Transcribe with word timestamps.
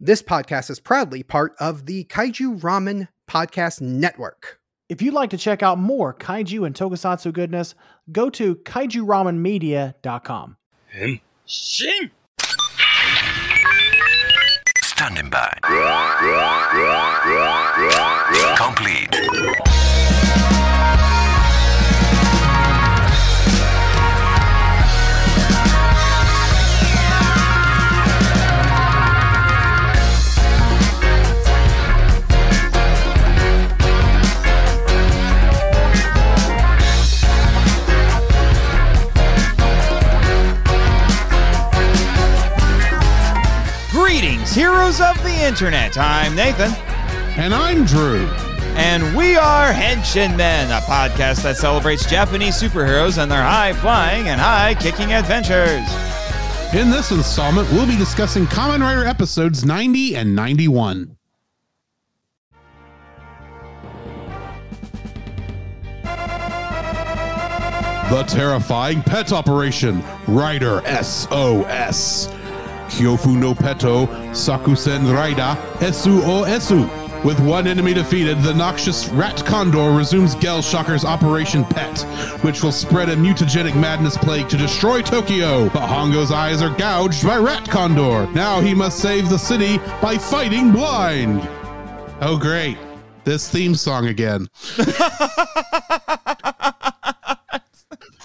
This 0.00 0.22
podcast 0.22 0.70
is 0.70 0.78
proudly 0.78 1.24
part 1.24 1.56
of 1.58 1.86
the 1.86 2.04
Kaiju 2.04 2.60
Ramen 2.60 3.08
Podcast 3.28 3.80
Network. 3.80 4.60
If 4.88 5.02
you'd 5.02 5.12
like 5.12 5.30
to 5.30 5.36
check 5.36 5.60
out 5.60 5.76
more 5.76 6.14
kaiju 6.14 6.64
and 6.64 6.72
tokusatsu 6.72 7.32
goodness, 7.32 7.74
go 8.12 8.30
to 8.30 8.54
kaijuramenmedia.com. 8.54 10.56
Shin! 11.46 12.10
Standing 14.84 15.30
by. 15.30 15.52
Complete. 18.56 19.87
Greetings, 44.48 44.54
heroes 44.54 45.00
of 45.00 45.22
the 45.22 45.46
internet. 45.46 45.98
I'm 45.98 46.34
Nathan. 46.34 46.72
And 47.38 47.52
I'm 47.52 47.84
Drew. 47.84 48.26
And 48.76 49.16
we 49.16 49.36
are 49.36 49.72
Henshin 49.72 50.36
Men, 50.36 50.70
a 50.70 50.80
podcast 50.84 51.42
that 51.42 51.56
celebrates 51.56 52.08
Japanese 52.08 52.60
superheroes 52.60 53.20
and 53.20 53.30
their 53.30 53.42
high 53.42 53.74
flying 53.74 54.28
and 54.28 54.40
high 54.40 54.74
kicking 54.74 55.12
adventures. 55.12 55.86
In 56.74 56.90
this 56.90 57.10
installment, 57.10 57.70
we'll 57.72 57.86
be 57.86 57.96
discussing 57.96 58.46
Kamen 58.46 58.80
Rider 58.80 59.04
episodes 59.04 59.64
90 59.64 60.16
and 60.16 60.34
91. 60.34 61.16
The 68.10 68.24
terrifying 68.26 69.02
pet 69.02 69.32
operation, 69.32 70.02
Rider 70.26 70.80
SOS. 71.02 72.37
Kyofu 72.88 73.36
no 73.36 73.54
Peto, 73.54 74.06
Sakusen 74.32 75.04
Raida, 75.12 75.56
Esu 75.78 76.20
o 76.22 76.44
Esu. 76.44 76.88
With 77.24 77.40
one 77.40 77.66
enemy 77.66 77.94
defeated, 77.94 78.40
the 78.42 78.54
noxious 78.54 79.08
Rat 79.08 79.44
Condor 79.44 79.90
resumes 79.90 80.36
Gel 80.36 80.62
Shocker's 80.62 81.04
Operation 81.04 81.64
Pet, 81.64 81.98
which 82.44 82.62
will 82.62 82.70
spread 82.70 83.08
a 83.08 83.16
mutagenic 83.16 83.74
madness 83.74 84.16
plague 84.16 84.48
to 84.50 84.56
destroy 84.56 85.02
Tokyo. 85.02 85.68
But 85.70 85.88
Hongo's 85.88 86.30
eyes 86.30 86.62
are 86.62 86.74
gouged 86.76 87.26
by 87.26 87.38
Rat 87.38 87.68
Condor. 87.68 88.28
Now 88.34 88.60
he 88.60 88.72
must 88.72 89.00
save 89.00 89.28
the 89.28 89.38
city 89.38 89.78
by 90.00 90.16
fighting 90.16 90.70
blind. 90.70 91.40
Oh, 92.20 92.38
great. 92.38 92.78
This 93.24 93.48
theme 93.48 93.74
song 93.74 94.06
again. 94.06 94.46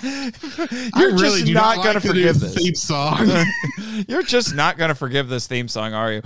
You're 0.97 1.15
just 1.17 1.45
do 1.45 1.53
not, 1.53 1.77
like 1.77 1.93
to 1.93 1.99
the 1.99 2.07
forgive 2.07 2.39
this. 2.39 2.53
theme 2.55 2.75
song. 2.75 3.29
You're 4.07 4.23
just 4.23 4.53
not 4.55 4.77
going 4.77 4.89
to 4.89 4.95
forgive 4.95 5.29
this 5.29 5.47
theme 5.47 5.67
song, 5.67 5.93
are 5.93 6.11
you? 6.11 6.21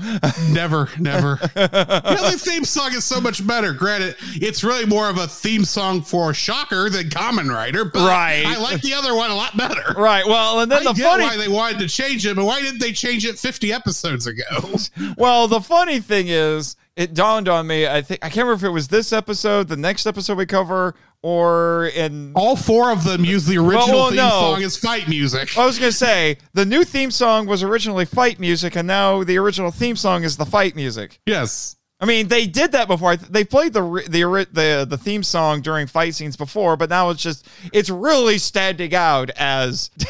never, 0.50 0.90
never. 1.00 1.40
you 1.56 1.62
know, 1.62 2.32
the 2.32 2.38
theme 2.40 2.66
song 2.66 2.94
is 2.94 3.04
so 3.04 3.22
much 3.22 3.46
better. 3.46 3.74
Granted, 3.74 4.16
it's 4.36 4.64
really 4.64 4.86
more 4.86 5.10
of 5.10 5.18
a 5.18 5.28
theme 5.28 5.64
song 5.66 6.02
for 6.02 6.34
Shocker 6.34 6.90
than 6.90 7.10
Kamen 7.10 7.54
Rider, 7.54 7.86
but 7.86 8.08
Right. 8.08 8.44
I 8.46 8.58
like 8.58 8.82
the 8.82 8.94
other 8.94 9.14
one 9.16 9.30
a 9.30 9.36
lot 9.36 9.56
better. 9.58 9.94
right. 9.96 10.26
Well, 10.26 10.62
and 10.62 10.72
then 10.72 10.88
I 10.88 10.94
the 10.94 11.00
funny 11.02 11.24
why 11.24 11.38
they 11.38 11.48
wanted 11.48 11.80
to 11.80 11.88
change 11.88 12.26
it, 12.26 12.36
but 12.36 12.46
why 12.46 12.62
didn't 12.62 12.80
they 12.80 12.92
change 12.94 13.26
it 13.26 13.38
50 13.38 13.74
episodes 13.74 14.28
ago? 14.28 14.44
Well, 15.18 15.48
the 15.48 15.62
funny 15.62 16.00
thing 16.00 16.28
is, 16.30 16.76
it 16.98 17.14
dawned 17.14 17.48
on 17.48 17.68
me. 17.68 17.88
I 17.88 18.02
think 18.02 18.26
I 18.26 18.30
can't 18.30 18.48
remember 18.48 18.66
if 18.66 18.70
it 18.70 18.74
was 18.74 18.88
this 18.88 19.14
episode, 19.14 19.68
the 19.68 19.78
next 19.78 20.08
episode 20.08 20.38
we 20.38 20.48
cover, 20.48 20.96
or 21.22 21.92
in. 21.96 22.34
All 22.36 22.56
four 22.56 22.92
of 22.92 23.04
them 23.04 23.24
use 23.24 23.46
the 23.46 23.60
original 23.60 24.00
well, 24.00 24.08
theme 24.10 24.18
no. 24.18 24.30
song 24.30 24.64
as 24.64 24.78
fight 24.78 25.08
music. 25.08 25.56
I 25.56 25.66
was 25.66 25.78
gonna 25.78 25.92
say 25.92 26.40
the 26.54 26.66
new 26.66 26.84
theme 26.84 27.12
song 27.12 27.46
was 27.46 27.62
originally 27.62 28.06
fight 28.06 28.40
music, 28.40 28.76
and 28.76 28.88
now 28.88 29.24
the 29.24 29.38
original 29.38 29.70
theme 29.70 29.96
song 29.96 30.24
is 30.24 30.38
the 30.38 30.46
fight 30.46 30.76
music. 30.76 31.20
Yes. 31.28 31.76
I 32.00 32.06
mean, 32.06 32.28
they 32.28 32.46
did 32.48 32.72
that 32.74 32.88
before. 32.88 33.16
They 33.16 33.44
played 33.44 33.74
the 33.74 33.82
the 34.10 34.48
the 34.52 34.88
the 34.90 34.98
theme 34.98 35.22
song 35.22 35.62
during 35.62 35.86
fight 35.86 36.16
scenes 36.16 36.36
before, 36.36 36.78
but 36.78 36.90
now 36.90 37.12
it's 37.12 37.22
just 37.22 37.48
it's 37.72 37.92
really 37.92 38.40
standing 38.40 38.94
out 38.96 39.30
as. 39.38 39.92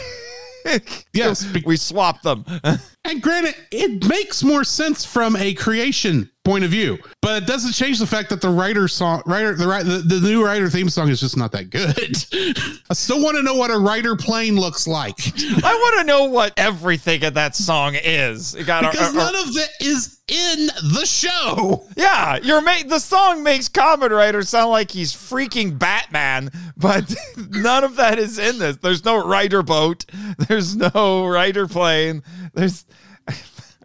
Yes, 1.14 1.48
we 1.66 1.78
swapped 1.78 2.24
them. 2.24 2.44
And 3.08 3.22
granted, 3.22 3.56
it 3.72 4.08
makes 4.08 4.44
more 4.44 4.64
sense 4.64 5.06
from 5.06 5.36
a 5.36 5.54
creation 5.54 6.30
point 6.44 6.64
of 6.64 6.72
view, 6.72 6.98
but 7.22 7.44
it 7.44 7.46
doesn't 7.48 7.74
change 7.74 8.00
the 8.00 8.08
fact 8.08 8.30
that 8.30 8.40
the 8.40 8.50
writer 8.50 8.88
song, 8.88 9.22
writer, 9.26 9.54
the, 9.54 9.66
the 10.06 10.16
the 10.16 10.30
new 10.30 10.46
writer 10.46 10.70
theme 10.70 10.90
song 10.90 11.10
is 11.10 11.20
just 11.20 11.36
not 11.36 11.52
that 11.52 11.70
good. 11.70 12.16
I 12.90 12.94
still 12.94 13.22
want 13.22 13.36
to 13.36 13.44
know 13.44 13.56
what 13.56 13.70
a 13.70 13.78
Rider 13.78 14.16
plane 14.16 14.56
looks 14.56 14.88
like 14.88 15.16
I 15.38 15.74
want 15.74 16.00
to 16.00 16.04
know 16.06 16.26
what 16.26 16.54
everything 16.56 17.22
in 17.24 17.34
that 17.34 17.56
song 17.56 17.96
is. 18.02 18.56
It 18.56 18.66
got 18.66 18.90
because 18.90 19.14
a- 19.14 19.18
a- 19.18 19.22
none 19.24 19.36
of 19.36 19.58
it 19.58 19.70
is 19.82 20.20
in 20.30 20.68
the 20.94 21.06
show. 21.06 21.86
Yeah, 21.98 22.38
you're 22.42 22.62
ma- 22.62 22.84
the 22.88 23.00
song 23.00 23.44
makes 23.44 23.68
Kamen 23.68 24.10
Rider 24.10 24.42
sound 24.44 24.72
like 24.72 24.92
he's 24.92 25.14
freaking 25.14 25.78
Batman, 25.78 26.50
but 26.78 27.14
none 27.50 27.84
of 27.84 27.98
that 27.98 28.20
is 28.20 28.40
in 28.40 28.58
this. 28.60 28.78
There's 28.78 29.04
no 29.04 29.26
Rider 29.28 29.64
boat. 29.64 30.06
There's 30.48 30.76
no 30.78 31.28
Rider 31.28 31.68
plane. 31.68 32.24
There's 32.54 32.86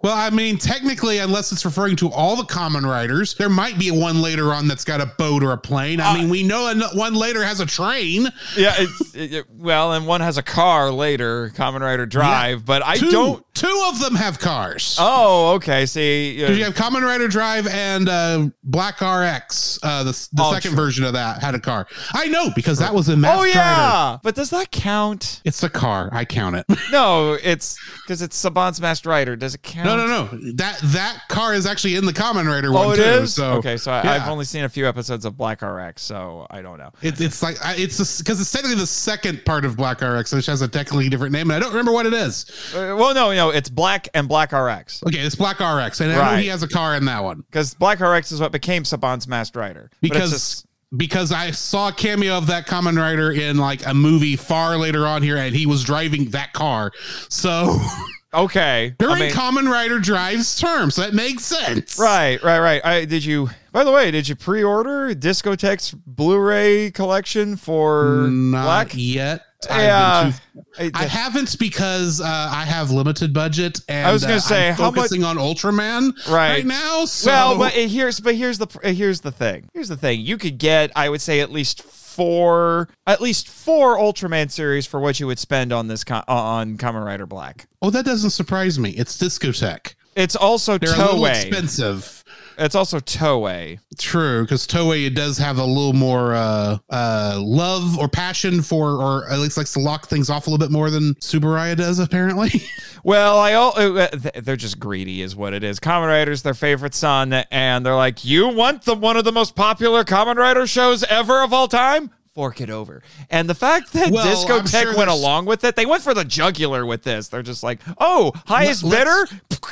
Well, 0.02 0.16
I 0.16 0.30
mean, 0.30 0.58
technically, 0.58 1.18
unless 1.18 1.52
it's 1.52 1.64
referring 1.64 1.96
to 1.96 2.10
all 2.10 2.36
the 2.36 2.42
Kamen 2.42 2.82
Riders, 2.84 3.34
there 3.34 3.48
might 3.48 3.78
be 3.78 3.90
one 3.90 4.20
later 4.20 4.52
on 4.52 4.66
that's 4.68 4.84
got 4.84 5.00
a 5.00 5.06
boat 5.06 5.42
or 5.44 5.52
a 5.52 5.58
plane. 5.58 6.00
I 6.00 6.14
mean, 6.18 6.28
we 6.28 6.42
know 6.42 6.72
one 6.94 7.14
later 7.14 7.44
has 7.44 7.60
a 7.60 7.66
train. 7.66 8.28
yeah, 8.56 8.74
it's 8.78 9.14
it- 9.14 9.46
well, 9.50 9.92
and 9.92 10.06
one 10.06 10.20
has 10.20 10.38
a 10.38 10.42
car 10.42 10.90
later, 10.90 11.50
Kamen 11.54 11.80
Rider 11.80 12.06
Drive, 12.06 12.64
but 12.66 12.84
I 12.84 12.96
2 12.98 13.10
don't. 13.10 13.44
Two 13.54 13.84
of 13.88 13.98
them 14.00 14.14
have 14.14 14.38
cars. 14.38 14.96
Oh, 14.98 15.52
okay. 15.54 15.84
See, 15.86 16.42
uh, 16.42 16.50
You 16.50 16.64
have 16.64 16.74
Kamen 16.74 17.02
Rider 17.02 17.28
Drive 17.28 17.66
and 17.66 18.08
uh, 18.08 18.48
Black 18.64 19.00
RX. 19.00 19.78
Uh, 19.82 20.02
the 20.04 20.12
the 20.32 20.42
Oh, 20.42 20.52
second 20.52 20.70
true. 20.72 20.76
version 20.84 21.04
of 21.04 21.12
that 21.12 21.40
had 21.42 21.54
a 21.54 21.60
car. 21.60 21.86
I 22.14 22.26
know 22.28 22.48
because 22.56 22.78
that 22.78 22.94
was 22.94 23.08
in 23.10 23.20
Masked 23.20 23.36
oh 23.38 23.42
Rider. 23.44 23.50
yeah, 23.58 24.18
but 24.22 24.34
does 24.34 24.50
that 24.50 24.70
count? 24.70 25.42
It's 25.44 25.62
a 25.62 25.68
car. 25.68 26.08
I 26.12 26.24
count 26.24 26.56
it. 26.56 26.64
No, 26.90 27.34
it's 27.42 27.78
because 28.12 28.22
it's 28.22 28.42
Saban's 28.42 28.80
Masked 28.80 29.06
Rider. 29.06 29.36
Does 29.36 29.54
it 29.54 29.62
count? 29.62 29.86
no, 29.86 29.96
no, 29.96 30.06
no. 30.06 30.52
That 30.54 30.78
that 30.82 31.22
car 31.28 31.54
is 31.54 31.64
actually 31.66 31.96
in 31.96 32.04
the 32.04 32.12
Kamen 32.12 32.46
Rider 32.46 32.70
one 32.70 32.86
Oh, 32.86 32.90
it 32.92 32.96
too. 32.96 33.02
is. 33.02 33.34
So 33.34 33.52
okay, 33.54 33.76
so 33.76 33.90
I, 33.90 34.02
yeah. 34.04 34.12
I've 34.12 34.28
only 34.28 34.44
seen 34.44 34.64
a 34.64 34.68
few 34.68 34.86
episodes 34.86 35.24
of 35.24 35.36
Black 35.36 35.62
RX, 35.62 36.02
so 36.02 36.46
I 36.50 36.60
don't 36.60 36.78
know. 36.78 36.90
It, 37.00 37.20
it's 37.20 37.42
like 37.42 37.56
I- 37.64 37.76
it's 37.76 38.18
because 38.18 38.40
it's 38.40 38.52
technically 38.52 38.78
the 38.78 38.86
second 38.86 39.44
part 39.44 39.64
of 39.64 39.76
Black 39.76 40.02
RX, 40.02 40.32
which 40.32 40.46
has 40.46 40.60
a 40.60 40.68
technically 40.68 41.08
different 41.08 41.32
name, 41.32 41.50
and 41.50 41.56
I 41.56 41.58
don't 41.60 41.70
remember 41.72 41.92
what 41.92 42.04
it 42.06 42.12
is. 42.14 42.50
Uh, 42.74 42.94
well, 42.98 43.14
no, 43.14 43.32
no, 43.32 43.50
it's 43.50 43.70
Black 43.70 44.08
and 44.14 44.28
Black 44.28 44.52
RX 44.52 45.02
Okay, 45.06 45.18
it's 45.18 45.34
Black 45.36 45.58
RX, 45.60 46.00
and 46.00 46.12
I 46.12 46.34
know 46.36 46.40
he 46.42 46.48
has 46.48 46.62
a 46.62 46.68
car 46.68 46.94
in 46.96 47.06
that 47.06 47.24
one 47.24 47.40
because 47.50 47.74
Black 47.74 48.00
RX 48.00 48.32
is 48.32 48.40
what 48.40 48.52
became 48.52 48.82
Saban's 48.82 49.26
Masked 49.26 49.56
Rider. 49.56 49.90
But 50.02 50.10
it's 50.10 50.10
because 50.10 50.66
because 50.96 51.32
I 51.32 51.50
saw 51.50 51.88
a 51.88 51.92
cameo 51.92 52.36
of 52.36 52.46
that 52.48 52.66
Kamen 52.66 52.98
Rider 52.98 53.32
in 53.32 53.56
like 53.56 53.86
a 53.86 53.94
movie 53.94 54.36
far 54.36 54.76
later 54.76 55.06
on 55.06 55.22
here, 55.22 55.36
and 55.36 55.54
he 55.54 55.66
was 55.66 55.84
driving 55.84 56.30
that 56.30 56.52
car. 56.52 56.92
So 57.28 57.78
okay, 58.34 58.94
during 58.98 59.14
I 59.14 59.20
mean, 59.20 59.30
Kamen 59.32 59.70
Rider 59.70 59.98
drives 59.98 60.58
terms, 60.58 60.94
so 60.94 61.02
that 61.02 61.14
makes 61.14 61.44
sense. 61.44 61.98
right, 61.98 62.42
right, 62.42 62.60
right. 62.60 62.84
I 62.84 63.04
did 63.04 63.24
you. 63.24 63.50
By 63.72 63.84
the 63.84 63.92
way, 63.92 64.10
did 64.10 64.28
you 64.28 64.36
pre-order 64.36 65.14
Discotek's 65.14 65.92
Blu-ray 65.92 66.90
collection 66.90 67.56
for 67.56 68.28
Not 68.30 68.64
Black? 68.64 68.90
yet. 68.94 69.46
I've 69.70 69.76
been 69.76 69.86
Yeah, 69.86 70.32
too- 70.32 70.62
I, 70.78 71.02
I 71.02 71.06
haven't 71.06 71.58
because 71.58 72.20
uh, 72.20 72.24
I 72.26 72.64
have 72.64 72.90
limited 72.90 73.32
budget, 73.34 73.80
and 73.88 74.06
I 74.06 74.12
was 74.12 74.22
gonna 74.22 74.36
uh, 74.36 74.40
say, 74.40 74.68
I'm 74.68 74.74
how 74.74 74.84
much- 74.90 74.94
focusing 74.96 75.24
on 75.24 75.36
Ultraman 75.36 76.12
Right. 76.28 76.50
right 76.50 76.66
now. 76.66 77.04
So 77.04 77.30
well, 77.30 77.58
but 77.58 77.76
uh, 77.76 77.88
here's 77.88 78.20
but 78.20 78.34
here's 78.34 78.58
the 78.58 78.66
uh, 78.82 78.92
here's 78.92 79.20
the 79.20 79.32
thing. 79.32 79.68
Here's 79.74 79.88
the 79.88 79.96
thing. 79.96 80.20
You 80.20 80.36
could 80.38 80.58
get, 80.58 80.90
I 80.96 81.08
would 81.08 81.20
say, 81.20 81.40
at 81.40 81.50
least 81.52 81.82
four, 81.82 82.88
at 83.06 83.20
least 83.20 83.48
four 83.48 83.96
Ultraman 83.98 84.50
series 84.50 84.86
for 84.86 85.00
what 85.00 85.18
you 85.20 85.26
would 85.26 85.38
spend 85.38 85.72
on 85.72 85.88
this 85.88 86.04
co- 86.04 86.22
on 86.28 86.76
Kamen 86.76 87.04
Rider 87.04 87.26
Black. 87.26 87.66
oh, 87.80 87.90
that 87.90 88.04
doesn't 88.04 88.30
surprise 88.30 88.78
me. 88.78 88.90
It's 88.90 89.16
Discotek. 89.18 89.94
It's 90.14 90.36
also 90.36 90.76
They're 90.76 90.94
a 90.94 90.98
little 90.98 91.20
Toei. 91.20 91.30
expensive. 91.46 92.21
It's 92.58 92.74
also 92.74 92.98
Toei. 92.98 93.78
True, 93.98 94.42
because 94.42 94.66
Toei 94.66 95.06
it 95.06 95.14
does 95.14 95.38
have 95.38 95.58
a 95.58 95.64
little 95.64 95.92
more 95.92 96.34
uh, 96.34 96.78
uh, 96.90 97.38
love 97.42 97.98
or 97.98 98.08
passion 98.08 98.62
for, 98.62 98.90
or 99.02 99.28
at 99.30 99.38
least 99.38 99.56
likes 99.56 99.72
to 99.74 99.80
lock 99.80 100.06
things 100.06 100.30
off 100.30 100.46
a 100.46 100.50
little 100.50 100.64
bit 100.64 100.72
more 100.72 100.90
than 100.90 101.14
Tsuburaya 101.14 101.76
does, 101.76 101.98
apparently. 101.98 102.50
Well, 103.04 103.36
I 103.38 103.54
all 103.54 103.76
uh, 103.76 104.08
they're 104.44 104.54
just 104.54 104.78
greedy, 104.78 105.22
is 105.22 105.34
what 105.34 105.54
it 105.54 105.64
is. 105.64 105.80
Kamen 105.80 106.06
Rider's 106.06 106.42
their 106.42 106.54
favorite 106.54 106.94
son, 106.94 107.32
and 107.32 107.84
they're 107.84 107.96
like, 107.96 108.24
"You 108.24 108.46
want 108.46 108.84
the 108.84 108.94
one 108.94 109.16
of 109.16 109.24
the 109.24 109.32
most 109.32 109.56
popular 109.56 110.04
Kamen 110.04 110.36
Rider 110.36 110.68
shows 110.68 111.02
ever 111.04 111.42
of 111.42 111.52
all 111.52 111.66
time? 111.66 112.12
Fork 112.34 112.60
it 112.60 112.70
over. 112.70 113.02
And 113.30 113.48
the 113.48 113.54
fact 113.54 113.92
that 113.92 114.10
Well, 114.10 114.24
Disco 114.24 114.58
I'm 114.60 114.64
Tech 114.64 114.84
sure 114.84 114.96
went 114.96 115.10
along 115.10 115.44
with 115.46 115.64
it, 115.64 115.76
they 115.76 115.84
went 115.86 116.02
for 116.02 116.14
the 116.14 116.24
jugular 116.24 116.86
with 116.86 117.02
this. 117.02 117.28
They're 117.28 117.42
just 117.42 117.62
like, 117.62 117.80
oh, 117.98 118.32
highest 118.46 118.88
bidder? 118.88 119.26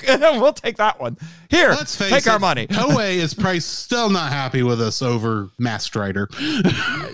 we'll 0.18 0.52
take 0.52 0.76
that 0.76 1.00
one. 1.00 1.16
Here, 1.48 1.70
Let's 1.70 1.96
face 1.96 2.10
take 2.10 2.26
it, 2.26 2.28
our 2.28 2.38
money. 2.38 2.66
Toei 2.68 3.14
is 3.16 3.34
probably 3.34 3.60
still 3.60 4.10
not 4.10 4.32
happy 4.32 4.62
with 4.62 4.80
us 4.80 5.00
over 5.02 5.48
Masked 5.58 5.96
Rider. 5.96 6.28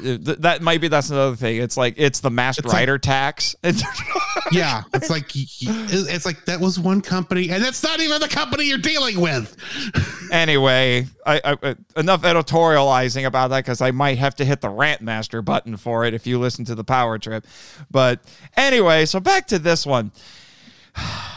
That 0.07 0.63
might 0.63 0.81
be 0.81 0.89
that's 0.89 1.11
another 1.11 1.35
thing. 1.37 1.57
It's 1.57 1.77
like 1.77 1.95
it's 1.97 2.21
the 2.21 2.31
masked 2.31 2.61
It's 2.61 2.69
like- 2.69 2.75
rider 2.75 2.99
tax. 2.99 3.57
Yeah, 4.53 4.83
it's 4.95 5.11
like 5.11 5.31
it's 5.35 6.25
like 6.27 6.45
that 6.45 6.61
was 6.61 6.79
one 6.79 7.01
company, 7.01 7.51
and 7.51 7.65
that's 7.65 7.83
not 7.83 7.99
even 8.01 8.21
the 8.21 8.29
company 8.29 8.65
you're 8.65 8.79
dealing 8.79 9.21
with. 9.21 9.57
anyway, 10.31 11.07
I, 11.25 11.41
I, 11.43 11.53
uh, 11.63 11.75
enough 11.97 12.23
editorializing 12.23 13.27
about 13.27 13.49
that 13.49 13.65
because 13.65 13.81
I 13.81 13.91
might 13.91 14.19
have 14.19 14.37
to 14.37 14.45
hit 14.45 14.61
the 14.61 14.69
rant 14.69 15.01
master 15.01 15.36
button 15.43 15.77
for 15.77 16.05
it 16.05 16.15
if 16.15 16.27
you 16.27 16.39
listen 16.39 16.65
to 16.67 16.75
the 16.75 16.85
power 16.85 17.19
trip. 17.19 17.47
But 17.91 18.21
anyway, 18.57 19.07
so 19.07 19.21
back 19.21 19.47
to 19.49 19.59
this 19.59 19.87
one. 19.87 20.13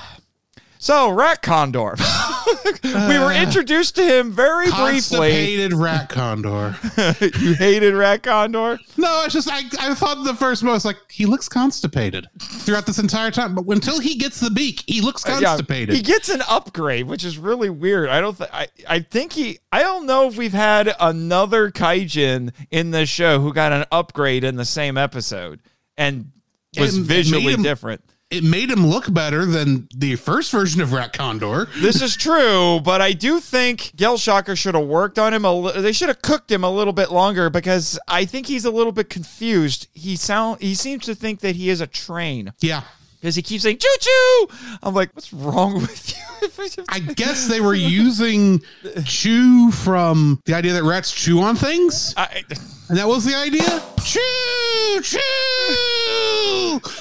So 0.82 1.10
Rat 1.12 1.42
Condor, 1.42 1.96
we 2.86 3.20
were 3.20 3.34
introduced 3.34 3.98
to 3.98 4.04
him 4.04 4.32
very 4.32 4.68
briefly. 4.68 4.94
Constipated 4.94 5.74
rat 5.74 6.08
condor. 6.08 6.74
you 7.42 7.54
hated 7.56 7.94
Rat 7.94 8.24
Condor. 8.24 8.80
No, 8.96 9.24
it's 9.26 9.34
just 9.34 9.50
I, 9.52 9.64
I 9.78 9.94
thought 9.94 10.24
the 10.24 10.34
first 10.34 10.64
most 10.64 10.86
like 10.86 10.96
he 11.12 11.26
looks 11.26 11.50
constipated 11.50 12.30
throughout 12.40 12.86
this 12.86 12.98
entire 12.98 13.30
time, 13.30 13.56
but 13.56 13.66
until 13.68 14.00
he 14.00 14.16
gets 14.16 14.40
the 14.40 14.50
beak, 14.50 14.86
he 14.88 15.02
looks 15.02 15.26
Uh, 15.26 15.38
Yeah, 15.42 15.48
constipated. 15.50 15.96
he 15.96 16.02
gets 16.02 16.30
an 16.30 16.42
upgrade, 16.48 17.08
which 17.08 17.26
is 17.26 17.38
really 17.38 17.70
weird. 17.70 18.08
I 18.08 18.22
don't. 18.22 18.38
Th- 18.38 18.50
I. 18.54 18.68
I 18.88 19.00
think 19.00 19.34
he. 19.34 19.60
I 19.74 19.84
don't 19.84 20.06
know 20.06 20.28
if 20.30 20.38
we've 20.38 20.54
had 20.54 20.96
another 21.02 21.72
kaijin 21.72 22.54
in 22.72 22.92
the 22.92 23.06
show 23.06 23.42
who 23.42 23.52
got 23.54 23.74
an 23.74 23.84
upgrade 23.92 24.46
in 24.46 24.56
the 24.56 24.64
same 24.66 24.98
episode 24.98 25.60
and 25.98 26.32
was 26.80 26.98
it 26.98 27.02
visually 27.02 27.58
different. 27.58 28.02
It 28.32 28.44
made 28.44 28.70
him 28.70 28.86
look 28.86 29.12
better 29.12 29.44
than 29.46 29.88
the 29.96 30.16
first 30.16 30.52
version 30.52 30.82
of 30.82 30.94
Rat 30.94 31.14
Condor. 31.14 31.68
This 31.78 32.02
is 32.02 32.16
true, 32.16 32.80
but 32.84 33.02
I 33.02 33.12
do 33.14 33.40
think 33.40 33.92
Gelshocker 33.96 34.56
should 34.58 34.76
have 34.76 34.86
worked 34.86 35.18
on 35.18 35.34
him 35.34 35.46
a 35.46 35.54
li- 35.54 35.82
they 35.82 35.92
should 35.92 36.10
have 36.10 36.22
cooked 36.22 36.52
him 36.52 36.64
a 36.64 36.70
little 36.70 36.94
bit 36.94 37.12
longer 37.12 37.50
because 37.50 37.98
I 38.08 38.26
think 38.26 38.46
he's 38.46 38.66
a 38.66 38.72
little 38.72 38.92
bit 38.92 39.10
confused. 39.10 39.88
He 39.94 40.16
sound 40.16 40.62
he 40.62 40.76
seems 40.76 41.06
to 41.06 41.16
think 41.16 41.40
that 41.40 41.56
he 41.56 41.70
is 41.70 41.82
a 41.82 41.88
train 41.88 42.54
Yeah. 42.62 42.84
because 43.20 43.36
he 43.36 43.42
keeps 43.42 43.64
saying 43.64 43.78
choo 43.80 43.96
choo. 44.00 44.48
I'm 44.84 44.94
like, 44.94 45.10
what's 45.16 45.34
wrong 45.34 45.74
with 45.82 46.10
you? 46.12 46.84
I 46.90 47.00
guess 47.00 47.48
they 47.48 47.62
were 47.62 47.74
using 47.76 48.62
chew 49.06 49.72
from 49.72 50.40
the 50.46 50.54
idea 50.54 50.74
that 50.74 50.84
rats 50.84 51.12
chew 51.12 51.42
on 51.42 51.56
things. 51.56 52.14
I, 52.16 52.44
And 52.90 52.98
that 52.98 53.08
was 53.08 53.24
the 53.24 53.36
idea? 53.36 53.82
Chew, 54.04 55.02
chew. 55.04 55.20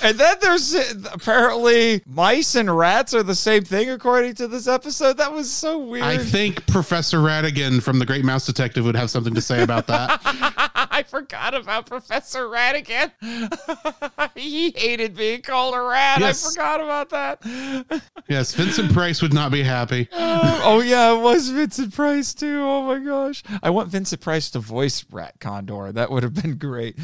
And 0.02 0.18
then 0.18 0.36
there's 0.40 0.74
uh, 0.74 0.84
apparently 1.12 2.02
mice 2.06 2.54
and 2.54 2.76
rats 2.76 3.14
are 3.14 3.22
the 3.22 3.34
same 3.34 3.64
thing 3.64 3.88
according 3.88 4.34
to 4.34 4.48
this 4.48 4.68
episode. 4.68 5.16
That 5.16 5.32
was 5.32 5.50
so 5.50 5.78
weird. 5.78 6.04
I 6.04 6.18
think 6.18 6.66
Professor 6.66 7.18
Ratigan 7.18 7.82
from 7.82 7.98
The 7.98 8.06
Great 8.06 8.24
Mouse 8.24 8.44
Detective 8.44 8.84
would 8.84 8.96
have 8.96 9.10
something 9.10 9.34
to 9.34 9.40
say 9.40 9.62
about 9.62 9.86
that. 9.86 10.20
I 10.90 11.04
forgot 11.04 11.54
about 11.54 11.86
Professor 11.86 12.48
Ratigan. 12.48 13.12
he 14.36 14.72
hated 14.76 15.16
being 15.16 15.42
called 15.42 15.74
a 15.74 15.80
rat. 15.80 16.20
Yes. 16.20 16.44
I 16.44 16.50
forgot 16.50 16.80
about 16.80 17.10
that. 17.10 18.02
yes, 18.28 18.52
Vincent 18.54 18.92
Price 18.92 19.22
would 19.22 19.32
not 19.32 19.52
be 19.52 19.62
happy. 19.62 20.08
oh 20.12 20.82
yeah, 20.84 21.14
it 21.14 21.22
was 21.22 21.50
Vincent 21.50 21.94
Price 21.94 22.34
too. 22.34 22.60
Oh 22.62 22.82
my 22.82 22.98
gosh, 22.98 23.42
I 23.62 23.70
want 23.70 23.88
Vincent 23.90 24.20
Price 24.20 24.50
to 24.50 24.58
voice 24.58 25.04
Rat 25.10 25.34
Condor. 25.38 25.77
That 25.92 26.10
would 26.10 26.22
have 26.22 26.34
been 26.34 26.56
great. 26.58 26.96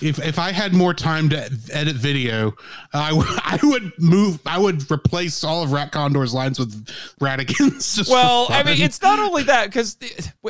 If 0.00 0.18
if 0.18 0.38
I 0.38 0.52
had 0.52 0.72
more 0.72 0.94
time 0.94 1.28
to 1.30 1.50
edit 1.72 1.96
video, 1.96 2.52
I 2.92 3.10
w- 3.10 3.28
I 3.44 3.58
would 3.62 3.92
move. 3.98 4.40
I 4.46 4.58
would 4.58 4.90
replace 4.90 5.44
all 5.44 5.62
of 5.62 5.72
Rat 5.72 5.92
Condor's 5.92 6.32
lines 6.34 6.58
with 6.58 6.88
Ratigan's. 7.20 8.00
Well, 8.10 8.46
I 8.50 8.62
mean, 8.62 8.80
it's 8.80 9.00
not 9.02 9.18
only 9.18 9.42
that 9.44 9.66
because 9.66 9.96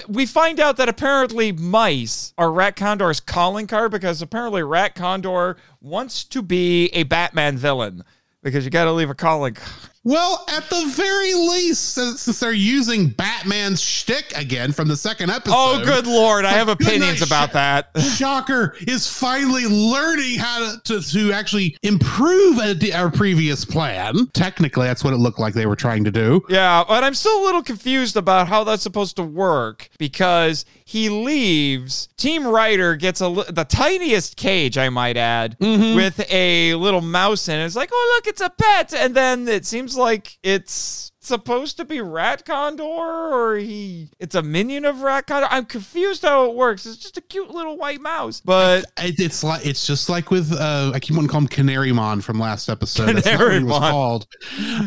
we 0.09 0.25
find 0.27 0.61
out 0.61 0.77
that 0.77 0.89
apparently 0.89 1.53
mice 1.53 2.33
are 2.39 2.51
Rat 2.51 2.77
Condor's 2.77 3.21
calling 3.21 3.67
card 3.67 3.91
because 3.91 4.23
apparently 4.23 4.63
Rat 4.63 4.95
Condor 4.95 5.57
wants 5.81 6.25
to 6.25 6.43
be 6.43 6.87
a 6.89 7.03
Batman 7.05 7.57
villain 7.59 8.05
because 8.43 8.65
you 8.65 8.71
got 8.71 8.85
to 8.85 8.93
leave 8.93 9.11
a 9.11 9.15
calling. 9.15 9.57
Well, 10.03 10.47
at 10.49 10.69
the 10.71 10.91
very 10.97 11.35
least, 11.35 11.93
since, 11.95 12.23
since 12.23 12.41
they're 12.41 12.53
using 12.53 13.09
Batman's 13.09 13.83
shtick 13.83 14.33
again 14.35 14.73
from 14.73 14.89
the 14.89 14.97
second 14.97 15.31
episode. 15.31 15.55
Oh, 15.55 15.85
good 15.85 16.07
lord! 16.07 16.47
I 16.47 16.55
oh, 16.55 16.57
have 16.57 16.69
opinions 16.69 17.21
about 17.21 17.53
that. 17.53 17.91
Shocker 18.17 18.75
is 18.81 19.07
finally 19.07 19.67
learning 19.67 20.39
how 20.39 20.73
to, 20.73 21.01
to, 21.01 21.11
to 21.11 21.33
actually 21.33 21.77
improve 21.83 22.59
a, 22.61 22.93
our 22.93 23.11
previous 23.11 23.67
plan. 23.67 24.27
Technically, 24.29 24.87
that's 24.87 25.05
what 25.05 25.13
it 25.13 25.19
looked 25.19 25.39
like 25.39 25.53
they 25.53 25.67
were 25.67 25.77
trying 25.77 26.05
to 26.05 26.11
do. 26.11 26.41
Yeah, 26.49 26.83
but 26.89 27.05
I'm 27.05 27.15
still 27.15 27.43
a 27.43 27.45
little 27.45 27.63
confused 27.63 28.17
about 28.17 28.49
how 28.49 28.65
that's 28.65 28.83
supposed 28.83 29.17
to 29.17 29.23
work 29.23 29.91
because 29.99 30.65
he 30.91 31.09
leaves. 31.09 32.09
Team 32.17 32.45
Rider 32.45 32.97
gets 32.97 33.21
a 33.21 33.29
the 33.49 33.65
tiniest 33.65 34.35
cage, 34.37 34.77
I 34.77 34.89
might 34.89 35.17
add, 35.17 35.57
mm-hmm. 35.61 35.95
with 35.95 36.21
a 36.29 36.75
little 36.75 37.01
mouse 37.01 37.49
in 37.49 37.61
it. 37.61 37.65
It's 37.65 37.77
like, 37.77 37.91
oh 37.93 38.13
look, 38.17 38.27
it's 38.27 38.41
a 38.41 38.51
pet, 38.51 38.93
and 38.93 39.15
then 39.15 39.47
it 39.47 39.65
seems 39.65 39.97
like 39.97 40.37
it's 40.43 41.10
supposed 41.31 41.77
to 41.79 41.85
be 41.85 42.01
Rat 42.01 42.45
Condor, 42.45 42.83
or 42.85 43.57
he 43.57 44.11
it's 44.19 44.35
a 44.35 44.43
minion 44.43 44.85
of 44.85 45.01
Rat 45.03 45.27
Condor. 45.27 45.49
I'm 45.51 45.65
confused 45.65 46.23
how 46.23 46.45
it 46.51 46.55
works. 46.55 46.85
It's 46.87 46.97
just 46.99 47.17
a 47.17 47.21
cute 47.23 47.51
little 47.51 47.77
white 47.79 48.01
mouse, 48.01 48.41
but 48.45 48.85
It, 48.99 49.19
it's 49.19 49.43
like 49.43 49.65
it's 49.67 49.87
just 49.87 50.09
like 50.09 50.31
with 50.31 50.53
uh, 50.53 50.93
I 50.95 51.01
keep 51.01 51.17
wanting 51.17 51.29
to 51.29 51.33
call 51.33 51.41
him 51.41 51.49
Canarymon 51.49 52.23
from 52.23 52.39
last 52.39 52.69
episode. 52.69 53.15
That's 53.15 53.27
not 53.27 53.39
what 53.41 53.53
he 53.55 53.63
was 53.65 53.73
Canarymon. 53.75 53.91
called. 53.91 54.27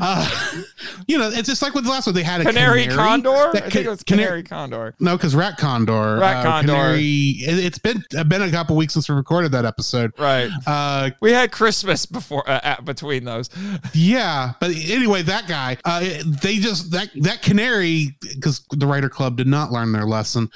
Uh, 0.02 0.30
you 1.08 1.18
know, 1.18 1.30
it's 1.30 1.48
just 1.50 1.62
like 1.62 1.74
with 1.74 1.84
the 1.86 1.90
last 1.90 2.06
one. 2.06 2.16
They 2.16 2.24
had 2.24 2.42
a 2.42 2.46
Canary, 2.46 2.88
Condor. 2.88 3.52
that 3.54 3.64
I 3.64 3.70
think 3.70 3.86
it 3.86 3.90
was 3.90 4.04
Canar- 4.04 4.06
Canary 4.18 4.44
Condor. 4.44 4.96
No, 5.00 5.18
because 5.18 5.36
Rat 5.36 5.58
Condor. 5.58 6.18
Rat 6.20 6.38
uh, 6.38 6.44
Condor. 6.44 6.74
Canary. 6.74 7.02
It, 7.40 7.66
it's 7.66 7.78
been 7.80 8.04
uh, 8.18 8.24
been 8.24 8.42
a 8.42 8.52
couple 8.52 8.76
weeks 8.76 8.94
since 8.94 9.10
we 9.10 9.16
recorded 9.16 9.52
that 9.54 9.66
episode. 9.66 10.12
Right. 10.20 10.50
Uh, 10.68 11.10
We 11.22 11.32
had 11.32 11.52
Christmas 11.52 12.06
before 12.06 12.48
uh, 12.50 12.60
at, 12.64 12.86
between 12.86 13.24
those. 13.24 13.50
yeah, 13.94 14.54
but 14.60 14.72
anyway, 14.72 15.22
that 15.24 15.48
guy. 15.48 15.78
Uh, 15.86 16.04
they 16.42 16.58
just 16.58 16.92
that 16.92 17.10
that 17.22 17.42
canary 17.42 18.16
because 18.34 18.66
the 18.72 18.88
Rider 18.88 19.10
Club 19.10 19.38
did 19.38 19.48
not 19.48 19.72
learn 19.72 19.92
their 19.92 20.06
lesson. 20.06 20.50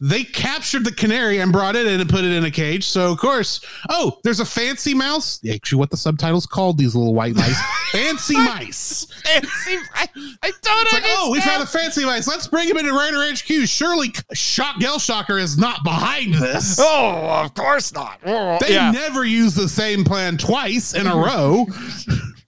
They 0.00 0.24
captured 0.24 0.84
the 0.84 0.92
canary 0.92 1.38
and 1.40 1.52
brought 1.52 1.76
it 1.76 1.86
in 1.86 2.00
and 2.00 2.08
put 2.10 2.24
it 2.24 2.32
in 2.32 2.44
a 2.44 2.50
cage. 2.50 2.84
So 2.86 3.12
of 3.12 3.18
course, 3.18 3.60
oh, 3.88 4.18
there's 4.24 4.40
a 4.40 4.44
fancy 4.44 4.94
mouse. 4.94 5.40
Actually, 5.48 5.78
what 5.78 5.90
the 5.90 5.96
subtitles 5.96 6.46
called 6.46 6.78
these 6.78 6.94
little 6.94 7.14
white 7.14 7.34
mice? 7.34 7.60
fancy 7.92 8.34
mice. 8.36 9.06
fancy. 9.24 9.76
I, 9.94 10.08
I 10.42 10.50
don't 10.62 10.82
It's 10.82 10.92
like, 10.92 11.02
oh, 11.06 11.08
understand. 11.08 11.18
oh, 11.18 11.30
we 11.32 11.40
found 11.40 11.62
a 11.62 11.66
fancy 11.66 12.04
mice. 12.04 12.26
Let's 12.26 12.46
bring 12.48 12.68
him 12.68 12.76
into 12.78 12.92
Rider 12.92 13.22
HQ. 13.32 13.66
Surely, 13.68 14.12
Shock 14.32 14.76
Gelshocker 14.76 15.40
is 15.40 15.56
not 15.58 15.82
behind 15.84 16.34
this. 16.34 16.78
Oh, 16.94 17.42
of 17.44 17.54
course 17.54 17.92
not. 17.92 18.18
Oh, 18.26 18.58
They 18.60 18.74
yeah. 18.74 18.90
never 18.90 19.24
use 19.24 19.54
the 19.54 19.68
same 19.68 20.04
plan 20.04 20.36
twice 20.36 20.94
in 20.94 21.06
a 21.06 21.14
row. 21.16 21.66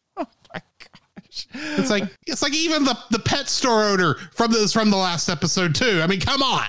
It's 1.55 1.91
like 1.91 2.05
it's 2.27 2.43
like 2.43 2.55
even 2.55 2.85
the, 2.85 2.99
the 3.11 3.19
pet 3.19 3.49
store 3.49 3.85
owner 3.85 4.17
from 4.33 4.53
this 4.53 4.73
from 4.73 4.91
the 4.91 4.97
last 4.97 5.29
episode 5.29 5.75
too. 5.75 6.01
I 6.03 6.07
mean, 6.07 6.21
come 6.21 6.43
on. 6.43 6.69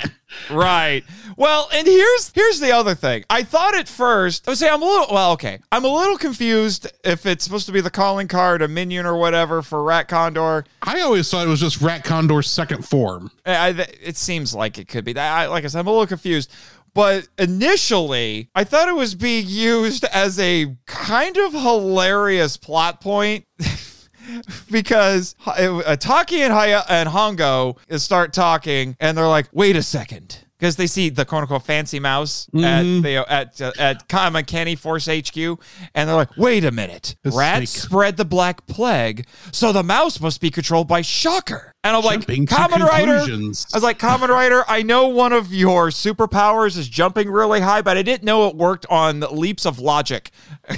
right. 0.52 1.04
Well, 1.38 1.70
and 1.74 1.88
here's 1.88 2.32
here's 2.34 2.60
the 2.60 2.72
other 2.72 2.96
thing. 2.96 3.26
I 3.30 3.44
thought 3.44 3.76
at 3.76 3.90
first, 3.90 4.48
I 4.48 4.52
would 4.52 4.58
say 4.58 4.70
I'm 4.70 4.82
a 4.82 4.86
little 4.86 5.08
well, 5.14 5.32
okay. 5.34 5.60
I'm 5.72 5.86
a 5.86 5.90
little 5.90 6.18
confused 6.18 6.92
if 7.04 7.26
it's 7.26 7.44
supposed 7.44 7.66
to 7.66 7.72
be 7.72 7.82
the 7.82 7.90
calling 7.90 8.28
card, 8.28 8.62
a 8.62 8.68
minion 8.68 9.06
or 9.06 9.18
whatever 9.18 9.62
for 9.62 9.84
Rat 9.84 10.08
Condor. 10.08 10.66
I 10.82 11.02
always 11.02 11.30
thought 11.30 11.46
it 11.46 11.50
was 11.50 11.60
just 11.60 11.82
Rat 11.82 12.04
Condor's 12.04 12.50
second 12.50 12.86
form. 12.86 13.32
I, 13.46 13.88
it 14.02 14.18
seems 14.18 14.54
like 14.54 14.78
it 14.78 14.88
could 14.88 15.06
be 15.06 15.14
that. 15.14 15.34
I, 15.34 15.48
like 15.48 15.64
I 15.64 15.68
said, 15.68 15.80
I'm 15.80 15.88
a 15.88 15.92
little 15.92 16.08
confused. 16.08 16.54
But 16.94 17.28
initially, 17.38 18.50
I 18.56 18.64
thought 18.64 18.88
it 18.88 18.96
was 18.96 19.16
being 19.16 19.46
used 19.48 20.06
as 20.06 20.40
a 20.40 20.74
kind 20.86 21.36
of 21.36 21.52
hilarious 21.52 22.56
plot 22.56 23.02
point. 23.02 23.46
because 24.72 25.36
uh, 25.46 25.96
Taki 25.96 26.42
and 26.42 26.54
Haya 26.54 26.84
and 26.90 27.10
Hongo 27.10 27.78
start 28.00 28.34
talking, 28.34 28.96
and 29.00 29.18
they're 29.18 29.28
like, 29.28 29.48
"Wait 29.52 29.76
a 29.76 29.84
second. 29.84 30.40
Because 30.58 30.78
they 30.78 30.88
see 30.88 31.10
the 31.10 31.26
quote 31.26 31.42
unquote 31.42 31.64
fancy 31.64 32.00
mouse 32.00 32.48
at 32.56 32.84
the 32.84 33.26
at 33.30 33.62
uh, 33.62 33.74
at 33.78 34.08
Kama 34.08 34.42
Kenny 34.44 34.76
Force 34.76 35.06
HQ, 35.06 35.36
and 35.38 36.08
they're 36.08 36.16
like, 36.16 36.38
"Wait 36.38 36.64
a 36.64 36.72
minute, 36.72 37.18
The 37.24 37.32
rats 37.32 37.72
snake. 37.72 37.84
spread 37.84 38.16
the 38.18 38.24
black 38.24 38.66
plague, 38.66 39.28
so 39.52 39.74
the 39.74 39.84
mouse 39.84 40.22
must 40.22 40.40
be 40.40 40.50
controlled 40.50 40.88
by 40.88 41.02
Shocker." 41.02 41.74
And 41.84 41.94
I'm 41.98 42.02
Jumping 42.02 42.46
like, 42.46 42.72
"Kamen 42.72 42.80
Rider." 42.88 43.18
I 43.30 43.38
was 43.50 43.84
like, 43.84 44.00
"Kamen 44.00 44.30
Rider, 44.30 44.64
I 44.70 44.82
know 44.82 45.10
one 45.10 45.34
of 45.34 45.54
your 45.54 45.90
superpowers 45.90 46.78
is 46.78 46.88
jumping 46.88 47.30
really 47.30 47.60
high, 47.60 47.82
but 47.82 47.98
I 47.98 48.02
didn't 48.02 48.24
know 48.24 48.48
it 48.48 48.56
worked 48.56 48.86
on 48.90 49.20
leaps 49.20 49.66
of 49.66 49.78
logic." 49.80 50.32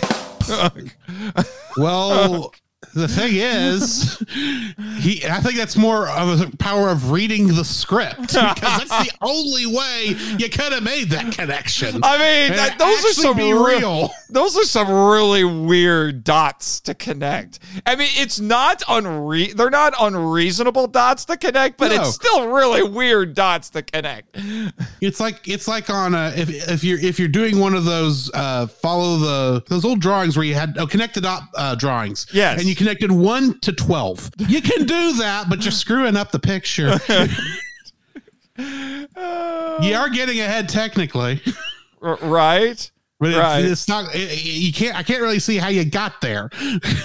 Well, 1.78 2.54
the 2.94 3.08
thing 3.08 3.36
is, 3.36 4.18
he. 5.00 5.24
I 5.26 5.40
think 5.42 5.56
that's 5.56 5.76
more 5.76 6.08
of 6.10 6.42
a 6.42 6.58
power 6.58 6.90
of 6.90 7.12
reading 7.12 7.48
the 7.48 7.64
script 7.66 8.18
because 8.22 8.56
that's 8.56 8.90
the 8.90 9.12
only 9.22 9.66
way 9.66 10.16
you 10.38 10.50
could 10.50 10.74
have 10.74 10.84
made 10.84 11.10
that 11.12 11.34
connection. 11.34 12.00
I 12.04 12.18
mean, 12.18 12.58
that, 12.58 12.78
those 12.80 13.06
are 13.06 13.14
some 13.14 13.38
be 13.38 13.54
re- 13.54 13.78
real. 13.78 14.10
Those 14.30 14.58
are 14.58 14.64
some 14.64 14.90
really 14.90 15.44
weird 15.44 16.24
dots 16.24 16.80
to 16.82 16.94
connect. 16.94 17.60
I 17.86 17.96
mean, 17.96 18.10
it's 18.16 18.40
not 18.40 18.82
unre- 18.82 19.54
they're 19.54 19.70
not 19.70 19.94
unreasonable 20.00 20.88
dots 20.88 21.26
to 21.26 21.38
connect, 21.38 21.78
but 21.78 21.92
No. 21.92 22.02
it's 22.02 22.16
still 22.16 22.50
really 22.50 22.84
weird 22.84 23.34
dots 23.36 23.70
to 23.72 23.82
connect. 23.84 24.38
It's 25.02 25.20
like 25.20 25.48
it's 25.48 25.68
like 25.68 25.90
on 25.90 26.14
a 26.16 26.34
if 26.36 26.50
if 26.50 26.84
you're 26.84 27.00
if 27.00 27.20
you're 27.20 27.28
doing 27.28 27.60
one 27.60 27.74
of 27.74 27.86
those 27.86 28.32
uh 28.34 28.68
follow 28.68 29.18
the 29.18 29.64
those 29.68 29.86
old 29.86 30.00
drawings 30.02 30.36
where 30.36 30.46
you 30.46 30.54
had 30.56 30.78
oh, 30.78 30.88
connected 30.88 31.26
up 31.26 31.44
uh, 31.56 31.76
drawings. 31.76 32.28
Yes. 32.34 32.60
and 32.60 32.68
you 32.68 32.76
connected 32.78 33.12
one 33.12 33.60
to 33.62 33.74
twelve. 33.74 34.30
You 34.38 34.62
can 34.62 34.86
do 34.86 35.14
that, 35.18 35.50
but 35.50 35.64
you're 35.66 35.72
screwing 35.72 36.16
up 36.16 36.32
the 36.32 36.40
picture. 36.40 36.98
you 38.58 39.94
are 39.96 40.10
getting 40.10 40.40
ahead 40.40 40.70
technically, 40.70 41.42
right? 42.02 42.92
but 43.20 43.30
it's, 43.30 43.38
Right. 43.38 43.66
it's 43.66 43.88
not. 43.88 44.14
it- 44.16 44.44
you 44.44 44.72
can't. 44.72 44.96
I 44.96 45.02
can't 45.04 45.22
really 45.22 45.40
see 45.40 45.58
how 45.58 45.70
you 45.70 45.84
got 45.86 46.22
there. 46.22 46.50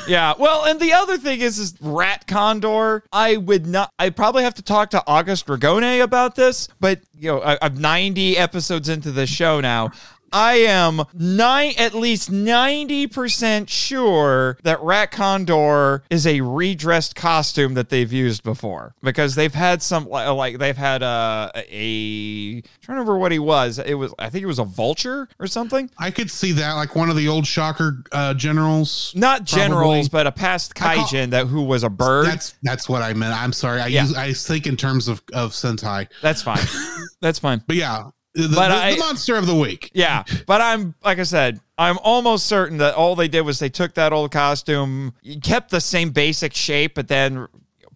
Yeah. 0.08 0.34
Well, 0.36 0.64
and 0.64 0.80
the 0.80 0.92
other 0.94 1.16
thing 1.16 1.40
is, 1.40 1.60
is 1.60 1.74
Rat 1.80 2.26
Condor. 2.26 3.04
I 3.12 3.36
would 3.36 3.66
not. 3.68 3.92
I 4.00 4.10
probably 4.10 4.42
have 4.42 4.54
to 4.54 4.62
talk 4.62 4.90
to 4.90 5.02
August 5.06 5.46
Dragone 5.46 6.02
about 6.02 6.34
this. 6.34 6.68
But 6.80 7.00
you 7.14 7.28
know, 7.30 7.40
I, 7.40 7.56
I'm 7.62 7.80
90 7.80 8.36
episodes 8.36 8.88
into 8.88 9.12
the 9.12 9.26
show 9.28 9.60
now. 9.60 9.92
I 10.32 10.54
am 10.54 11.02
nine, 11.14 11.74
at 11.78 11.94
least 11.94 12.30
90% 12.30 13.68
sure 13.68 14.58
that 14.62 14.80
Rat 14.82 15.10
Condor 15.10 16.02
is 16.10 16.26
a 16.26 16.40
redressed 16.40 17.14
costume 17.14 17.74
that 17.74 17.88
they've 17.90 18.12
used 18.12 18.42
before 18.42 18.94
because 19.02 19.34
they've 19.34 19.54
had 19.54 19.82
some, 19.82 20.08
like, 20.08 20.58
they've 20.58 20.76
had 20.76 21.02
a, 21.02 21.50
a, 21.54 22.56
I'm 22.56 22.62
trying 22.80 22.96
to 22.96 23.00
remember 23.00 23.18
what 23.18 23.32
he 23.32 23.38
was. 23.38 23.78
It 23.78 23.94
was, 23.94 24.14
I 24.18 24.30
think 24.30 24.42
it 24.42 24.46
was 24.46 24.58
a 24.58 24.64
vulture 24.64 25.28
or 25.38 25.46
something. 25.46 25.90
I 25.98 26.10
could 26.10 26.30
see 26.30 26.52
that, 26.52 26.72
like 26.74 26.94
one 26.96 27.10
of 27.10 27.16
the 27.16 27.28
old 27.28 27.46
Shocker 27.46 28.02
uh, 28.12 28.34
generals. 28.34 29.12
Not 29.16 29.44
generals, 29.44 30.08
Probably. 30.08 30.24
but 30.24 30.26
a 30.26 30.32
past 30.32 30.74
kaijin 30.74 31.30
that 31.30 31.46
who 31.46 31.62
was 31.62 31.82
a 31.84 31.90
bird. 31.90 32.26
That's 32.26 32.54
that's 32.62 32.88
what 32.88 33.02
I 33.02 33.12
meant. 33.12 33.34
I'm 33.34 33.52
sorry. 33.52 33.80
I 33.80 33.86
Yeah. 33.88 34.02
use 34.02 34.14
I 34.16 34.32
think 34.32 34.66
in 34.66 34.76
terms 34.76 35.08
of 35.08 35.22
of 35.32 35.52
Sentai, 35.52 36.08
That's 36.22 36.42
fine. 36.42 36.58
That's 37.20 37.38
fine. 37.38 37.62
but 37.66 37.76
yeah, 37.76 38.04
the, 38.34 38.48
But 38.54 38.68
the, 38.68 38.74
I- 38.74 38.92
the 38.94 38.98
monster 38.98 39.36
of 39.36 39.46
the 39.46 39.54
week. 39.54 39.90
Yeah, 39.94 40.24
but 40.46 40.60
I'm 40.60 40.94
like 41.04 41.18
I 41.18 41.24
said, 41.24 41.60
I'm 41.78 41.98
almost 41.98 42.46
certain 42.46 42.78
that 42.78 42.94
all 42.94 43.14
they 43.16 43.28
did 43.28 43.42
was 43.42 43.58
they 43.58 43.68
took 43.68 43.94
that 43.94 44.12
old 44.12 44.30
costume, 44.30 45.14
kept 45.42 45.70
the 45.70 45.80
same 45.80 46.10
basic 46.10 46.54
shape, 46.54 46.94
but 46.94 47.08
then 47.08 47.46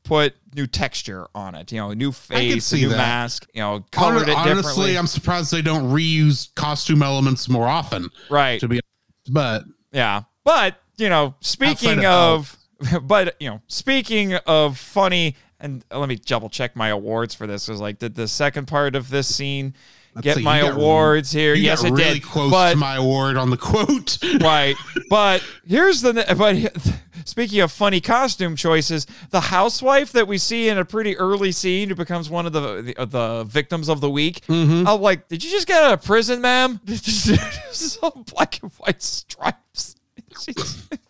put 0.03 0.35
new 0.55 0.67
texture 0.67 1.27
on 1.35 1.55
it. 1.55 1.73
You 1.73 1.79
know, 1.81 1.91
a 1.91 1.95
new 1.95 2.13
face, 2.13 2.73
new 2.73 2.89
that. 2.91 2.97
mask. 2.97 3.47
You 3.55 3.61
know, 3.61 3.85
colored 3.91 4.23
it 4.23 4.27
differently. 4.27 4.51
Honestly. 4.51 4.99
I'm 4.99 5.07
surprised 5.07 5.53
they 5.53 5.63
don't 5.63 5.91
reuse 5.93 6.55
costume 6.55 7.03
elements 7.03 7.49
more 7.49 7.67
often. 7.67 8.09
right. 8.31 8.61
To 8.61 8.69
be, 8.69 8.81
but 9.31 9.65
Yeah. 9.93 10.23
But, 10.45 10.81
you 10.97 11.09
know, 11.09 11.35
speaking 11.41 12.05
of, 12.07 12.57
but, 13.03 13.35
you 13.41 13.51
know, 13.51 13.61
speaking 13.67 14.35
of 14.47 14.79
funny, 14.79 15.35
and 15.59 15.85
uh, 15.91 15.99
let 15.99 16.09
me 16.09 16.17
double 16.17 16.49
check 16.49 16.77
my 16.77 16.89
awards 16.89 17.35
for 17.35 17.47
this. 17.49 17.67
Was 17.69 17.81
like, 17.81 17.99
did 17.99 18.15
the 18.15 18.29
second 18.29 18.67
part 18.67 18.95
of 18.95 19.11
this 19.11 19.35
scene 19.35 19.75
get 20.21 20.37
see, 20.37 20.43
my 20.43 20.59
awards 20.59 21.33
here? 21.33 21.55
you 21.55 21.65
yes, 21.65 21.85
it 21.85 21.91
really 21.91 22.15
did. 22.15 22.23
close 22.23 22.51
but, 22.51 22.73
to 22.73 22.77
my 22.77 22.97
award 22.97 23.37
on 23.37 23.51
the 23.51 23.57
quote. 23.57 24.19
right. 24.41 24.77
But 25.09 25.43
here's 25.67 26.01
the, 26.01 26.13
but 26.37 27.01
speaking 27.27 27.61
of 27.61 27.73
funny 27.73 28.01
costume 28.01 28.57
choices, 28.57 29.07
the 29.31 29.41
housewife 29.41 30.13
that 30.13 30.29
we 30.29 30.39
see 30.39 30.69
in 30.69 30.79
a 30.79 30.85
pretty 30.85 31.17
early 31.17 31.53
scene 31.53 31.89
who 31.89 31.95
becomes 31.95 32.31
one 32.31 32.47
of 32.47 32.53
the, 32.53 32.95
the, 32.97 33.07
the 33.07 33.45
victims 33.45 33.89
of 33.89 34.01
the 34.01 34.11
week. 34.11 34.47
Mm-hmm. 34.47 34.87
I'm 34.87 35.01
like, 35.01 35.29
did 35.29 35.43
you 35.43 35.51
just 35.51 35.67
get 35.67 35.83
out 35.83 35.93
of 35.93 36.05
prison, 36.05 36.41
ma'am? 36.41 36.81
Some 37.73 38.25
black 38.35 38.63
and 38.63 38.73
white 38.73 39.03
stripes. 39.03 39.96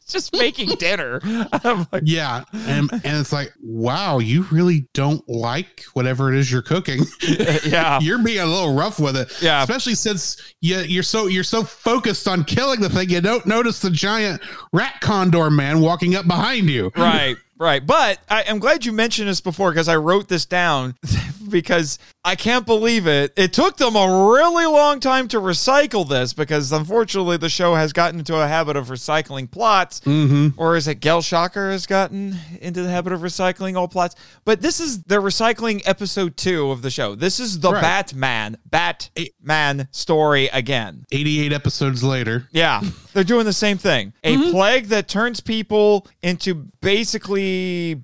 She's 0.06 0.12
just 0.12 0.32
making 0.34 0.68
dinner. 0.76 1.20
I'm 1.52 1.86
like, 1.92 2.02
yeah, 2.04 2.44
and 2.52 2.90
and 2.92 3.02
it's 3.04 3.32
like, 3.32 3.52
wow, 3.60 4.18
you 4.18 4.46
really 4.52 4.88
don't 4.94 5.26
like 5.28 5.84
whatever 5.94 6.32
it 6.32 6.38
is 6.38 6.50
you're 6.50 6.62
cooking. 6.62 7.00
yeah. 7.64 7.98
you're 8.00 8.22
being 8.22 8.38
a 8.38 8.46
little 8.46 8.74
rough 8.74 9.00
with 9.00 9.16
it. 9.16 9.32
Yeah. 9.42 9.62
especially 9.62 9.94
since 9.94 10.54
you 10.60 10.78
you're 10.78 11.02
so 11.02 11.26
you're 11.26 11.44
so 11.44 11.64
focused 11.64 12.28
on 12.28 12.44
killing 12.44 12.80
the 12.80 12.88
thing, 12.88 13.10
you 13.10 13.20
don't 13.20 13.46
notice 13.46 13.80
the 13.80 13.90
giant 13.90 14.40
rat 14.72 15.00
condor 15.00 15.50
man 15.50 15.80
walking 15.80 16.14
up 16.14 16.26
behind 16.26 16.70
you. 16.70 16.92
right, 16.96 17.36
right. 17.58 17.84
But 17.84 18.18
I, 18.28 18.44
I'm 18.48 18.58
glad 18.58 18.84
you 18.84 18.92
mentioned 18.92 19.28
this 19.28 19.40
before 19.40 19.70
because 19.70 19.88
I 19.88 19.96
wrote 19.96 20.28
this 20.28 20.46
down 20.46 20.94
because 21.48 21.98
I 22.24 22.34
can't 22.34 22.66
believe 22.66 23.06
it. 23.06 23.32
It 23.36 23.52
took 23.52 23.76
them 23.76 23.94
a 23.96 24.30
really 24.32 24.66
long 24.66 24.98
time 25.00 25.28
to 25.28 25.38
recycle 25.40 26.08
this 26.08 26.32
because 26.32 26.72
unfortunately 26.72 27.36
the 27.36 27.48
show 27.48 27.74
has 27.74 27.92
gotten 27.92 28.18
into 28.18 28.36
a 28.36 28.46
habit 28.48 28.76
of 28.76 28.88
recycling 28.88 29.48
plots. 29.50 30.00
Mm-hmm. 30.00 30.60
Or 30.60 30.76
is 30.76 30.88
it 30.88 31.00
Gel 31.00 31.22
Shocker 31.22 31.70
has 31.70 31.86
gotten 31.86 32.36
into 32.60 32.82
the 32.82 32.90
habit 32.90 33.12
of 33.12 33.20
recycling 33.20 33.76
old 33.76 33.90
plots? 33.92 34.16
But 34.44 34.60
this 34.60 34.80
is 34.80 35.02
they're 35.04 35.22
recycling 35.22 35.82
episode 35.86 36.36
two 36.36 36.70
of 36.70 36.82
the 36.82 36.90
show. 36.90 37.14
This 37.14 37.38
is 37.40 37.60
the 37.60 37.72
Right. 37.72 37.82
Batman, 37.82 38.56
Batman 38.68 39.88
story 39.92 40.48
again. 40.52 41.04
88 41.12 41.52
episodes 41.52 42.02
later. 42.02 42.48
Yeah, 42.52 42.80
they're 43.12 43.24
doing 43.24 43.44
the 43.46 43.52
same 43.52 43.78
thing. 43.78 44.12
A 44.24 44.36
Mm-hmm. 44.36 44.50
plague 44.50 44.86
that 44.86 45.08
turns 45.08 45.40
people 45.40 46.06
into 46.22 46.54
basically 46.80 47.45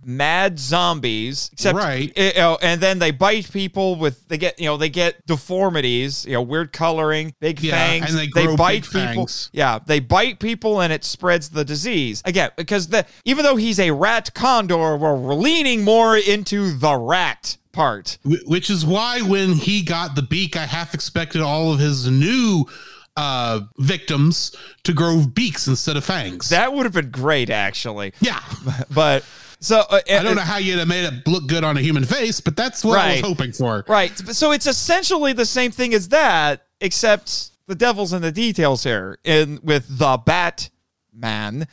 mad 0.04 0.58
zombies, 0.58 1.50
except 1.52 1.76
Right. 1.76 2.12
you 2.16 2.32
know, 2.36 2.58
and 2.62 2.80
then 2.80 2.98
they 2.98 3.10
bite 3.10 3.50
people 3.52 3.96
with 3.96 4.26
they 4.28 4.38
get 4.38 4.58
you 4.58 4.66
know 4.66 4.76
they 4.76 4.88
get 4.88 5.26
deformities, 5.26 6.24
you 6.26 6.32
know, 6.32 6.42
weird 6.42 6.72
coloring, 6.72 7.34
big 7.40 7.60
Yeah, 7.60 7.72
fangs. 7.76 8.10
and 8.10 8.18
they 8.18 8.26
grow 8.26 8.56
bite 8.56 8.82
people. 8.84 8.98
fangs. 9.26 9.50
Yeah, 9.52 9.78
they 9.84 10.00
bite 10.00 10.38
people 10.40 10.80
and 10.80 10.92
it 10.92 11.04
spreads 11.04 11.50
the 11.50 11.64
disease 11.64 12.22
again 12.24 12.50
because 12.56 12.88
the 12.88 13.06
even 13.24 13.44
though 13.44 13.56
he's 13.56 13.78
a 13.78 13.90
rat 13.90 14.34
condor, 14.34 14.96
we're 14.96 15.34
leaning 15.34 15.84
more 15.84 16.16
into 16.16 16.72
the 16.72 16.94
rat 16.96 17.56
part. 17.72 18.18
Which 18.24 18.68
is 18.68 18.84
why 18.84 19.20
when 19.22 19.54
he 19.54 19.82
got 19.82 20.14
the 20.14 20.22
beak, 20.22 20.56
I 20.56 20.66
half 20.66 20.92
expected 20.94 21.40
all 21.40 21.72
of 21.72 21.78
his 21.80 22.06
new 22.06 22.66
uh 23.16 23.60
victims 23.78 24.56
to 24.84 24.92
grow 24.92 25.24
beaks 25.26 25.66
instead 25.66 25.96
of 25.96 26.04
fangs. 26.04 26.48
That 26.48 26.72
would 26.72 26.84
have 26.84 26.94
been 26.94 27.10
great, 27.10 27.50
actually. 27.50 28.12
yeah. 28.20 28.40
But 28.94 29.24
so 29.60 29.80
uh, 29.88 30.00
I 30.10 30.22
don't 30.22 30.34
know 30.34 30.42
how 30.42 30.56
you'd 30.58 30.78
have 30.78 30.88
made 30.88 31.04
it 31.04 31.26
look 31.26 31.46
good 31.46 31.62
on 31.62 31.76
a 31.76 31.80
human 31.80 32.04
face, 32.04 32.40
but 32.40 32.56
that's 32.56 32.84
what 32.84 32.98
I 32.98 33.12
was 33.12 33.20
hoping 33.20 33.52
for. 33.52 33.84
Right. 33.86 34.10
So 34.18 34.50
it's 34.50 34.66
essentially 34.66 35.32
the 35.32 35.46
same 35.46 35.70
thing 35.70 35.94
as 35.94 36.08
that, 36.08 36.66
except 36.80 37.50
the 37.68 37.74
devil's 37.76 38.12
in 38.12 38.22
the 38.22 38.32
details 38.32 38.82
here. 38.82 39.18
In 39.24 39.60
with 39.62 39.86
the 39.88 40.18
Batman, 40.18 41.68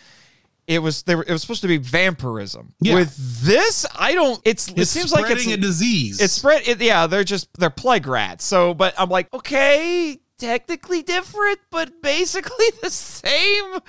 it 0.68 0.80
was 0.80 1.02
there. 1.04 1.22
It 1.22 1.32
was 1.32 1.42
supposed 1.42 1.62
to 1.64 1.68
be 1.68 1.78
vampirism. 1.78 2.76
Yeah. 2.80 2.94
With 2.96 3.16
this, 3.44 3.88
I 3.98 4.14
don't. 4.14 4.40
It's, 4.46 4.68
it 4.68 4.86
seems 4.86 5.12
like 5.12 5.32
it's 5.32 5.48
a 5.48 5.58
disease. 5.58 6.22
it's 6.22 6.34
spread. 6.34 6.68
It, 6.68 6.80
yeah, 6.80 7.08
they're 7.08 7.24
just 7.24 7.50
they're 7.58 7.72
plague 7.72 8.06
rats. 8.06 8.46
So, 8.46 8.76
but 8.76 8.94
I'm 9.00 9.10
like, 9.10 9.34
okay, 9.34 10.20
technically 10.40 11.04
different, 11.04 11.60
but 11.70 12.02
basically 12.02 12.66
the 12.82 12.90
same. 12.90 13.80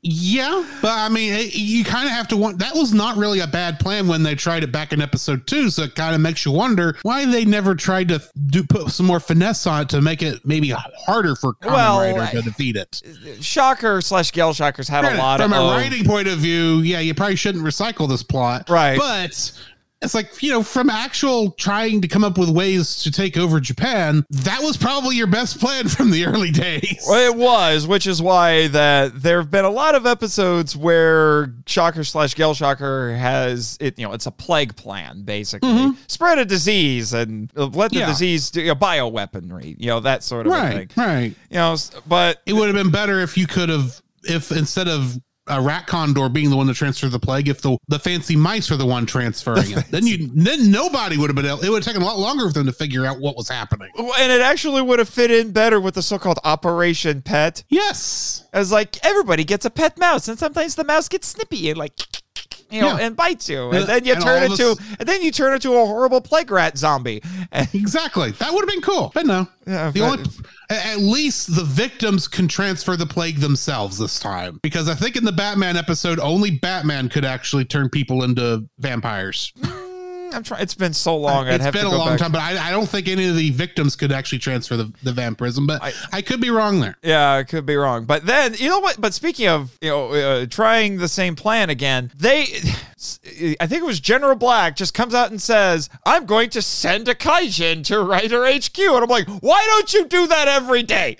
Yeah, 0.00 0.64
but 0.80 0.92
I 0.92 1.08
mean, 1.08 1.32
it, 1.32 1.56
you 1.56 1.84
kind 1.84 2.06
of 2.06 2.12
have 2.12 2.28
to 2.28 2.36
want. 2.36 2.60
That 2.60 2.74
was 2.74 2.94
not 2.94 3.16
really 3.16 3.40
a 3.40 3.48
bad 3.48 3.80
plan 3.80 4.06
when 4.06 4.22
they 4.22 4.36
tried 4.36 4.62
it 4.62 4.70
back 4.70 4.92
in 4.92 5.02
episode 5.02 5.44
two. 5.48 5.70
So 5.70 5.82
it 5.82 5.96
kind 5.96 6.14
of 6.14 6.20
makes 6.20 6.44
you 6.44 6.52
wonder 6.52 6.96
why 7.02 7.26
they 7.26 7.44
never 7.44 7.74
tried 7.74 8.08
to 8.08 8.22
do 8.46 8.62
put 8.62 8.90
some 8.92 9.06
more 9.06 9.18
finesse 9.18 9.66
on 9.66 9.82
it 9.82 9.88
to 9.88 10.00
make 10.00 10.22
it 10.22 10.46
maybe 10.46 10.70
harder 10.70 11.34
for 11.34 11.54
Kamen 11.54 11.72
Well, 11.72 12.16
Rider 12.16 12.38
to 12.38 12.42
defeat 12.42 12.76
it. 12.76 13.02
Shocker 13.40 14.00
slash 14.00 14.30
Gale 14.30 14.52
Shockers 14.52 14.86
had 14.86 15.04
a 15.04 15.18
lot 15.18 15.40
From 15.40 15.52
of 15.52 15.64
a 15.64 15.70
writing 15.76 16.04
point 16.04 16.28
of 16.28 16.38
view, 16.38 16.78
yeah, 16.78 17.00
you 17.00 17.12
probably 17.12 17.34
shouldn't 17.36 17.64
recycle 17.64 18.08
this 18.08 18.22
plot, 18.22 18.70
Right. 18.70 18.96
But 18.96 19.50
it's 20.00 20.14
like 20.14 20.42
you 20.42 20.50
know, 20.52 20.62
from 20.62 20.88
actual 20.90 21.50
trying 21.52 22.00
to 22.02 22.08
come 22.08 22.22
up 22.24 22.38
with 22.38 22.48
ways 22.48 23.02
to 23.02 23.10
take 23.10 23.36
over 23.36 23.58
Japan, 23.60 24.24
that 24.30 24.60
was 24.62 24.76
probably 24.76 25.16
your 25.16 25.26
best 25.26 25.58
plan 25.60 25.88
from 25.88 26.10
the 26.10 26.24
early 26.26 26.50
days. 26.50 27.04
Well, 27.08 27.32
it 27.32 27.36
was, 27.36 27.86
which 27.86 28.06
is 28.06 28.22
why 28.22 28.68
that 28.68 29.20
there 29.22 29.38
have 29.40 29.50
been 29.50 29.64
a 29.64 29.70
lot 29.70 29.94
of 29.94 30.06
episodes 30.06 30.76
where 30.76 31.52
Shocker 31.66 32.04
slash 32.04 32.34
Gale 32.34 32.54
Shocker 32.54 33.14
has 33.16 33.76
it. 33.80 33.98
You 33.98 34.06
know, 34.06 34.12
it's 34.12 34.26
a 34.26 34.30
plague 34.30 34.76
plan 34.76 35.22
basically. 35.22 35.90
Spread 36.06 36.38
a 36.38 36.44
disease 36.44 37.12
and 37.12 37.50
let 37.54 37.90
the 37.90 37.96
Mm-hmm. 37.98 37.98
Yeah. 37.98 38.06
disease 38.06 38.50
do 38.50 38.60
you 38.60 38.68
know, 38.68 38.74
bioweaponry. 38.76 39.74
You 39.78 39.88
know 39.88 40.00
that 40.00 40.22
sort 40.22 40.46
of 40.46 40.52
right, 40.52 40.90
thing. 40.92 41.04
right. 41.04 41.34
You 41.50 41.56
know, 41.56 41.76
but 42.06 42.40
It 42.46 42.52
would 42.52 42.66
have 42.68 42.76
been 42.76 42.90
better 42.92 43.20
if 43.20 43.36
you 43.36 43.46
could 43.46 43.68
have, 43.68 44.00
if 44.24 44.52
instead 44.52 44.88
of 44.88 45.18
a 45.48 45.60
rat 45.60 45.86
condor 45.86 46.28
being 46.28 46.50
the 46.50 46.56
one 46.56 46.66
to 46.66 46.74
transfer 46.74 47.08
the 47.08 47.18
plague 47.18 47.48
if 47.48 47.60
the 47.60 47.76
the 47.88 47.98
fancy 47.98 48.36
mice 48.36 48.70
were 48.70 48.76
the 48.76 48.86
one 48.86 49.06
transferring 49.06 49.70
it. 49.76 49.84
Then 49.90 50.06
you 50.06 50.28
then 50.34 50.70
nobody 50.70 51.16
would 51.16 51.28
have 51.28 51.36
been 51.36 51.46
able. 51.46 51.60
It 51.60 51.70
would 51.70 51.84
have 51.84 51.84
taken 51.84 52.02
a 52.02 52.04
lot 52.04 52.18
longer 52.18 52.48
for 52.48 52.52
them 52.52 52.66
to 52.66 52.72
figure 52.72 53.06
out 53.06 53.20
what 53.20 53.36
was 53.36 53.48
happening. 53.48 53.90
And 53.96 54.32
it 54.32 54.40
actually 54.40 54.82
would 54.82 54.98
have 54.98 55.08
fit 55.08 55.30
in 55.30 55.52
better 55.52 55.80
with 55.80 55.94
the 55.94 56.02
so-called 56.02 56.38
Operation 56.44 57.22
Pet. 57.22 57.62
Yes. 57.68 58.44
As 58.52 58.72
like 58.72 59.04
everybody 59.04 59.44
gets 59.44 59.64
a 59.64 59.70
pet 59.70 59.98
mouse, 59.98 60.28
and 60.28 60.38
sometimes 60.38 60.74
the 60.74 60.84
mouse 60.84 61.08
gets 61.08 61.28
snippy 61.28 61.68
and 61.70 61.78
like 61.78 62.17
you 62.70 62.80
know 62.80 62.96
Yeah. 62.98 63.06
and 63.06 63.16
bites 63.16 63.48
you, 63.48 63.70
and 63.70 63.86
then 63.86 64.04
you 64.04 64.14
and 64.14 64.22
turn 64.22 64.42
into 64.44 64.70
us- 64.72 64.78
and 64.98 65.08
then 65.08 65.22
you 65.22 65.30
turn 65.30 65.54
into 65.54 65.72
a 65.74 65.86
horrible 65.86 66.20
plague 66.20 66.50
rat 66.50 66.76
zombie. 66.78 67.22
Exactly. 67.72 68.32
That 68.32 68.52
would 68.52 68.60
have 68.60 68.68
been 68.68 68.82
cool. 68.82 69.10
But 69.14 69.26
no. 69.26 69.48
Yeah, 69.66 69.90
the 69.90 70.00
but- 70.00 70.18
only 70.20 70.24
at 70.70 70.86
at 70.86 70.98
least 71.00 71.54
the 71.54 71.64
victims 71.64 72.28
can 72.28 72.46
transfer 72.48 72.94
the 72.96 73.06
plague 73.06 73.40
themselves 73.40 73.98
this 73.98 74.18
time. 74.20 74.58
Because 74.62 74.88
I 74.88 74.94
think 74.94 75.16
in 75.16 75.24
the 75.24 75.32
Batman 75.32 75.76
episode, 75.76 76.18
only 76.20 76.50
Batman 76.50 77.08
could 77.08 77.24
actually 77.24 77.64
turn 77.64 77.88
people 77.88 78.22
into 78.24 78.64
vampires. 78.78 79.52
Mm. 79.60 79.84
I'm 80.34 80.42
trying. 80.42 80.62
It's 80.62 80.74
been 80.74 80.92
so 80.94 81.16
long. 81.16 81.48
I'd 81.48 81.60
it's 81.60 81.70
been 81.70 81.86
a 81.86 81.90
long 81.90 82.08
back. 82.10 82.18
time, 82.18 82.32
but 82.32 82.40
I, 82.40 82.68
I 82.68 82.70
don't 82.70 82.88
think 82.88 83.08
any 83.08 83.28
of 83.28 83.36
the 83.36 83.50
victims 83.50 83.96
could 83.96 84.12
actually 84.12 84.38
transfer 84.38 84.76
the, 84.76 84.92
the 85.02 85.12
vampirism. 85.12 85.66
But 85.66 85.82
I, 85.82 85.92
I- 86.12 86.22
could 86.22 86.40
be 86.40 86.50
wrong 86.50 86.80
there. 86.80 86.96
Yeah, 87.02 87.32
I 87.34 87.44
could 87.44 87.64
be 87.66 87.76
wrong. 87.76 88.04
But 88.04 88.26
then, 88.26 88.54
you 88.58 88.68
know 88.68 88.80
what? 88.80 89.00
But 89.00 89.14
speaking 89.14 89.48
of, 89.48 89.76
you 89.80 89.88
know, 89.90 90.12
uh, 90.12 90.46
trying 90.46 90.98
the 90.98 91.08
same 91.08 91.36
plan 91.36 91.70
again, 91.70 92.10
they, 92.16 92.42
I 93.60 93.66
think 93.66 93.82
it 93.82 93.86
was 93.86 94.00
General 94.00 94.34
Black 94.36 94.76
just 94.76 94.92
comes 94.94 95.14
out 95.14 95.30
and 95.30 95.40
says, 95.40 95.88
I'm 96.04 96.26
going 96.26 96.50
to 96.50 96.60
send 96.62 97.08
a 97.08 97.14
Kaijin 97.14 97.84
to 97.86 98.00
Rider 98.02 98.44
HQ. 98.44 98.78
And 98.78 99.02
I'm 99.04 99.08
like, 99.08 99.26
why 99.40 99.64
don't 99.66 99.92
you 99.94 100.06
do 100.06 100.26
that 100.26 100.48
every 100.48 100.82
day? 100.82 101.16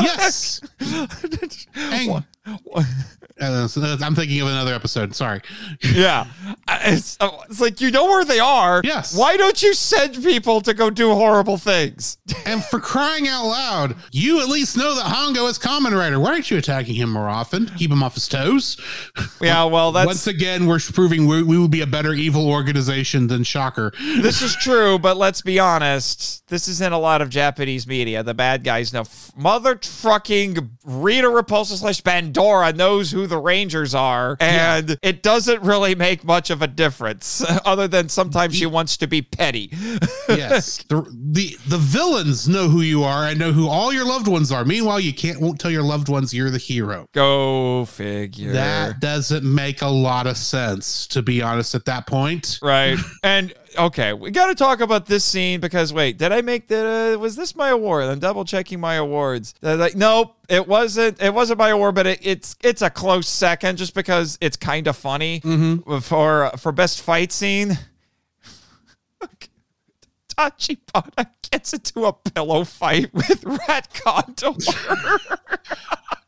Yes. 0.00 0.60
And- 1.76 2.24
uh, 2.46 3.66
so 3.66 3.96
I'm 4.00 4.14
thinking 4.14 4.40
of 4.40 4.48
another 4.48 4.74
episode. 4.74 5.14
Sorry. 5.14 5.40
yeah. 5.94 6.26
It's, 6.68 7.16
uh, 7.20 7.30
it's 7.48 7.60
like, 7.60 7.80
you 7.80 7.90
know 7.90 8.04
where 8.04 8.24
they 8.24 8.38
are. 8.38 8.80
Yes. 8.84 9.16
Why 9.16 9.36
don't 9.36 9.62
you 9.62 9.74
send 9.74 10.22
people 10.22 10.60
to 10.62 10.74
go 10.74 10.90
do 10.90 11.12
horrible 11.14 11.58
things? 11.58 12.18
And 12.46 12.62
for 12.62 12.78
crying 12.78 13.26
out 13.26 13.46
loud, 13.46 13.96
you 14.12 14.42
at 14.42 14.48
least 14.48 14.76
know 14.76 14.94
that 14.96 15.06
Hongo 15.06 15.48
is 15.48 15.58
Kamen 15.58 15.96
Rider. 15.96 16.20
Why 16.20 16.32
aren't 16.32 16.50
you 16.50 16.58
attacking 16.58 16.94
him 16.94 17.10
more 17.10 17.26
often? 17.26 17.70
Keep 17.78 17.90
him 17.90 18.02
off 18.02 18.14
his 18.14 18.28
toes. 18.28 18.78
Yeah, 19.40 19.64
well, 19.64 19.92
that's. 19.92 20.06
Once 20.06 20.26
again, 20.26 20.66
we're 20.66 20.78
proving 20.78 21.26
we, 21.26 21.42
we 21.42 21.56
would 21.56 21.70
be 21.70 21.80
a 21.80 21.86
better 21.86 22.12
evil 22.12 22.50
organization 22.50 23.28
than 23.28 23.42
Shocker. 23.42 23.94
this 24.20 24.42
is 24.42 24.54
true, 24.56 24.98
but 24.98 25.16
let's 25.16 25.40
be 25.40 25.58
honest. 25.58 26.46
This 26.48 26.68
is 26.68 26.82
in 26.82 26.92
a 26.92 26.98
lot 26.98 27.22
of 27.22 27.30
Japanese 27.30 27.86
media. 27.86 28.22
The 28.22 28.34
bad 28.34 28.62
guys 28.62 28.92
know. 28.92 29.04
Mother 29.34 29.74
trucking 29.74 30.70
Rita 30.84 31.28
Repulsa 31.28 31.78
slash 31.78 32.02
Bandora 32.34 32.74
knows 32.74 33.10
who 33.10 33.26
the 33.26 33.38
Rangers 33.38 33.94
are, 33.94 34.36
and 34.40 34.98
it 35.02 35.22
doesn't 35.22 35.62
really 35.62 35.94
make 35.94 36.24
much 36.24 36.50
of 36.50 36.62
a 36.62 36.66
difference, 36.66 37.44
other 37.64 37.88
than 37.88 38.08
sometimes 38.08 38.56
she 38.56 38.66
wants 38.66 38.96
to 38.98 39.06
be 39.06 39.22
petty. 39.22 39.70
Yes, 40.26 40.82
the, 40.88 41.02
the 41.12 41.56
the 41.68 41.76
villains 41.78 42.48
know 42.48 42.68
who 42.68 42.80
you 42.80 43.04
are 43.04 43.24
and 43.26 43.38
know 43.38 43.52
who 43.52 43.68
all 43.68 43.92
your 43.92 44.06
loved 44.06 44.26
ones 44.26 44.50
are. 44.50 44.64
Meanwhile, 44.64 45.00
you 45.00 45.12
can't 45.12 45.40
won't 45.40 45.60
tell 45.60 45.70
your 45.70 45.82
loved 45.82 46.08
ones 46.08 46.32
you're 46.32 46.50
the 46.50 46.58
hero. 46.58 47.06
Go 47.12 47.84
figure. 47.84 48.52
That 48.52 49.00
doesn't 49.00 49.44
make 49.44 49.82
a 49.82 49.88
lot 49.88 50.26
of 50.26 50.36
sense, 50.36 51.06
to 51.08 51.22
be 51.22 51.42
honest. 51.42 51.74
At 51.74 51.84
that 51.84 52.06
point, 52.06 52.58
Right. 52.62 52.98
And 53.22 53.52
okay, 53.76 54.12
we 54.12 54.30
got 54.30 54.46
to 54.46 54.54
talk 54.54 54.80
about 54.80 55.06
this 55.06 55.24
scene 55.24 55.60
because 55.60 55.92
wait, 55.92 56.18
did 56.18 56.32
I 56.32 56.42
make 56.42 56.68
the? 56.68 57.14
Uh, 57.14 57.18
was 57.18 57.36
this 57.36 57.54
my 57.56 57.68
award? 57.70 58.04
I'm 58.04 58.18
double 58.18 58.44
checking 58.44 58.80
my 58.80 58.94
awards. 58.94 59.54
They're 59.60 59.76
like, 59.76 59.94
nope, 59.94 60.36
it 60.48 60.66
wasn't. 60.66 61.22
It 61.22 61.32
wasn't 61.32 61.58
my 61.58 61.70
award, 61.70 61.94
but 61.94 62.06
it, 62.06 62.20
it's 62.22 62.56
it's 62.62 62.82
a 62.82 62.90
close 62.90 63.28
second 63.28 63.78
just 63.78 63.94
because 63.94 64.38
it's 64.40 64.56
kind 64.56 64.86
of 64.86 64.96
funny 64.96 65.40
for 66.02 66.50
for 66.58 66.72
best 66.72 67.02
fight 67.02 67.32
scene. 67.32 67.78
Tachibana 70.36 71.28
gets 71.50 71.72
into 71.72 72.04
a 72.06 72.12
pillow 72.12 72.64
fight 72.64 73.12
with 73.14 73.44
Rat 73.44 73.88
Condor. 73.94 74.48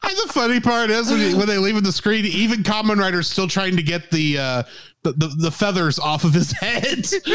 and 0.07 0.17
the 0.17 0.31
funny 0.33 0.61
part 0.61 0.91
is 0.91 1.11
when, 1.11 1.21
you, 1.21 1.37
when 1.37 1.49
they 1.49 1.59
leave 1.59 1.77
in 1.77 1.85
the 1.85 1.93
screen, 1.93 2.25
even 2.25 2.63
Kamen 2.63 2.99
Rider's 2.99 3.29
still 3.29 3.49
trying 3.49 3.77
to 3.77 3.83
get 3.83 4.11
the 4.11 4.39
uh, 4.39 4.63
the, 5.13 5.27
the 5.27 5.35
the 5.39 5.51
feathers 5.51 5.99
off 5.99 6.25
of 6.25 6.33
his 6.35 6.53
head. 6.53 7.07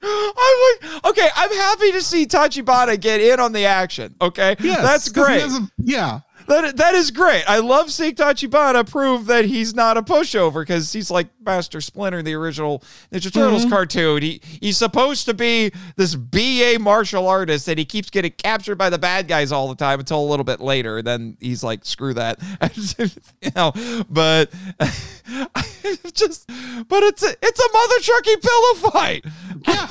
I'm 0.00 0.80
like, 0.82 1.04
okay, 1.06 1.28
I'm 1.34 1.50
happy 1.50 1.92
to 1.92 2.02
see 2.02 2.24
Tachibana 2.26 3.00
get 3.00 3.20
in 3.20 3.40
on 3.40 3.52
the 3.52 3.64
action. 3.66 4.14
Okay, 4.20 4.54
Yes, 4.60 4.80
that's 4.82 5.08
great. 5.08 5.42
yeah. 5.78 6.20
That 6.48 6.78
that 6.78 6.94
is 6.94 7.10
great. 7.10 7.44
I 7.46 7.58
love 7.58 7.92
seeing 7.92 8.14
Tachibana 8.14 8.88
prove 8.90 9.26
that 9.26 9.44
he's 9.44 9.74
not 9.74 9.98
a 9.98 10.02
pushover 10.02 10.62
because 10.62 10.90
he's 10.94 11.10
like 11.10 11.28
Master 11.44 11.82
Splinter 11.82 12.20
in 12.20 12.24
the 12.24 12.32
original 12.32 12.82
Ninja 13.12 13.30
Turtles 13.30 13.62
mm-hmm. 13.62 13.70
cartoon. 13.70 14.22
He 14.22 14.40
he's 14.42 14.78
supposed 14.78 15.26
to 15.26 15.34
be 15.34 15.70
this 15.96 16.14
BA 16.14 16.78
martial 16.80 17.28
artist 17.28 17.68
and 17.68 17.78
he 17.78 17.84
keeps 17.84 18.08
getting 18.08 18.32
captured 18.32 18.76
by 18.76 18.88
the 18.88 18.98
bad 18.98 19.28
guys 19.28 19.52
all 19.52 19.68
the 19.68 19.74
time 19.74 20.00
until 20.00 20.22
a 20.22 20.28
little 20.28 20.44
bit 20.44 20.58
later. 20.58 21.02
Then 21.02 21.36
he's 21.38 21.62
like, 21.62 21.84
screw 21.84 22.14
that, 22.14 22.40
you 23.42 23.50
know. 23.54 23.72
But 24.08 24.50
just, 26.14 26.46
but 26.88 27.02
it's 27.02 27.22
a 27.22 27.34
it's 27.42 27.60
a 27.60 27.72
mother 27.74 28.00
trucking 28.00 28.40
pillow 28.40 28.90
fight. 28.90 29.24
Yeah. 29.66 29.88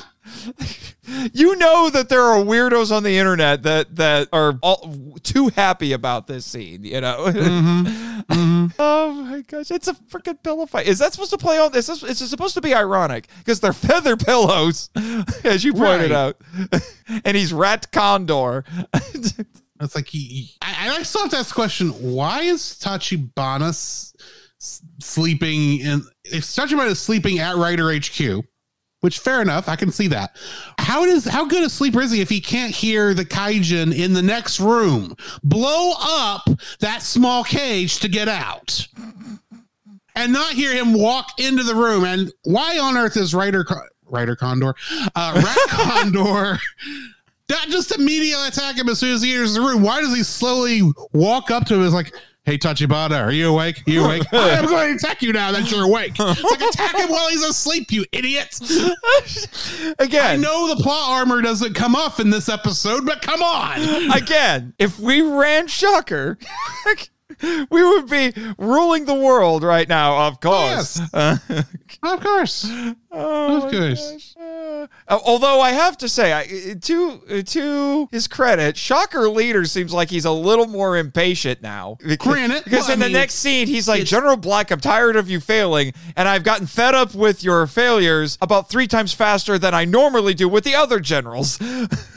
You 1.33 1.55
know 1.55 1.89
that 1.89 2.09
there 2.09 2.21
are 2.21 2.43
weirdos 2.43 2.91
on 2.95 3.03
the 3.03 3.17
internet 3.17 3.63
that 3.63 3.95
that 3.95 4.27
are 4.33 4.59
all, 4.61 5.17
too 5.23 5.47
happy 5.49 5.93
about 5.93 6.27
this 6.27 6.45
scene. 6.45 6.83
You 6.83 7.01
know. 7.01 7.25
Mm-hmm. 7.27 8.03
Mm-hmm. 8.27 8.67
oh 8.79 9.13
my 9.13 9.41
gosh, 9.41 9.71
it's 9.71 9.87
a 9.87 9.93
freaking 9.93 10.41
pillow 10.43 10.65
fight. 10.65 10.85
Is 10.87 10.99
that 10.99 11.13
supposed 11.13 11.29
to 11.29 11.37
play 11.37 11.59
on 11.59 11.71
this? 11.71 11.87
Is 11.87 12.29
supposed 12.29 12.55
to 12.55 12.61
be 12.61 12.73
ironic 12.75 13.27
because 13.37 13.61
they're 13.61 13.71
feather 13.71 14.17
pillows, 14.17 14.89
as 15.45 15.63
you 15.63 15.73
pointed 15.73 16.11
Right. 16.11 16.11
out, 16.11 16.41
and 17.23 17.37
he's 17.37 17.53
rat 17.53 17.89
condor. 17.93 18.65
It's 19.13 19.95
like 19.95 20.07
he. 20.07 20.19
he- 20.19 20.55
I, 20.61 20.97
I 20.97 21.03
still 21.03 21.21
have 21.21 21.31
to 21.31 21.37
ask 21.37 21.49
the 21.49 21.53
question: 21.55 21.89
Why 21.91 22.41
is 22.41 22.61
Tachibana 22.83 23.69
s- 23.69 24.13
s- 24.59 24.81
sleeping 24.99 25.79
in? 25.79 26.01
If 26.25 26.43
Tachibana 26.43 26.87
is 26.87 26.99
sleeping 26.99 27.39
at 27.39 27.55
Rider 27.55 27.93
HQ, 27.93 28.43
which 29.01 29.19
fair 29.19 29.41
enough, 29.41 29.69
I 29.69 29.75
can 29.75 29.91
see 29.91 30.07
that. 30.07 30.35
How 30.79 31.05
does 31.05 31.25
how 31.25 31.45
good 31.45 31.63
a 31.63 31.69
sleeper 31.69 32.01
is 32.01 32.11
he 32.11 32.21
if 32.21 32.29
he 32.29 32.41
can't 32.41 32.73
hear 32.73 33.13
the 33.13 33.25
kaijin 33.25 33.95
in 33.95 34.13
the 34.13 34.21
next 34.21 34.59
room 34.59 35.15
blow 35.43 35.93
up 35.99 36.47
that 36.79 37.01
small 37.01 37.43
cage 37.43 37.99
to 37.99 38.07
get 38.07 38.27
out? 38.27 38.87
And 40.15 40.33
not 40.33 40.53
hear 40.53 40.73
him 40.73 40.93
walk 40.93 41.39
into 41.39 41.61
the 41.61 41.75
room. 41.75 42.03
And 42.03 42.31
why 42.43 42.79
on 42.79 42.97
earth 42.97 43.15
is 43.17 43.35
Rider 43.35 43.63
Co- 43.63 43.85
Rider 44.05 44.35
Condor, 44.35 44.73
uh, 45.15 45.41
Rat 45.43 45.57
Condor 45.69 46.59
not 47.49 47.69
just 47.69 47.97
immediately 47.97 48.47
attack 48.47 48.77
him 48.77 48.89
as 48.89 48.99
soon 48.99 49.13
as 49.13 49.21
he 49.21 49.33
enters 49.33 49.53
the 49.53 49.61
room. 49.61 49.81
Why 49.81 50.01
does 50.01 50.15
he 50.15 50.23
slowly 50.23 50.81
walk 51.13 51.49
up 51.49 51.65
to 51.67 51.75
him? 51.75 51.81
Is 51.81 51.93
like, 51.93 52.13
hey, 52.47 52.57
Tachibana, 52.57 53.21
are 53.23 53.31
you 53.31 53.49
awake? 53.49 53.83
Are 53.87 53.91
you 53.91 54.05
awake? 54.05 54.23
I 54.33 54.49
am 54.51 54.65
going 54.65 54.97
to 54.97 55.05
attack 55.05 55.21
you 55.21 55.33
now 55.33 55.51
that 55.51 55.69
you're 55.69 55.83
awake. 55.83 56.13
It's 56.17 56.43
like 56.43 56.61
attack 56.61 56.95
him 56.97 57.09
while 57.09 57.27
he's 57.29 57.43
asleep, 57.43 57.91
you 57.91 58.05
idiot. 58.13 58.57
Again, 59.99 60.25
I 60.25 60.35
know 60.37 60.73
the 60.73 60.81
plot 60.81 61.09
armor 61.19 61.41
doesn't 61.41 61.73
come 61.73 61.93
off 61.95 62.19
in 62.21 62.29
this 62.29 62.47
episode, 62.49 63.05
but 63.05 63.21
come 63.21 63.43
on. 63.43 63.81
again, 64.17 64.73
if 64.79 64.97
we 64.99 65.21
ran 65.21 65.67
Shocker. 65.67 66.37
We 67.69 67.83
would 67.83 68.09
be 68.09 68.33
ruling 68.57 69.05
the 69.05 69.13
world 69.13 69.61
right 69.61 69.87
now, 69.87 70.25
of 70.27 70.39
course. 70.39 70.97
Yes. 70.97 71.13
Uh, 71.13 71.37
Of 72.01 72.21
course. 72.21 72.65
Oh 73.11 73.57
Of 73.57 73.63
my 73.65 73.69
course. 73.71 74.11
gosh. 74.11 74.35
Uh, 75.07 75.19
although 75.25 75.61
I 75.61 75.71
have 75.71 75.97
to 75.99 76.09
say, 76.09 76.33
I, 76.33 76.73
to 76.81 77.43
to 77.43 78.07
his 78.11 78.27
credit, 78.27 78.75
Shocker 78.77 79.29
leader 79.29 79.65
seems 79.65 79.93
like 79.93 80.09
he's 80.09 80.25
a 80.25 80.31
little 80.31 80.67
more 80.67 80.97
impatient 80.97 81.61
now. 81.61 81.97
Because, 82.05 82.33
Granted, 82.33 82.63
because 82.65 82.81
well, 82.81 82.91
I 82.91 82.93
in 82.93 82.99
the 82.99 83.05
mean, 83.05 83.13
next 83.13 83.35
scene, 83.35 83.67
he's 83.67 83.87
like, 83.87 84.03
General 84.05 84.37
Black, 84.37 84.71
I'm 84.71 84.79
tired 84.79 85.15
of 85.15 85.29
you 85.29 85.39
failing, 85.39 85.93
and 86.15 86.27
I've 86.27 86.43
gotten 86.43 86.67
fed 86.67 86.93
up 86.95 87.13
with 87.15 87.43
your 87.43 87.65
failures 87.67 88.37
about 88.41 88.69
three 88.69 88.87
times 88.87 89.13
faster 89.13 89.57
than 89.57 89.73
I 89.73 89.85
normally 89.85 90.33
do 90.33 90.49
with 90.49 90.63
the 90.63 90.75
other 90.75 90.99
generals. 90.99 91.59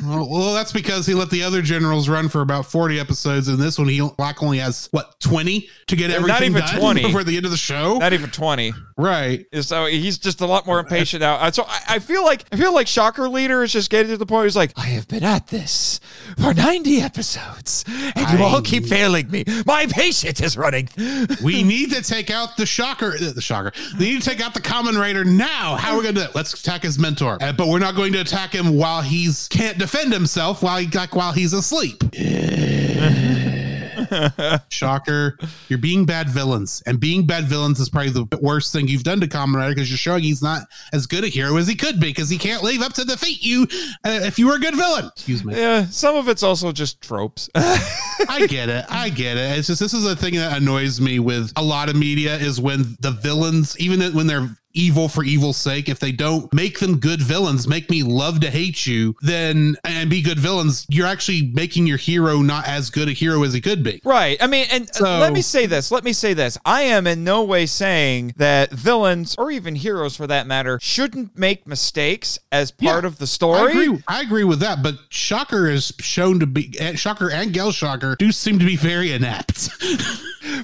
Well, 0.02 0.54
that's 0.54 0.72
because 0.72 1.06
he 1.06 1.12
let 1.14 1.28
the 1.30 1.42
other 1.42 1.60
generals 1.62 2.08
run 2.08 2.28
for 2.30 2.40
about 2.40 2.64
40 2.66 2.98
episodes, 2.98 3.48
and 3.48 3.58
this 3.58 3.78
one, 3.78 3.86
he 3.88 4.00
Black 4.16 4.42
only 4.42 4.58
has, 4.58 4.88
what, 4.92 5.20
20 5.20 5.68
to 5.88 5.96
get 5.96 6.10
everything 6.10 6.28
Not 6.28 6.42
even 6.42 6.60
done 6.62 6.80
20. 6.80 7.02
before 7.02 7.22
the 7.22 7.36
end 7.36 7.44
of 7.44 7.50
the 7.52 7.56
show? 7.58 7.98
Not 7.98 8.12
even 8.14 8.30
twenty. 8.30 8.72
right. 8.96 9.44
So 9.60 9.86
he's 9.86 10.16
just 10.18 10.40
a 10.40 10.46
lot 10.46 10.66
more 10.66 10.78
impatient 10.80 11.20
now. 11.20 11.34
Uh, 11.36 11.50
So 11.50 11.64
I, 11.64 11.80
I 11.88 11.98
feel 11.98 12.24
like 12.24 12.44
I 12.52 12.56
feel 12.60 12.74
like 12.74 12.86
Shocker 12.86 13.28
Leader 13.28 13.62
is 13.62 13.72
just 13.72 13.90
getting 13.90 14.10
to 14.12 14.16
the 14.16 14.26
point 14.26 14.38
where 14.38 14.44
he's 14.44 14.56
like, 14.56 14.72
I 14.76 14.86
have 14.86 15.08
been 15.08 15.24
at 15.24 15.48
this 15.48 15.98
for 16.38 16.52
90 16.54 17.00
episodes, 17.00 17.84
and 17.88 18.38
you 18.38 18.44
all 18.44 18.60
keep 18.62 18.84
failing 18.86 19.30
me. 19.30 19.44
My 19.66 19.86
patience 19.86 20.40
is 20.40 20.56
running. 20.56 20.88
We 21.42 21.62
need 21.62 21.90
to 21.92 22.02
take 22.02 22.30
out 22.30 22.56
the 22.56 22.66
shocker. 22.66 23.14
uh, 23.14 23.32
The 23.32 23.40
shocker. 23.40 23.72
We 23.98 24.10
need 24.12 24.22
to 24.22 24.28
take 24.28 24.40
out 24.40 24.52
the 24.54 24.60
Kamen 24.60 24.98
Rider 24.98 25.24
now. 25.24 25.76
How 25.76 25.92
are 25.92 25.96
we 25.96 26.02
going 26.02 26.14
to 26.16 26.20
do 26.22 26.26
it? 26.26 26.34
Let's 26.34 26.52
attack 26.52 26.82
his 26.82 26.98
mentor. 26.98 27.38
Uh, 27.40 27.52
but 27.52 27.68
we're 27.68 27.78
not 27.78 27.94
going 27.96 28.12
to 28.12 28.20
attack 28.20 28.52
him 28.54 28.76
while 28.76 29.00
he's 29.00 29.48
can't 29.48 29.78
defend 29.78 30.12
himself 30.12 30.62
while 30.62 30.78
he 30.78 30.86
like 30.88 31.14
while 31.14 31.32
he's 31.32 31.52
asleep. 31.52 32.02
Shocker. 34.68 35.38
You're 35.68 35.78
being 35.78 36.04
bad 36.04 36.28
villains. 36.28 36.82
And 36.86 37.00
being 37.00 37.26
bad 37.26 37.44
villains 37.44 37.80
is 37.80 37.88
probably 37.88 38.10
the 38.10 38.26
worst 38.40 38.72
thing 38.72 38.88
you've 38.88 39.04
done 39.04 39.20
to 39.20 39.26
Kamen 39.26 39.56
Rider 39.56 39.74
because 39.74 39.90
you're 39.90 39.98
showing 39.98 40.22
he's 40.22 40.42
not 40.42 40.62
as 40.92 41.06
good 41.06 41.24
a 41.24 41.28
hero 41.28 41.56
as 41.56 41.66
he 41.66 41.74
could 41.74 42.00
be 42.00 42.08
because 42.08 42.28
he 42.28 42.38
can't 42.38 42.62
live 42.62 42.82
up 42.82 42.92
to 42.94 43.04
defeat 43.04 43.44
you 43.44 43.66
uh, 44.04 44.20
if 44.22 44.38
you 44.38 44.46
were 44.46 44.56
a 44.56 44.60
good 44.60 44.74
villain. 44.74 45.06
Excuse 45.06 45.44
me. 45.44 45.56
Yeah, 45.56 45.86
some 45.86 46.16
of 46.16 46.28
it's 46.28 46.42
also 46.42 46.72
just 46.72 47.00
tropes. 47.00 47.48
I 47.54 48.46
get 48.48 48.68
it. 48.68 48.84
I 48.88 49.08
get 49.08 49.36
it. 49.36 49.58
It's 49.58 49.66
just 49.66 49.80
this 49.80 49.94
is 49.94 50.04
a 50.04 50.16
thing 50.16 50.34
that 50.34 50.56
annoys 50.56 51.00
me 51.00 51.18
with 51.18 51.52
a 51.56 51.62
lot 51.62 51.88
of 51.88 51.96
media 51.96 52.36
is 52.36 52.60
when 52.60 52.96
the 53.00 53.10
villains, 53.10 53.78
even 53.78 54.00
when 54.14 54.26
they're 54.26 54.48
evil 54.72 55.08
for 55.08 55.24
evil's 55.24 55.56
sake, 55.56 55.88
if 55.88 55.98
they 55.98 56.12
don't 56.12 56.52
make 56.52 56.78
them 56.78 56.98
good 56.98 57.20
villains, 57.20 57.66
make 57.66 57.90
me 57.90 58.02
love 58.02 58.40
to 58.40 58.50
hate 58.50 58.86
you, 58.86 59.16
then 59.22 59.76
and 59.84 60.08
be 60.10 60.22
good 60.22 60.38
villains, 60.38 60.86
you're 60.88 61.06
actually 61.06 61.50
making 61.52 61.86
your 61.86 61.96
hero 61.96 62.38
not 62.40 62.66
as 62.66 62.90
good 62.90 63.08
a 63.08 63.12
hero 63.12 63.42
as 63.42 63.52
he 63.52 63.60
could 63.60 63.82
be. 63.82 64.00
Right. 64.04 64.36
I 64.42 64.46
mean, 64.46 64.66
and 64.70 64.88
uh, 64.90 64.94
So- 64.94 65.18
let 65.18 65.32
me 65.32 65.42
say 65.42 65.66
this. 65.66 65.90
Let 65.90 66.04
me 66.04 66.12
say 66.12 66.34
this. 66.34 66.58
I 66.64 66.82
am 66.82 67.06
in 67.06 67.24
no 67.24 67.42
way 67.44 67.66
saying 67.66 68.34
that 68.36 68.70
villains 68.72 69.34
or 69.38 69.50
even 69.50 69.74
heroes 69.74 70.16
for 70.16 70.26
that 70.26 70.46
matter 70.46 70.78
shouldn't 70.80 71.38
make 71.38 71.66
mistakes 71.66 72.38
as 72.52 72.70
part 72.70 73.02
Yeah, 73.04 73.08
of 73.08 73.18
the 73.18 73.26
story. 73.26 73.60
I 73.60 73.70
agree. 73.70 74.02
I 74.08 74.20
agree 74.22 74.44
with 74.44 74.60
that, 74.60 74.82
but 74.82 74.96
Shocker 75.08 75.68
is 75.68 75.92
shown 76.00 76.40
to 76.40 76.46
be 76.46 76.74
eh, 76.78 76.94
Shocker 76.94 77.30
and 77.30 77.52
Gel 77.52 77.72
Shocker 77.72 78.16
do 78.18 78.32
seem 78.32 78.58
to 78.58 78.64
be 78.64 78.76
very 78.76 79.12
inept. 79.12 79.68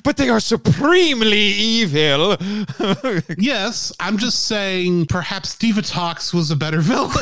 But 0.03 0.17
they 0.17 0.31
are 0.31 0.41
supremely 0.41 1.39
evil. 1.39 2.37
yes, 3.39 3.93
I'm 3.99 4.19
just 4.19 4.45
saying 4.45 5.07
perhaps 5.07 5.57
Divatox 5.57 6.35
was 6.35 6.51
a 6.51 6.57
better 6.57 6.81
villain. 6.81 7.11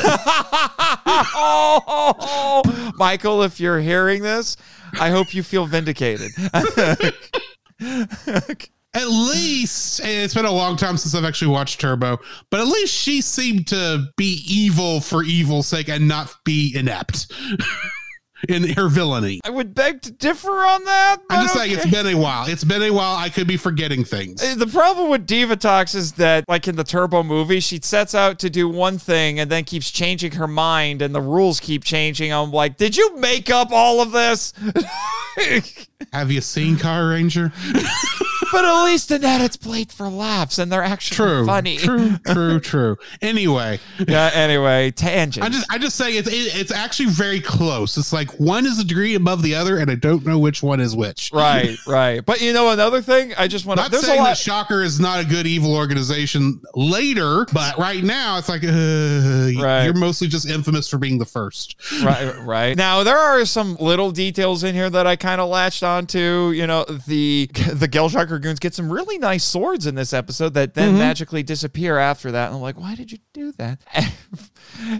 oh, 1.37 2.91
Michael, 2.97 3.43
if 3.43 3.59
you're 3.59 3.79
hearing 3.79 4.21
this, 4.21 4.57
I 4.99 5.09
hope 5.09 5.33
you 5.33 5.43
feel 5.43 5.65
vindicated. 5.65 6.31
at 8.95 9.07
least 9.07 9.99
it's 10.03 10.33
been 10.33 10.45
a 10.45 10.51
long 10.51 10.77
time 10.77 10.97
since 10.97 11.13
I've 11.13 11.25
actually 11.25 11.51
watched 11.51 11.81
Turbo, 11.81 12.17
but 12.49 12.59
at 12.59 12.67
least 12.67 12.93
she 12.93 13.21
seemed 13.21 13.67
to 13.67 14.07
be 14.17 14.41
evil 14.47 15.01
for 15.01 15.23
evil's 15.23 15.67
sake 15.67 15.89
and 15.89 16.07
not 16.07 16.33
be 16.45 16.73
inept 16.75 17.31
in 18.49 18.69
her 18.73 18.87
villainy. 18.89 19.39
I 19.45 19.49
would 19.49 19.73
beg 19.73 20.01
to 20.03 20.11
differ 20.11 20.49
on 20.51 20.83
that. 20.85 21.17
I'm 21.29 21.43
just 21.43 21.53
saying 21.55 21.71
it's 21.71 21.85
been 21.89 22.07
a 22.07 22.15
while. 22.15 22.47
It's 22.47 22.63
been 22.63 22.83
a 22.83 22.91
while. 22.91 23.15
I 23.15 23.29
could 23.29 23.47
be 23.47 23.57
forgetting 23.57 24.03
things. 24.03 24.43
Uh, 24.43 24.55
The 24.55 24.67
problem 24.67 25.09
with 25.09 25.25
Divatox 25.25 25.95
is 25.95 26.13
that, 26.13 26.45
like 26.47 26.67
in 26.67 26.75
the 26.75 26.83
Turbo 26.83 27.23
movie, 27.23 27.59
she 27.59 27.79
sets 27.81 28.13
out 28.13 28.39
to 28.39 28.49
do 28.49 28.67
one 28.69 28.97
thing 28.97 29.39
and 29.39 29.49
then 29.49 29.63
keeps 29.63 29.89
changing 29.91 30.33
her 30.33 30.47
mind, 30.47 31.01
and 31.01 31.13
the 31.15 31.21
rules 31.21 31.59
keep 31.59 31.83
changing. 31.83 32.31
I'm 32.33 32.51
like, 32.51 32.77
did 32.77 32.95
you 32.97 33.15
make 33.17 33.49
up 33.49 33.71
all 33.71 34.01
of 34.01 34.11
this? 34.11 34.53
Have 36.13 36.31
you 36.31 36.41
seen 36.41 36.75
Carranger? 36.77 37.51
but 38.55 38.63
at 38.63 38.83
least 38.85 39.11
in 39.11 39.21
that, 39.21 39.41
it's 39.41 39.57
played 39.57 39.91
for 39.91 40.07
laughs, 40.07 40.57
and 40.59 40.71
they're 40.71 40.81
actually 40.81 41.15
True. 41.15 41.45
funny. 41.45 41.77
True. 41.77 42.17
True. 42.25 42.59
True. 42.71 42.97
Anyway, 43.21 43.79
Yeah. 44.07 44.31
Anyway, 44.33 44.91
tangent. 44.91 45.45
I 45.45 45.49
just 45.49 45.67
I 45.73 45.77
just 45.77 45.95
say 45.97 46.13
it's 46.15 46.27
it, 46.29 46.55
it's 46.59 46.71
actually 46.71 47.09
very 47.09 47.41
close. 47.41 47.97
It's 47.97 48.13
like 48.13 48.31
one 48.39 48.65
is 48.65 48.79
a 48.79 48.85
degree 48.85 49.15
above 49.15 49.41
the 49.43 49.55
other, 49.55 49.77
and 49.77 49.91
I 49.91 49.95
don't 49.95 50.25
know 50.25 50.39
which 50.39 50.63
one 50.63 50.79
is 50.79 50.95
which. 50.95 51.31
right. 51.33 51.77
Right. 51.85 52.25
But 52.25 52.39
you 52.41 52.53
know 52.53 52.69
another 52.71 53.01
thing, 53.01 53.33
I 53.37 53.47
just 53.49 53.65
want 53.65 53.77
to. 53.79 53.83
Not 53.83 53.91
There's 53.91 54.03
a 54.03 54.07
saying 54.07 54.21
lot. 54.21 54.29
that 54.29 54.37
Shocker 54.37 54.81
is 54.83 54.99
not 54.99 55.19
a 55.19 55.25
good 55.27 55.45
evil 55.45 55.75
organization 55.75 56.61
later, 56.75 57.45
but 57.53 57.77
right 57.77 58.03
now 58.03 58.37
it's 58.37 58.47
like 58.47 58.63
uh, 58.63 59.61
Right. 59.61 59.83
you're 59.83 59.93
mostly 59.93 60.27
just 60.27 60.47
infamous 60.49 60.87
for 60.89 60.97
being 60.97 61.17
the 61.17 61.25
first. 61.25 61.75
right 62.03 62.33
right 62.43 62.77
now 62.77 63.03
there 63.03 63.17
are 63.17 63.43
some 63.45 63.75
little 63.79 64.11
details 64.11 64.63
in 64.63 64.75
here 64.75 64.89
that 64.89 65.07
i 65.07 65.15
kind 65.15 65.39
of 65.41 65.49
latched 65.49 65.83
onto 65.83 66.51
you 66.51 66.65
know 66.67 66.83
the 67.07 67.49
the 67.73 67.87
Gelshocker 67.87 68.41
goons 68.45 68.59
get 68.59 68.73
some 68.73 68.91
really 68.91 69.17
nice 69.17 69.43
swords 69.43 69.85
in 69.85 69.95
this 69.95 70.13
episode 70.13 70.53
that 70.53 70.73
then 70.73 70.89
Mm-hmm. 70.89 70.99
magically 70.99 71.43
disappear 71.43 71.97
after 71.97 72.31
that 72.31 72.47
and 72.47 72.55
i'm 72.55 72.61
like 72.61 72.79
why 72.79 72.95
did 72.95 73.11
you 73.11 73.17
do 73.33 73.51
that 73.53 73.79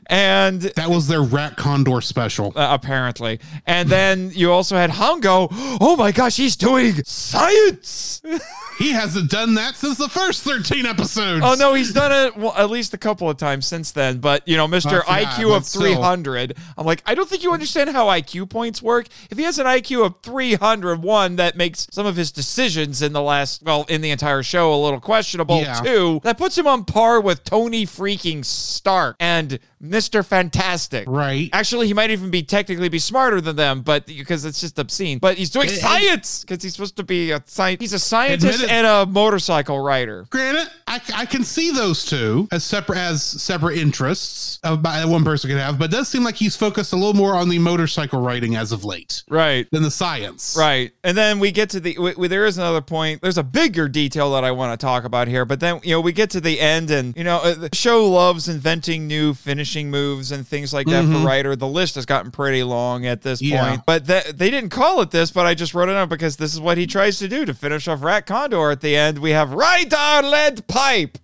and 0.07 0.61
That 0.61 0.89
was 0.89 1.07
their 1.07 1.21
Rat 1.21 1.57
Condor 1.57 2.01
special. 2.01 2.53
uh, 2.55 2.67
apparently 2.71 3.39
and 3.65 3.89
then 3.89 4.31
you 4.33 4.51
also 4.51 4.75
had 4.75 4.89
hongo 4.91 5.47
oh 5.81 5.95
my 5.95 6.11
gosh 6.11 6.37
he's 6.37 6.55
doing 6.55 6.93
science 7.03 8.21
He 8.77 8.91
hasn't 8.91 9.31
done 9.31 9.53
that 9.53 9.77
since 9.77 9.97
the 9.97 10.09
first 10.09 10.43
13 10.43 10.85
episodes. 10.85 11.41
Oh 11.45 11.55
no, 11.57 11.73
he's 11.75 11.93
done 11.93 12.11
it 12.11 12.35
well, 12.35 12.53
at 12.57 12.69
least 12.69 12.93
a 12.93 12.97
couple 12.97 13.29
of 13.29 13.37
times 13.37 13.65
since 13.65 13.93
then. 13.93 14.17
But 14.17 14.45
you 14.45 14.57
know, 14.57 14.65
Oh, 14.65 14.67
yeah, 14.67 15.01
IQ 15.01 15.43
of 15.55 15.61
but 15.61 15.65
still. 15.65 15.81
three 15.81 15.93
hundred. 15.93 16.57
I'm 16.77 16.85
like, 16.85 17.01
I 17.05 17.15
don't 17.15 17.29
think 17.29 17.41
you 17.41 17.53
understand 17.53 17.89
how 17.91 18.07
IQ 18.07 18.49
points 18.49 18.81
work. 18.81 19.07
If 19.31 19.37
he 19.37 19.45
has 19.45 19.59
an 19.59 19.65
IQ 19.65 20.05
of 20.05 20.15
three 20.21 20.55
hundred, 20.55 21.01
one 21.01 21.37
that 21.37 21.55
makes 21.55 21.87
some 21.91 22.05
of 22.05 22.17
his 22.17 22.33
decisions 22.33 23.01
in 23.01 23.13
the 23.13 23.21
last, 23.21 23.63
well, 23.63 23.85
in 23.87 24.01
the 24.01 24.11
entire 24.11 24.43
show 24.43 24.73
a 24.73 24.75
little 24.83 24.99
questionable. 24.99 25.61
Yeah. 25.61 25.79
Two, 25.79 26.19
that 26.23 26.37
puts 26.37 26.57
him 26.57 26.67
on 26.67 26.83
par 26.83 27.21
with 27.21 27.45
Tony 27.45 27.85
freaking 27.85 28.43
Stark 28.43 29.15
and 29.21 29.57
Mister 29.81 30.23
Fantastic. 30.23 31.03
Right. 31.07 31.49
Actually, 31.51 31.87
he 31.87 31.93
might 31.93 32.09
even 32.09 32.31
be 32.31 32.41
technically 32.43 32.87
be 32.89 32.97
smarter 32.97 33.41
than 33.41 33.55
them, 33.57 33.81
but 33.81 34.05
because 34.05 34.45
it's 34.45 34.61
just 34.61 34.79
obscene. 34.79 35.19
But 35.19 35.37
he's 35.37 35.49
doing 35.49 35.67
It- 35.67 35.79
science 35.79 36.43
because 36.45 36.63
he's 36.63 36.73
supposed 36.73 36.95
to 36.97 37.03
be 37.03 37.31
a 37.31 37.43
science. 37.45 37.81
He's 37.81 37.93
a 37.93 37.99
scientist 37.99 38.63
and 38.63 38.87
a 38.87 39.05
motorcycle 39.05 39.79
rider. 39.79 40.25
Granted, 40.29 40.67
I, 40.87 41.01
I 41.13 41.25
can 41.25 41.43
see 41.43 41.71
those 41.71 42.05
two 42.05 42.47
as 42.51 42.63
separate 42.63 42.97
as 42.99 43.21
separate 43.23 43.77
interests 43.77 44.59
of, 44.63 44.81
that 44.83 45.07
one 45.07 45.23
person 45.25 45.49
could 45.49 45.59
have, 45.59 45.77
but 45.77 45.85
it 45.85 45.91
does 45.91 46.07
seem 46.07 46.23
like 46.23 46.35
he's 46.35 46.55
focused 46.55 46.93
a 46.93 46.95
little 46.95 47.13
more 47.13 47.35
on 47.35 47.49
the 47.49 47.59
motorcycle 47.59 48.21
riding 48.21 48.55
as 48.55 48.71
of 48.71 48.85
late 48.85 49.23
Right. 49.29 49.67
than 49.71 49.83
the 49.83 49.91
science. 49.91 50.55
Right. 50.57 50.93
And 51.03 51.17
then 51.17 51.39
we 51.39 51.51
get 51.51 51.69
to 51.71 51.79
the, 51.81 51.93
w- 51.95 52.13
w- 52.13 52.29
there 52.29 52.45
is 52.45 52.57
another 52.57 52.81
point. 52.81 53.21
There's 53.21 53.37
a 53.37 53.43
bigger 53.43 53.89
detail 53.89 54.31
that 54.33 54.43
I 54.45 54.51
want 54.51 54.79
to 54.79 54.83
talk 54.83 55.03
about 55.03 55.27
here, 55.27 55.43
but 55.43 55.59
then, 55.59 55.81
you 55.83 55.91
know, 55.91 56.01
we 56.01 56.13
get 56.13 56.29
to 56.31 56.41
the 56.41 56.59
end 56.61 56.91
and, 56.91 57.15
you 57.17 57.23
know, 57.25 57.37
uh, 57.39 57.53
the 57.55 57.69
show 57.73 58.07
loves 58.09 58.47
inventing 58.47 59.05
new 59.07 59.33
finishing 59.55 59.89
moves 59.89 60.33
and 60.33 60.45
things 60.45 60.73
like 60.73 60.85
that 60.87 61.05
for 61.05 61.11
mm-hmm. 61.11 61.25
Rider. 61.25 61.55
The 61.55 61.65
list 61.67 61.95
has 61.95 62.05
gotten 62.05 62.29
pretty 62.29 62.61
long 62.61 63.05
at 63.05 63.21
this 63.21 63.41
Yeah. 63.41 63.69
point, 63.69 63.81
but 63.85 64.05
th- 64.05 64.25
they 64.35 64.49
didn't 64.49 64.69
call 64.71 64.99
it 64.99 65.11
this, 65.11 65.31
but 65.31 65.45
I 65.45 65.53
just 65.53 65.73
wrote 65.73 65.87
it 65.87 65.95
out 65.95 66.09
because 66.09 66.35
this 66.35 66.53
is 66.53 66.59
what 66.59 66.77
he 66.77 66.85
tries 66.85 67.19
to 67.19 67.29
do 67.29 67.45
to 67.45 67.53
finish 67.53 67.87
off 67.87 68.03
Rat 68.03 68.25
Condor 68.25 68.69
at 68.69 68.81
the 68.81 68.97
end. 68.97 69.19
We 69.19 69.31
have 69.31 69.53
Rider 69.53 70.27
lead 70.27 70.67
pipe. 70.67 71.17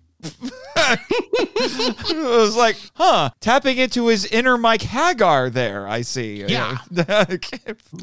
It 0.84 2.16
was 2.38 2.56
like, 2.56 2.76
huh, 2.94 3.30
tapping 3.40 3.78
into 3.78 4.08
his 4.08 4.24
inner 4.26 4.58
Mike 4.58 4.82
Haggar 4.82 5.50
there, 5.50 5.86
I 5.88 6.02
see. 6.02 6.44
Yeah. 6.44 6.78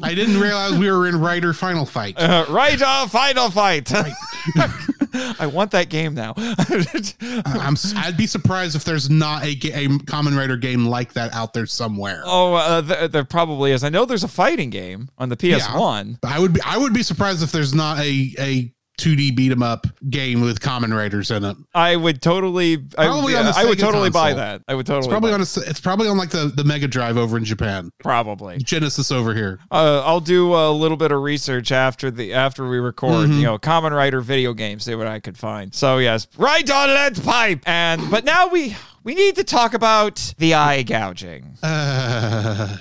I 0.02 0.14
didn't 0.14 0.40
realize 0.40 0.78
we 0.78 0.90
were 0.90 1.06
in 1.06 1.20
Rider 1.20 1.52
Final 1.52 1.86
Fight. 1.86 2.18
Uh, 2.18 2.44
on 2.48 3.08
final 3.08 3.50
fight. 3.50 3.92
I 5.40 5.46
want 5.46 5.72
that 5.72 5.88
game 5.88 6.14
now. 6.14 6.34
I'm, 6.38 7.72
s- 7.74 7.94
I'd 7.96 8.16
be 8.16 8.26
surprised 8.26 8.76
if 8.76 8.84
there's 8.84 9.10
not 9.10 9.42
a, 9.44 9.50
a 9.50 9.88
Kamen 9.88 10.36
Rider 10.36 10.56
game 10.56 10.86
like 10.86 11.12
that 11.14 11.34
out 11.34 11.52
there 11.52 11.66
somewhere. 11.66 12.22
oh, 12.24 12.54
uh, 12.54 12.82
th- 12.82 13.10
there 13.10 13.24
probably 13.24 13.72
is. 13.72 13.82
I 13.84 13.88
know 13.88 14.04
there's 14.04 14.24
a 14.24 14.28
fighting 14.28 14.70
game 14.70 15.08
on 15.18 15.28
the 15.28 15.36
PS1. 15.36 16.18
I 16.22 16.38
would 16.38 16.52
be 16.54 16.60
I 16.64 16.78
would 16.78 16.94
be 16.94 17.02
surprised 17.02 17.42
if 17.42 17.50
there's 17.52 17.74
not 17.74 17.98
a 17.98 18.34
a 18.38 18.72
2D 19.00 19.34
beat 19.34 19.50
'em 19.50 19.62
up 19.62 19.86
game 20.10 20.40
with 20.42 20.60
Kamen 20.60 20.94
Riders 20.96 21.30
in 21.30 21.44
it. 21.44 21.56
I 21.74 21.96
would 21.96 22.20
totally, 22.22 22.74
I, 22.98 23.06
Probably 23.06 23.34
on 23.36 23.46
the 23.46 23.54
I 23.56 23.64
would 23.64 23.78
Sega 23.78 23.80
totally 23.80 24.10
buy 24.10 24.30
console. 24.32 24.36
that. 24.46 24.62
I 24.68 24.74
would 24.74 24.86
totally 24.86 24.98
It's 25.00 25.08
probably 25.08 25.30
buy 25.30 25.34
on 25.34 25.40
a, 25.40 25.70
it's 25.70 25.80
probably 25.80 26.08
on 26.08 26.18
like 26.18 26.30
the, 26.30 26.52
the 26.54 26.64
Mega 26.64 26.86
Drive 26.86 27.16
over 27.16 27.36
in 27.36 27.44
Japan. 27.44 27.90
probably. 27.98 28.58
Genesis 28.58 29.10
over 29.10 29.34
here. 29.34 29.58
Uh, 29.70 30.02
I'll 30.04 30.20
do 30.20 30.54
a 30.54 30.70
little 30.70 30.96
bit 30.96 31.12
of 31.12 31.22
research 31.22 31.72
after 31.72 32.10
the 32.10 32.34
after 32.34 32.68
we 32.68 32.78
record. 32.78 33.28
Mm-hmm. 33.28 33.38
You 33.38 33.42
know, 33.44 33.58
Kamen 33.58 33.90
Rider 33.92 34.20
video 34.20 34.52
games. 34.52 34.84
See 34.84 34.94
what 34.94 35.06
I 35.06 35.18
could 35.20 35.38
find. 35.38 35.74
So 35.74 35.98
yes, 35.98 36.28
right 36.36 36.68
on 36.70 36.88
lead 36.88 37.22
pipe. 37.22 37.62
And 37.66 38.10
but 38.10 38.24
now 38.24 38.48
we 38.48 38.76
we 39.02 39.14
need 39.14 39.36
to 39.36 39.44
talk 39.44 39.72
about 39.74 40.34
the 40.38 40.54
eye 40.54 40.82
gouging. 40.82 41.56
Uh, 41.62 42.76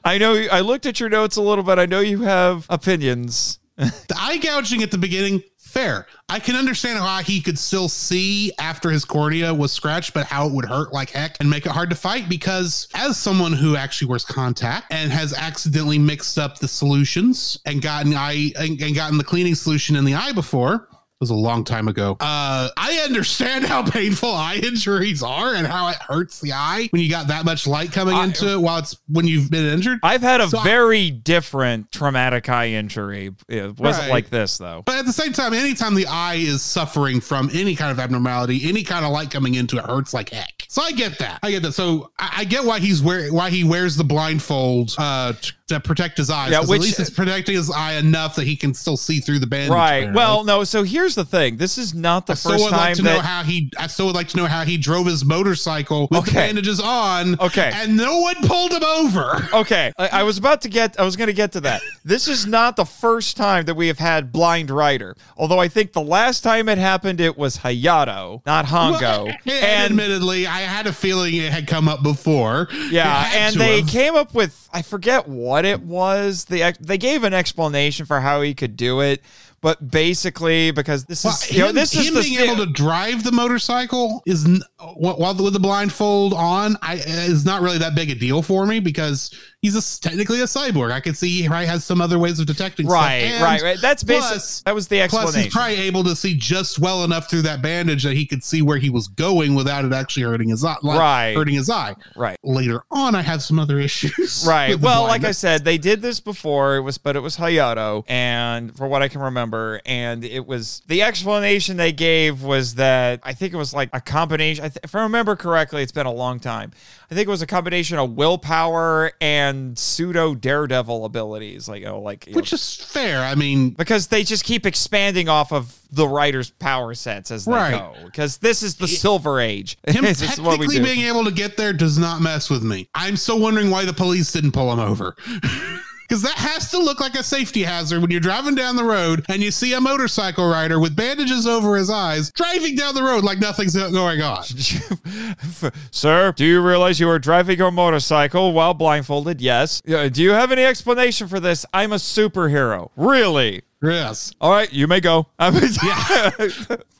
I 0.04 0.18
know 0.18 0.34
I 0.52 0.60
looked 0.60 0.86
at 0.86 1.00
your 1.00 1.08
notes 1.08 1.36
a 1.36 1.42
little 1.42 1.64
bit. 1.64 1.78
I 1.78 1.86
know 1.86 2.00
you 2.00 2.22
have 2.22 2.66
opinions. 2.68 3.58
The 3.78 4.16
eye 4.18 4.38
gouging 4.38 4.82
at 4.82 4.90
the 4.90 4.98
beginning, 4.98 5.42
fair. 5.56 6.06
I 6.28 6.40
can 6.40 6.56
understand 6.56 6.98
how 6.98 7.18
he 7.20 7.40
could 7.40 7.58
still 7.58 7.88
see 7.88 8.52
after 8.58 8.90
his 8.90 9.04
cornea 9.04 9.54
was 9.54 9.70
scratched, 9.70 10.14
but 10.14 10.26
how 10.26 10.48
it 10.48 10.52
would 10.52 10.64
hurt 10.64 10.92
like 10.92 11.10
heck 11.10 11.36
and 11.40 11.48
make 11.48 11.64
it 11.64 11.72
hard 11.72 11.90
to 11.90 11.96
fight 11.96 12.28
because 12.28 12.88
as 12.94 13.16
someone 13.16 13.52
who 13.52 13.76
actually 13.76 14.08
wears 14.08 14.24
contact 14.24 14.92
and 14.92 15.12
has 15.12 15.32
accidentally 15.32 15.98
mixed 15.98 16.38
up 16.38 16.58
the 16.58 16.66
solutions 16.66 17.58
and 17.66 17.80
gotten 17.82 18.14
eye 18.14 18.52
and, 18.58 18.80
and 18.82 18.94
gotten 18.94 19.16
the 19.16 19.24
cleaning 19.24 19.54
solution 19.54 19.94
in 19.94 20.04
the 20.04 20.14
eye 20.14 20.32
before. 20.32 20.88
It 21.20 21.24
was 21.24 21.30
a 21.30 21.34
long 21.34 21.64
time 21.64 21.88
ago. 21.88 22.16
Uh, 22.20 22.68
I 22.76 23.00
understand 23.04 23.64
how 23.64 23.82
painful 23.82 24.30
eye 24.32 24.60
injuries 24.62 25.20
are 25.20 25.52
and 25.56 25.66
how 25.66 25.88
it 25.88 25.96
hurts 25.96 26.38
the 26.40 26.52
eye 26.52 26.86
when 26.92 27.02
you 27.02 27.10
got 27.10 27.26
that 27.26 27.44
much 27.44 27.66
light 27.66 27.90
coming 27.90 28.14
I- 28.14 28.26
into 28.26 28.52
it 28.52 28.60
while 28.60 28.78
it's 28.78 28.96
when 29.08 29.26
you've 29.26 29.50
been 29.50 29.66
injured. 29.66 29.98
I've 30.04 30.22
had 30.22 30.40
a 30.40 30.48
So 30.48 30.58
I- 30.58 30.62
very 30.62 31.10
different 31.10 31.90
traumatic 31.90 32.48
eye 32.48 32.68
injury. 32.68 33.32
It 33.48 33.80
wasn't 33.80 34.04
Right. 34.04 34.10
like 34.12 34.30
this 34.30 34.58
though. 34.58 34.84
But 34.86 34.98
at 34.98 35.06
the 35.06 35.12
same 35.12 35.32
time, 35.32 35.54
anytime 35.54 35.96
the 35.96 36.06
eye 36.06 36.36
is 36.36 36.62
suffering 36.62 37.20
from 37.20 37.50
any 37.52 37.74
kind 37.74 37.90
of 37.90 37.98
abnormality, 37.98 38.68
any 38.68 38.84
kind 38.84 39.04
of 39.04 39.10
light 39.10 39.32
coming 39.32 39.56
into 39.56 39.76
it 39.78 39.86
hurts 39.86 40.14
like 40.14 40.30
heck. 40.30 40.66
So 40.68 40.82
I 40.82 40.92
get 40.92 41.18
that. 41.18 41.40
I 41.42 41.50
get 41.50 41.64
that. 41.64 41.72
So 41.72 42.12
I, 42.20 42.30
I 42.36 42.44
get 42.44 42.64
why 42.64 42.78
he's 42.78 43.02
wearing 43.02 43.34
why 43.34 43.50
he 43.50 43.64
wears 43.64 43.96
the 43.96 44.04
blindfold 44.04 44.94
uh, 44.98 45.32
t- 45.32 45.50
to 45.68 45.80
protect 45.80 46.16
his 46.18 46.30
eyes. 46.30 46.50
Yeah, 46.50 46.60
which- 46.60 46.70
at 46.78 46.80
least 46.80 47.00
it's 47.00 47.10
protecting 47.10 47.54
his 47.54 47.70
eye 47.70 47.94
enough 47.94 48.36
that 48.36 48.46
he 48.46 48.56
can 48.56 48.74
still 48.74 48.96
see 48.96 49.20
through 49.20 49.38
the 49.38 49.46
bandage. 49.46 49.70
Right. 49.70 49.88
apparently. 49.98 50.16
Well, 50.16 50.44
no. 50.44 50.64
So 50.64 50.82
here's 50.82 51.14
the 51.14 51.24
thing. 51.24 51.56
This 51.58 51.78
is 51.78 51.94
not 51.94 52.26
the 52.26 52.32
I 52.32 52.36
first 52.36 52.64
would 52.64 52.70
time 52.70 52.78
like 52.80 52.96
to 52.96 53.02
that 53.02 53.14
know 53.16 53.20
how 53.20 53.42
he. 53.42 53.70
I 53.78 53.86
still 53.86 54.06
would 54.06 54.14
like 54.14 54.28
to 54.28 54.36
know 54.36 54.46
how 54.46 54.64
he 54.64 54.76
drove 54.76 55.06
his 55.06 55.24
motorcycle 55.24 56.02
with 56.10 56.24
the 56.24 56.30
Okay. 56.30 56.32
bandages 56.46 56.80
on. 56.80 57.38
Okay. 57.40 57.70
and 57.74 57.96
no 57.96 58.20
one 58.20 58.34
pulled 58.42 58.72
him 58.72 58.82
over. 58.84 59.46
Okay, 59.58 59.92
I, 59.98 60.08
I 60.08 60.22
was 60.22 60.38
about 60.38 60.62
to 60.62 60.68
get. 60.68 60.98
I 61.00 61.04
was 61.04 61.16
going 61.16 61.26
to 61.28 61.32
get 61.32 61.52
to 61.52 61.60
that. 61.62 61.80
This 62.04 62.28
is 62.28 62.46
not 62.46 62.76
the 62.76 62.84
first 62.84 63.36
time 63.36 63.64
that 63.64 63.74
we 63.74 63.88
have 63.88 63.98
had 63.98 64.30
blind 64.32 64.70
rider. 64.70 65.16
Although 65.36 65.58
I 65.58 65.68
think 65.68 65.92
the 65.92 66.00
last 66.02 66.42
time 66.42 66.68
it 66.68 66.78
happened, 66.78 67.20
it 67.20 67.36
was 67.36 67.58
Hayato, 67.58 68.42
not 68.46 68.66
Hongo. 68.66 69.00
Well, 69.00 69.26
and, 69.26 69.38
and 69.46 69.84
admittedly, 69.90 70.46
I 70.46 70.60
had 70.60 70.86
a 70.86 70.92
feeling 70.92 71.34
it 71.34 71.52
had 71.52 71.66
come 71.66 71.88
up 71.88 72.02
before. 72.02 72.68
yeah, 72.90 73.30
and 73.34 73.56
they 73.56 73.80
have. 73.80 73.88
came 73.88 74.14
up 74.16 74.34
with 74.34 74.68
I 74.72 74.82
forget 74.82 75.26
what 75.28 75.57
it 75.64 75.82
was. 75.82 76.44
The 76.46 76.62
ex- 76.62 76.78
they 76.78 76.98
gave 76.98 77.24
an 77.24 77.34
explanation 77.34 78.06
for 78.06 78.20
how 78.20 78.42
he 78.42 78.54
could 78.54 78.76
do 78.76 79.00
it, 79.00 79.22
but 79.60 79.90
basically 79.90 80.70
because 80.70 81.04
this 81.04 81.24
Well, 81.24 81.34
is 81.34 81.52
you 81.52 81.58
know, 81.60 81.68
him, 81.68 81.74
this 81.74 81.94
is 81.94 82.12
the 82.12 82.20
being 82.22 82.40
able 82.40 82.64
to 82.64 82.72
drive 82.72 83.24
the 83.24 83.32
motorcycle 83.32 84.22
is 84.26 84.44
n- 84.44 84.62
while 84.96 85.16
while 85.16 85.34
with 85.34 85.52
the 85.52 85.60
blindfold 85.60 86.32
on, 86.34 86.76
I 86.82 86.94
is 86.94 87.44
not 87.44 87.62
really 87.62 87.78
that 87.78 87.94
big 87.94 88.10
a 88.10 88.14
deal 88.14 88.42
for 88.42 88.66
me 88.66 88.80
because 88.80 89.34
he's 89.62 89.74
a, 89.74 90.00
technically 90.00 90.40
a 90.40 90.44
cyborg. 90.44 90.92
I 90.92 91.00
could 91.00 91.16
see 91.16 91.42
he 91.42 91.48
probably 91.48 91.66
has 91.66 91.84
some 91.84 92.00
other 92.00 92.18
ways 92.18 92.38
of 92.38 92.46
detecting. 92.46 92.86
right, 92.86 93.40
right, 93.42 93.60
right. 93.62 93.78
That's 93.80 94.04
plus-. 94.04 94.62
That 94.62 94.74
was 94.74 94.88
the 94.88 95.00
explanation. 95.00 95.32
Plus, 95.32 95.44
he's 95.44 95.52
probably 95.52 95.76
able 95.80 96.04
to 96.04 96.14
see 96.16 96.34
just 96.34 96.78
well 96.78 97.04
enough 97.04 97.28
through 97.28 97.42
that 97.42 97.60
bandage 97.62 98.04
that 98.04 98.14
he 98.14 98.24
could 98.26 98.44
see 98.44 98.62
where 98.62 98.78
he 98.78 98.90
was 98.90 99.08
going 99.08 99.54
without 99.54 99.84
it 99.84 99.92
actually 99.92 100.22
hurting 100.24 100.48
his 100.48 100.64
eye. 100.64 100.76
like, 100.82 100.98
Right. 100.98 101.34
hurting 101.34 101.54
his 101.54 101.68
eye. 101.70 101.94
right. 102.16 102.38
Later 102.44 102.82
on, 102.90 103.14
I 103.14 103.22
have 103.22 103.42
some 103.42 103.58
other 103.58 103.78
issues. 103.80 104.44
Right. 104.48 104.78
Well, 104.78 105.02
like 105.02 105.24
I 105.24 105.32
said, 105.32 105.64
they 105.64 105.78
did 105.78 106.00
this 106.02 106.20
before. 106.20 106.76
It 106.76 106.80
was, 106.82 106.96
but 106.98 107.16
it 107.16 107.20
was 107.20 107.36
Hayato, 107.36 108.04
and 108.08 108.74
for 108.76 108.86
what 108.86 109.02
I 109.02 109.08
can 109.08 109.20
remember, 109.20 109.80
and 109.84 110.24
it 110.24 110.46
was 110.46 110.82
the 110.86 111.02
explanation 111.02 111.76
they 111.76 111.92
gave 111.92 112.42
was 112.42 112.76
that 112.76 113.20
I 113.24 113.32
think 113.34 113.52
it 113.52 113.56
was 113.56 113.74
like 113.74 113.90
a 113.92 114.00
combination. 114.00 114.64
I 114.64 114.68
th- 114.68 114.78
if 114.84 114.94
I 114.94 115.02
remember 115.02 115.34
correctly, 115.36 115.82
it's 115.82 115.92
been 115.92 116.06
a 116.06 116.12
long 116.12 116.38
time. 116.40 116.72
I 117.10 117.14
think 117.14 117.26
it 117.26 117.30
was 117.30 117.42
a 117.42 117.46
combination 117.46 117.98
of 117.98 118.12
willpower 118.16 119.12
and 119.20 119.47
pseudo 119.76 120.34
daredevil 120.34 121.04
abilities, 121.04 121.68
like 121.68 121.84
oh, 121.86 122.00
like 122.00 122.26
you 122.26 122.32
know, 122.32 122.36
which 122.36 122.52
is 122.52 122.74
fair. 122.76 123.20
I 123.20 123.34
mean, 123.34 123.70
because 123.70 124.08
they 124.08 124.24
just 124.24 124.44
keep 124.44 124.66
expanding 124.66 125.28
off 125.28 125.52
of 125.52 125.78
the 125.90 126.06
writer's 126.06 126.50
power 126.50 126.94
sets 126.94 127.30
as 127.30 127.44
they 127.44 127.52
Right. 127.52 127.70
go. 127.72 127.94
Because 128.04 128.38
this 128.38 128.62
is 128.62 128.76
the 128.76 128.88
Silver 128.88 129.40
Age. 129.40 129.78
him 129.86 130.04
this 130.04 130.20
what 130.38 130.58
we 130.58 130.66
technically 130.66 130.80
being 130.80 131.06
able 131.08 131.24
to 131.24 131.30
get 131.32 131.56
there 131.56 131.72
does 131.72 131.98
not 131.98 132.20
mess 132.20 132.50
with 132.50 132.62
me. 132.62 132.88
I'm 132.94 133.16
still 133.16 133.38
wondering 133.38 133.70
why 133.70 133.84
the 133.84 133.92
police 133.92 134.30
didn't 134.32 134.52
pull 134.52 134.72
him 134.72 134.80
over. 134.80 135.16
Because 136.08 136.22
that 136.22 136.36
has 136.36 136.70
to 136.70 136.78
look 136.78 137.00
like 137.00 137.14
a 137.14 137.22
safety 137.22 137.62
hazard 137.62 138.00
when 138.00 138.10
you're 138.10 138.20
driving 138.20 138.54
down 138.54 138.76
the 138.76 138.84
road 138.84 139.26
and 139.28 139.42
you 139.42 139.50
see 139.50 139.74
a 139.74 139.80
motorcycle 139.80 140.48
rider 140.48 140.80
with 140.80 140.96
bandages 140.96 141.46
over 141.46 141.76
his 141.76 141.90
eyes 141.90 142.32
driving 142.32 142.76
down 142.76 142.94
the 142.94 143.02
road 143.02 143.24
like 143.24 143.38
nothing's 143.38 143.76
going 143.76 144.22
on. 144.22 144.42
Sir, 145.90 146.32
do 146.32 146.46
you 146.46 146.66
realize 146.66 146.98
you 146.98 147.10
are 147.10 147.18
driving 147.18 147.58
your 147.58 147.70
motorcycle 147.70 148.52
while 148.54 148.72
blindfolded? 148.72 149.40
Yes. 149.42 149.82
Do 149.82 150.22
you 150.22 150.30
have 150.30 150.50
any 150.50 150.64
explanation 150.64 151.28
for 151.28 151.40
this? 151.40 151.66
I'm 151.74 151.92
a 151.92 151.96
superhero. 151.96 152.90
Really? 152.96 153.62
Yes. 153.82 154.32
All 154.40 154.50
right, 154.50 154.72
you 154.72 154.86
may 154.88 155.00
go. 155.00 155.26
Y- 155.38 155.48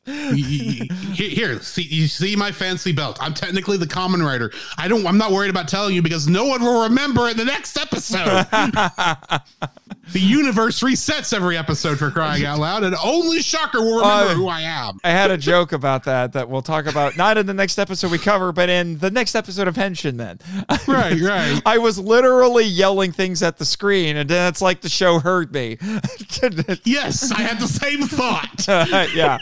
y- 0.07 0.87
y- 0.89 0.97
Here, 1.13 1.61
see, 1.61 1.83
you 1.83 2.07
see 2.07 2.35
my 2.35 2.51
fancy 2.51 2.93
belt. 2.93 3.19
I'm 3.21 3.35
technically 3.35 3.77
the 3.77 3.85
Kamen 3.87 4.25
Rider. 4.25 4.51
I 4.79 4.89
don't. 4.89 5.07
I'm 5.07 5.19
not 5.19 5.33
worried 5.33 5.51
about 5.51 5.69
telling 5.69 5.95
you 5.95 6.01
because 6.01 6.27
no 6.27 6.47
one 6.47 6.63
will 6.63 6.85
remember 6.85 7.29
in 7.29 7.37
the 7.37 7.45
next 7.45 7.77
episode. 7.77 8.47
the 10.13 10.21
universe 10.21 10.81
resets 10.83 11.35
every 11.35 11.59
episode 11.59 11.99
for 11.99 12.11
crying 12.11 12.47
out 12.47 12.59
loud, 12.59 12.85
and 12.85 12.97
only 13.05 13.43
Shocker 13.43 13.81
will 13.83 13.99
remember 13.99 14.33
Uh, 14.33 14.35
who 14.35 14.49
I 14.49 14.63
am. 14.63 14.99
I 15.05 15.11
had 15.11 15.31
a 15.31 15.37
joke 15.37 15.73
about 15.73 16.05
that 16.05 16.33
that 16.33 16.49
we'll 16.49 16.63
talk 16.63 16.87
about 16.87 17.19
not 17.19 17.37
in 17.37 17.45
the 17.45 17.53
next 17.53 17.79
episode 17.79 18.11
we 18.11 18.17
cover, 18.19 18.51
but 18.51 18.71
in 18.71 18.97
the 18.99 19.11
next 19.11 19.35
episode 19.35 19.69
of 19.69 19.75
Henshin. 19.75 20.17
Then, 20.17 20.39
Right, 20.89 21.21
right. 21.21 21.61
I 21.67 21.77
was 21.77 21.99
literally 21.99 22.65
yelling 22.65 23.13
things 23.13 23.43
at 23.43 23.59
the 23.59 23.67
screen, 23.67 24.17
and 24.17 24.31
then 24.31 24.49
it's 24.49 24.63
like 24.63 24.81
the 24.81 24.89
show 24.89 25.19
heard 25.19 25.53
me. 25.53 25.77
Yes, 26.85 27.33
I 27.33 27.41
had 27.43 27.59
the 27.61 27.67
same 27.67 28.03
thought. 28.03 28.67
yeah. 29.15 29.39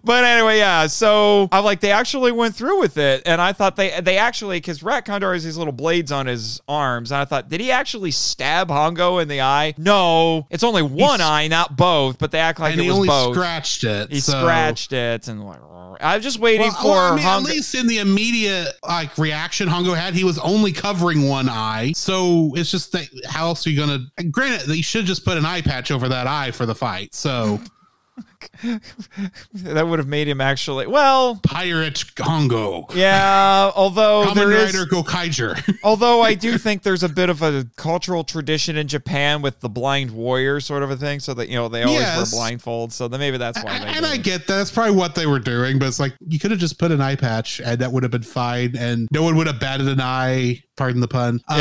but 0.04 0.24
anyway, 0.24 0.58
yeah. 0.58 0.86
So 0.86 1.48
I'm 1.52 1.64
like, 1.64 1.80
they 1.80 1.90
actually 1.92 2.32
went 2.32 2.54
through 2.54 2.80
with 2.80 2.96
it, 2.96 3.22
and 3.26 3.40
I 3.40 3.52
thought 3.52 3.76
they 3.76 4.00
they 4.00 4.16
actually 4.18 4.56
because 4.58 4.82
Rat 4.82 5.04
Condor 5.04 5.32
has 5.32 5.44
these 5.44 5.56
little 5.56 5.72
blades 5.72 6.10
on 6.10 6.26
his 6.26 6.60
arms, 6.68 7.12
and 7.12 7.20
I 7.20 7.24
thought, 7.24 7.48
did 7.48 7.60
he 7.60 7.70
actually 7.70 8.10
stab 8.10 8.68
Hongo 8.68 9.20
in 9.20 9.28
the 9.28 9.40
eye? 9.42 9.74
No, 9.76 10.46
it's 10.50 10.64
only 10.64 10.82
one 10.82 11.20
He's- 11.20 11.20
eye, 11.20 11.48
not 11.48 11.76
both. 11.76 12.18
But 12.18 12.30
they 12.30 12.38
act 12.38 12.58
like 12.60 12.72
and 12.72 12.80
it 12.80 12.84
he 12.84 12.88
was 12.90 12.96
only 12.96 13.08
both. 13.08 13.34
scratched 13.34 13.84
it. 13.84 14.10
he 14.10 14.20
so- 14.20 14.32
scratched 14.40 14.92
it, 14.92 15.28
and 15.28 15.44
like, 15.44 15.60
I 16.02 16.16
was 16.16 16.24
just 16.24 16.38
waiting 16.38 16.68
Well, 16.68 16.82
for 16.82 16.88
well, 16.88 17.12
I 17.12 17.16
mean, 17.16 17.26
at 17.26 17.42
least 17.42 17.74
in 17.74 17.86
the 17.86 17.98
immediate 17.98 18.74
like 18.86 19.16
reaction 19.18 19.68
Hongo 19.68 19.96
had, 19.96 20.14
he 20.14 20.24
was 20.24 20.38
only 20.38 20.72
covering 20.72 21.28
one 21.28 21.48
eye. 21.48 21.92
So 21.92 22.52
it's 22.54 22.70
just 22.70 22.92
that 22.92 23.08
how 23.26 23.46
else 23.46 23.66
are 23.66 23.70
you 23.70 23.78
gonna? 23.78 24.06
Granted, 24.30 24.68
they 24.68 24.80
should 24.80 25.06
just 25.06 25.24
put 25.24 25.38
an 25.38 25.46
eye 25.46 25.62
patch 25.62 25.90
over 25.90 26.08
that 26.08 26.26
eye 26.26 26.50
for 26.50 26.66
the 26.66 26.74
fight. 26.74 27.14
So 27.14 27.60
that 29.54 29.86
would 29.88 29.98
have 29.98 30.08
made 30.08 30.28
him 30.28 30.40
actually 30.40 30.86
well. 30.86 31.40
pirate 31.42 31.94
Hongo, 32.16 32.92
Yeah, 32.94 33.70
although 33.74 34.26
Kamen 34.26 34.34
there 34.34 34.52
is 34.52 34.74
Gokaiger. 34.86 35.78
Although 35.84 36.20
I 36.22 36.34
do 36.34 36.58
think 36.58 36.82
there's 36.82 37.02
a 37.02 37.08
bit 37.08 37.28
of 37.30 37.42
a 37.42 37.66
cultural 37.76 38.22
tradition 38.24 38.76
in 38.76 38.86
Japan 38.88 39.42
with 39.42 39.60
the 39.60 39.68
blind 39.68 40.10
warrior 40.10 40.60
sort 40.60 40.82
of 40.82 40.90
a 40.90 40.96
thing, 40.96 41.20
so 41.20 41.34
that 41.34 41.48
you 41.48 41.54
know 41.56 41.68
they 41.68 41.82
always 41.82 42.00
Yes. 42.00 42.32
wear 42.32 42.42
blindfolds. 42.56 42.92
So 42.92 43.08
then 43.08 43.20
maybe 43.20 43.38
that's 43.38 43.62
why. 43.62 43.78
They 43.78 43.86
and 43.86 44.06
I 44.06 44.16
get 44.16 44.46
that. 44.46 44.56
That's 44.56 44.70
probably 44.70 44.94
what 44.96 45.14
they 45.14 45.26
were 45.26 45.38
doing, 45.40 45.78
but 45.78 45.88
it's 45.88 45.98
like 46.00 46.12
you 46.28 46.38
could 46.38 46.50
have 46.50 46.60
just 46.60 46.78
put 46.78 46.92
an 46.92 47.00
eye 47.00 47.16
patch 47.16 47.60
and 47.64 47.78
that 47.80 47.90
would 47.92 48.02
have 48.02 48.12
been 48.12 48.22
fine, 48.22 48.76
and 48.76 49.08
no 49.10 49.22
one 49.22 49.36
would 49.36 49.46
have 49.46 49.58
batted 49.60 49.88
an 49.88 50.00
eye. 50.00 50.62
Pardon 50.76 51.00
the 51.00 51.08
pun. 51.08 51.40
Uh, 51.48 51.56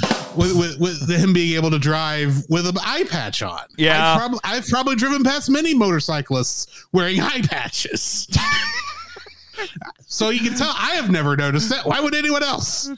Yeah. 0.00 0.14
with, 0.38 0.56
with, 0.56 0.80
with 0.80 1.08
him 1.10 1.32
being 1.32 1.56
able 1.56 1.70
to 1.70 1.78
drive 1.78 2.44
with 2.48 2.66
an 2.66 2.76
eye 2.80 3.04
patch 3.04 3.42
on. 3.42 3.60
Yeah. 3.76 4.14
I've, 4.14 4.18
prob- 4.18 4.40
I've 4.44 4.66
probably 4.68 4.96
driven 4.96 5.22
past 5.24 5.50
many 5.50 5.74
motorcyclists 5.74 6.86
wearing 6.92 7.20
eye 7.20 7.42
patches. 7.42 8.28
so 10.06 10.30
you 10.30 10.40
can 10.40 10.56
tell 10.56 10.72
I 10.76 10.92
have 10.92 11.10
never 11.10 11.36
noticed 11.36 11.68
that. 11.70 11.84
Why 11.86 12.00
would 12.00 12.14
anyone 12.14 12.42
else? 12.42 12.90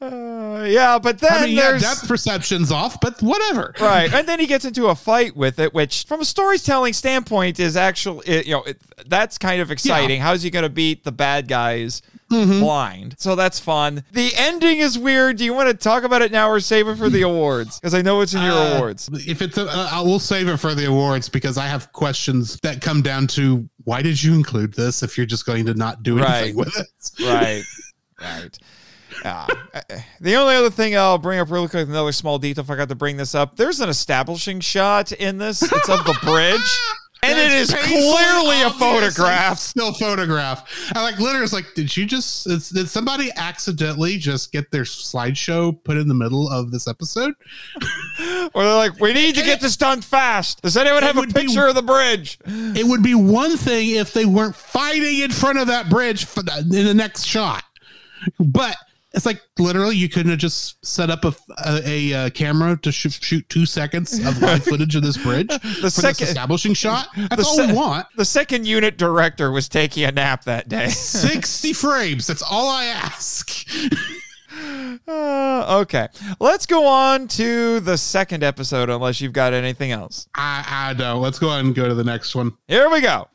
Uh, 0.00 0.66
yeah, 0.68 0.98
but 0.98 1.18
then 1.20 1.32
I 1.32 1.46
mean, 1.46 1.56
yeah, 1.56 1.70
there's 1.70 1.82
depth 1.82 2.06
perception's 2.06 2.70
off, 2.70 3.00
but 3.00 3.20
whatever. 3.22 3.74
right, 3.80 4.12
and 4.12 4.28
then 4.28 4.40
he 4.40 4.46
gets 4.46 4.66
into 4.66 4.88
a 4.88 4.94
fight 4.94 5.36
with 5.36 5.58
it, 5.58 5.72
which 5.72 6.04
from 6.04 6.20
a 6.20 6.24
storytelling 6.24 6.92
standpoint 6.92 7.58
is 7.58 7.76
actually 7.76 8.26
it, 8.26 8.46
you 8.46 8.52
know 8.52 8.62
it, 8.64 8.78
that's 9.06 9.38
kind 9.38 9.62
of 9.62 9.70
exciting. 9.70 10.20
How's 10.20 10.42
he 10.42 10.50
going 10.50 10.64
to 10.64 10.68
beat 10.68 11.04
the 11.04 11.12
bad 11.12 11.48
guys? 11.48 12.02
Mm-hmm. 12.30 12.60
Blind, 12.60 13.14
so 13.18 13.34
that's 13.34 13.58
fun. 13.58 14.04
The 14.12 14.30
ending 14.36 14.78
is 14.80 14.98
weird. 14.98 15.38
Do 15.38 15.44
you 15.46 15.54
want 15.54 15.70
to 15.70 15.74
talk 15.74 16.04
about 16.04 16.20
it 16.20 16.30
now 16.30 16.50
or 16.50 16.60
save 16.60 16.86
it 16.88 16.96
for 16.96 17.08
the 17.08 17.22
awards? 17.22 17.80
Because 17.80 17.94
I 17.94 18.02
know 18.02 18.20
it's 18.20 18.34
in 18.34 18.42
your 18.42 18.52
Uh, 18.52 18.76
awards. 18.76 19.08
If 19.26 19.40
it's, 19.40 19.56
a, 19.56 19.66
uh, 19.66 19.88
I 19.92 20.00
will 20.02 20.18
save 20.18 20.46
it 20.48 20.58
for 20.58 20.74
the 20.74 20.86
awards 20.86 21.28
because 21.30 21.56
I 21.56 21.66
have 21.66 21.90
questions 21.94 22.58
that 22.62 22.82
come 22.82 23.00
down 23.00 23.28
to 23.28 23.66
why 23.84 24.02
did 24.02 24.22
you 24.22 24.34
include 24.34 24.74
this 24.74 25.02
if 25.02 25.16
you're 25.16 25.26
just 25.26 25.46
going 25.46 25.64
to 25.66 25.74
not 25.74 26.02
do 26.02 26.18
anything 26.18 26.54
Right. 26.54 26.54
with 26.54 26.76
it? 26.78 26.86
right 27.26 27.62
right 28.20 28.58
uh, 29.24 29.46
the 30.20 30.36
only 30.36 30.54
other 30.54 30.70
thing 30.70 30.96
I'll 30.96 31.16
bring 31.18 31.38
up 31.40 31.50
really 31.50 31.66
quick, 31.68 31.88
another 31.88 32.12
small 32.12 32.38
detail. 32.38 32.62
If 32.62 32.70
I 32.70 32.76
got 32.76 32.88
to 32.90 32.94
bring 32.94 33.16
this 33.16 33.34
up, 33.34 33.56
there's 33.56 33.80
an 33.80 33.88
establishing 33.88 34.60
shot 34.60 35.12
in 35.12 35.38
this. 35.38 35.62
It's 35.62 35.88
of 35.88 36.04
the 36.04 36.16
bridge, 36.22 36.78
and 37.22 37.38
it 37.38 37.52
is 37.52 37.74
clearly 37.74 38.62
a 38.62 38.70
photograph. 38.70 39.58
Still 39.68 39.92
photograph. 39.92 40.68
I 40.94 41.02
like 41.02 41.18
literally. 41.18 41.48
Like, 41.52 41.74
did 41.74 41.96
you 41.96 42.06
just? 42.06 42.46
Did 42.46 42.88
somebody 42.88 43.30
accidentally 43.36 44.18
just 44.18 44.52
get 44.52 44.70
their 44.70 44.82
slideshow 44.84 45.82
put 45.84 45.96
in 45.96 46.08
the 46.08 46.14
middle 46.14 46.48
of 46.48 46.70
this 46.70 46.86
episode? 46.88 47.34
Or 48.54 48.64
they're 48.64 48.74
like, 48.74 49.00
"We 49.00 49.12
need 49.12 49.34
to 49.36 49.42
get 49.42 49.60
this 49.60 49.76
done 49.76 50.00
fast." 50.00 50.62
Does 50.62 50.76
anyone 50.76 51.02
have 51.02 51.16
a 51.16 51.20
would 51.20 51.34
be- 51.34 51.42
picture 51.42 51.66
of 51.66 51.74
the 51.74 51.82
bridge? 51.82 52.38
It 52.46 52.84
would 52.86 53.02
be 53.02 53.14
one 53.14 53.56
thing 53.56 53.90
if 53.90 54.12
they 54.12 54.24
weren't 54.24 54.56
fighting 54.56 55.20
in 55.20 55.30
front 55.30 55.58
of 55.58 55.66
that 55.68 55.88
bridge 55.88 56.24
for 56.24 56.42
the, 56.42 56.58
in 56.58 56.86
the 56.86 56.94
next 56.94 57.24
shot, 57.24 57.62
but. 58.40 58.74
It's 59.14 59.24
like 59.24 59.40
literally 59.58 59.96
you 59.96 60.08
couldn't 60.08 60.30
have 60.30 60.38
just 60.38 60.84
set 60.84 61.08
up 61.08 61.24
a 61.24 61.34
a, 61.66 61.80
a, 61.84 62.12
uh 62.26 62.30
camera 62.30 62.78
to 62.82 62.92
shoot, 62.92 63.12
shoot 63.14 63.48
two 63.48 63.64
seconds 63.64 64.18
of 64.24 64.40
live 64.42 64.62
footage 64.64 64.94
of 64.96 65.02
this 65.02 65.16
bridge 65.16 65.50
for 65.80 65.88
second- 65.90 66.18
this 66.18 66.28
establishing 66.28 66.74
shot. 66.74 67.08
That's 67.16 67.36
the 67.36 67.44
all 67.48 67.56
se- 67.56 67.66
we 67.68 67.72
want. 67.72 68.06
The 68.16 68.24
second 68.26 68.66
unit 68.66 68.98
director 68.98 69.50
was 69.50 69.68
taking 69.68 70.04
a 70.04 70.12
nap 70.12 70.44
that 70.44 70.68
day. 70.68 70.88
60 70.90 71.72
frames. 71.72 72.26
That's 72.26 72.42
all 72.42 72.68
I 72.68 72.84
ask. 72.84 73.50
Uh, 75.06 75.80
okay, 75.82 76.08
let's 76.40 76.66
go 76.66 76.86
on 76.86 77.28
to 77.28 77.80
the 77.80 77.96
second 77.96 78.42
episode. 78.42 78.90
Unless 78.90 79.20
you've 79.20 79.32
got 79.32 79.52
anything 79.52 79.92
else. 79.92 80.28
I, 80.34 80.64
I 80.68 80.92
know. 80.94 81.18
Let's 81.18 81.38
go 81.38 81.48
ahead 81.48 81.64
and 81.64 81.74
go 81.74 81.88
to 81.88 81.94
the 81.94 82.04
next 82.04 82.34
one. 82.34 82.52
Here 82.66 82.90
we 82.90 83.00
go. 83.00 83.28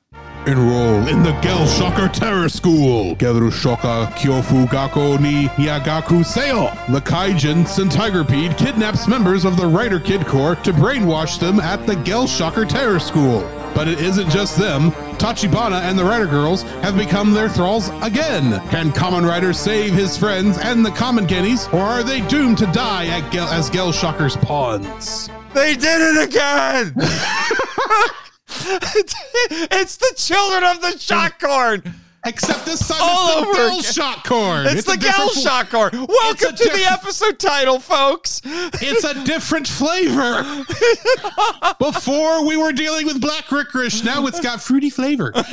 Enroll 0.46 1.08
in 1.08 1.24
the 1.24 1.32
Gel 1.40 1.66
Shocker 1.68 2.10
Terror 2.10 2.50
School. 2.50 3.16
Geru 3.16 3.50
Shoka 3.50 4.08
Kyofu 4.14 4.68
Gako 4.68 5.18
ni 5.20 5.48
Yagaku 5.64 6.22
Seo. 6.26 6.70
The 6.92 7.00
Kaijin 7.00 7.64
Centigropede 7.66 8.58
kidnaps 8.58 9.08
members 9.08 9.46
of 9.46 9.56
the 9.56 9.66
Rider 9.66 10.02
Kid 10.02 10.26
Corps 10.26 10.56
to 10.58 10.74
brainwash 10.74 11.40
them 11.40 11.62
at 11.62 11.86
the 11.88 11.96
Gel 12.04 12.28
Shocker 12.28 12.66
Terror 12.66 13.00
School. 13.00 13.40
But 13.74 13.88
it 13.88 14.02
isn't 14.02 14.30
just 14.30 14.58
them. 14.58 14.92
Tachibana 15.18 15.82
and 15.82 15.98
the 15.98 16.04
Rider 16.04 16.28
Girls 16.28 16.64
have 16.84 16.98
become 16.98 17.32
their 17.34 17.48
thralls 17.48 17.88
again. 18.02 18.60
Can 18.70 18.92
Kamen 18.92 19.26
Rider 19.26 19.54
save 19.54 19.94
his 19.94 20.18
friends 20.18 20.58
and 20.58 20.86
the 20.86 20.92
Common 20.92 21.26
Kennies, 21.26 21.74
or 21.74 21.80
are 21.80 22.04
they 22.04 22.20
doomed 22.28 22.58
to 22.58 22.66
die 22.68 23.06
at 23.08 23.32
Gel- 23.32 23.48
as 23.48 23.70
Gel 23.70 23.94
Shocker's 23.94 24.36
pawns? 24.36 25.30
They 25.54 25.76
did 25.76 26.02
it 26.02 26.28
again. 26.28 26.96
it's 29.72 29.98
the 29.98 30.14
children 30.16 30.64
of 30.64 30.82
the 30.82 30.98
shot 31.00 31.40
corn. 31.40 31.82
Except 32.26 32.66
this 32.66 32.88
time 32.88 33.00
All 33.02 33.44
it's 33.44 33.52
the 33.52 33.54
Gel 33.58 33.80
again. 33.80 33.82
Shot 33.92 34.24
Corn. 34.24 34.66
It's, 34.68 34.86
the 34.86 34.94
a 34.94 34.98
Gal 34.98 35.28
different- 35.28 35.44
shot 35.44 35.70
corn. 35.70 35.92
Welcome 36.08 36.56
to 36.56 36.64
the 36.70 36.88
episode 36.90 37.38
title, 37.38 37.80
folks. 37.82 38.42
It's 38.46 39.04
a 39.04 39.26
different 39.26 39.68
flavor. 39.68 40.42
Before 41.80 42.46
we 42.46 42.56
were 42.56 42.72
dealing 42.72 43.08
with 43.08 43.20
black 43.20 43.52
licorice, 43.52 44.06
now 44.06 44.26
it's 44.28 44.40
got 44.40 44.62
fruity 44.62 44.90
flavor. 44.90 45.34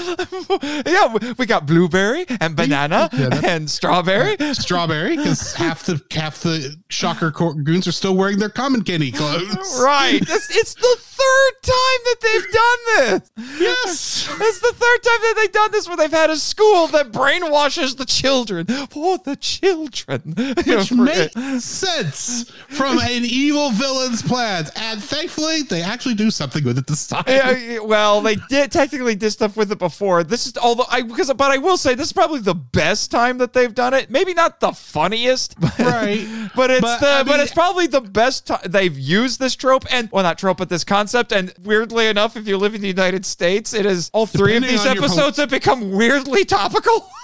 yeah, 0.86 1.16
we- 1.36 1.46
got 1.50 1.66
blueberry 1.66 2.24
and 2.40 2.54
banana 2.54 3.08
and 3.44 3.68
strawberry. 3.68 4.36
Strawberry, 4.54 5.16
because 5.16 5.52
half 5.54 5.82
the 5.84 6.00
half 6.12 6.40
the 6.42 6.76
shocker 6.90 7.30
goons 7.30 7.88
are 7.88 7.92
still 7.92 8.14
wearing 8.16 8.38
their 8.38 8.48
common 8.48 8.82
Kenny 8.82 9.10
clothes. 9.10 9.56
Right. 9.80 10.20
It's, 10.20 10.54
it's 10.56 10.74
the 10.74 10.96
third 10.98 11.52
time 11.62 12.00
that 12.04 12.16
they've 12.22 12.52
done 12.52 13.20
this. 13.36 13.60
Yes. 13.60 14.28
It's 14.40 14.58
the 14.60 14.72
third 14.72 15.02
time 15.02 15.20
that 15.22 15.34
they've 15.36 15.52
done 15.52 15.72
this 15.72 15.88
where 15.88 15.96
they've 15.96 16.10
had 16.10 16.30
a 16.30 16.36
school 16.36 16.86
that 16.88 17.12
brainwashes 17.12 17.96
the 17.96 18.04
children. 18.04 18.66
For 18.66 19.18
the 19.18 19.36
children. 19.36 20.34
You 20.36 20.54
know, 20.54 20.78
Which 20.78 20.92
makes 20.92 21.64
sense 21.64 22.50
from 22.68 22.98
an 22.98 23.24
evil 23.24 23.70
villain's 23.70 24.22
plans. 24.22 24.70
And 24.76 25.02
thankfully, 25.02 25.62
they 25.62 25.82
actually 25.82 26.14
do 26.14 26.30
something 26.30 26.64
with 26.64 26.78
it 26.78 26.86
this 26.86 27.06
time. 27.06 27.24
Yeah, 27.26 27.78
well, 27.80 28.20
they 28.20 28.36
did 28.48 28.70
technically 28.72 29.14
did 29.14 29.30
stuff 29.30 29.56
with 29.56 29.72
it 29.72 29.78
before. 29.78 29.89
This 30.24 30.46
is 30.46 30.56
although 30.56 30.86
I 30.90 31.02
because 31.02 31.32
but 31.34 31.50
I 31.50 31.58
will 31.58 31.76
say 31.76 31.94
this 31.94 32.06
is 32.08 32.12
probably 32.12 32.40
the 32.40 32.54
best 32.54 33.10
time 33.10 33.38
that 33.38 33.52
they've 33.52 33.74
done 33.74 33.94
it. 33.94 34.10
Maybe 34.10 34.32
not 34.34 34.60
the 34.60 34.72
funniest, 34.72 35.58
but, 35.60 35.78
Right. 35.78 36.26
But 36.56 36.70
it's 36.70 36.80
But, 36.80 37.00
the 37.00 37.06
I 37.06 37.22
but 37.22 37.40
it's 37.40 37.52
probably 37.52 37.86
the 37.86 38.00
best 38.00 38.46
time 38.46 38.60
they've 38.66 38.98
used 38.98 39.40
this 39.40 39.54
trope 39.56 39.84
and 39.92 40.10
well 40.12 40.22
not 40.22 40.38
trope 40.38 40.58
but 40.58 40.68
this 40.68 40.84
concept. 40.84 41.32
And 41.32 41.52
weirdly 41.62 42.06
enough, 42.06 42.36
if 42.36 42.46
you 42.48 42.56
live 42.56 42.74
in 42.74 42.80
the 42.80 42.88
United 42.88 43.26
States, 43.26 43.74
it 43.74 43.86
is 43.86 44.10
all 44.12 44.26
three 44.26 44.56
of 44.56 44.62
these 44.62 44.86
on 44.86 44.94
your 44.94 45.02
pol- 45.02 45.12
episodes 45.12 45.36
have 45.38 45.50
become 45.50 45.90
weirdly 45.92 46.44
topical. 46.44 47.08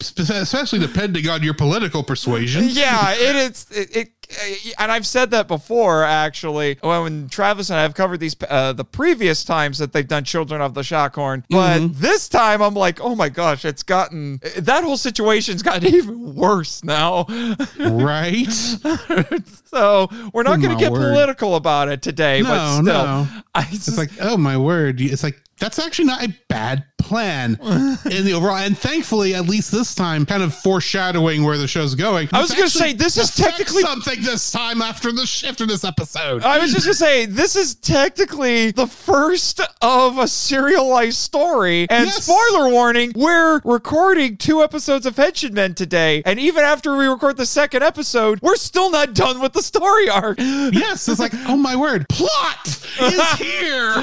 Especially 0.00 0.80
depending 0.80 1.28
on 1.28 1.42
your 1.42 1.54
political 1.54 2.02
persuasion. 2.02 2.64
yeah, 2.68 3.12
it 3.12 3.36
is. 3.36 3.66
It, 3.70 3.96
it, 3.96 4.19
and 4.78 4.92
I've 4.92 5.06
said 5.06 5.30
that 5.32 5.48
before. 5.48 6.04
Actually, 6.04 6.78
when 6.82 7.28
Travis 7.28 7.70
and 7.70 7.78
I 7.78 7.82
have 7.82 7.94
covered 7.94 8.20
these 8.20 8.36
uh, 8.48 8.72
the 8.72 8.84
previous 8.84 9.44
times 9.44 9.78
that 9.78 9.92
they've 9.92 10.06
done 10.06 10.24
Children 10.24 10.60
of 10.60 10.74
the 10.74 10.82
Shockhorn, 10.82 11.44
but 11.50 11.88
this 11.94 12.28
time 12.28 12.62
I'm 12.62 12.74
like, 12.74 13.00
oh 13.00 13.14
my 13.14 13.28
gosh, 13.28 13.64
it's 13.64 13.82
gotten 13.82 14.40
that 14.58 14.84
whole 14.84 14.96
situation's 14.96 15.62
gotten 15.62 15.86
even 15.94 16.34
worse 16.34 16.82
now. 16.84 17.26
Right? 17.78 18.46
so 19.64 20.08
we're 20.32 20.42
not 20.42 20.58
Oh, 20.58 20.62
going 20.62 20.76
to 20.76 20.82
get 20.82 20.92
word. 20.92 21.12
political 21.12 21.54
about 21.56 21.88
it 21.88 22.02
today. 22.02 22.42
but 22.42 22.48
No, 22.76 22.82
still, 22.82 22.84
no. 23.04 23.26
I 23.54 23.62
just, 23.64 23.88
It's 23.88 23.98
like, 23.98 24.10
oh 24.20 24.36
my 24.36 24.56
word. 24.56 25.00
It's 25.00 25.22
like, 25.22 25.40
that's 25.58 25.78
actually 25.78 26.06
not 26.06 26.24
a 26.24 26.34
bad 26.48 26.84
plan 27.10 27.58
in 28.08 28.24
the 28.24 28.32
overall. 28.36 28.56
And 28.56 28.78
thankfully, 28.78 29.34
at 29.34 29.46
least 29.46 29.72
this 29.72 29.96
time, 29.96 30.24
kind 30.24 30.44
of 30.44 30.54
foreshadowing 30.54 31.42
where 31.42 31.58
the 31.58 31.66
show's 31.66 31.96
going. 31.96 32.28
I 32.32 32.40
was 32.40 32.52
gonna 32.52 32.70
say, 32.70 32.92
this 32.92 33.16
is 33.16 33.34
technically- 33.34 33.82
something 33.82 34.22
this 34.22 34.52
time 34.52 34.80
after 34.80 35.10
the 35.10 35.26
sh- 35.26 35.42
after 35.44 35.66
this 35.66 35.82
episode. 35.82 36.44
I 36.44 36.58
was 36.58 36.72
just 36.72 36.86
gonna 36.86 36.94
say 36.94 37.26
this 37.26 37.56
is 37.56 37.74
technically 37.74 38.70
the 38.70 38.86
first 38.86 39.60
of 39.82 40.18
a 40.18 40.28
serialized 40.28 41.18
story. 41.18 41.88
And 41.90 42.06
Yes. 42.06 42.22
spoiler 42.24 42.68
warning: 42.70 43.12
we're 43.16 43.60
recording 43.64 44.36
two 44.36 44.62
episodes 44.62 45.04
of 45.04 45.16
Henshin 45.16 45.52
Men 45.52 45.74
today, 45.74 46.22
and 46.24 46.38
even 46.38 46.62
after 46.62 46.96
we 46.96 47.06
record 47.06 47.36
the 47.38 47.46
second 47.46 47.82
episode, 47.82 48.38
we're 48.40 48.54
still 48.54 48.90
not 48.90 49.14
done 49.14 49.40
with 49.40 49.52
the 49.52 49.62
story 49.62 50.08
arc. 50.08 50.38
yes, 50.38 51.08
it's 51.08 51.18
like, 51.18 51.32
oh 51.48 51.56
my 51.56 51.74
word, 51.74 52.08
plot 52.08 52.66
is 53.00 53.30
here. 53.38 53.94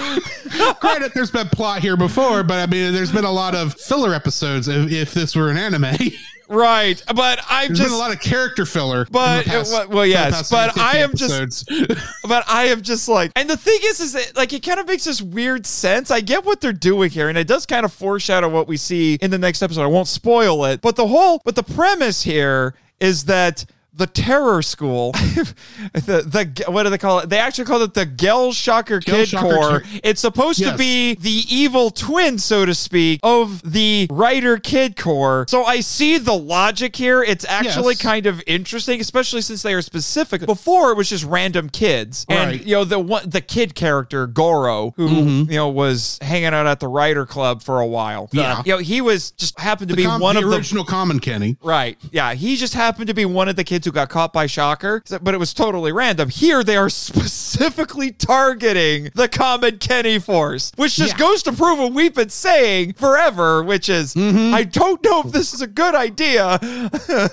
Granted, 0.81 1.11
there's 1.15 1.31
been 1.31 1.47
plot 1.49 1.79
here 1.81 1.95
before, 1.95 2.43
but 2.43 2.55
I 2.59 2.65
mean, 2.65 2.93
there's 2.97 3.11
been 3.11 3.25
a 3.25 3.31
lot 3.31 3.53
of 3.53 3.75
filler 3.75 4.13
episodes. 4.13 4.67
If, 4.67 4.91
if 4.91 5.13
this 5.13 5.35
were 5.35 5.49
an 5.51 5.57
anime, 5.57 5.95
Right, 6.49 7.03
but 7.13 7.39
I'm 7.49 7.73
just. 7.75 7.83
been 7.83 7.91
a 7.91 7.97
lot 7.97 8.13
of 8.13 8.21
character 8.21 8.65
filler. 8.65 9.05
But, 9.11 9.43
the 9.43 9.49
past- 9.49 9.73
uh, 9.73 9.85
well, 9.89 10.05
yes, 10.05 10.49
but 10.49 10.77
I 10.77 10.99
am 10.99 11.13
just- 11.13 11.69
but 12.27 12.45
I 12.47 12.67
am 12.67 12.81
just 12.81 13.09
like, 13.09 13.31
and 13.35 13.49
the 13.49 13.57
thing 13.57 13.77
is, 13.83 13.99
is 13.99 14.13
that 14.13 14.35
like 14.35 14.53
it 14.53 14.63
kind 14.63 14.79
of 14.79 14.87
makes 14.87 15.03
this 15.03 15.21
weird 15.21 15.65
sense. 15.65 16.09
I 16.09 16.21
get 16.21 16.45
what 16.45 16.61
they're 16.61 16.71
doing 16.73 17.09
here, 17.11 17.27
and 17.29 17.37
it 17.37 17.47
does 17.47 17.65
kind 17.65 17.83
of 17.85 17.91
foreshadow 17.91 18.47
what 18.49 18.67
we 18.67 18.77
see 18.77 19.15
in 19.21 19.29
the 19.29 19.37
next 19.37 19.61
episode. 19.61 19.83
I 19.83 19.87
won't 19.87 20.07
spoil 20.07 20.63
it, 20.65 20.79
but 20.81 20.95
the 20.95 21.07
whole, 21.07 21.41
but 21.43 21.55
the 21.55 21.63
premise 21.63 22.23
here 22.23 22.75
is 23.01 23.25
that 23.25 23.65
the 23.97 24.07
terror 24.07 24.61
school, 24.61 25.11
the 25.93 26.53
the 26.63 26.71
what 26.71 26.83
do 26.83 26.89
they 26.89 26.97
call 26.97 27.19
it? 27.19 27.29
They 27.29 27.39
actually 27.39 27.65
call 27.65 27.81
it 27.81 27.93
the 27.93 28.05
Gel 28.05 28.51
Shocker 28.53 28.99
Gel 28.99 29.25
Kid 29.25 29.37
Corps. 29.37 29.83
It's 30.03 30.21
supposed 30.21 30.59
to 30.63 30.75
be 30.77 31.15
the 31.15 31.43
evil 31.49 31.89
twin, 31.89 32.37
so 32.39 32.65
to 32.65 32.73
speak, 32.75 33.19
of 33.23 33.61
the 33.69 34.07
Rider 34.09 34.57
Kid 34.57 34.95
Corps. 34.97 35.45
So 35.49 35.63
I 35.65 35.79
see 35.81 36.17
the 36.17 36.33
logic 36.33 36.95
here. 36.95 37.23
It's 37.23 37.45
actually 37.45 37.93
Yes. 37.95 38.01
kind 38.01 38.25
of 38.25 38.41
interesting, 38.47 38.99
especially 39.01 39.41
since 39.41 39.61
they 39.61 39.73
are 39.73 39.81
specific. 39.81 40.45
Before 40.45 40.91
it 40.91 40.97
was 40.97 41.09
just 41.09 41.23
random 41.23 41.69
kids, 41.69 42.25
and 42.29 42.51
Right. 42.51 42.63
you 42.65 42.75
know 42.75 42.83
the 42.83 42.99
one 42.99 43.29
the 43.29 43.41
kid 43.41 43.75
character 43.75 44.27
Goro, 44.27 44.93
who 44.95 45.07
Mm-hmm. 45.07 45.51
you 45.51 45.57
know 45.57 45.69
was 45.69 46.19
hanging 46.21 46.47
out 46.53 46.67
at 46.67 46.79
the 46.79 46.87
Rider 46.87 47.25
Club 47.25 47.63
for 47.63 47.79
a 47.79 47.87
while. 47.87 48.29
Yeah. 48.31 48.59
Uh, 48.59 48.63
you 48.65 48.71
know 48.73 48.77
he 48.79 49.01
was 49.01 49.31
just 49.31 49.59
happened 49.59 49.89
to 49.89 49.95
The 49.95 50.03
be 50.03 50.07
com- 50.07 50.21
one 50.21 50.35
the 50.35 50.43
of 50.43 50.49
the 50.49 50.55
original 50.55 50.83
common 50.83 51.19
Kenny. 51.19 51.57
Right. 51.63 51.97
Yeah. 52.11 52.33
He 52.33 52.55
just 52.55 52.73
happened 52.73 53.07
to 53.07 53.13
be 53.13 53.25
one 53.25 53.47
of 53.49 53.55
the 53.55 53.63
kids 53.63 53.86
who 53.87 53.91
got 53.93 54.09
caught 54.09 54.33
by 54.33 54.45
Shocker, 54.45 55.01
but 55.21 55.33
it 55.33 55.37
was 55.37 55.53
totally 55.53 55.91
random. 55.91 56.29
Here, 56.29 56.63
they 56.63 56.75
are 56.77 56.89
specifically 57.07 58.11
targeting 58.11 59.09
the 59.15 59.27
Common 59.27 59.77
Kenny 59.79 60.19
Force, 60.19 60.71
which 60.75 60.95
just 60.95 61.13
Yeah. 61.13 61.17
goes 61.19 61.43
to 61.43 61.53
prove 61.53 61.79
what 61.79 61.93
we've 61.93 62.13
been 62.13 62.29
saying 62.29 62.93
forever, 62.93 63.63
which 63.63 63.89
is, 63.89 64.13
Mm-hmm. 64.13 64.53
I 64.53 64.63
don't 64.63 65.03
know 65.03 65.21
if 65.21 65.31
this 65.31 65.53
is 65.53 65.61
a 65.61 65.67
good 65.67 65.95
idea. 65.95 66.59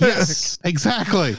Yes, 0.01 0.59
exactly. 0.65 1.37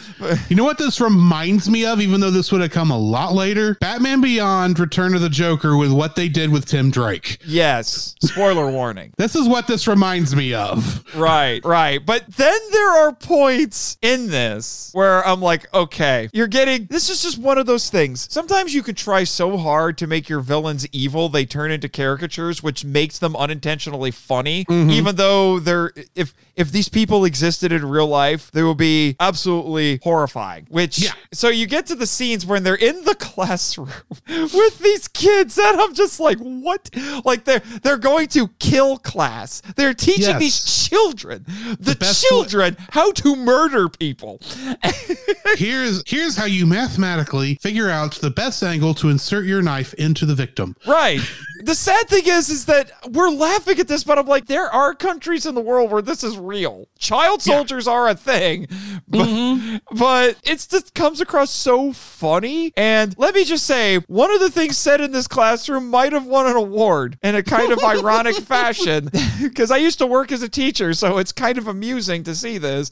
You 0.49 0.55
know 0.55 0.63
what 0.63 0.77
this 0.77 0.99
reminds 0.99 1.69
me 1.69 1.85
of, 1.85 2.01
even 2.01 2.19
though 2.19 2.31
this 2.31 2.51
would 2.51 2.61
have 2.61 2.71
come 2.71 2.91
a 2.91 2.97
lot 2.97 3.33
later? 3.33 3.75
Batman 3.79 4.21
Beyond 4.21 4.77
Return 4.79 5.13
of 5.15 5.21
the 5.21 5.29
Joker 5.29 5.77
with 5.77 5.91
what 5.91 6.15
they 6.15 6.27
did 6.27 6.51
with 6.51 6.65
Tim 6.65 6.91
Drake. 6.91 7.37
yes. 7.45 8.15
Spoiler 8.21 8.69
warning. 8.69 9.13
This 9.17 9.35
is 9.35 9.47
what 9.47 9.67
this 9.67 9.87
reminds 9.87 10.35
me 10.35 10.53
of. 10.53 11.03
Right, 11.15 11.63
right. 11.63 12.03
But 12.05 12.25
then 12.35 12.57
there 12.71 12.89
are 13.05 13.13
points 13.13 13.97
in 14.01 14.27
this 14.27 14.89
where 14.93 15.04
I'm 15.05 15.41
like, 15.41 15.71
okay, 15.73 16.29
you're 16.33 16.47
getting 16.47 16.85
this 16.85 17.09
is 17.09 17.21
just 17.21 17.37
one 17.37 17.57
of 17.57 17.65
those 17.65 17.89
things. 17.89 18.31
Sometimes 18.31 18.73
you 18.73 18.83
could 18.83 18.97
try 18.97 19.23
so 19.23 19.57
hard 19.57 19.97
to 19.99 20.07
make 20.07 20.29
your 20.29 20.39
villains 20.39 20.87
evil, 20.91 21.29
they 21.29 21.45
turn 21.45 21.71
into 21.71 21.89
caricatures, 21.89 22.61
which 22.63 22.85
makes 22.85 23.19
them 23.19 23.35
unintentionally 23.35 24.11
funny, 24.11 24.65
mm-hmm. 24.65 24.89
even 24.89 25.15
though 25.15 25.59
they're 25.59 25.91
if 26.15 26.33
if 26.55 26.71
these 26.71 26.89
people 26.89 27.25
existed 27.25 27.71
in 27.71 27.85
real 27.85 28.07
life, 28.07 28.49
they 28.51 28.63
would 28.63 28.77
be 28.77 29.15
absolutely 29.19 29.99
horrifying. 30.03 30.67
Which 30.69 30.99
Yeah. 30.99 31.11
so 31.33 31.49
you 31.49 31.67
get 31.67 31.85
to 31.87 31.95
the 31.95 32.07
scenes 32.07 32.45
when 32.45 32.63
they're 32.63 32.75
in 32.75 33.03
the 33.03 33.15
classroom 33.19 33.89
with 34.27 34.79
these 34.79 35.07
kids, 35.07 35.57
and 35.57 35.79
I'm 35.81 35.93
just 35.93 36.19
like, 36.19 36.37
what? 36.39 36.89
Like 37.25 37.43
they're 37.45 37.61
they're 37.83 37.97
going 37.97 38.27
to 38.29 38.47
kill 38.59 38.97
class. 38.97 39.61
They're 39.75 39.93
teaching 39.93 40.15
Yes. 40.25 40.39
these 40.39 40.87
children, 40.89 41.45
the, 41.79 41.95
best 41.99 42.23
children, 42.25 42.77
how 42.91 43.11
to 43.11 43.35
murder 43.35 43.89
people. 43.89 44.39
Here's 45.57 46.03
here's 46.05 46.35
how 46.35 46.45
you 46.45 46.65
mathematically 46.65 47.55
figure 47.55 47.89
out 47.89 48.15
the 48.15 48.29
best 48.31 48.63
angle 48.63 48.93
to 48.95 49.09
insert 49.09 49.45
your 49.45 49.61
knife 49.61 49.93
into 49.95 50.25
the 50.25 50.35
victim. 50.35 50.75
Right. 50.87 51.19
The 51.65 51.73
sad 51.73 52.07
thing 52.07 52.25
is, 52.27 52.49
is 52.49 52.65
that 52.65 52.91
we're 53.09 53.31
laughing 53.31 53.79
at 53.79 53.87
this, 53.87 54.03
but 54.03 54.19
I'm 54.19 54.27
like, 54.27 54.45
there 54.45 54.69
are 54.69 54.93
countries 54.93 55.47
in 55.47 55.55
the 55.55 55.61
world 55.61 55.91
where 55.91 56.03
this 56.03 56.23
is 56.23 56.37
real. 56.37 56.87
Child 56.99 57.41
soldiers 57.41 57.87
are 57.87 58.07
a 58.07 58.13
thing, 58.13 58.67
but, 59.07 59.27
mm-hmm. 59.27 59.77
but 59.97 60.37
it 60.43 60.67
just 60.69 60.93
comes 60.93 61.21
across 61.21 61.49
so 61.49 61.91
funny. 61.91 62.71
And 62.77 63.17
let 63.17 63.33
me 63.33 63.43
just 63.43 63.65
say, 63.65 63.97
one 64.05 64.31
of 64.31 64.41
the 64.41 64.51
things 64.51 64.77
said 64.77 65.01
in 65.01 65.11
this 65.11 65.27
classroom 65.27 65.89
might 65.89 66.13
have 66.13 66.27
won 66.27 66.45
an 66.45 66.55
award 66.55 67.17
in 67.23 67.33
a 67.33 67.41
kind 67.41 67.71
of 67.71 67.83
ironic 67.83 68.35
fashion, 68.43 69.09
because 69.41 69.71
I 69.71 69.77
used 69.77 69.97
to 69.97 70.05
work 70.05 70.31
as 70.31 70.43
a 70.43 70.49
teacher, 70.49 70.93
so 70.93 71.17
it's 71.17 71.31
kind 71.31 71.57
of 71.57 71.67
amusing 71.67 72.23
to 72.25 72.35
see 72.35 72.59
this. 72.59 72.91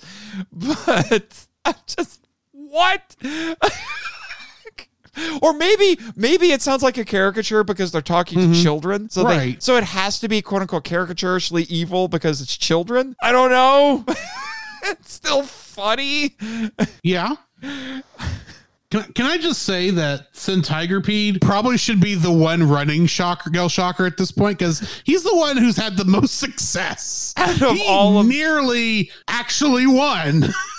But 0.52 1.46
I'm 1.64 1.76
just 1.86 2.28
what? 2.52 3.16
Or 5.42 5.54
maybe 5.54 6.00
maybe 6.16 6.52
it 6.52 6.62
sounds 6.62 6.84
like 6.84 6.98
a 6.98 7.06
caricature 7.06 7.64
because 7.64 7.92
they're 7.92 8.02
talking 8.02 8.40
to 8.40 8.46
mm-hmm. 8.46 8.62
children. 8.62 9.10
So 9.10 9.24
they, 9.24 9.58
so 9.60 9.78
it 9.78 9.84
has 9.84 10.20
to 10.20 10.28
be 10.28 10.42
quote 10.42 10.62
unquote 10.62 10.84
caricaturishly 10.84 11.68
evil 11.68 12.08
because 12.08 12.42
it's 12.42 12.56
children. 12.56 13.16
I 13.22 13.32
don't 13.32 13.52
know. 13.52 14.06
it's 14.84 15.14
still 15.14 15.44
funny. 15.44 16.36
Yeah. 17.04 17.36
Can, 18.94 19.02
I- 19.02 19.12
can 19.16 19.26
I 19.26 19.38
just 19.40 19.64
say 19.64 19.90
that 19.90 20.28
Sin 20.34 20.62
Tigerpede 20.62 21.42
probably 21.42 21.78
should 21.80 22.00
be 22.00 22.14
the 22.14 22.32
one 22.32 22.70
running 22.70 23.08
Shocker 23.08 23.50
Gel 23.50 23.68
Shocker 23.68 24.06
at 24.06 24.18
this 24.18 24.32
point 24.32 24.60
because 24.60 25.02
he's 25.04 25.24
the 25.24 25.36
one 25.36 25.58
who's 25.58 25.76
had 25.76 25.98
the 25.98 26.06
most 26.06 26.38
success. 26.38 27.34
Out 27.38 27.60
of 27.62 27.76
he 27.76 27.88
all 27.88 28.20
of- 28.20 28.28
nearly 28.28 29.10
actually 29.28 29.88
won 29.88 30.46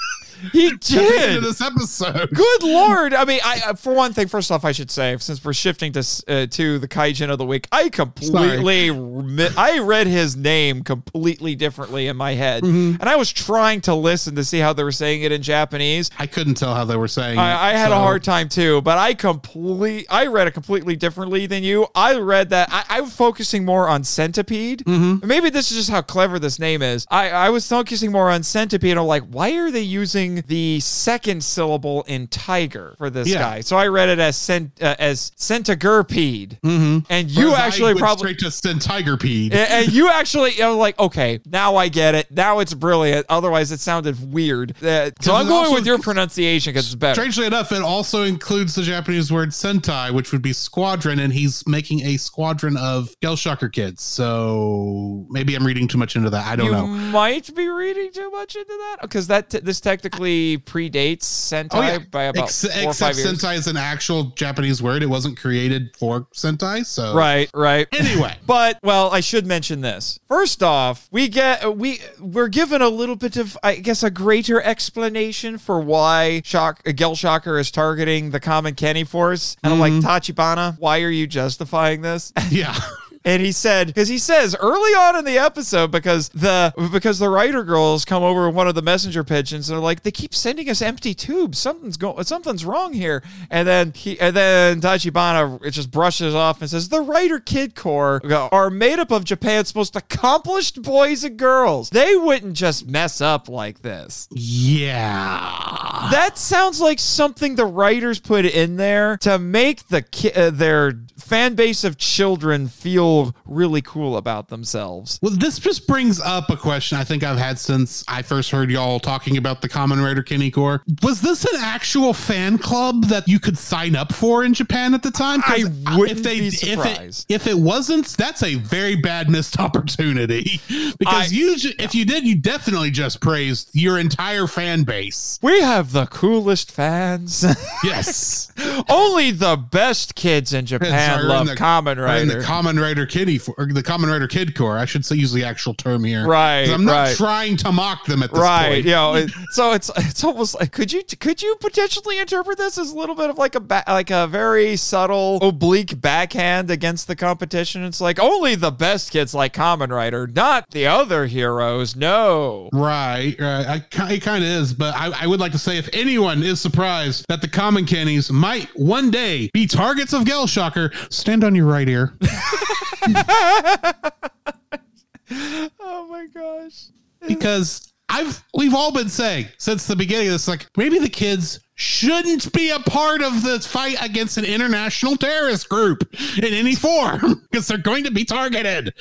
He 0.53 0.69
at 0.69 0.81
the 0.81 0.99
end 0.99 1.35
did. 1.35 1.45
this 1.45 1.61
episode. 1.61 2.31
Good 2.31 2.63
lord! 2.63 3.15
I 3.15 3.25
mean, 3.25 3.41
I 3.45 3.73
for 3.75 3.95
one 3.95 4.13
thing, 4.13 4.29
first 4.29 4.51
off, 4.51 4.65
I 4.65 4.73
should 4.73 4.91
say, 4.91 5.17
since 5.19 5.45
we're 5.45 5.53
shifting 5.53 5.93
to 5.93 6.01
uh, 6.29 6.47
to 6.47 6.79
the 6.79 6.89
Kaijin 6.89 7.31
of 7.31 7.39
the 7.39 7.47
week, 7.47 7.67
I 7.73 7.89
completely 7.89 8.91
remi- 8.91 9.49
I 9.57 9.79
read 9.81 10.07
his 10.07 10.37
name 10.37 10.83
completely 10.83 11.55
differently 11.55 12.07
in 12.09 12.17
my 12.17 12.33
head, 12.35 12.63
Mm-hmm. 12.63 13.01
and 13.01 13.09
I 13.09 13.17
was 13.17 13.33
trying 13.33 13.81
to 13.83 13.95
listen 13.95 14.35
to 14.37 14.45
see 14.45 14.59
how 14.59 14.73
they 14.73 14.85
were 14.85 14.93
saying 14.93 15.23
it 15.23 15.33
in 15.33 15.43
Japanese. 15.43 16.11
I 16.19 16.27
couldn't 16.27 16.55
tell 16.55 16.75
how 16.75 16.85
they 16.85 16.97
were 16.97 17.09
saying. 17.09 17.37
it, 17.39 17.41
I, 17.41 17.71
I 17.71 17.73
had 17.73 17.93
a 17.93 17.97
hard 17.99 18.23
time 18.25 18.49
too, 18.49 18.81
but 18.83 18.99
I 18.99 19.15
complete 19.15 20.07
I 20.11 20.27
read 20.27 20.47
it 20.47 20.53
completely 20.53 20.97
differently 20.97 21.47
than 21.47 21.63
you. 21.63 21.87
I 21.95 22.17
read 22.17 22.51
that 22.51 22.69
I, 22.71 22.85
I'm 22.99 23.07
focusing 23.07 23.65
more 23.65 23.89
on 23.89 24.05
centipede. 24.05 24.85
Mm-hmm. 24.85 25.27
Maybe 25.27 25.51
this 25.51 25.71
is 25.71 25.77
just 25.77 25.91
how 25.91 26.03
clever 26.03 26.39
this 26.39 26.59
name 26.59 26.83
is. 26.83 27.07
I, 27.11 27.31
I 27.31 27.51
was 27.51 27.69
focusing 27.69 28.13
more 28.13 28.31
on 28.31 28.43
centipede. 28.43 28.97
I'm 28.97 29.07
like, 29.07 29.25
why 29.25 29.53
are 29.57 29.71
they 29.71 29.81
using 29.81 30.34
the 30.47 30.81
second 30.81 31.45
syllable 31.45 32.03
in 32.05 32.27
tiger 32.29 32.95
for 32.99 33.11
this 33.11 33.29
Yeah. 33.29 33.39
guy? 33.39 33.61
So 33.61 33.77
I 33.77 33.87
read 33.89 34.09
it 34.09 34.19
as 34.19 34.37
cent, 34.37 34.73
uh, 34.81 34.95
as 34.99 35.33
centigurpede, 35.39 36.61
mm-hmm. 36.61 36.99
and 37.09 37.31
you 37.31 37.47
Whereas 37.47 37.59
actually 37.61 37.95
probably 37.95 38.35
straight 38.35 38.39
to 38.41 38.51
Sin 38.51 38.79
Tigerpede. 38.79 39.53
and 39.55 39.71
and 39.85 39.93
you 39.93 40.09
actually 40.09 40.61
are 40.63 40.73
like, 40.73 40.99
okay, 40.99 41.41
now 41.47 41.77
I 41.77 41.89
get 41.89 42.15
it. 42.15 42.31
Now 42.31 42.61
it's 42.61 42.75
brilliant. 42.75 43.27
Otherwise, 43.29 43.73
it 43.73 43.81
sounded 43.81 44.33
weird. 44.33 44.75
Uh, 44.83 45.11
so 45.21 45.35
I'm 45.35 45.47
going 45.47 45.67
also- 45.67 45.75
with 45.75 45.87
your 45.87 45.99
pronunciation 45.99 46.73
because 46.73 46.87
it's 46.87 46.95
better. 46.95 47.15
Strangely 47.15 47.47
enough, 47.47 47.73
it 47.73 47.83
also 47.83 48.23
includes 48.23 48.75
the 48.75 48.83
Japanese 48.83 49.31
word 49.33 49.51
Sentai, 49.51 50.13
which 50.13 50.33
would 50.33 50.43
be 50.43 50.53
squadron, 50.53 51.19
and 51.19 51.33
he's 51.33 51.67
making 51.67 52.01
a 52.07 52.17
squadron 52.17 52.77
of 52.77 53.15
Gel 53.23 53.37
Shocker 53.37 53.69
kids. 53.69 54.03
So 54.03 55.27
maybe 55.31 55.55
I'm 55.55 55.67
reading 55.67 55.89
too 55.89 55.99
much 55.99 56.17
into 56.17 56.31
that. 56.31 56.47
I 56.47 56.57
don't 56.57 56.67
you 56.67 56.73
know. 56.73 56.87
might 56.87 57.55
be 57.55 57.69
reading 57.69 58.13
too 58.13 58.31
much 58.31 58.57
into 58.57 58.67
that 58.69 58.97
because 59.03 59.27
that 59.29 59.51
t- 59.51 59.61
this 59.61 59.81
technically 59.81 60.24
predates 60.59 61.23
Sentai 61.23 61.69
Oh 61.73 61.81
yeah, 61.81 61.99
by 61.99 62.25
about 62.25 62.45
Ex- 62.45 62.63
four 62.63 62.71
or 62.71 62.91
except 62.91 63.17
five 63.17 63.25
years. 63.25 63.43
Sentai 63.43 63.57
is 63.57 63.67
an 63.67 63.77
actual 63.77 64.25
Japanese 64.37 64.83
word. 64.83 65.03
It 65.03 65.07
wasn't 65.07 65.39
created 65.39 65.97
for 65.97 66.23
Sentai. 66.33 66.85
So 66.85 67.15
Right, 67.15 67.51
right. 67.55 67.87
Anyway. 67.93 68.37
but 68.47 68.79
well, 68.83 69.11
I 69.11 69.21
should 69.21 69.47
mention 69.47 69.81
this. 69.81 70.19
First 70.29 70.63
off, 70.63 71.09
we 71.11 71.29
get 71.29 71.77
we 71.77 72.01
we're 72.19 72.49
given 72.49 72.83
a 72.83 72.89
little 72.89 73.17
bit 73.17 73.37
of 73.37 73.57
I 73.63 73.77
guess 73.77 74.03
a 74.03 74.11
greater 74.11 74.61
explanation 74.61 75.59
for 75.59 75.81
why 75.81 76.43
Shock 76.45 76.83
uh, 76.87 76.93
Gel 76.93 77.15
Shocker 77.15 77.59
is 77.59 77.71
targeting 77.71 78.31
the 78.31 78.41
Common 78.41 78.75
Kenny 78.75 79.05
Force, 79.05 79.57
and 79.63 79.73
I'm 79.73 79.81
like 79.81 79.93
mm-hmm. 79.93 80.07
Tachibana, 80.07 80.79
why 80.79 81.03
are 81.03 81.11
you 81.11 81.27
justifying 81.27 82.03
this? 82.03 82.33
yeah. 82.51 82.79
And 83.27 83.41
he 83.41 83.53
said, 83.53 83.87
because 83.87 84.09
he 84.09 84.19
says 84.19 84.55
early 84.61 84.91
on 84.93 85.17
in 85.17 85.25
the 85.25 85.39
episode, 85.39 85.91
because 85.91 86.29
the 86.29 86.75
because 86.93 87.19
the 87.19 87.31
Rider 87.31 87.65
girls 87.65 88.05
come 88.05 88.23
over 88.23 88.47
with 88.47 88.55
one 88.55 88.69
of 88.69 88.75
the 88.75 88.83
messenger 88.83 89.25
pigeons, 89.25 89.71
and 89.71 89.77
they're 89.77 89.83
like, 89.83 90.03
they 90.03 90.11
keep 90.11 90.35
sending 90.35 90.69
us 90.69 90.83
empty 90.83 91.15
tubes. 91.15 91.59
Something's 91.59 91.97
going, 91.97 92.23
something's 92.25 92.67
wrong 92.67 92.93
here. 92.93 93.23
And 93.49 93.67
then 93.67 93.93
he, 93.93 94.21
and 94.21 94.37
then 94.37 94.83
Tachibana 94.83 95.65
it 95.65 95.71
just 95.71 95.91
brushes 95.91 96.35
off 96.35 96.61
and 96.61 96.69
says, 96.69 96.91
the 96.91 97.01
Rider 97.01 97.41
kid 97.41 97.75
corps 97.75 98.21
are 98.53 98.69
made 98.69 98.99
up 98.99 99.11
of 99.11 99.25
Japan's 99.25 99.75
most 99.75 99.97
accomplished 99.97 100.83
boys 100.83 101.25
and 101.25 101.39
girls. 101.39 101.89
They 101.89 102.17
wouldn't 102.17 102.59
just 102.59 102.87
mess 102.87 103.23
up 103.23 103.49
like 103.49 103.81
this. 103.81 104.29
Yeah. 104.33 106.09
That 106.11 106.37
sounds 106.37 106.79
like 106.79 106.99
something 106.99 107.55
the 107.57 107.65
writers 107.65 108.21
put 108.21 108.45
in 108.45 108.77
there 108.77 109.17
to 109.19 109.39
make 109.39 109.89
the 109.89 110.03
ki- 110.03 110.33
uh, 110.33 110.51
their 110.51 110.93
fan 111.17 111.55
base 111.55 111.85
of 111.85 111.97
children 111.97 112.69
feel 112.69 113.14
really 113.47 113.83
cool 113.83 114.17
about 114.17 114.49
themselves. 114.49 115.19
Well, 115.23 115.33
this 115.33 115.59
just 115.59 115.87
brings 115.87 116.21
up 116.21 116.51
a 116.51 116.57
question 116.57 116.99
I 116.99 117.05
think 117.05 117.23
I've 117.23 117.39
had 117.39 117.59
since 117.59 118.05
I 118.09 118.23
first 118.23 118.51
heard 118.51 118.71
y'all 118.71 118.99
talking 119.01 119.37
about 119.37 119.63
the 119.63 119.69
Kamen 119.69 120.05
Rider 120.05 120.23
Kenny 120.23 120.51
Core. 120.51 120.83
Was 121.03 121.21
this 121.21 121.45
an 121.45 121.59
actual 121.61 122.13
fan 122.15 122.59
club 122.59 123.05
that 123.07 123.29
you 123.29 123.39
could 123.39 123.57
sign 123.59 123.95
up 123.97 124.13
for 124.13 124.45
in 124.45 124.55
Japan 124.55 124.95
at 124.95 125.03
the 125.03 125.11
time? 125.11 125.41
I 125.47 125.65
wouldn't 125.97 126.19
if 126.19 126.23
they, 126.25 126.41
be 126.41 126.47
If 126.49 126.55
surprised. 126.55 127.27
it, 127.31 127.35
if 127.35 127.47
it 127.47 127.59
wasn't, 127.59 128.07
that's 128.17 128.43
a 128.43 128.55
very 128.57 128.97
bad 128.97 129.29
missed 129.31 129.59
opportunity. 129.61 130.61
because 130.99 131.33
I- 131.33 131.35
you, 131.35 131.57
ju- 131.57 131.73
if 131.79 131.95
you 131.95 132.05
did, 132.05 132.25
you 132.27 132.35
definitely 132.37 132.91
just 132.91 133.21
praised 133.21 133.71
your 133.73 133.99
entire 133.99 134.47
fan 134.47 134.85
base. 134.85 135.39
We 135.43 135.61
have 135.61 135.93
the 135.93 136.07
coolest 136.07 136.71
fans. 136.71 137.45
Yes. 137.85 138.51
Only 138.89 139.31
the 139.31 139.57
best 139.57 140.15
kids 140.15 140.53
in 140.55 140.65
Japan 140.67 141.21
in 141.21 141.29
love 141.29 141.47
the- 141.47 141.53
in 141.53 141.99
Rider. 141.99 142.41
the 142.41 142.47
Kamen 142.47 142.81
Rider 142.81 143.04
Kitty 143.07 143.39
for 143.39 143.55
or 143.59 143.67
the 143.67 143.83
Kamen 143.83 144.11
Rider 144.11 144.27
Kid 144.29 144.55
Core. 144.57 144.79
I 144.79 144.85
should 144.85 145.05
say 145.05 145.17
use 145.17 145.33
the 145.33 145.45
actual 145.45 145.75
term 145.75 146.05
here. 146.05 146.27
right? 146.27 146.69
I'm 146.69 146.85
not 146.85 146.93
right. 146.93 147.17
trying 147.17 147.57
to 147.59 147.73
mock 147.73 148.07
them 148.07 148.23
at 148.23 148.31
this 148.31 148.41
right 148.41 148.69
point. 148.69 148.85
you 148.85 148.91
know 148.93 149.15
it- 149.15 149.31
so 149.53 149.73
it's 149.73 149.91
it's 149.97 150.23
almost 150.25 150.55
like 150.59 150.73
could 150.73 150.93
you 150.93 151.03
could 151.21 151.43
you 151.43 151.57
potentially 151.61 152.19
interpret 152.19 152.59
this 152.59 152.79
as 152.79 152.91
a 152.93 152.97
little 152.97 153.15
bit 153.15 153.31
of 153.31 153.39
like 153.39 153.55
a 153.55 153.61
ba- 153.61 153.85
like 153.87 154.11
a 154.11 154.27
very 154.27 154.77
subtle 154.77 155.39
oblique 155.43 156.01
backhand 156.01 156.71
against 156.71 157.07
the 157.07 157.17
competition 157.17 157.85
it's 157.85 158.01
like 158.01 158.19
only 158.19 158.55
the 158.55 158.71
best 158.71 159.11
kids 159.11 159.35
like 159.35 159.53
Kamen 159.55 159.91
Rider 159.91 160.27
not 160.27 160.69
the 160.71 160.87
other 160.87 161.27
heroes 161.27 161.95
no 161.97 162.69
Right, 162.73 163.37
right. 163.39 163.83
I, 163.99 164.13
it 164.13 164.23
kind 164.23 164.43
of 164.43 164.51
is, 164.51 164.73
but 164.75 164.95
I, 164.95 165.25
I 165.25 165.27
would 165.27 165.41
like 165.41 165.53
to 165.53 165.59
say 165.59 165.79
if 165.79 165.89
anyone 165.93 166.43
is 166.43 166.61
surprised 166.61 167.25
that 167.29 167.41
the 167.41 167.49
common 167.49 167.85
cannies 167.87 168.31
might 168.31 168.69
one 168.79 169.11
day 169.11 169.49
be 169.53 169.67
targets 169.67 170.13
of 170.13 170.25
Gel 170.25 170.47
Shocker, 170.47 170.91
stand 171.11 171.45
on 171.45 171.55
your 171.55 171.67
right 171.67 171.89
ear. 171.89 172.15
oh 175.81 176.07
my 176.09 176.27
gosh 176.33 176.87
because 177.27 177.93
I've 178.09 178.45
we've 178.55 178.75
all 178.75 178.93
been 178.93 179.09
saying 179.09 179.47
since 179.59 179.87
the 179.87 179.97
beginning 179.97 180.29
of 180.29 180.35
this, 180.35 180.49
like 180.49 180.67
maybe 180.77 180.99
the 180.99 181.09
kids 181.09 181.61
shouldn't 181.75 182.53
be 182.53 182.71
a 182.71 182.79
part 182.79 183.23
of 183.23 183.43
the 183.43 183.61
fight 183.61 183.97
against 184.01 184.37
an 184.37 184.45
international 184.45 185.17
terrorist 185.17 185.69
group 185.69 186.09
in 186.37 186.55
any 186.55 186.75
form 186.75 187.47
because 187.51 187.67
they're 187.67 187.79
going 187.79 188.05
to 188.05 188.11
be 188.11 188.25
targeted. 188.25 188.93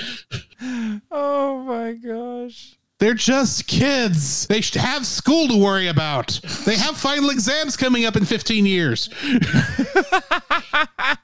oh 1.11 1.63
my 1.63 1.93
gosh 1.93 2.77
They're 3.03 3.13
just 3.13 3.67
kids. 3.67 4.47
They 4.47 4.61
have 4.79 5.05
school 5.05 5.49
to 5.49 5.57
worry 5.57 5.89
about. 5.89 6.39
They 6.65 6.77
have 6.77 6.95
final 6.95 7.31
exams 7.31 7.75
coming 7.75 8.05
up 8.05 8.15
in 8.15 8.23
15 8.23 8.65
years. 8.65 9.09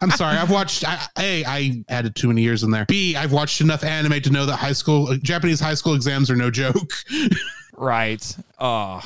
I'm 0.01 0.11
sorry. 0.11 0.35
I've 0.35 0.51
watched. 0.51 0.83
I, 0.85 1.07
A, 1.17 1.45
I 1.45 1.85
added 1.87 2.17
too 2.17 2.27
many 2.27 2.41
years 2.41 2.63
in 2.63 2.71
there. 2.71 2.83
B, 2.83 3.15
I've 3.15 3.31
watched 3.31 3.61
enough 3.61 3.85
anime 3.85 4.21
to 4.23 4.29
know 4.29 4.45
that 4.45 4.57
high 4.57 4.73
school 4.73 5.07
uh, 5.07 5.15
Japanese 5.23 5.61
high 5.61 5.73
school 5.73 5.93
exams 5.93 6.29
are 6.29 6.35
no 6.35 6.51
joke. 6.51 6.91
Right. 7.77 8.37
Oh, 8.59 9.01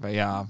but 0.00 0.12
yeah. 0.12 0.46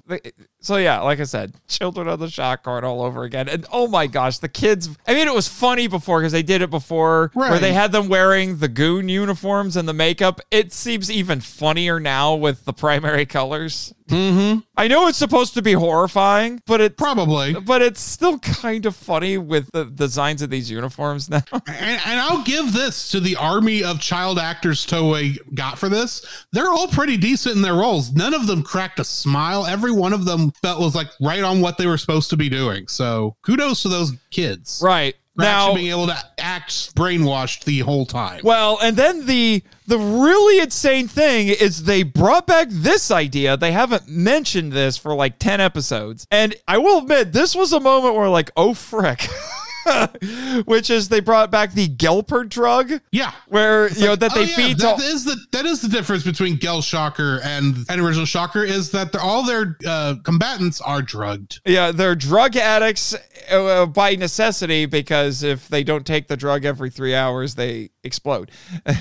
So 0.61 0.77
yeah, 0.77 1.01
like 1.01 1.21
I 1.21 1.25
said, 1.25 1.55
children 1.69 2.09
of 2.09 2.19
the 2.19 2.29
shock 2.29 2.65
card 2.65 2.83
all 2.83 3.03
over 3.03 3.23
again. 3.23 3.49
And 3.49 3.65
oh 3.73 3.87
my 3.87 4.09
gosh, 4.09 4.39
the 4.39 4.49
kids. 4.49 4.91
I 5.07 5.15
mean, 5.15 5.29
it 5.29 5.35
was 5.35 5.47
funny 5.47 5.87
before 5.87 6.21
because 6.21 6.33
they 6.33 6.43
did 6.43 6.63
it 6.63 6.71
before, 6.71 7.31
where 7.35 7.59
they 7.61 7.73
had 7.73 7.93
them 7.93 8.09
wearing 8.09 8.59
the 8.59 8.69
goon 8.69 9.09
uniforms 9.09 9.77
and 9.77 9.89
the 9.89 9.93
makeup. 9.93 10.41
It 10.51 10.73
seems 10.73 11.11
even 11.11 11.41
funnier 11.41 12.01
now 12.01 12.35
with 12.35 12.65
the 12.65 12.73
primary 12.73 13.25
colors. 13.25 13.95
mm-hmm. 14.09 14.61
I 14.77 14.89
know 14.89 15.07
it's 15.07 15.19
supposed 15.19 15.55
to 15.55 15.63
be 15.63 15.75
horrifying, 15.75 16.61
but 16.67 16.81
it. 16.81 16.97
Probably. 16.97 17.55
But 17.55 17.83
it's 17.83 18.01
still 18.01 18.39
kind 18.41 18.85
of 18.87 18.97
funny 18.97 19.39
with 19.39 19.71
the 19.73 19.85
designs 19.85 20.43
of 20.43 20.51
these 20.51 20.71
uniforms 20.71 21.31
now. 21.31 21.43
And, 21.69 22.01
and 22.07 22.21
I'll 22.21 22.43
give 22.43 22.73
this 22.73 23.11
to 23.11 23.21
the 23.21 23.37
army 23.37 23.85
of 23.85 24.01
child 24.01 24.39
actors 24.39 24.85
Toei 24.87 25.37
got 25.55 25.79
for 25.79 25.89
this. 25.89 26.45
They're 26.51 26.71
all 26.71 26.89
pretty 26.89 27.17
decent 27.17 27.57
in 27.57 27.63
their 27.63 27.75
roles. 27.75 28.13
None 28.13 28.35
of 28.35 28.47
them 28.47 28.63
cracked 28.63 28.99
a 28.99 29.05
smile. 29.05 29.67
Every 29.67 29.93
one 29.93 30.13
of 30.13 30.25
them 30.25 30.48
felt 30.63 30.81
was 30.81 30.95
like 30.95 31.09
right 31.21 31.43
on 31.43 31.61
what 31.61 31.79
they 31.79 31.87
were 31.87 31.99
supposed 31.99 32.31
to 32.31 32.37
be 32.37 32.49
doing. 32.49 32.89
So 32.89 33.37
kudos 33.43 33.83
to 33.83 33.89
those 33.89 34.13
kids. 34.31 34.81
right. 34.85 35.15
Now, 35.37 35.73
being 35.73 35.93
able 35.93 36.09
to 36.09 36.19
act 36.39 36.97
brainwashed 36.97 37.65
the 37.65 37.79
whole 37.79 38.05
time. 38.05 38.41
Well, 38.43 38.77
and 38.83 38.97
then 38.97 39.25
the 39.27 39.63
the 39.87 39.97
really 39.97 40.61
insane 40.61 41.07
thing 41.07 41.47
is 41.47 41.85
they 41.85 42.03
brought 42.03 42.47
back 42.49 42.67
this 42.71 43.13
idea. 43.13 43.57
They 43.57 43.71
haven't 43.71 44.09
mentioned 44.09 44.73
this 44.73 44.99
for 44.99 45.15
like 45.15 45.39
10 45.39 45.61
episodes. 45.61 46.27
And 46.33 46.57
I 46.67 46.79
will 46.79 46.99
admit, 46.99 47.33
this 47.33 47.55
was 47.55 47.73
a 47.73 47.79
moment 47.79 48.17
where 48.17 48.29
like, 48.29 48.51
oh 48.57 48.75
frick. 48.75 49.29
which 50.65 50.91
is 50.91 51.09
they 51.09 51.21
brought 51.21 51.51
back 51.51 51.73
the 51.73 51.89
Gelper 51.89 52.49
drug, 52.49 52.93
Yeah. 53.13 53.33
where 53.49 53.89
you 53.89 54.07
know 54.07 54.17
that 54.17 54.35
they 54.35 54.41
Oh, 54.41 54.45
yeah, 54.45 54.57
feed 54.57 54.77
to 54.79 54.83
that 54.87 55.01
is 55.01 55.25
the 55.25 55.37
that 55.53 55.67
is 55.67 55.81
the 55.81 55.89
difference 55.89 56.25
between 56.25 56.59
Gel 56.59 56.83
Shocker 56.83 57.41
and, 57.43 57.77
and 57.89 58.01
original 58.01 58.27
Shocker 58.27 58.63
is 58.65 58.91
that 58.93 59.13
they're, 59.13 59.21
all 59.21 59.45
their 59.45 59.77
uh, 59.87 60.17
combatants 60.23 60.81
are 60.81 61.03
drugged. 61.03 61.61
Yeah, 61.67 61.91
they're 61.93 62.15
drug 62.15 62.57
addicts 62.57 63.15
uh, 63.51 63.87
by 63.87 64.15
necessity 64.17 64.87
because 64.87 65.43
if 65.43 65.69
they 65.69 65.83
don't 65.85 66.07
take 66.07 66.29
the 66.29 66.37
drug 66.37 66.65
every 66.65 66.91
three 66.91 67.15
hours, 67.15 67.55
they 67.55 67.91
explode. 68.09 68.51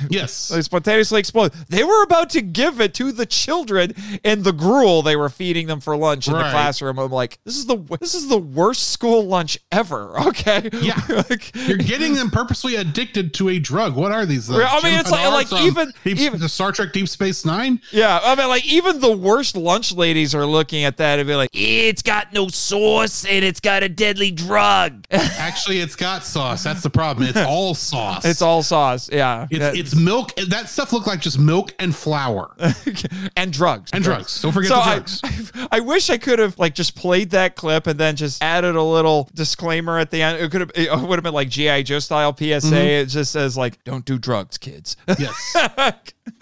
Yes. 0.10 0.48
they 0.54 0.62
spontaneously 0.62 1.20
explode. 1.20 1.52
They 1.70 1.84
were 1.84 2.04
about 2.04 2.30
to 2.32 2.42
give 2.42 2.80
it 2.80 2.94
to 2.96 3.12
the 3.12 3.26
children 3.26 3.94
in 4.24 4.44
the 4.44 4.52
gruel 4.54 5.02
they 5.02 5.16
were 5.16 5.30
feeding 5.30 5.66
them 5.66 5.80
for 5.80 5.98
lunch 5.98 6.28
in 6.28 6.34
the 6.34 6.40
classroom. 6.52 7.00
I'm 7.00 7.12
like, 7.12 7.40
this 7.46 7.58
is 7.58 7.66
the 7.66 7.78
this 8.00 8.14
is 8.14 8.28
the 8.28 8.38
worst 8.38 8.90
school 8.92 9.26
lunch 9.26 9.58
ever. 9.72 10.14
Okay, 10.28 10.70
Yeah. 10.82 11.00
Like- 11.30 11.56
You're 11.68 11.78
getting 11.78 12.14
them 12.14 12.30
purposely 12.30 12.76
addicted 12.76 13.34
to 13.36 13.50
a 13.50 13.60
drug. 13.60 13.96
What 13.96 14.12
are 14.12 14.26
these? 14.26 14.50
Uh, 14.52 14.56
I 14.58 14.76
mean, 14.84 14.92
Jim 14.92 15.00
it's 15.00 15.12
like- 15.12 15.52
like 15.52 15.62
even- 15.64 15.94
Deep, 16.04 16.20
even- 16.20 16.40
the 16.40 16.50
Star 16.50 16.72
Trek 16.74 16.92
Deep 16.92 17.08
Space 17.08 17.46
Nine. 17.46 17.80
Yeah, 17.92 18.20
I 18.22 18.36
mean, 18.36 18.48
like 18.50 18.66
even 18.66 19.00
the 19.00 19.16
worst 19.16 19.56
lunch 19.56 19.94
ladies 19.94 20.36
are 20.36 20.46
looking 20.46 20.84
at 20.84 20.98
that 20.98 21.20
and 21.20 21.28
be 21.28 21.36
like, 21.36 21.50
"It's 21.54 22.02
got 22.02 22.34
no 22.34 22.50
sauce 22.50 23.26
and 23.26 23.44
it's 23.46 23.60
got 23.62 23.84
a 23.84 23.90
deadly 23.90 24.32
drug. 24.32 25.06
Actually, 25.12 25.80
it's 25.80 25.96
got 25.96 26.24
sauce. 26.26 26.64
That's 26.64 26.84
the 26.84 26.90
problem. 26.90 27.28
It's 27.30 27.38
all 27.40 27.74
sauce. 27.74 28.26
it's 28.26 28.42
all 28.42 28.62
sauce." 28.64 28.97
Yeah, 29.12 29.48
It's, 29.52 29.78
it's 29.80 29.96
milk. 29.96 30.34
That 30.50 30.70
stuff 30.70 30.94
looked 30.94 31.08
like 31.08 31.20
just 31.22 31.40
milk 31.40 31.74
and 31.80 31.96
flour 31.96 32.56
and 33.38 33.52
drugs 33.54 33.92
and 33.94 34.04
drugs. 34.04 34.42
Don't 34.42 34.52
forget 34.52 34.70
So 34.70 34.76
the 34.76 34.82
I, 34.82 34.96
drugs. 34.96 35.22
I 35.72 35.80
wish 35.80 36.10
I 36.10 36.18
could 36.18 36.40
have 36.40 36.58
like 36.58 36.74
just 36.74 36.96
played 36.96 37.32
that 37.32 37.56
clip 37.56 37.88
and 37.88 38.00
then 38.00 38.16
just 38.16 38.42
added 38.44 38.76
a 38.76 38.84
little 38.84 39.30
disclaimer 39.34 39.98
at 40.00 40.12
the 40.12 40.22
end. 40.22 40.42
It 40.42 40.52
could 40.52 40.62
have 40.62 40.72
it 40.76 40.92
would 40.92 41.18
have 41.18 41.24
been 41.24 41.34
like 41.34 41.50
GI 41.50 41.84
Joe 41.84 42.00
style 42.00 42.36
PSA. 42.36 42.44
Mm-hmm. 42.44 42.74
It 42.76 43.06
just 43.06 43.32
says 43.32 43.58
like, 43.58 43.84
"Don't 43.84 44.06
do 44.06 44.18
drugs, 44.18 44.58
kids." 44.58 44.98
yes. 45.18 45.56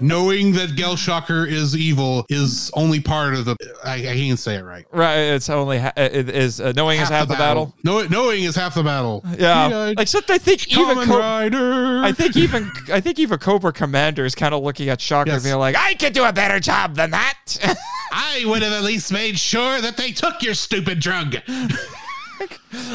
Knowing 0.00 0.52
that 0.52 0.72
Gel 0.74 0.96
Shocker 0.96 1.46
is 1.46 1.76
evil 1.76 2.26
is 2.28 2.70
only 2.74 3.00
part 3.00 3.34
of 3.34 3.44
the. 3.44 3.56
I, 3.84 3.94
I 3.94 4.14
can't 4.14 4.38
say 4.38 4.56
it 4.56 4.62
right. 4.64 4.84
right? 4.92 5.18
It's 5.18 5.48
only 5.48 5.78
ha- 5.78 5.92
it 5.96 6.28
is 6.28 6.60
uh, 6.60 6.72
knowing 6.74 7.00
is 7.00 7.08
half 7.08 7.28
the 7.28 7.34
battle. 7.34 7.74
Know, 7.84 8.06
knowing 8.08 8.44
is 8.44 8.54
half 8.56 8.74
the 8.74 8.82
battle. 8.82 9.24
Yeah, 9.38 9.92
except 9.98 10.30
I 10.30 10.38
think 10.38 10.68
even 10.76 10.98
Co- 11.06 11.18
Rider. 11.18 12.00
I 12.04 12.12
think 12.12 12.36
even 12.36 12.70
I 12.92 13.00
think 13.00 13.18
even 13.18 13.38
Cobra 13.38 13.72
Commander 13.72 14.24
is 14.24 14.34
kind 14.34 14.54
of 14.54 14.62
looking 14.62 14.88
at 14.88 15.00
Shocker 15.00 15.30
Yes. 15.30 15.36
and 15.36 15.44
being 15.44 15.58
like, 15.58 15.76
"I 15.76 15.94
could 15.94 16.12
do 16.12 16.24
a 16.24 16.32
better 16.32 16.60
job 16.60 16.94
than 16.94 17.10
that." 17.12 17.34
I 18.12 18.42
would 18.46 18.62
have 18.62 18.72
at 18.72 18.82
least 18.84 19.12
made 19.12 19.38
sure 19.38 19.80
that 19.80 19.96
they 19.96 20.12
took 20.12 20.42
your 20.42 20.54
stupid 20.54 20.98
drug. 21.00 21.36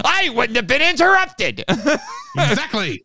I 0.05 0.29
wouldn't 0.33 0.55
have 0.55 0.67
been 0.67 0.81
interrupted. 0.81 1.63
exactly. 2.37 3.03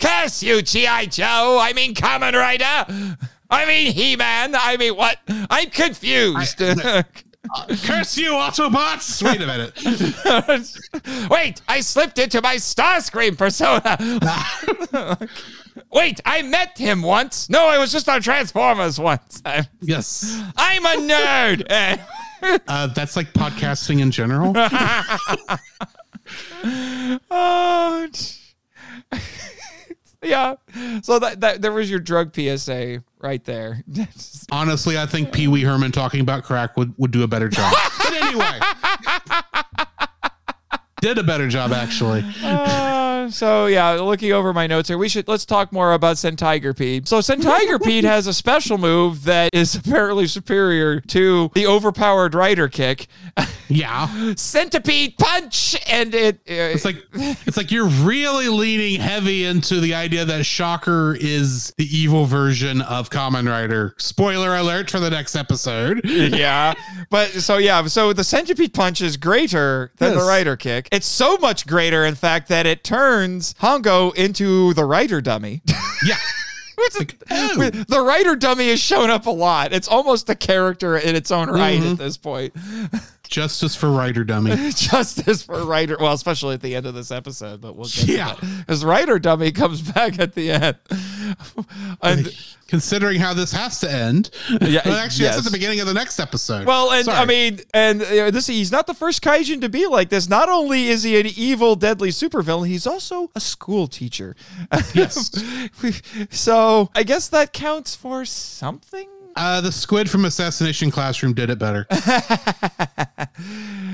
Curse 0.00 0.42
you, 0.42 0.62
G.I. 0.62 1.06
Joe. 1.06 1.58
I 1.60 1.72
mean, 1.72 1.94
Kamen 1.94 2.34
Rider. 2.34 3.16
I 3.50 3.66
mean, 3.66 3.92
He 3.92 4.16
Man. 4.16 4.54
I 4.54 4.76
mean, 4.76 4.96
what? 4.96 5.18
I'm 5.28 5.70
confused. 5.70 6.58
Curse 6.58 8.18
you, 8.18 8.32
Autobots! 8.32 9.22
Wait 9.22 9.40
a 9.40 9.46
minute. 9.46 11.30
Wait, 11.30 11.62
I 11.66 11.80
slipped 11.80 12.18
into 12.18 12.42
my 12.42 12.56
Starscream 12.56 13.38
persona. 13.38 13.96
Wait, 15.92 16.20
I 16.26 16.42
met 16.42 16.76
him 16.76 17.00
once. 17.00 17.48
No, 17.48 17.66
I 17.66 17.78
was 17.78 17.90
just 17.90 18.08
on 18.08 18.20
Transformers 18.20 19.00
once. 19.00 19.40
I'm, 19.46 19.64
Yes. 19.80 20.42
I'm 20.56 20.84
a 20.84 20.96
nerd. 21.10 22.00
Uh, 22.68 22.86
that's 22.88 23.16
like 23.16 23.32
podcasting 23.32 24.00
in 24.00 24.10
general. 24.10 24.52
oh, 27.30 28.08
yeah. 30.22 30.54
So 31.02 31.18
that, 31.18 31.40
that 31.40 31.62
there 31.62 31.72
was 31.72 31.90
your 31.90 32.00
drug 32.00 32.34
PSA 32.34 33.02
right 33.20 33.44
there. 33.44 33.84
Honestly, 34.50 34.98
I 34.98 35.06
think 35.06 35.32
Pee 35.32 35.48
Wee 35.48 35.62
Herman 35.62 35.92
talking 35.92 36.20
about 36.20 36.44
crack 36.44 36.76
would, 36.76 36.92
would 36.98 37.10
do 37.10 37.22
a 37.22 37.28
better 37.28 37.48
job. 37.48 37.72
but 37.98 38.12
anyway. 38.14 38.58
Did 41.00 41.18
a 41.18 41.22
better 41.22 41.46
job, 41.46 41.72
actually. 41.72 42.24
Uh, 42.42 43.30
so 43.30 43.66
yeah, 43.66 43.92
looking 43.92 44.32
over 44.32 44.52
my 44.52 44.66
notes 44.66 44.88
here, 44.88 44.98
we 44.98 45.08
should 45.08 45.28
let's 45.28 45.46
talk 45.46 45.72
more 45.72 45.92
about 45.92 46.16
Centiger 46.16 46.76
Pete. 46.76 47.06
So 47.06 47.20
Centiger 47.20 47.80
Pete 47.80 48.04
has 48.04 48.26
a 48.26 48.34
special 48.34 48.78
move 48.78 49.24
that 49.24 49.50
is 49.52 49.76
apparently 49.76 50.26
superior 50.26 51.00
to 51.00 51.50
the 51.54 51.68
overpowered 51.68 52.34
rider 52.34 52.68
kick, 52.68 53.06
Yeah. 53.68 54.34
Centipede 54.36 55.16
Punch, 55.18 55.76
and 55.88 56.14
it. 56.14 56.36
Uh, 56.48 56.72
It's 56.74 56.84
like 56.84 56.96
it's 57.14 57.56
like 57.56 57.70
you're 57.70 57.86
really 57.86 58.48
leaning 58.48 59.00
heavy 59.00 59.44
into 59.44 59.80
the 59.80 59.94
idea 59.94 60.24
that 60.24 60.44
Shocker 60.46 61.16
is 61.20 61.72
the 61.76 61.84
evil 61.84 62.24
version 62.26 62.80
of 62.82 63.10
Kamen 63.10 63.48
Rider. 63.48 63.94
Spoiler 63.98 64.56
alert 64.56 64.90
for 64.90 65.00
the 65.00 65.10
next 65.10 65.36
episode. 65.36 66.00
yeah, 66.04 66.74
but 67.10 67.28
so 67.30 67.58
yeah, 67.58 67.84
so 67.86 68.12
the 68.12 68.24
Centipede 68.24 68.72
Punch 68.74 69.00
is 69.02 69.16
greater 69.16 69.92
than 69.98 70.12
the 70.12 70.18
Yes. 70.20 70.26
rider 70.28 70.56
kick. 70.56 70.88
It's 70.90 71.06
so 71.06 71.36
much 71.38 71.66
greater, 71.66 72.04
in 72.04 72.14
fact, 72.14 72.48
that 72.48 72.66
it 72.66 72.84
turns 72.84 73.54
Hongo 73.60 74.14
into 74.14 74.72
the 74.74 74.84
rider 74.84 75.20
dummy. 75.20 75.62
Yeah. 76.06 76.16
Is- 76.78 77.06
oh. 77.30 77.70
the 77.88 78.00
rider 78.00 78.36
dummy 78.36 78.68
has 78.68 78.78
shown 78.80 79.10
up 79.10 79.26
a 79.26 79.30
lot. 79.30 79.72
It's 79.72 79.88
almost 79.88 80.30
a 80.30 80.36
character 80.36 80.96
in 80.96 81.16
its 81.16 81.32
own 81.32 81.50
right 81.50 81.80
Mm-hmm. 81.80 81.92
at 81.92 81.98
this 81.98 82.16
point. 82.16 82.54
Justice 83.28 83.76
for 83.76 83.90
Rider 83.90 84.24
Dummy. 84.24 84.50
Justice 84.70 85.42
for 85.42 85.64
rider, 85.64 85.96
well, 86.00 86.12
especially 86.12 86.54
at 86.54 86.62
the 86.62 86.74
end 86.74 86.86
of 86.86 86.94
this 86.94 87.10
episode, 87.10 87.60
but 87.60 87.76
we'll 87.76 87.88
get 87.88 88.08
Yeah. 88.08 88.34
His 88.66 88.84
rider 88.84 89.18
dummy 89.18 89.52
comes 89.52 89.82
back 89.82 90.18
at 90.18 90.34
the 90.34 90.50
end. 90.50 90.76
And, 92.02 92.34
Considering 92.68 93.18
how 93.18 93.32
this 93.32 93.50
has 93.52 93.80
to 93.80 93.90
end. 93.90 94.30
Yeah, 94.60 94.82
well, 94.84 94.94
actually, 94.94 95.24
yes. 95.24 95.36
that's 95.36 95.38
at 95.38 95.44
the 95.44 95.50
beginning 95.50 95.80
of 95.80 95.86
the 95.86 95.94
next 95.94 96.20
episode. 96.20 96.66
well, 96.66 96.92
and 96.92 97.06
Sorry. 97.06 97.16
I 97.16 97.24
mean, 97.24 97.60
and 97.72 98.02
uh, 98.02 98.30
this 98.30 98.46
he's 98.46 98.70
not 98.70 98.86
the 98.86 98.92
first 98.92 99.22
kaijin 99.22 99.62
to 99.62 99.70
be 99.70 99.86
like 99.86 100.10
this. 100.10 100.28
Not 100.28 100.50
only 100.50 100.88
is 100.88 101.02
he 101.02 101.18
an 101.18 101.26
evil, 101.26 101.76
deadly 101.76 102.10
supervillain, 102.10 102.68
he's 102.68 102.86
also 102.86 103.30
a 103.34 103.40
school 103.40 103.86
teacher. 103.86 104.36
Yes. 104.94 105.30
so 106.30 106.90
I 106.94 107.04
guess 107.04 107.28
that 107.28 107.54
counts 107.54 107.96
for 107.96 108.26
something. 108.26 109.08
Uh, 109.38 109.60
the 109.60 109.70
squid 109.70 110.10
from 110.10 110.24
Assassination 110.24 110.90
Classroom 110.90 111.32
did 111.32 111.48
it 111.48 111.58
better. 111.58 111.86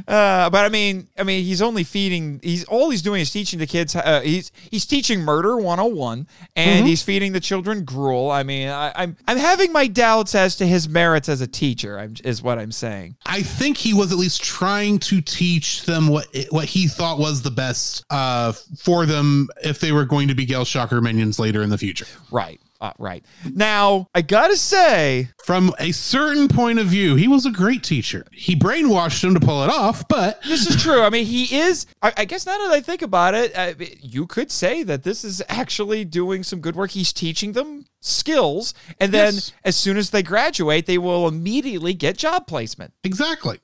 Uh, 0.06 0.50
but 0.50 0.66
I 0.66 0.68
mean, 0.68 1.08
I 1.18 1.22
mean, 1.22 1.44
he's 1.44 1.62
only 1.62 1.82
feeding. 1.82 2.38
He's 2.42 2.64
all 2.64 2.90
he's 2.90 3.00
doing 3.00 3.22
is 3.22 3.30
teaching 3.30 3.58
the 3.58 3.66
kids. 3.66 3.96
Uh, 3.96 4.20
he's 4.20 4.52
he's 4.70 4.84
teaching 4.84 5.20
murder 5.20 5.56
101, 5.56 6.26
and 6.56 6.86
he's 6.86 7.02
feeding 7.02 7.32
the 7.32 7.40
children 7.40 7.84
gruel. 7.84 8.30
I 8.30 8.42
mean, 8.42 8.68
I, 8.68 8.92
I'm 8.94 9.16
I'm 9.26 9.38
having 9.38 9.72
my 9.72 9.86
doubts 9.86 10.34
as 10.34 10.56
to 10.56 10.66
his 10.66 10.90
merits 10.90 11.30
as 11.30 11.40
a 11.40 11.46
teacher. 11.46 11.98
I'm, 11.98 12.14
is 12.22 12.42
what 12.42 12.58
I'm 12.58 12.72
saying. 12.72 13.16
I 13.24 13.42
think 13.42 13.78
he 13.78 13.94
was 13.94 14.12
at 14.12 14.18
least 14.18 14.42
trying 14.42 14.98
to 15.00 15.22
teach 15.22 15.84
them 15.84 16.08
what 16.08 16.26
what 16.50 16.66
he 16.66 16.86
thought 16.86 17.18
was 17.18 17.40
the 17.40 17.50
best 17.50 18.04
uh, 18.10 18.52
for 18.78 19.06
them 19.06 19.48
if 19.62 19.80
they 19.80 19.92
were 19.92 20.04
going 20.04 20.28
to 20.28 20.34
be 20.34 20.44
Gel 20.44 20.66
Shocker 20.66 21.00
minions 21.00 21.38
later 21.38 21.62
in 21.62 21.70
the 21.70 21.78
future. 21.78 22.06
Right. 22.30 22.60
Uh, 22.84 22.92
right. 22.98 23.24
Now, 23.50 24.08
I 24.14 24.20
gotta 24.20 24.56
say, 24.58 25.28
From 25.44 25.72
a 25.78 25.90
certain 25.92 26.48
point 26.48 26.78
of 26.78 26.86
view, 26.86 27.14
he 27.14 27.28
was 27.28 27.46
a 27.46 27.50
great 27.50 27.82
teacher. 27.82 28.26
He 28.32 28.54
brainwashed 28.54 29.22
them 29.22 29.32
to 29.32 29.40
pull 29.40 29.62
it 29.64 29.70
off, 29.70 30.06
but 30.08 30.42
this 30.42 30.66
is 30.66 30.82
true. 30.82 31.00
I 31.00 31.08
mean, 31.08 31.24
he 31.24 31.56
is. 31.56 31.86
I, 32.02 32.12
I 32.18 32.24
guess 32.26 32.44
now 32.44 32.58
that 32.58 32.70
I 32.72 32.80
think 32.82 33.00
about 33.00 33.34
it, 33.34 33.56
uh, 33.56 33.72
you 34.02 34.26
could 34.26 34.50
say 34.50 34.82
that 34.82 35.02
this 35.02 35.24
is 35.24 35.42
actually 35.48 36.04
doing 36.04 36.42
some 36.42 36.60
good 36.60 36.76
work. 36.76 36.90
He's 36.90 37.12
teaching 37.12 37.52
them 37.52 37.86
skills, 38.00 38.74
and 39.00 39.12
then 39.12 39.34
Yes. 39.34 39.52
as 39.64 39.76
soon 39.76 39.96
as 39.96 40.10
they 40.10 40.22
graduate, 40.22 40.84
they 40.84 40.98
will 40.98 41.26
immediately 41.26 41.94
get 41.94 42.18
job 42.18 42.46
placement. 42.46 42.92
exactly. 43.02 43.60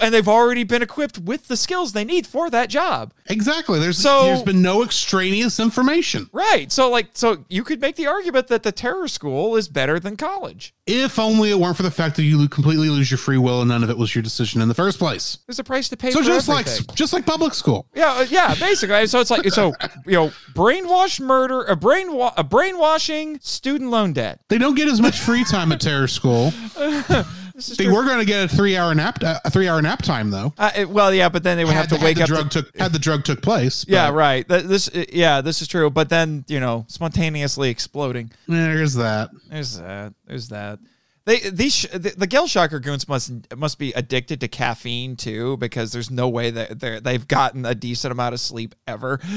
And 0.00 0.14
they've 0.14 0.28
already 0.28 0.64
been 0.64 0.82
equipped 0.82 1.18
with 1.18 1.48
the 1.48 1.56
skills 1.56 1.92
they 1.92 2.04
need 2.04 2.26
for 2.26 2.50
that 2.50 2.68
job. 2.68 3.12
Exactly. 3.26 3.78
There's 3.78 3.98
So- 3.98 4.24
there's 4.24 4.42
been 4.42 4.62
no 4.62 4.82
extraneous 4.82 5.60
information. 5.60 6.28
Right. 6.32 6.70
So 6.72 6.90
like 6.90 7.08
so 7.14 7.44
you 7.48 7.64
could 7.64 7.80
make 7.80 7.96
the 7.96 8.06
argument 8.06 8.48
that 8.48 8.62
the 8.62 8.72
terror 8.72 9.08
school 9.08 9.56
is 9.56 9.68
better 9.68 9.98
than 10.00 10.16
college. 10.16 10.74
If 10.86 11.18
only 11.20 11.50
it 11.50 11.58
weren't 11.58 11.76
for 11.76 11.84
the 11.84 11.90
fact 11.90 12.16
that 12.16 12.24
you 12.24 12.48
completely 12.48 12.88
lose 12.88 13.10
your 13.10 13.18
free 13.18 13.38
will 13.38 13.60
and 13.60 13.68
none 13.68 13.84
of 13.84 13.90
it 13.90 13.96
was 13.98 14.12
your 14.14 14.22
decision 14.22 14.60
in 14.60 14.66
the 14.68 14.74
first 14.74 14.98
place. 14.98 15.38
There's 15.46 15.58
a 15.60 15.64
price 15.64 15.88
to 15.90 15.96
pay 15.96 16.10
So 16.10 16.18
for 16.20 16.24
just 16.24 16.48
everything. 16.48 16.84
like 16.86 16.96
just 16.96 17.12
like 17.12 17.26
public 17.26 17.54
school. 17.54 17.86
yeah, 17.94 18.12
uh, 18.14 18.26
yeah, 18.28 18.54
basically. 18.56 19.06
So 19.06 19.20
it's 19.20 19.30
like 19.30 19.48
so 19.52 19.72
you 20.06 20.12
know, 20.12 20.32
brainwash 20.54 21.20
murder, 21.20 21.62
a 21.62 21.76
brainwa- 21.76 22.32
a 22.36 22.42
brainwashing 22.44 23.38
student 23.40 23.90
loan 23.90 24.12
debt. 24.12 24.40
They 24.48 24.58
don't 24.58 24.74
get 24.74 24.88
as 24.88 25.00
much 25.00 25.20
free 25.20 25.44
time 25.44 25.70
at 25.72 25.80
terror 25.80 26.08
school. 26.08 26.52
This 27.60 27.72
is 27.72 27.76
They 27.76 27.84
true. 27.84 27.94
were 27.94 28.04
going 28.06 28.20
to 28.20 28.24
get 28.24 28.44
a 28.44 28.48
three 28.56 28.74
hour 28.74 28.94
nap 28.94 29.22
uh, 29.22 29.38
a 29.44 29.50
three 29.50 29.68
hour 29.68 29.82
nap 29.82 30.00
time 30.00 30.30
though. 30.30 30.54
Uh, 30.56 30.70
it- 30.74 30.88
well, 30.88 31.12
yeah, 31.12 31.28
but 31.28 31.42
then 31.42 31.58
they 31.58 31.64
would 31.66 31.74
have 31.74 31.88
to 31.88 31.98
wake 32.02 32.16
had 32.16 32.30
up. 32.32 32.36
the 32.38 32.44
to- 32.44 32.50
drug 32.50 32.50
took 32.50 32.78
had 32.78 32.92
the 32.94 32.98
drug 32.98 33.24
took 33.24 33.42
place. 33.42 33.84
yeah, 33.86 34.08
right. 34.08 34.48
Th- 34.48 34.64
This, 34.64 34.88
uh, 34.88 35.04
yeah, 35.12 35.42
this 35.42 35.60
is 35.60 35.68
true. 35.68 35.90
But 35.90 36.08
then 36.08 36.46
you 36.48 36.58
know, 36.58 36.86
spontaneously 36.88 37.68
exploding. 37.68 38.30
There's 38.48 38.94
that. 38.94 39.28
There's 39.50 39.76
that. 39.78 40.14
There's 40.26 40.48
that. 40.48 40.78
They 41.26 41.38
these 41.50 41.74
sh- 41.74 41.86
the, 41.92 42.14
the 42.16 42.26
Gel 42.26 42.46
Shocker 42.46 42.80
goons 42.80 43.06
must 43.06 43.30
must 43.54 43.78
be 43.78 43.92
addicted 43.92 44.40
to 44.40 44.48
caffeine 44.48 45.16
too 45.16 45.58
because 45.58 45.92
there's 45.92 46.10
no 46.10 46.30
way 46.30 46.50
that 46.50 46.80
they 46.80 46.98
they've 46.98 47.28
gotten 47.28 47.66
a 47.66 47.74
decent 47.74 48.10
amount 48.10 48.32
of 48.32 48.40
sleep 48.40 48.74
ever. 48.88 49.20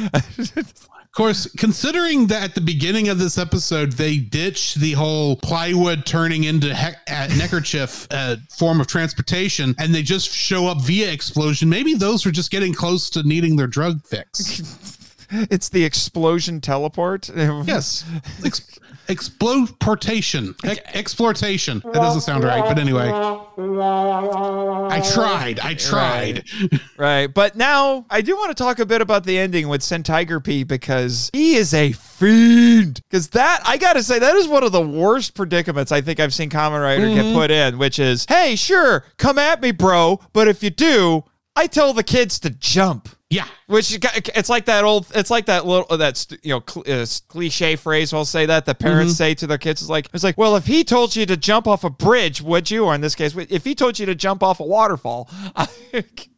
Of 1.13 1.17
course, 1.17 1.45
considering 1.57 2.25
that 2.27 2.41
at 2.41 2.55
the 2.55 2.61
beginning 2.61 3.07
of 3.07 3.19
this 3.19 3.37
episode, 3.37 3.91
they 3.91 4.17
ditched 4.17 4.79
the 4.79 4.93
whole 4.93 5.35
plywood 5.35 6.07
turning 6.07 6.45
into 6.45 6.73
he- 6.73 6.95
uh, 7.07 7.27
neckerchief 7.37 8.07
uh, 8.09 8.37
form 8.49 8.81
of 8.81 8.87
transportation 8.87 9.75
and 9.77 9.93
they 9.93 10.01
just 10.01 10.31
show 10.31 10.65
up 10.65 10.81
via 10.81 11.11
explosion, 11.11 11.69
maybe 11.69 11.93
those 11.93 12.25
were 12.25 12.31
just 12.31 12.49
getting 12.49 12.73
close 12.73 13.11
to 13.11 13.21
needing 13.21 13.55
their 13.55 13.67
drug 13.67 14.03
fix. 14.03 14.63
it's 15.29 15.69
the 15.69 15.85
explosion 15.85 16.59
teleport. 16.59 17.29
yes. 17.29 18.05
Ex- 18.43 18.79
exploitation. 19.09 20.55
Ex- 20.63 20.79
exploitation. 20.93 21.81
That 21.85 21.93
doesn't 21.93 22.21
sound 22.21 22.43
right, 22.43 22.63
but 22.63 22.79
anyway. 22.79 23.09
I 23.09 25.01
tried. 25.13 25.59
I 25.59 25.73
tried. 25.73 26.47
Right. 26.97 27.27
But 27.27 27.55
now 27.55 28.05
I 28.09 28.21
do 28.21 28.35
want 28.35 28.55
to 28.55 28.63
talk 28.63 28.79
a 28.79 28.85
bit 28.85 29.01
about 29.01 29.23
the 29.25 29.37
ending 29.37 29.67
with 29.67 29.83
Sen 29.83 30.03
Tiger 30.03 30.39
P 30.39 30.63
because 30.63 31.29
he 31.33 31.55
is 31.55 31.73
a 31.73 31.91
fiend. 31.91 33.01
Because 33.09 33.29
that, 33.29 33.61
I 33.65 33.77
got 33.77 33.93
to 33.93 34.03
say, 34.03 34.19
that 34.19 34.35
is 34.35 34.47
one 34.47 34.63
of 34.63 34.71
the 34.71 34.81
worst 34.81 35.35
predicaments 35.35 35.91
I 35.91 36.01
think 36.01 36.19
I've 36.19 36.33
seen 36.33 36.49
Kamen 36.49 36.81
Rider 36.81 37.07
get 37.07 37.25
mm-hmm. 37.25 37.35
put 37.35 37.51
in, 37.51 37.77
which 37.77 37.99
is, 37.99 38.25
hey, 38.27 38.55
sure, 38.55 39.05
come 39.17 39.37
at 39.37 39.61
me, 39.61 39.71
bro. 39.71 40.19
But 40.33 40.47
if 40.47 40.63
you 40.63 40.69
do, 40.69 41.23
I 41.55 41.67
tell 41.67 41.93
the 41.93 42.03
kids 42.03 42.39
to 42.39 42.49
jump. 42.49 43.09
Yeah. 43.29 43.47
Which 43.67 43.97
it's 44.35 44.49
like 44.49 44.65
that 44.65 44.83
old, 44.83 45.07
it's 45.15 45.31
like 45.31 45.47
that 45.47 45.65
little 45.65 45.97
that's 45.97 46.27
you 46.43 46.49
know 46.53 46.63
cl- 46.67 47.01
uh, 47.01 47.05
cliche 47.27 47.75
phrase. 47.75 48.13
I'll 48.13 48.25
say 48.25 48.45
that 48.45 48.65
the 48.65 48.75
parents 48.75 49.15
say 49.15 49.33
to 49.35 49.47
their 49.47 49.57
kids 49.57 49.81
is 49.81 49.89
like 49.89 50.07
it's 50.13 50.23
like, 50.23 50.37
well, 50.37 50.55
if 50.55 50.67
he 50.67 50.83
told 50.83 51.15
you 51.15 51.25
to 51.25 51.35
jump 51.35 51.65
off 51.67 51.83
a 51.83 51.89
bridge, 51.89 52.43
would 52.43 52.69
you? 52.69 52.85
Or 52.85 52.93
in 52.93 53.01
this 53.01 53.15
case, 53.15 53.35
if 53.35 53.63
he 53.63 53.73
told 53.73 53.97
you 53.97 54.05
to 54.05 54.13
jump 54.13 54.43
off 54.43 54.59
a 54.59 54.63
waterfall, 54.63 55.29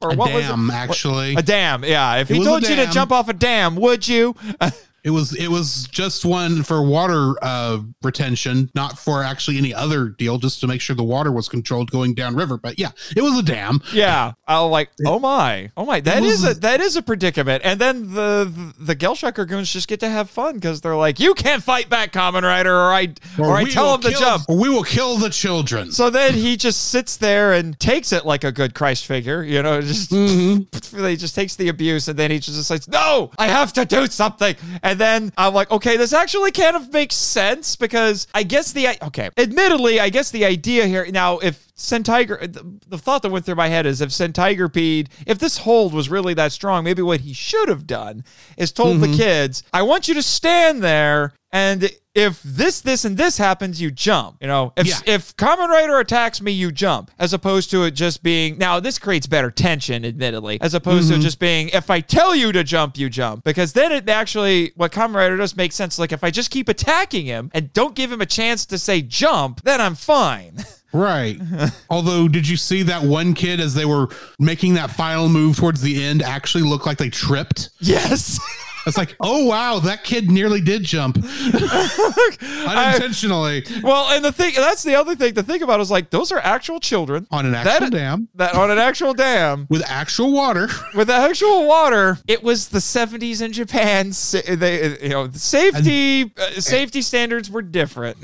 or 0.02 0.12
A 0.12 0.16
what 0.16 0.32
was 0.34 0.46
dam, 0.46 0.70
it? 0.70 0.74
actually. 0.74 1.36
A 1.36 1.42
dam, 1.42 1.84
yeah. 1.84 2.16
If 2.18 2.30
he 2.30 2.42
told 2.42 2.68
you 2.68 2.76
to 2.78 2.88
jump 2.88 3.12
off 3.12 3.28
a 3.28 3.34
dam, 3.34 3.76
would 3.76 4.08
you? 4.08 4.36
It 5.06 5.12
was 5.12 5.36
it 5.36 5.50
was 5.50 5.88
just 5.92 6.26
one 6.26 6.64
for 6.64 6.82
water 6.82 7.36
uh, 7.44 7.80
retention, 8.02 8.72
not 8.74 8.98
for 8.98 9.22
actually 9.22 9.60
any 9.60 9.72
other 9.72 10.10
deal, 10.10 10.40
just 10.40 10.60
to 10.62 10.68
make 10.68 10.82
sure 10.82 10.96
the 10.96 11.04
water 11.04 11.32
was 11.32 11.48
controlled 11.48 11.92
going 11.92 12.16
downriver. 12.16 12.58
But 12.58 12.80
yeah, 12.80 12.90
it 13.16 13.22
was 13.22 13.38
a 13.38 13.44
dam. 13.44 13.82
yeah. 13.94 14.34
I'll 14.48 14.70
like, 14.70 14.90
oh 15.06 15.20
my, 15.20 15.72
oh 15.78 15.86
my, 15.86 16.00
that 16.02 16.24
is 16.24 16.42
was- 16.42 16.58
a 16.58 16.60
that 16.62 16.82
is 16.82 16.96
a 16.96 17.04
predicament. 17.04 17.62
And 17.64 17.80
then 17.80 18.14
the 18.14 18.74
the 18.80 18.96
Gelshocker 18.96 19.48
goons 19.48 19.72
just 19.72 19.88
get 19.88 20.00
to 20.00 20.10
have 20.10 20.28
fun 20.30 20.56
because 20.56 20.82
they're 20.82 20.96
like, 20.96 21.20
you 21.20 21.36
can't 21.36 21.62
fight 21.62 21.88
back, 21.88 22.12
Kamen 22.12 22.42
Rider, 22.42 22.76
or 22.76 22.92
I 22.92 23.14
or, 23.38 23.56
I 23.56 23.66
tell 23.66 23.94
him 23.94 24.02
to 24.02 24.12
jump. 24.12 24.46
Or 24.50 24.58
we 24.58 24.70
will 24.70 24.84
kill 24.84 25.18
the 25.18 25.30
children. 25.30 25.92
So 25.92 26.10
then 26.10 26.34
he 26.34 26.58
just 26.58 26.90
sits 26.90 27.18
there 27.18 27.54
and 27.54 27.80
takes 27.80 28.12
it 28.12 28.26
like 28.26 28.44
a 28.44 28.52
good 28.52 28.74
Christ 28.74 29.06
figure, 29.06 29.44
you 29.44 29.62
know, 29.62 29.82
just 29.82 30.12
he 30.12 31.16
just 31.16 31.36
takes 31.36 31.56
the 31.56 31.68
abuse 31.70 32.08
and 32.08 32.18
then 32.18 32.32
he 32.32 32.40
just 32.40 32.64
says, 32.64 32.88
"No, 32.88 33.30
I 33.38 33.48
have 33.48 33.72
to 33.74 33.86
do 33.86 34.08
something." 34.08 34.56
And 34.82 34.95
then 35.00 35.32
I'm 35.38 35.54
like, 35.54 35.72
"Okay, 35.72 35.98
this 35.98 36.14
actually 36.14 36.52
kind 36.52 36.76
of 36.76 36.92
makes 36.92 37.16
sense 37.16 37.76
because 37.76 38.28
I 38.34 38.44
guess 38.44 38.72
the 38.72 38.88
okay, 39.04 39.30
admittedly, 39.38 40.00
I 40.00 40.10
guess 40.10 40.32
the 40.32 40.46
idea 40.46 40.88
here 40.88 41.06
now 41.12 41.40
if 41.40 41.65
Centiger 41.78 42.40
the, 42.52 42.80
the 42.88 42.98
thought 42.98 43.22
that 43.22 43.32
went 43.32 43.46
through 43.46 43.56
my 43.56 43.68
head 43.68 43.86
is 43.86 44.02
if 44.02 44.10
Centigrapede, 44.10 45.08
if 45.28 45.40
this 45.40 45.58
hold 45.58 45.94
was 45.94 46.10
really 46.10 46.34
that 46.34 46.52
strong, 46.52 46.84
maybe 46.84 47.02
what 47.02 47.22
he 47.22 47.34
should 47.34 47.68
have 47.70 47.86
done 47.86 48.24
is 48.58 48.72
told 48.72 49.02
the 49.02 49.08
mm-hmm. 49.08 49.18
kids, 49.18 49.64
"I 49.74 49.82
want 49.82 50.08
you 50.08 50.14
to 50.14 50.24
stand 50.24 50.84
there 50.84 51.34
and 51.56 51.90
if 52.14 52.44
this, 52.44 52.82
this, 52.82 53.06
and 53.06 53.16
this 53.16 53.38
happens, 53.38 53.82
you 53.82 53.90
jump. 53.90 54.36
You 54.42 54.48
know, 54.48 54.74
if 54.76 54.88
Yeah. 54.88 55.00
if 55.06 55.36
Kamen 55.38 55.70
Rider 55.70 56.00
attacks 56.00 56.42
me, 56.42 56.52
you 56.52 56.70
jump, 56.70 57.12
as 57.18 57.32
opposed 57.32 57.72
to 57.72 57.84
it 57.84 57.92
just 57.92 58.24
being. 58.24 58.58
Now, 58.58 58.82
this 58.82 59.00
creates 59.00 59.26
better 59.26 59.50
tension, 59.52 60.04
admittedly, 60.04 60.60
as 60.60 60.74
opposed 60.74 61.08
to 61.08 61.14
mm-hmm. 61.14 61.24
just 61.24 61.40
being. 61.40 61.70
If 61.70 61.90
I 61.90 62.02
tell 62.02 62.36
you 62.36 62.52
to 62.52 62.66
jump, 62.66 62.98
you 62.98 63.10
jump, 63.10 63.46
because 63.46 63.72
then 63.72 63.94
it 63.94 64.10
actually 64.10 64.74
what 64.76 64.92
Kamen 64.92 65.16
Rider 65.16 65.38
does 65.38 65.56
makes 65.56 65.76
sense. 65.76 65.98
Like 65.98 66.12
if 66.12 66.26
I 66.26 66.30
just 66.30 66.52
keep 66.52 66.68
attacking 66.68 67.26
him 67.26 67.52
and 67.54 67.72
don't 67.72 67.96
give 67.96 68.12
him 68.12 68.20
a 68.20 68.26
chance 68.26 68.66
to 68.66 68.78
say 68.78 69.02
jump, 69.02 69.62
then 69.64 69.80
I'm 69.80 69.96
fine. 69.96 70.58
Right. 70.96 71.40
Although, 71.90 72.28
did 72.28 72.48
you 72.48 72.56
see 72.58 72.84
that 72.84 73.04
one 73.04 73.34
kid 73.34 73.60
as 73.60 73.74
they 73.74 73.86
were 73.86 74.08
making 74.40 74.76
that 74.76 74.92
final 74.92 75.28
move 75.30 75.58
towards 75.58 75.82
the 75.82 76.04
end 76.04 76.22
actually 76.22 76.64
look 76.64 76.86
like 76.86 76.98
they 76.98 77.10
tripped? 77.10 77.70
yes. 77.82 78.40
It's 78.88 78.98
like, 79.00 79.16
oh 79.20 79.46
wow, 79.46 79.80
that 79.80 80.04
kid 80.04 80.30
nearly 80.30 80.62
did 80.62 80.84
jump 80.84 81.18
unintentionally 82.68 83.64
well, 83.82 84.12
and 84.16 84.24
the 84.24 84.32
thing 84.32 84.54
that's 84.56 84.84
the 84.84 84.94
other 84.94 85.16
thing 85.16 85.34
to 85.34 85.42
think 85.42 85.64
about 85.64 85.80
is 85.80 85.90
like 85.90 86.12
those 86.12 86.32
are 86.32 86.38
actual 86.40 86.80
children 86.80 87.26
on 87.32 87.48
an 87.48 87.54
That- 87.54 87.66
actual 87.66 87.90
dam 87.90 88.28
that 88.36 88.54
on 88.54 88.70
an 88.72 88.78
actual 88.78 89.14
dam. 89.16 89.66
with 89.72 89.84
actual 89.88 90.32
water. 90.32 90.68
with 90.94 91.10
actual 91.10 91.68
water, 91.68 92.20
it 92.28 92.44
was 92.44 92.68
the 92.70 92.78
70s 92.78 93.42
in 93.42 93.52
Japan. 93.54 94.12
They, 94.60 95.00
you 95.02 95.10
know, 95.10 95.28
the 95.28 95.40
safety 95.40 96.32
uh, 96.38 96.52
safety 96.62 97.02
standards 97.02 97.50
were 97.50 97.64
different. 97.64 98.18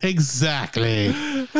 Exactly. 0.00 1.08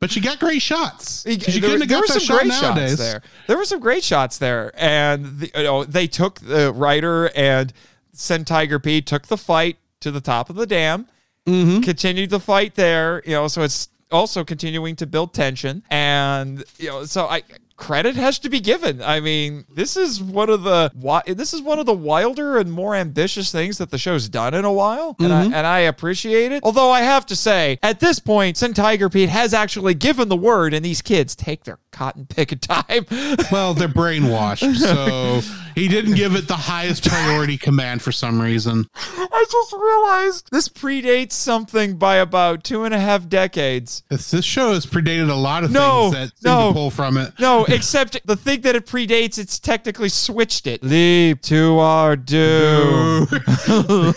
but 0.00 0.14
you 0.14 0.22
got 0.22 0.38
great 0.38 0.60
shots. 0.62 1.22
there 1.22 1.36
couldn't 1.36 1.62
have 1.62 1.78
there 1.80 1.86
got 2.00 2.06
that 2.08 2.12
some 2.14 2.20
shot 2.20 2.38
great 2.40 2.48
nowadays. 2.48 2.90
shots 2.90 2.96
there. 2.98 3.22
There 3.46 3.56
were 3.56 3.64
some 3.64 3.80
great 3.80 4.04
shots 4.04 4.38
there, 4.38 4.72
and 4.74 5.38
the, 5.40 5.50
you 5.56 5.62
know 5.62 5.84
they 5.84 6.06
took 6.06 6.40
the 6.40 6.72
rider 6.72 7.30
and 7.34 7.72
Sen 8.12 8.44
Tiger 8.44 8.78
P 8.78 9.00
took 9.00 9.26
the 9.28 9.36
fight 9.38 9.78
to 10.00 10.10
the 10.10 10.20
top 10.20 10.50
of 10.50 10.56
the 10.56 10.66
dam, 10.66 11.06
Mm-hmm. 11.46 11.80
continued 11.80 12.28
the 12.30 12.40
fight 12.40 12.74
there. 12.74 13.22
You 13.24 13.32
know, 13.32 13.48
so 13.48 13.62
it's 13.62 13.88
also 14.12 14.44
continuing 14.44 14.96
to 14.96 15.06
build 15.06 15.32
tension, 15.32 15.82
and 15.90 16.62
you 16.78 16.88
know, 16.88 17.04
so 17.04 17.26
I. 17.26 17.42
Credit 17.78 18.16
has 18.16 18.40
to 18.40 18.48
be 18.50 18.58
given. 18.58 19.00
I 19.00 19.20
mean, 19.20 19.64
this 19.72 19.96
is 19.96 20.20
one 20.20 20.50
of 20.50 20.64
the 20.64 20.90
this 21.26 21.54
is 21.54 21.62
one 21.62 21.78
of 21.78 21.86
the 21.86 21.94
wilder 21.94 22.58
and 22.58 22.70
more 22.72 22.96
ambitious 22.96 23.52
things 23.52 23.78
that 23.78 23.90
the 23.90 23.98
show's 23.98 24.28
done 24.28 24.52
in 24.52 24.64
a 24.64 24.72
while, 24.72 25.14
and 25.20 25.28
Mm-hmm. 25.28 25.54
I 25.54 25.56
and 25.58 25.66
I 25.66 25.78
appreciate 25.80 26.50
it. 26.52 26.64
Although 26.64 26.90
I 26.90 27.02
have 27.02 27.24
to 27.26 27.36
say, 27.36 27.78
at 27.82 28.00
this 28.00 28.18
point, 28.18 28.56
Sen 28.56 28.74
Tiger 28.74 29.08
Pete 29.08 29.28
has 29.28 29.54
actually 29.54 29.94
given 29.94 30.28
the 30.28 30.36
word, 30.36 30.74
and 30.74 30.84
these 30.84 31.00
kids 31.00 31.36
take 31.36 31.64
their 31.64 31.78
cotton 31.98 32.26
pick 32.26 32.52
of 32.52 32.60
time. 32.60 33.06
Well, 33.50 33.72
they're 33.74 33.88
brainwashed, 33.88 34.76
so 34.76 35.40
he 35.74 35.88
didn't 35.88 36.14
give 36.14 36.34
it 36.34 36.48
the 36.48 36.56
highest 36.56 37.08
priority 37.08 37.56
command 37.56 38.02
for 38.02 38.12
some 38.12 38.40
reason. 38.40 38.86
I 38.94 39.44
just 39.50 39.72
realized 39.72 40.48
this 40.52 40.68
predates 40.68 41.32
something 41.32 41.96
by 41.96 42.16
about 42.16 42.62
two 42.62 42.84
and 42.84 42.92
a 42.94 42.98
half 42.98 43.28
decades. 43.28 44.02
This, 44.10 44.30
this 44.30 44.44
show 44.44 44.74
has 44.74 44.84
predated 44.86 45.30
a 45.30 45.34
lot 45.34 45.64
of 45.64 45.70
No, 45.70 46.10
things 46.10 46.32
that 46.42 46.48
no. 46.48 46.68
to 46.68 46.74
pull 46.74 46.90
from 46.90 47.16
it. 47.16 47.32
No, 47.38 47.64
except 47.68 48.20
the 48.26 48.36
thing 48.36 48.60
that 48.62 48.76
it 48.76 48.86
predates, 48.86 49.38
it's 49.38 49.58
technically 49.58 50.10
switched 50.10 50.66
it. 50.66 50.82
Leap 50.82 51.40
to 51.42 51.78
our 51.78 52.16
doom. 52.16 53.26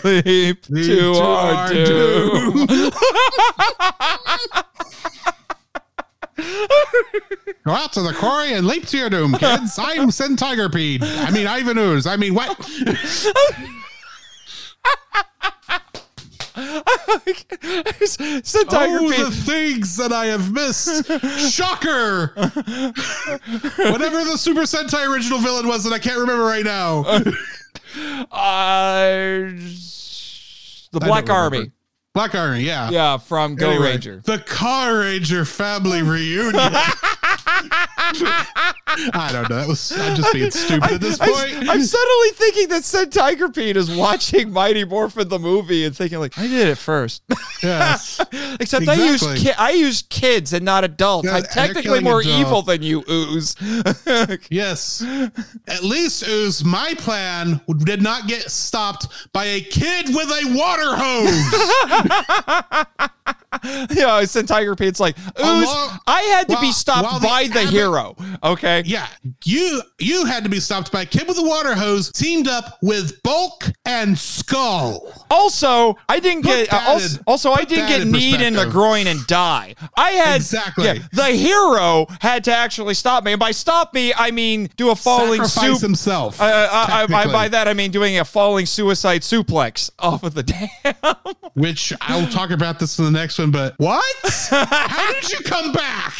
Leap, 0.04 0.62
to, 0.62 1.14
our, 1.14 1.72
doom. 1.72 2.66
Go 7.64 7.72
out 7.72 7.92
to 7.92 8.02
the 8.02 8.12
quarry 8.12 8.52
and 8.52 8.66
leap 8.66 8.86
to 8.88 8.98
your 8.98 9.10
doom, 9.10 9.34
kids. 9.34 9.78
I'm 9.78 10.10
Sen 10.10 10.36
Tigerpede. 10.36 11.02
I 11.02 11.30
mean, 11.30 11.46
Ivan 11.46 11.78
Ooze. 11.78 12.06
I 12.06 12.16
mean, 12.16 12.34
what? 12.34 12.58
Tiger 18.68 18.98
oh, 19.00 19.08
Pete. 19.08 19.18
the 19.18 19.30
things 19.30 19.96
that 19.96 20.12
I 20.12 20.26
have 20.26 20.52
missed. 20.52 21.06
Shocker. 21.52 22.32
Whatever 23.90 24.24
the 24.24 24.36
Super 24.36 24.62
Sentai 24.62 25.08
original 25.08 25.38
villain 25.38 25.66
was 25.66 25.84
that 25.84 25.92
I 25.92 25.98
can't 25.98 26.18
remember 26.18 26.44
right 26.44 26.64
now. 26.64 27.04
Uh, 28.30 29.50
the 30.92 31.00
Black 31.00 31.28
Army. 31.28 31.58
remember. 31.58 31.81
Black 32.14 32.34
Army, 32.34 32.60
yeah. 32.60 32.90
Yeah, 32.90 33.16
from 33.16 33.54
Go 33.54 33.70
Anyway, 33.70 33.86
Ranger. 33.92 34.20
The 34.24 34.36
Carranger 34.38 35.46
family 35.46 36.02
reunion. 36.02 36.54
I 39.14 39.30
don't 39.32 39.48
know. 39.48 39.56
That 39.56 39.68
was 39.68 39.92
I'm 39.92 40.16
just 40.16 40.32
being 40.32 40.50
stupid 40.50 40.92
at 40.92 41.00
this 41.00 41.20
I, 41.20 41.26
point. 41.26 41.68
I, 41.68 41.74
am 41.74 41.82
suddenly 41.82 42.30
thinking 42.30 42.68
that 42.68 42.84
said 42.84 43.12
Tiger 43.12 43.48
Pete 43.48 43.76
is 43.76 43.94
watching 43.94 44.52
Mighty 44.52 44.84
Morphin 44.84 45.28
the 45.28 45.38
movie 45.38 45.84
and 45.84 45.96
thinking 45.96 46.18
like, 46.18 46.38
I 46.38 46.46
did 46.46 46.68
it 46.68 46.78
first. 46.78 47.22
yes. 47.62 48.20
Except 48.60 48.88
I 48.88 48.94
use 48.94 49.22
Exactly. 49.22 49.44
ki- 49.44 49.52
I 49.58 49.70
use 49.70 50.02
kids 50.08 50.52
and 50.52 50.64
not 50.64 50.84
adults. 50.84 51.26
Yeah, 51.26 51.36
I'm 51.36 51.42
technically 51.44 52.00
more 52.00 52.20
adults. 52.20 52.38
evil 52.38 52.62
than 52.62 52.82
you, 52.82 53.04
ooze. 53.08 53.54
Yes. 54.50 55.02
At 55.66 55.82
least 55.82 56.26
Ooze, 56.26 56.64
my 56.64 56.94
plan 56.98 57.60
did 57.84 58.02
not 58.02 58.26
get 58.26 58.50
stopped 58.50 59.06
by 59.32 59.44
a 59.44 59.60
kid 59.60 60.08
with 60.14 60.28
a 60.28 60.54
water 60.54 60.94
hose. 60.96 62.10
you 63.90 64.02
know, 64.02 64.24
send 64.24 64.48
Tiger 64.48 64.74
Pete's 64.76 65.00
like, 65.00 65.16
ooze, 65.18 65.68
I 66.06 66.22
had 66.34 66.48
to 66.48 66.58
be 66.60 66.72
stopped 66.72 67.04
while 67.04 67.20
the 67.48 67.54
the 67.54 67.60
Abbott- 67.60 67.72
hero. 67.72 68.16
Okay. 68.42 68.82
Yeah, 68.86 69.06
you 69.44 69.82
you 69.98 70.24
had 70.24 70.44
to 70.44 70.50
be 70.50 70.60
stopped 70.60 70.90
by 70.92 71.02
a 71.02 71.06
kid 71.06 71.26
with 71.28 71.38
a 71.38 71.42
water 71.42 71.74
hose 71.74 72.10
teamed 72.12 72.48
up 72.48 72.78
with 72.82 73.22
Bulk 73.22 73.64
and 73.84 74.18
Skull. 74.18 75.12
Also, 75.30 75.96
I 76.08 76.20
didn't 76.20 76.42
Put 76.42 76.48
get. 76.50 76.70
that 76.70 76.88
also, 76.88 77.18
in- 77.18 77.24
also, 77.26 77.50
I 77.52 77.64
didn't 77.64 77.88
get 77.88 78.00
in 78.02 78.10
kneed 78.12 78.40
in 78.40 78.54
the 78.54 78.66
groin 78.66 79.06
and 79.06 79.26
die. 79.26 79.74
I 79.96 80.10
had 80.12 80.36
Exactly. 80.36 80.84
yeah, 80.86 80.94
the 81.12 81.26
hero 81.26 82.06
had 82.20 82.44
to 82.44 82.54
actually 82.54 82.94
stop 82.94 83.24
me, 83.24 83.32
and 83.32 83.40
by 83.40 83.50
stop 83.50 83.94
me, 83.94 84.12
I 84.14 84.30
mean 84.30 84.68
do 84.76 84.90
a 84.90 84.96
falling 84.96 85.44
Sacrifice 85.44 85.80
himself. 85.80 86.40
Uh, 86.40 86.44
uh, 86.44 86.46
uh, 86.48 86.86
I, 86.88 87.06
I, 87.08 87.16
I, 87.16 87.22
I, 87.22 87.32
by 87.32 87.48
that 87.48 87.68
I 87.68 87.74
mean 87.74 87.90
doing 87.90 88.18
a 88.18 88.24
falling 88.24 88.66
suicide 88.66 89.22
suplex 89.22 89.90
off 89.98 90.22
of 90.24 90.34
the 90.34 90.42
dam. 90.42 90.68
which 91.54 91.92
I'll 92.00 92.26
talk 92.28 92.50
about 92.50 92.78
this 92.78 92.98
in 92.98 93.04
the 93.04 93.10
next 93.10 93.38
one. 93.38 93.50
But 93.50 93.74
what? 93.78 94.04
How 94.50 95.12
did 95.12 95.30
you 95.30 95.38
come 95.40 95.72
back? 95.72 96.12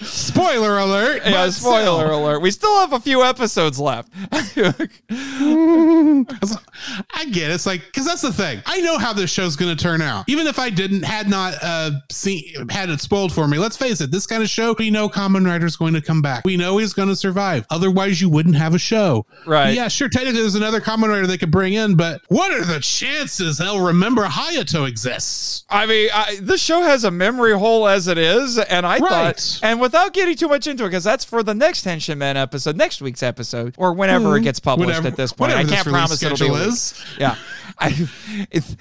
Spoiler 0.00 0.78
alert! 0.78 1.22
yeah, 1.24 1.48
spoiler 1.50 2.06
still. 2.06 2.24
alert. 2.24 2.40
We 2.42 2.50
still 2.50 2.76
have 2.80 2.92
a 2.92 3.00
few 3.00 3.22
episodes 3.22 3.78
left. 3.80 4.12
I 5.10 7.24
get 7.30 7.50
it. 7.50 7.54
It's 7.54 7.66
like 7.66 7.84
because 7.86 8.06
that's 8.06 8.22
the 8.22 8.32
thing. 8.32 8.60
I 8.66 8.80
know 8.80 8.98
how 8.98 9.12
this 9.12 9.30
show's 9.30 9.56
going 9.56 9.74
to 9.74 9.82
turn 9.82 10.02
out. 10.02 10.24
Even 10.28 10.46
if 10.46 10.58
I 10.58 10.70
didn't 10.70 11.02
had 11.02 11.28
not 11.28 11.54
uh 11.62 11.90
seen 12.10 12.68
had 12.68 12.90
it 12.90 13.00
spoiled 13.00 13.32
for 13.32 13.46
me. 13.48 13.58
Let's 13.58 13.76
face 13.76 14.00
it. 14.00 14.10
This 14.10 14.26
kind 14.26 14.42
of 14.42 14.48
show, 14.48 14.74
we 14.78 14.90
know 14.90 15.08
Kamen 15.08 15.46
Rider's 15.46 15.76
going 15.76 15.94
to 15.94 16.00
come 16.02 16.22
back. 16.22 16.44
We 16.44 16.56
know 16.56 16.78
he's 16.78 16.92
going 16.92 17.08
to 17.08 17.16
survive. 17.16 17.66
Otherwise, 17.70 18.20
you 18.20 18.28
wouldn't 18.28 18.56
have 18.56 18.74
a 18.74 18.78
show. 18.78 19.26
Right. 19.46 19.74
Yeah. 19.74 19.88
Sure. 19.88 20.08
Technically, 20.08 20.40
there's 20.40 20.54
another 20.54 20.80
Kamen 20.80 21.08
Rider 21.08 21.26
they 21.26 21.38
could 21.38 21.50
bring 21.50 21.74
in, 21.74 21.96
but 21.96 22.20
what 22.28 22.52
are 22.52 22.64
the 22.64 22.80
chances 22.80 23.58
they'll 23.58 23.84
remember 23.84 24.24
Hayato 24.26 24.88
exists? 24.88 25.64
I 25.70 25.86
mean, 25.86 26.08
I, 26.12 26.38
this 26.42 26.62
show 26.62 26.82
has 26.82 27.04
a 27.04 27.10
memory 27.10 27.52
hole 27.52 27.86
as 27.88 28.08
it 28.08 28.18
is, 28.18 28.58
and 28.58 28.86
I 28.86 28.98
Right. 28.98 29.36
thought, 29.36 29.60
and 29.62 29.80
without 29.86 30.12
getting 30.12 30.34
too 30.36 30.48
much 30.48 30.66
into 30.66 30.84
it, 30.84 30.88
because 30.88 31.04
that's 31.04 31.24
for 31.24 31.42
the 31.42 31.54
next 31.54 31.84
Henshin 31.84 32.18
Men 32.18 32.36
episode, 32.36 32.76
next 32.76 33.00
week's 33.00 33.22
episode, 33.22 33.74
or 33.78 33.92
whenever 33.92 34.36
it 34.36 34.42
gets 34.42 34.58
published 34.60 34.88
Whatever- 34.88 35.08
at 35.08 35.16
this 35.16 35.32
point. 35.32 35.52
I 35.52 35.64
can't 35.64 35.86
promise 35.86 36.22
it'll 36.22 36.36
be. 36.36 36.50
week. 36.52 36.68
is. 36.68 37.04
Yeah, 37.18 37.36
I, 37.78 38.08
it's, 38.50 38.76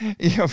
you 0.18 0.36
know, 0.36 0.46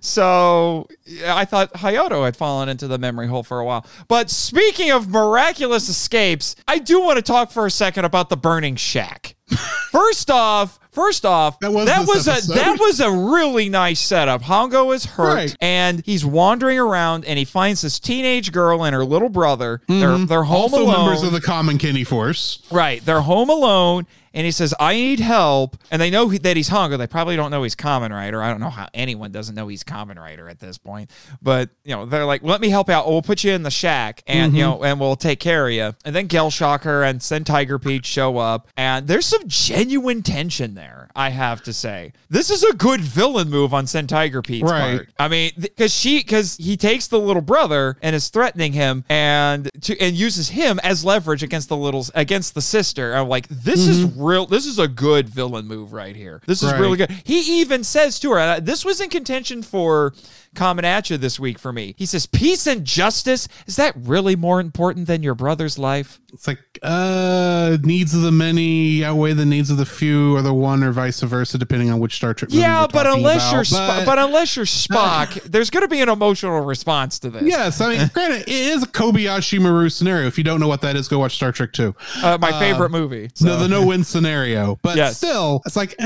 so 0.00 0.86
I 1.26 1.44
thought 1.44 1.72
Hayato 1.74 2.24
had 2.24 2.36
fallen 2.36 2.68
into 2.68 2.86
the 2.88 2.98
memory 2.98 3.26
hole 3.26 3.42
for 3.42 3.58
a 3.58 3.64
while. 3.64 3.86
But 4.06 4.30
speaking 4.30 4.90
of 4.90 5.08
miraculous 5.08 5.88
escapes, 5.88 6.56
I 6.66 6.78
do 6.78 7.00
want 7.00 7.16
to 7.16 7.22
talk 7.22 7.50
for 7.50 7.66
a 7.66 7.70
second 7.70 8.04
about 8.04 8.28
the 8.28 8.36
burning 8.36 8.76
shack. 8.76 9.34
First 9.90 10.30
off, 10.30 10.78
first 10.98 11.24
off, 11.24 11.58
That 11.60 11.72
was 11.72 11.86
that 11.86 12.06
was 12.06 12.26
a 12.26 12.52
that 12.54 12.78
was 12.80 13.00
a 13.00 13.10
really 13.10 13.68
nice 13.68 14.00
setup. 14.00 14.42
Hongo 14.42 14.94
is 14.94 15.04
hurt 15.04 15.34
Right. 15.34 15.56
and 15.60 16.02
he's 16.04 16.24
wandering 16.24 16.78
around 16.78 17.24
and 17.24 17.38
he 17.38 17.44
finds 17.44 17.82
this 17.82 17.98
teenage 18.00 18.50
girl 18.52 18.84
and 18.84 18.94
her 18.94 19.04
little 19.04 19.28
brother. 19.28 19.80
They're 19.88 20.18
they're 20.18 20.42
home 20.44 20.58
Mm-hmm. 20.70 20.74
Also, 20.74 20.82
alone. 20.82 21.06
members 21.06 21.22
of 21.22 21.32
the 21.32 21.40
Common 21.40 21.78
Kenny 21.78 22.02
Force. 22.04 22.58
Right. 22.70 23.04
They're 23.04 23.20
home 23.20 23.48
alone, 23.48 24.06
and 24.34 24.44
he 24.44 24.50
says, 24.50 24.74
I 24.78 24.94
need 24.94 25.20
help. 25.20 25.76
And 25.90 26.00
they 26.00 26.10
know 26.10 26.28
that 26.28 26.56
he's 26.56 26.68
Hongo. 26.68 26.98
They 26.98 27.06
probably 27.06 27.36
don't 27.36 27.50
know 27.50 27.62
he's 27.62 27.76
Kamen 27.76 28.10
Rider. 28.10 28.42
I 28.42 28.50
don't 28.50 28.60
know 28.60 28.70
how 28.70 28.88
anyone 28.94 29.32
doesn't 29.32 29.54
know 29.54 29.68
he's 29.68 29.84
Kamen 29.84 30.18
Rider 30.18 30.48
at 30.48 30.58
this 30.58 30.78
point. 30.78 31.10
But, 31.40 31.70
you 31.84 31.94
know, 31.94 32.06
they're 32.06 32.24
like, 32.24 32.42
let 32.42 32.60
me 32.60 32.68
help 32.68 32.88
out. 32.88 33.06
We'll 33.08 33.22
put 33.22 33.44
you 33.44 33.52
in 33.52 33.62
the 33.62 33.70
shack, 33.70 34.22
and, 34.26 34.52
you 34.52 34.62
mm-hmm. 34.62 34.80
know, 34.80 34.84
and 34.84 35.00
we'll 35.00 35.16
take 35.16 35.40
care 35.40 35.66
of 35.66 35.72
you. 35.72 35.94
And 36.04 36.14
then 36.14 36.28
Gel 36.28 36.50
Shocker 36.50 37.02
and 37.02 37.22
Sen 37.22 37.44
Tiger 37.44 37.78
Pete 37.78 38.06
show 38.06 38.38
up, 38.38 38.68
and 38.76 39.06
there's 39.06 39.26
some 39.26 39.42
genuine 39.46 40.22
tension 40.22 40.74
there, 40.74 40.97
I 41.18 41.30
have 41.30 41.62
to 41.64 41.72
say. 41.72 42.12
This 42.30 42.48
is 42.48 42.62
a 42.62 42.72
good 42.74 43.00
villain 43.00 43.50
move 43.50 43.74
on 43.74 43.88
Sen 43.88 44.06
Tiger 44.06 44.40
Pete's 44.40 44.62
Right. 44.70 44.98
part. 44.98 45.08
I 45.18 45.26
mean, 45.26 45.50
because 45.58 45.92
she, 45.92 46.18
because 46.18 46.56
he 46.56 46.76
takes 46.76 47.08
the 47.08 47.18
little 47.18 47.42
brother 47.42 47.96
and 48.02 48.14
is 48.14 48.28
threatening 48.28 48.72
him, 48.72 49.04
and 49.08 49.68
to 49.82 49.98
and 50.00 50.14
uses 50.16 50.50
him 50.50 50.78
as 50.84 51.04
leverage 51.04 51.42
against 51.42 51.68
the 51.68 51.76
little 51.76 52.06
against 52.14 52.54
the 52.54 52.62
sister. 52.62 53.14
I'm 53.16 53.28
like, 53.28 53.48
this 53.48 53.80
is 53.86 54.04
real. 54.16 54.46
This 54.46 54.64
is 54.64 54.78
a 54.78 54.86
good 54.86 55.28
villain 55.28 55.66
move 55.66 55.92
right 55.92 56.14
here. 56.14 56.40
This 56.46 56.62
is 56.62 56.70
Right. 56.70 56.80
really 56.80 56.96
good. 56.98 57.10
He 57.24 57.60
even 57.60 57.82
says 57.82 58.20
to 58.20 58.30
her, 58.30 58.60
this 58.60 58.84
was 58.84 59.00
in 59.00 59.10
contention 59.10 59.62
for 59.64 60.14
Comanachia 60.54 61.18
this 61.18 61.38
week 61.40 61.58
for 61.58 61.72
me. 61.72 61.94
He 61.98 62.06
says, 62.06 62.26
"Peace 62.26 62.66
and 62.66 62.84
justice 62.84 63.48
is 63.66 63.76
that 63.76 63.94
really 63.96 64.34
more 64.36 64.60
important 64.60 65.06
than 65.06 65.22
your 65.22 65.34
brother's 65.34 65.78
life?" 65.78 66.20
It's 66.32 66.46
like 66.46 66.58
uh 66.82 67.76
needs 67.82 68.14
of 68.14 68.22
the 68.22 68.30
many 68.32 69.04
outweigh 69.04 69.32
the 69.34 69.44
needs 69.46 69.70
of 69.70 69.76
the 69.78 69.86
few, 69.86 70.36
or 70.36 70.42
the 70.42 70.54
one, 70.54 70.82
or 70.82 70.92
vice 70.92 71.07
versa, 71.10 71.58
depending 71.58 71.90
on 71.90 71.98
which 72.00 72.16
Star 72.16 72.34
Trek. 72.34 72.50
movie 72.50 72.60
Yeah, 72.60 72.86
but 72.92 73.06
unless 73.06 73.42
about. 73.42 73.52
you're 73.54 73.64
Sp- 73.64 74.04
but 74.06 74.18
unless 74.18 74.56
you're 74.56 74.64
Spock, 74.64 75.42
there's 75.50 75.70
going 75.70 75.82
to 75.82 75.88
be 75.88 76.00
an 76.00 76.08
emotional 76.08 76.60
response 76.60 77.18
to 77.20 77.30
this. 77.30 77.42
Yes, 77.44 77.80
I 77.80 77.96
mean, 77.96 78.10
granted, 78.14 78.42
it 78.42 78.48
is 78.48 78.82
a 78.82 78.86
Kobayashi 78.86 79.60
Maru 79.60 79.88
scenario. 79.88 80.26
If 80.26 80.38
you 80.38 80.44
don't 80.44 80.60
know 80.60 80.68
what 80.68 80.80
that 80.82 80.96
is, 80.96 81.08
go 81.08 81.18
watch 81.20 81.34
Star 81.34 81.52
Trek 81.52 81.72
2. 81.72 81.94
uh, 82.22 82.38
my 82.40 82.52
favorite 82.58 82.90
movie. 82.90 83.30
No, 83.40 83.56
the 83.58 83.68
no-win 83.68 84.04
scenario. 84.04 84.78
But 84.82 84.96
Yes. 84.96 85.16
still, 85.16 85.62
it's 85.66 85.76
like, 85.76 85.94
uh, 85.98 86.04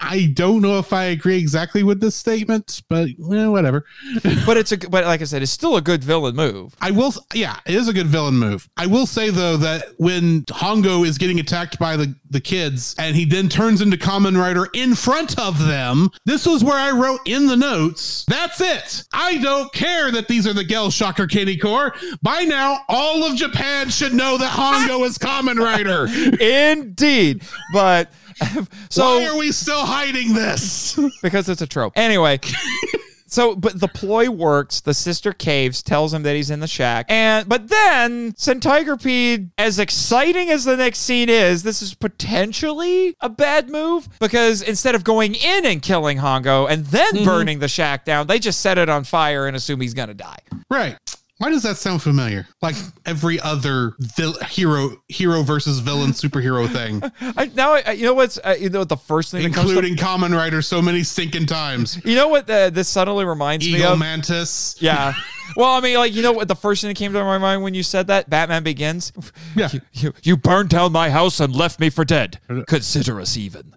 I 0.00 0.30
don't 0.34 0.60
know 0.62 0.78
if 0.78 0.92
I 0.92 1.04
agree 1.04 1.38
exactly 1.38 1.82
with 1.82 2.00
this 2.00 2.14
statement, 2.14 2.82
but 2.88 3.08
eh, 3.08 3.46
whatever. 3.46 3.84
but 4.46 4.56
it's 4.56 4.72
a 4.72 4.76
but 4.78 5.04
like 5.04 5.20
I 5.20 5.24
said, 5.24 5.42
it's 5.42 5.52
still 5.52 5.76
a 5.76 5.80
good 5.82 6.02
villain 6.04 6.36
move. 6.36 6.74
I 6.80 6.90
will, 6.90 7.12
yeah, 7.34 7.58
it 7.66 7.74
is 7.74 7.88
a 7.88 7.92
good 7.92 8.06
villain 8.06 8.34
move. 8.34 8.68
I 8.76 8.86
will 8.86 9.06
say 9.06 9.30
though 9.30 9.56
that 9.58 9.84
when 9.98 10.42
Hongo 10.44 11.06
is 11.06 11.18
getting 11.18 11.40
attacked 11.40 11.78
by 11.78 11.96
the 11.96 12.14
the 12.30 12.40
kids, 12.40 12.94
and 12.98 13.16
he 13.16 13.24
then 13.24 13.48
turns 13.48 13.77
into 13.80 13.96
Kamen 13.96 14.38
Rider 14.38 14.68
in 14.74 14.94
front 14.94 15.38
of 15.38 15.58
them, 15.66 16.08
this 16.24 16.46
was 16.46 16.62
where 16.64 16.76
I 16.76 16.90
wrote 16.90 17.20
in 17.26 17.46
the 17.46 17.56
notes. 17.56 18.24
That's 18.28 18.60
it. 18.60 19.04
I 19.12 19.38
don't 19.38 19.72
care 19.72 20.10
that 20.10 20.28
these 20.28 20.46
are 20.46 20.52
the 20.52 20.64
Gel 20.64 20.90
Shocker 20.90 21.26
Kitty 21.26 21.56
Corps. 21.56 21.94
By 22.22 22.42
now, 22.42 22.80
all 22.88 23.24
of 23.24 23.36
Japan 23.36 23.90
should 23.90 24.14
know 24.14 24.38
that 24.38 24.50
Hongo 24.52 25.06
is 25.06 25.18
Kamen 25.18 25.58
Rider. 25.58 26.06
Indeed, 26.42 27.42
but 27.72 28.10
so 28.90 29.02
Why 29.18 29.26
are 29.26 29.36
we 29.36 29.52
still 29.52 29.84
hiding 29.84 30.34
this? 30.34 30.98
because 31.22 31.48
it's 31.48 31.62
a 31.62 31.66
trope. 31.66 31.92
Anyway. 31.96 32.40
So, 33.28 33.54
but 33.54 33.78
the 33.78 33.88
ploy 33.88 34.30
works. 34.30 34.80
The 34.80 34.94
sister 34.94 35.32
caves, 35.32 35.82
tells 35.82 36.12
him 36.12 36.22
that 36.22 36.34
he's 36.34 36.50
in 36.50 36.60
the 36.60 36.66
shack, 36.66 37.06
and 37.08 37.48
but 37.48 37.68
then 37.68 38.32
Centigropede, 38.32 39.50
as 39.58 39.78
exciting 39.78 40.50
as 40.50 40.64
the 40.64 40.76
next 40.76 41.00
scene 41.00 41.28
is, 41.28 41.62
this 41.62 41.82
is 41.82 41.94
potentially 41.94 43.16
a 43.20 43.28
bad 43.28 43.70
move 43.70 44.08
because 44.18 44.62
instead 44.62 44.94
of 44.94 45.04
going 45.04 45.34
in 45.34 45.66
and 45.66 45.82
killing 45.82 46.18
Hongo 46.18 46.68
and 46.68 46.86
then 46.86 47.12
mm-hmm. 47.14 47.24
burning 47.24 47.58
the 47.58 47.68
shack 47.68 48.04
down, 48.04 48.26
they 48.26 48.38
just 48.38 48.60
set 48.60 48.78
it 48.78 48.88
on 48.88 49.04
fire 49.04 49.46
and 49.46 49.56
assume 49.56 49.80
he's 49.80 49.94
gonna 49.94 50.14
die. 50.14 50.38
Right. 50.70 50.96
Why 51.38 51.50
does 51.50 51.62
that 51.62 51.76
sound 51.76 52.02
familiar? 52.02 52.48
Like 52.62 52.74
every 53.06 53.38
other 53.40 53.94
vil- 53.98 54.38
hero, 54.44 55.00
hero 55.08 55.42
versus 55.42 55.78
villain 55.78 56.10
superhero 56.10 56.68
thing, 56.68 57.00
I, 57.36 57.46
now, 57.54 57.74
I, 57.74 57.92
you 57.92 58.04
know 58.04 58.14
what's 58.14 58.38
uh, 58.44 58.56
you 58.58 58.70
know 58.70 58.80
what 58.80 58.88
the 58.88 58.96
first 58.96 59.30
thing 59.30 59.42
comes 59.52 59.70
to 59.70 59.78
including 59.78 59.96
Kamen 59.96 60.34
Rider 60.36 60.62
so 60.62 60.82
many 60.82 61.04
stinking 61.04 61.46
times. 61.46 62.04
You 62.04 62.16
know 62.16 62.28
what 62.28 62.50
uh, 62.50 62.70
this 62.70 62.88
suddenly 62.88 63.24
reminds 63.24 63.66
me 63.66 63.76
Eagle 63.76 63.92
of? 63.92 63.98
Mantis. 63.98 64.76
Yeah. 64.80 65.14
Well, 65.56 65.70
I 65.74 65.80
mean, 65.80 65.96
like, 65.96 66.14
you 66.14 66.22
know 66.22 66.32
what? 66.32 66.48
The 66.48 66.54
first 66.56 66.82
thing 66.82 66.88
that 66.88 66.96
came 66.96 67.12
to 67.12 67.24
my 67.24 67.38
mind 67.38 67.62
when 67.62 67.74
you 67.74 67.82
said 67.82 68.06
that, 68.08 68.28
Batman 68.30 68.62
Begins. 68.62 69.12
Yeah. 69.56 69.68
You, 69.72 69.80
you, 69.92 70.12
you 70.22 70.36
burned 70.36 70.68
down 70.70 70.92
my 70.92 71.10
house 71.10 71.40
and 71.40 71.54
left 71.54 71.80
me 71.80 71.90
for 71.90 72.04
dead. 72.04 72.38
Consider 72.66 73.20
us 73.20 73.36
even. 73.36 73.74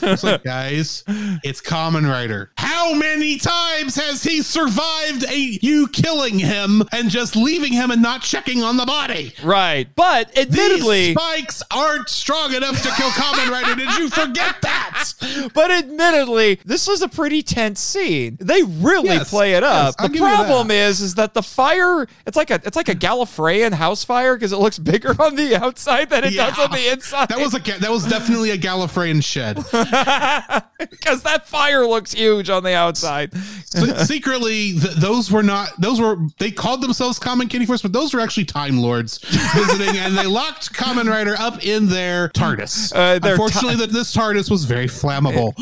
It's 0.00 0.22
like, 0.22 0.44
guys, 0.44 1.04
it's 1.42 1.60
Kamen 1.60 2.08
Rider. 2.08 2.52
How 2.56 2.94
many 2.94 3.38
times 3.38 3.96
has 3.96 4.22
he 4.22 4.42
survived 4.42 5.24
a 5.24 5.58
you 5.60 5.88
killing 5.88 6.38
him 6.38 6.82
and 6.92 7.10
just 7.10 7.36
leaving 7.36 7.72
him 7.72 7.90
and 7.90 8.02
not 8.02 8.22
checking 8.22 8.62
on 8.62 8.76
the 8.76 8.86
body? 8.86 9.32
Right. 9.42 9.88
But 9.94 10.36
admittedly, 10.38 11.08
These 11.08 11.16
spikes 11.16 11.62
aren't 11.70 12.08
strong 12.08 12.54
enough 12.54 12.82
to 12.82 12.88
kill 12.90 13.10
Kamen 13.10 13.50
Rider. 13.50 13.74
Did 13.74 13.94
you 13.96 14.08
forget 14.08 14.56
that? 14.62 15.12
but 15.54 15.70
admittedly, 15.70 16.60
this 16.64 16.86
was 16.86 17.02
a 17.02 17.08
pretty 17.08 17.42
tense 17.42 17.80
scene. 17.80 18.36
They 18.40 18.57
really 18.62 19.08
Yes, 19.10 19.30
play 19.30 19.54
it 19.54 19.62
up. 19.62 19.86
yes, 19.86 19.94
the 19.96 20.02
give 20.08 20.14
you 20.16 20.20
that. 20.22 20.36
problem 20.36 20.70
is, 20.70 21.00
is 21.00 21.14
that 21.16 21.34
the 21.34 21.42
fire, 21.42 22.06
it's 22.26 22.36
like 22.36 22.50
a, 22.50 22.60
it's 22.64 22.76
like 22.76 22.88
a 22.88 22.94
Gallifreyan 22.94 23.72
house 23.72 24.04
fire 24.04 24.34
because 24.36 24.52
it 24.52 24.58
looks 24.58 24.78
bigger 24.78 25.14
on 25.22 25.34
the 25.36 25.56
outside 25.56 26.10
than 26.10 26.24
it 26.24 26.30
does 26.34 26.58
on 26.58 26.70
the 26.70 26.92
inside. 26.92 27.28
That 27.28 27.38
was 27.38 27.54
a 27.54 27.58
that 27.80 27.90
was 27.90 28.04
definitely 28.06 28.50
a 28.50 28.58
Gallifreyan 28.58 29.22
shed. 29.24 29.56
because 30.90 31.22
that 31.22 31.46
fire 31.46 31.86
looks 31.86 32.12
huge 32.12 32.50
on 32.50 32.62
the 32.62 32.74
outside. 32.74 33.32
Se- 33.66 34.04
secretly, 34.04 34.72
th- 34.78 34.94
those 34.96 35.30
were 35.30 35.42
not 35.42 35.70
those 35.80 36.00
were 36.00 36.16
they 36.38 36.50
called 36.50 36.82
themselves 36.82 37.18
Common 37.18 37.48
Kitty 37.48 37.66
Force, 37.66 37.82
but 37.82 37.92
those 37.92 38.14
were 38.14 38.20
actually 38.20 38.44
Time 38.44 38.78
Lords 38.78 39.18
visiting, 39.54 39.96
and 39.98 40.16
they 40.16 40.26
locked 40.26 40.72
Kamen 40.74 41.08
Rider 41.08 41.34
up 41.38 41.64
in 41.64 41.86
their 41.88 42.28
TARDIS. 42.30 42.92
Uh, 42.94 43.18
their 43.18 43.32
Unfortunately, 43.32 43.76
that 43.76 43.90
this 43.90 44.14
TARDIS 44.14 44.50
was 44.50 44.64
very 44.64 44.86
flammable. 44.86 45.54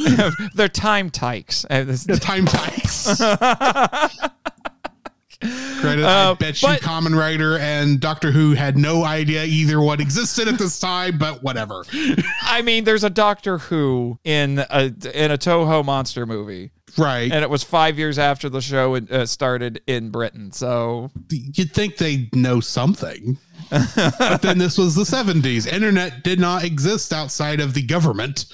They're 0.55 0.69
time 0.69 1.11
tykes. 1.11 1.65
Uh, 1.69 1.85
the 1.85 2.19
Time 2.21 2.47
Tykes. 2.47 2.86
Credit. 2.87 4.31
I 6.05 6.31
Uh, 6.31 6.35
bet 6.35 6.61
you 6.63 6.69
Kamen 6.69 7.17
Rider 7.17 7.59
and 7.59 8.01
Doctor 8.01 8.31
Who 8.33 8.53
had 8.55 8.77
no 8.79 9.05
idea 9.05 9.45
either 9.45 9.81
one 9.81 10.01
existed 10.01 10.49
at 10.49 10.59
this 10.59 10.81
time, 10.81 11.19
but 11.19 11.43
whatever. 11.43 11.85
I 12.43 12.63
mean, 12.63 12.85
there's 12.85 13.05
a 13.05 13.11
Doctor 13.11 13.59
Who 13.59 14.19
in 14.25 14.59
a 14.71 14.85
in 15.15 15.31
a 15.31 15.39
Toho 15.39 15.85
monster 15.85 16.25
movie, 16.27 16.71
Right. 16.97 17.31
and 17.31 17.43
it 17.43 17.51
was 17.51 17.63
five 17.63 17.99
years 17.99 18.19
after 18.19 18.49
the 18.49 18.63
show 18.63 18.97
uh, 18.97 19.27
started 19.27 19.83
in 19.87 20.09
Britain. 20.11 20.53
So 20.53 21.11
You'd 21.29 21.73
think 21.73 21.99
they 21.99 22.31
know 22.33 22.61
something. 22.61 23.37
But 23.71 24.43
then 24.43 24.59
this 24.59 24.79
was 24.79 24.95
the 24.95 25.03
70s. 25.03 25.67
Internet 25.71 26.23
did 26.23 26.39
not 26.41 26.65
exist 26.65 27.13
outside 27.13 27.61
of 27.61 27.75
the 27.75 27.83
government. 27.83 28.47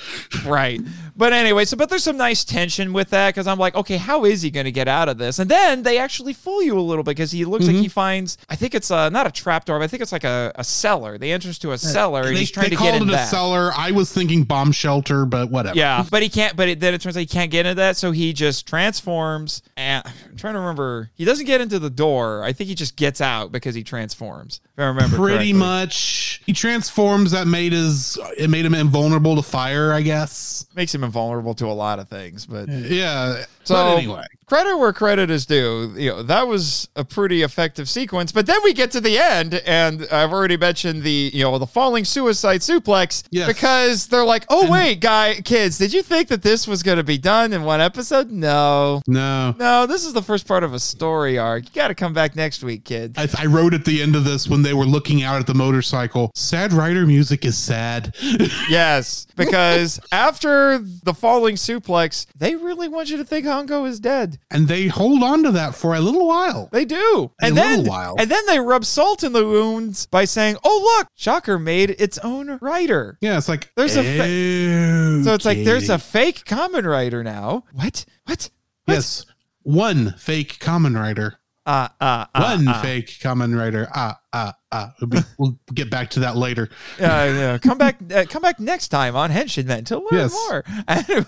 right. 0.46 0.80
But 1.14 1.32
anyway, 1.32 1.64
so 1.66 1.76
but 1.76 1.90
there's 1.90 2.04
some 2.04 2.16
nice 2.16 2.44
tension 2.44 2.92
with 2.92 3.10
that 3.10 3.34
because 3.34 3.46
I'm 3.46 3.58
like, 3.58 3.74
okay, 3.74 3.98
how 3.98 4.24
is 4.24 4.40
he 4.42 4.50
going 4.50 4.64
to 4.64 4.72
get 4.72 4.88
out 4.88 5.08
of 5.08 5.18
this? 5.18 5.38
And 5.38 5.50
then 5.50 5.82
they 5.82 5.98
actually 5.98 6.32
fool 6.32 6.62
you 6.62 6.78
a 6.78 6.80
little 6.80 7.04
bit 7.04 7.10
because 7.16 7.30
he 7.30 7.44
looks 7.44 7.62
Mm-hmm. 7.66 7.74
like 7.74 7.82
he 7.82 7.88
finds, 7.88 8.38
I 8.48 8.56
think 8.56 8.74
it's 8.74 8.90
uh, 8.90 9.08
not 9.10 9.26
a 9.26 9.30
trapdoor, 9.30 9.78
but 9.78 9.84
I 9.84 9.88
think 9.88 10.02
it's 10.02 10.10
like 10.12 10.24
a, 10.24 10.50
a 10.56 10.64
cellar. 10.64 11.18
The 11.18 11.30
entrance 11.30 11.58
to 11.60 11.72
a 11.72 11.78
cellar, 11.78 12.22
and 12.22 12.34
They, 12.34 12.40
he's 12.40 12.50
trying 12.50 12.64
they 12.64 12.70
to 12.70 12.76
get 12.76 12.90
called 12.90 13.02
in 13.02 13.08
it 13.08 13.12
a 13.12 13.16
that. 13.16 13.28
cellar. 13.28 13.70
I 13.76 13.90
was 13.92 14.12
thinking 14.12 14.42
bomb 14.44 14.72
shelter, 14.72 15.26
but 15.26 15.50
whatever. 15.50 15.76
Yeah, 15.78 16.04
but 16.10 16.22
he 16.22 16.28
can't. 16.28 16.56
But 16.56 16.68
it, 16.70 16.80
then 16.80 16.94
it 16.94 17.00
turns 17.02 17.16
out 17.16 17.20
he 17.20 17.26
can't 17.26 17.50
get 17.50 17.66
into 17.66 17.76
that, 17.76 17.96
so 17.98 18.10
he 18.10 18.32
just 18.32 18.66
transforms. 18.66 19.62
And 19.76 20.02
I'm 20.30 20.36
trying 20.36 20.54
to 20.54 20.60
remember. 20.60 21.10
He 21.14 21.24
doesn't 21.24 21.46
get 21.46 21.60
into 21.60 21.78
the 21.78 21.90
door. 21.90 22.42
I 22.42 22.52
think 22.52 22.68
he 22.68 22.74
just 22.74 22.96
gets 22.96 23.20
out 23.20 23.52
because 23.52 23.74
he 23.74 23.84
transforms. 23.84 24.60
If 24.72 24.78
I 24.80 24.84
remember 24.94 25.16
Pretty 25.16 25.36
correctly. 25.36 25.52
much. 25.54 26.40
He 26.46 26.52
transforms 26.52 27.30
that 27.32 27.46
made 27.46 27.72
his 27.72 28.18
it 28.38 28.48
made 28.50 28.64
him 28.64 28.74
invulnerable 28.74 29.36
to 29.36 29.42
fire, 29.42 29.92
I 29.92 30.02
guess. 30.02 30.66
makes 30.74 30.94
him 30.94 31.04
invulnerable 31.04 31.54
to 31.54 31.66
a 31.66 31.72
lot 31.74 31.98
of 31.98 32.08
things. 32.08 32.46
But 32.46 32.68
Yeah. 32.68 33.44
So 33.64 33.74
but 33.74 33.98
anyway. 33.98 34.24
credit 34.46 34.76
where 34.76 34.92
credit 34.92 35.30
is 35.30 35.46
due. 35.46 35.94
You 35.96 36.10
know 36.10 36.22
that 36.24 36.46
was 36.48 36.88
a 36.96 37.04
pretty 37.04 37.42
effective 37.42 37.88
sequence. 37.88 38.32
But 38.32 38.46
then 38.46 38.58
we 38.64 38.72
get 38.72 38.90
to 38.92 39.00
the 39.00 39.18
end, 39.18 39.54
and 39.66 40.06
I've 40.10 40.32
already 40.32 40.56
mentioned 40.56 41.02
the 41.02 41.30
you 41.32 41.44
know 41.44 41.58
the 41.58 41.66
falling 41.66 42.04
suicide 42.04 42.60
suplex 42.60 43.24
Yes. 43.30 43.46
because 43.48 44.06
they're 44.08 44.24
like, 44.24 44.44
oh 44.48 44.70
wait, 44.70 45.00
guy, 45.00 45.34
kids, 45.44 45.78
did 45.78 45.92
you 45.92 46.02
think 46.02 46.28
that 46.28 46.42
this 46.42 46.66
was 46.66 46.82
going 46.82 46.98
to 46.98 47.04
be 47.04 47.18
done 47.18 47.52
in 47.52 47.62
one 47.64 47.80
episode? 47.80 48.30
No. 48.30 49.02
No. 49.06 49.54
No, 49.58 49.86
this 49.86 50.04
is 50.04 50.12
the 50.12 50.22
first 50.22 50.46
part 50.46 50.64
of 50.64 50.74
a 50.74 50.78
story 50.80 51.38
arc. 51.38 51.64
You 51.64 51.70
got 51.74 51.88
to 51.88 51.94
come 51.94 52.12
back 52.12 52.36
next 52.36 52.62
week, 52.64 52.84
kid. 52.84 53.14
I, 53.16 53.28
I 53.38 53.46
wrote 53.46 53.74
at 53.74 53.84
the 53.84 54.02
end 54.02 54.16
of 54.16 54.24
this 54.24 54.48
when 54.48 54.62
they 54.62 54.74
were 54.74 54.84
looking 54.86 55.22
out 55.22 55.40
at 55.40 55.46
the 55.46 55.54
motorcycle. 55.54 56.30
Sad 56.34 56.72
rider 56.72 57.06
music 57.06 57.44
is 57.44 57.56
sad. 57.56 58.14
yes, 58.68 59.26
because 59.36 60.00
after 60.10 60.78
the 60.78 61.14
falling 61.14 61.56
suplex, 61.56 62.26
they 62.36 62.54
really 62.54 62.88
want 62.88 63.08
you 63.10 63.16
to 63.16 63.24
think 63.24 63.46
Hongo 63.52 63.86
is 63.88 64.00
dead. 64.00 64.38
and 64.50 64.66
they 64.66 64.86
hold 64.88 65.22
on 65.22 65.42
to 65.44 65.52
that 65.52 65.74
for 65.74 65.94
a 65.94 66.00
little 66.00 66.26
while. 66.26 66.68
They 66.72 66.84
do, 66.84 67.30
A 67.40 67.46
and 67.46 67.56
then 67.56 67.84
while. 67.84 68.16
and 68.18 68.30
then 68.30 68.44
they 68.46 68.58
rub 68.58 68.84
salt 68.84 69.22
in 69.22 69.32
the 69.32 69.46
wounds 69.46 70.06
by 70.06 70.24
saying, 70.24 70.56
"Oh 70.64 70.96
look, 70.98 71.08
Shocker 71.14 71.58
made 71.58 71.90
its 71.98 72.18
own 72.18 72.58
rider." 72.60 73.18
Yeah, 73.20 73.38
it's 73.38 73.48
like 73.48 73.70
There's 73.76 73.96
a 73.96 74.02
fa- 74.02 75.24
So 75.24 75.34
it's 75.34 75.44
like 75.44 75.64
there's 75.64 75.88
a 75.90 75.98
fake 75.98 76.44
Kamen 76.44 76.84
Rider 76.84 77.22
now. 77.22 77.64
What? 77.72 78.04
What? 78.24 78.50
What? 78.84 78.94
yes, 78.94 79.24
one 79.62 80.14
fake 80.18 80.58
Kamen 80.58 80.98
Rider. 80.98 81.38
Uh, 81.64 81.86
uh, 82.00 82.26
uh, 82.34 82.54
One 82.56 82.66
uh. 82.66 82.82
fake 82.82 83.06
Kamen 83.22 83.56
Rider. 83.56 83.86
Ah, 83.94 84.18
ah, 84.32 84.52
ah. 84.72 84.92
We'll 85.38 85.56
get 85.72 85.90
back 85.90 86.10
to 86.10 86.20
that 86.20 86.36
later. 86.36 86.68
uh, 87.00 87.04
yeah, 87.04 87.58
come 87.58 87.78
back 87.78 87.98
uh, 88.12 88.24
come 88.28 88.42
back 88.42 88.58
next 88.58 88.88
time 88.88 89.14
on 89.14 89.30
Henshin 89.30 89.66
Men 89.66 89.84
to 89.84 89.98
learn 89.98 90.06
Yes. 90.10 90.32
more. 90.32 90.64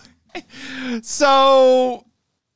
So 1.02 2.04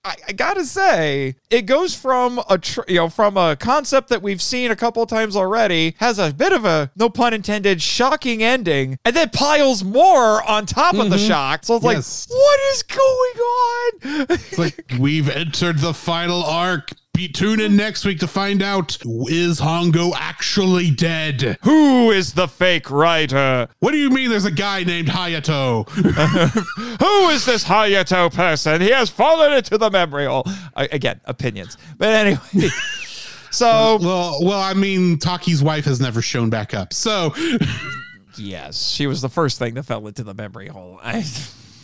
I, 0.09 0.17
I 0.29 0.33
gotta 0.33 0.65
say, 0.65 1.37
it 1.51 1.63
goes 1.63 1.95
from 1.95 2.41
a 2.49 2.57
tr- 2.59 2.81
you 2.89 2.97
know 2.97 3.09
from 3.09 3.37
a 3.37 3.57
concept 3.57 4.09
that 4.09 4.23
we've 4.23 4.41
seen 4.41 4.71
a 4.71 4.77
couple 4.77 5.05
times 5.07 5.37
already, 5.37 5.95
has 5.99 6.19
a 6.19 6.33
bit 6.33 6.53
of 6.53 6.65
a 6.65 6.91
no 6.97 7.11
pun 7.11 7.35
intended 7.35 7.83
shocking 7.83 8.43
ending, 8.43 8.99
and 9.05 9.15
then 9.15 9.29
piles 9.31 9.85
more 9.85 10.43
on 10.49 10.65
top 10.67 10.95
of 10.95 11.11
the 11.11 11.17
mm-hmm. 11.17 11.29
shock. 11.29 11.65
So 11.65 11.77
it's 11.77 11.85
Yes. 11.85 12.29
like, 12.31 12.39
what 12.39 12.61
is 12.73 12.83
going 12.83 13.39
on? 13.39 14.27
It's 14.31 14.59
like 14.59 14.85
we've 14.99 15.29
entered 15.29 15.79
the 15.79 15.93
final 15.93 16.43
arc. 16.43 16.91
Be 17.19 17.27
tune 17.27 17.59
in 17.59 17.75
next 17.75 18.05
week 18.05 18.21
to 18.21 18.29
find 18.29 18.63
out 18.63 18.97
is 19.05 19.61
Hongo 19.61 20.13
actually 20.15 20.93
dead? 20.93 21.59
Who 21.63 22.13
is 22.13 22.35
the 22.35 22.47
fake 22.47 22.93
rider? 22.93 23.67
What 23.81 23.91
do 23.91 23.99
you 23.99 24.09
mean? 24.09 24.31
There's 24.31 24.45
a 24.45 24.53
guy 24.53 24.85
named 24.85 25.09
Hayato. 25.09 25.89
Who 27.01 27.29
is 27.31 27.45
this 27.45 27.65
Hayato 27.65 28.33
person? 28.33 28.81
He 28.81 28.91
has 28.91 29.11
fallen 29.11 29.53
into 29.53 29.77
the 29.77 29.91
memory 29.91 30.27
hole. 30.27 30.47
Again, 30.77 31.21
opinions. 31.25 31.77
But 31.97 32.11
anyway, 32.11 32.39
so 33.51 33.99
well, 34.01 34.39
well, 34.41 34.61
I 34.61 34.75
mean, 34.75 35.19
Taki's 35.19 35.61
wife 35.61 35.87
has 35.87 36.01
never 36.01 36.23
shown 36.23 36.51
back 36.51 36.73
up. 36.73 36.93
So 36.93 37.35
yes, 38.37 38.91
she 38.91 39.09
was 39.09 39.23
the 39.23 39.29
first 39.29 39.59
thing 39.59 39.75
that 39.75 39.83
fell 39.83 40.07
into 40.07 40.23
the 40.23 40.35
memory 40.35 40.69
hole. 40.69 41.01
I, 41.03 41.25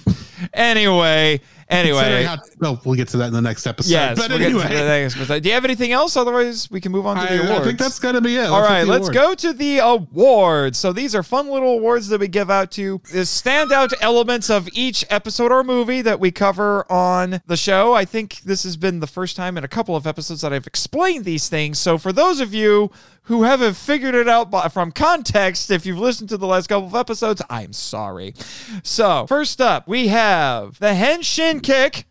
anyway, 0.55 1.41
anyway. 1.69 2.25
how- 2.25 2.39
well, 2.61 2.81
we'll 2.85 2.95
get 2.95 3.09
to 3.09 3.17
that 3.19 3.27
in 3.27 3.33
the 3.33 3.43
next 3.43 3.67
episode. 3.67 3.91
Yes, 3.91 4.19
but 4.19 4.29
we'll 4.31 4.39
to 4.39 4.45
anyway, 4.45 4.65
next 4.65 5.17
episode. 5.17 5.43
Do 5.43 5.49
you 5.49 5.55
have 5.55 5.65
anything 5.65 5.93
else? 5.93 6.17
Otherwise, 6.17 6.71
we 6.71 6.81
can 6.81 6.93
move 6.93 7.07
on 7.07 7.17
to 7.17 7.23
I, 7.23 7.37
the 7.37 7.45
awards. 7.47 7.61
I 7.61 7.65
think 7.65 7.79
that's 7.79 7.99
gonna 7.99 8.21
be 8.21 8.37
it. 8.37 8.47
All 8.47 8.63
right, 8.63 8.87
let's 8.87 9.09
go 9.09 9.35
to 9.35 9.53
the 9.53 9.79
awards. 9.79 10.79
So 10.79 10.93
these 10.93 11.15
are 11.15 11.23
fun 11.23 11.49
little 11.51 11.73
awards 11.79 12.09
that 12.09 12.21
we 12.21 12.29
give 12.29 12.51
out 12.51 12.71
to 12.73 13.01
the 13.13 13.21
standout 13.21 13.93
elements 14.01 14.51
of 14.51 14.69
each 14.73 15.05
episode 15.11 15.53
or 15.53 15.65
movie 15.65 16.03
that 16.03 16.21
we 16.21 16.31
cover 16.31 16.91
on 16.91 17.41
the 17.47 17.57
show. 17.57 17.95
I 17.95 18.05
think 18.05 18.41
this 18.41 18.63
has 18.65 18.77
been 18.77 19.01
the 19.01 19.07
first 19.07 19.37
time 19.37 19.57
in 19.59 19.65
a 19.65 19.69
couple 19.69 19.97
of 19.97 20.07
episodes 20.07 20.41
that 20.43 20.53
I've 20.53 20.67
explained 20.67 21.25
these 21.25 21.49
things. 21.49 21.79
So 21.79 21.99
for 21.99 22.13
those 22.13 22.41
of 22.41 22.55
you 22.55 22.91
who 23.25 23.43
haven't 23.43 23.75
figured 23.75 24.15
it 24.15 24.29
out 24.29 24.51
by, 24.51 24.69
from 24.69 24.93
context, 24.93 25.71
if 25.71 25.87
you've 25.87 25.99
listened 25.99 26.29
to 26.29 26.37
the 26.37 26.47
last 26.47 26.69
couple 26.69 26.87
of 26.87 26.95
episodes, 26.95 27.41
I'm 27.49 27.73
sorry. 27.73 28.35
So 28.83 29.27
first 29.27 29.61
up, 29.61 29.89
we 29.89 30.09
have 30.09 30.79
the 30.79 30.89
Henshin 30.89 31.63
Kick. 31.63 32.07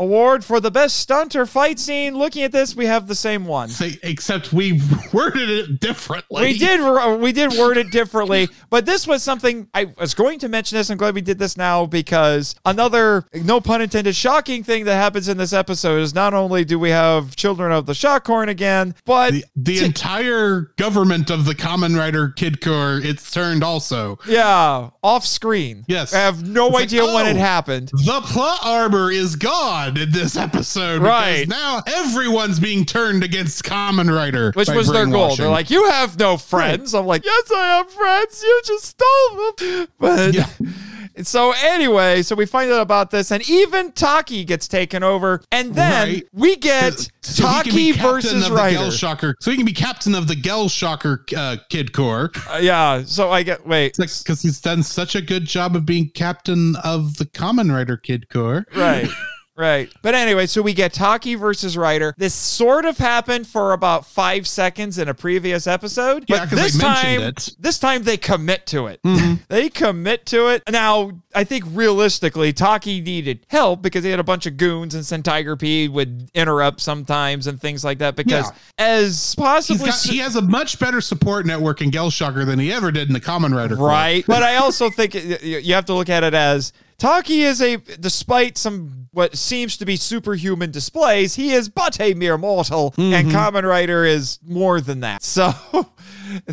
Award 0.00 0.44
for 0.46 0.60
the 0.60 0.70
best 0.70 0.96
stunt 0.96 1.36
or 1.36 1.44
fight 1.44 1.78
scene. 1.78 2.16
Looking 2.16 2.42
at 2.42 2.52
this, 2.52 2.74
we 2.74 2.86
have 2.86 3.06
the 3.06 3.14
same 3.14 3.44
one. 3.44 3.68
Except 4.02 4.50
we 4.50 4.80
worded 5.12 5.50
it 5.50 5.78
differently. 5.80 6.42
We 6.42 6.58
did 6.58 6.80
uh, 6.80 7.18
we 7.20 7.32
did 7.32 7.52
word 7.52 7.76
it 7.76 7.90
differently, 7.90 8.48
but 8.70 8.86
this 8.86 9.06
was 9.06 9.22
something 9.22 9.68
I 9.74 9.92
was 9.98 10.14
going 10.14 10.38
to 10.38 10.48
mention 10.48 10.78
this. 10.78 10.88
I'm 10.88 10.96
glad 10.96 11.14
we 11.14 11.20
did 11.20 11.38
this 11.38 11.56
now 11.58 11.84
because 11.84 12.54
another 12.64 13.26
no 13.34 13.60
pun 13.60 13.82
intended 13.82 14.16
shocking 14.16 14.64
thing 14.64 14.86
that 14.86 14.94
happens 14.96 15.28
in 15.28 15.36
this 15.36 15.52
episode 15.52 15.98
is 16.00 16.14
not 16.14 16.32
only 16.32 16.64
do 16.64 16.78
we 16.78 16.88
have 16.90 17.36
children 17.36 17.70
of 17.70 17.84
the 17.84 17.94
Shockhorn 17.94 18.48
again, 18.48 18.94
but 19.04 19.32
The, 19.32 19.44
the 19.54 19.84
entire 19.84 20.72
government 20.78 21.28
of 21.28 21.44
the 21.44 21.54
Kamen 21.54 21.94
Rider 21.94 22.28
Kid 22.30 22.62
Corps, 22.62 23.00
it's 23.04 23.30
turned 23.30 23.62
also. 23.62 24.18
yeah, 24.26 24.88
off 25.02 25.26
screen. 25.26 25.84
Yes. 25.88 26.14
I 26.14 26.20
have 26.20 26.42
no 26.48 26.66
It's 26.68 26.74
like, 26.74 26.82
idea 26.84 27.04
when 27.04 27.26
it 27.26 27.36
oh, 27.36 27.40
happened. 27.40 27.88
The 27.92 28.20
plot 28.24 28.60
armor 28.64 29.10
is 29.10 29.36
gone 29.36 29.89
in 29.98 30.10
this 30.10 30.36
episode. 30.36 31.02
Right. 31.02 31.46
Because 31.46 31.48
now 31.48 31.82
everyone's 31.86 32.60
being 32.60 32.84
turned 32.84 33.24
against 33.24 33.64
Kamen 33.64 34.14
Rider. 34.14 34.52
Which 34.54 34.68
was 34.68 34.88
their 34.90 35.06
goal. 35.06 35.36
They're 35.36 35.48
like, 35.48 35.70
you 35.70 35.88
have 35.90 36.18
no 36.18 36.36
friends. 36.36 36.94
I'm 36.94 37.06
like, 37.06 37.24
yes, 37.24 37.50
I 37.54 37.66
have 37.76 37.90
friends. 37.90 38.42
You 38.42 38.62
just 38.64 38.84
stole 38.86 39.52
them. 39.58 39.88
But 39.98 40.34
Yeah. 40.34 40.46
so 41.22 41.52
anyway, 41.64 42.22
so 42.22 42.34
we 42.34 42.46
find 42.46 42.70
out 42.70 42.80
about 42.80 43.10
this, 43.10 43.30
and 43.30 43.48
even 43.48 43.92
Taki 43.92 44.44
gets 44.44 44.68
taken 44.68 45.02
over, 45.02 45.42
and 45.50 45.74
then 45.74 46.08
Right. 46.08 46.28
we 46.32 46.56
get 46.56 47.08
So 47.22 47.42
Taki 47.44 47.92
versus 47.92 48.48
Rider. 48.50 48.90
Shocker. 48.90 49.34
So 49.40 49.50
he 49.50 49.56
can 49.56 49.66
be 49.66 49.72
captain 49.72 50.14
of 50.14 50.28
the 50.28 50.36
Gel 50.36 50.68
Shocker 50.68 51.24
uh, 51.36 51.56
Kid 51.68 51.92
Corps. 51.92 52.30
Uh, 52.48 52.58
yeah. 52.62 53.02
So 53.04 53.30
I 53.30 53.42
get 53.42 53.66
wait. 53.66 53.96
Because 53.96 54.42
he's 54.42 54.60
done 54.60 54.82
such 54.82 55.14
a 55.14 55.20
good 55.20 55.44
job 55.44 55.76
of 55.76 55.84
being 55.84 56.10
captain 56.10 56.76
of 56.84 57.16
the 57.16 57.26
Kamen 57.26 57.72
Rider 57.72 57.96
Kid 57.96 58.28
Corps. 58.28 58.64
Right. 58.74 59.08
Right. 59.60 59.92
But 60.02 60.14
anyway, 60.14 60.46
so 60.46 60.62
we 60.62 60.72
get 60.72 60.92
Taki 60.94 61.34
versus 61.34 61.76
Rider. 61.76 62.14
This 62.16 62.32
sort 62.34 62.86
of 62.86 62.96
happened 62.96 63.46
for 63.46 63.72
about 63.72 64.06
five 64.06 64.46
seconds 64.48 64.96
in 64.98 65.08
a 65.08 65.14
previous 65.14 65.66
episode. 65.66 66.24
Yeah, 66.28 66.38
but 66.40 66.48
'cause 66.50 66.58
they 66.58 66.64
this 66.64 66.78
time, 66.78 67.20
mentioned 67.20 67.24
it. 67.38 67.56
this 67.58 67.78
time 67.78 68.02
they 68.04 68.16
commit 68.16 68.66
to 68.68 68.86
it. 68.86 69.02
Mm-hmm. 69.02 69.34
they 69.48 69.68
commit 69.68 70.24
to 70.26 70.48
it. 70.48 70.62
Now, 70.70 71.10
I 71.34 71.44
think 71.44 71.64
realistically, 71.68 72.52
Taki 72.52 73.00
needed 73.00 73.44
help 73.48 73.82
because 73.82 74.02
he 74.02 74.10
had 74.10 74.18
a 74.20 74.24
bunch 74.24 74.46
of 74.46 74.56
goons 74.56 74.94
and 75.12 75.24
Tiger 75.24 75.56
P 75.56 75.88
would 75.88 76.30
interrupt 76.34 76.80
sometimes 76.80 77.46
and 77.46 77.60
things 77.60 77.84
like 77.84 77.98
that. 77.98 78.16
Because 78.16 78.46
Yeah. 78.46 78.56
as 78.78 79.06
He's 79.10 79.34
possibly 79.34 79.86
got, 79.90 80.00
he 80.02 80.18
has 80.18 80.36
a 80.36 80.42
much 80.42 80.78
better 80.78 81.00
support 81.00 81.44
network 81.44 81.82
in 81.82 81.90
Gel 81.90 82.10
Shocker 82.10 82.44
than 82.44 82.58
he 82.58 82.72
ever 82.72 82.90
did 82.90 83.08
in 83.08 83.12
the 83.12 83.20
Kamen 83.20 83.54
Rider 83.54 83.76
Right. 83.76 84.24
but 84.26 84.42
I 84.42 84.56
also 84.56 84.88
think 84.90 85.14
you 85.14 85.36
you 85.60 85.74
have 85.74 85.84
to 85.86 85.94
look 85.94 86.08
at 86.08 86.24
it 86.24 86.32
as 86.34 86.72
Taki 87.00 87.42
is 87.42 87.60
a, 87.62 87.78
despite 87.78 88.58
some 88.58 89.08
what 89.12 89.36
seems 89.36 89.78
to 89.78 89.86
be 89.86 89.96
superhuman 89.96 90.70
displays, 90.70 91.34
he 91.34 91.52
is 91.52 91.68
but 91.68 91.98
a 92.00 92.14
mere 92.14 92.36
mortal, 92.38 92.94
and 92.98 93.28
mm-hmm. 93.28 93.30
Kamen 93.30 93.66
Rider 93.66 94.04
is 94.04 94.38
more 94.46 94.80
than 94.80 95.00
that. 95.00 95.22
So, 95.30 95.52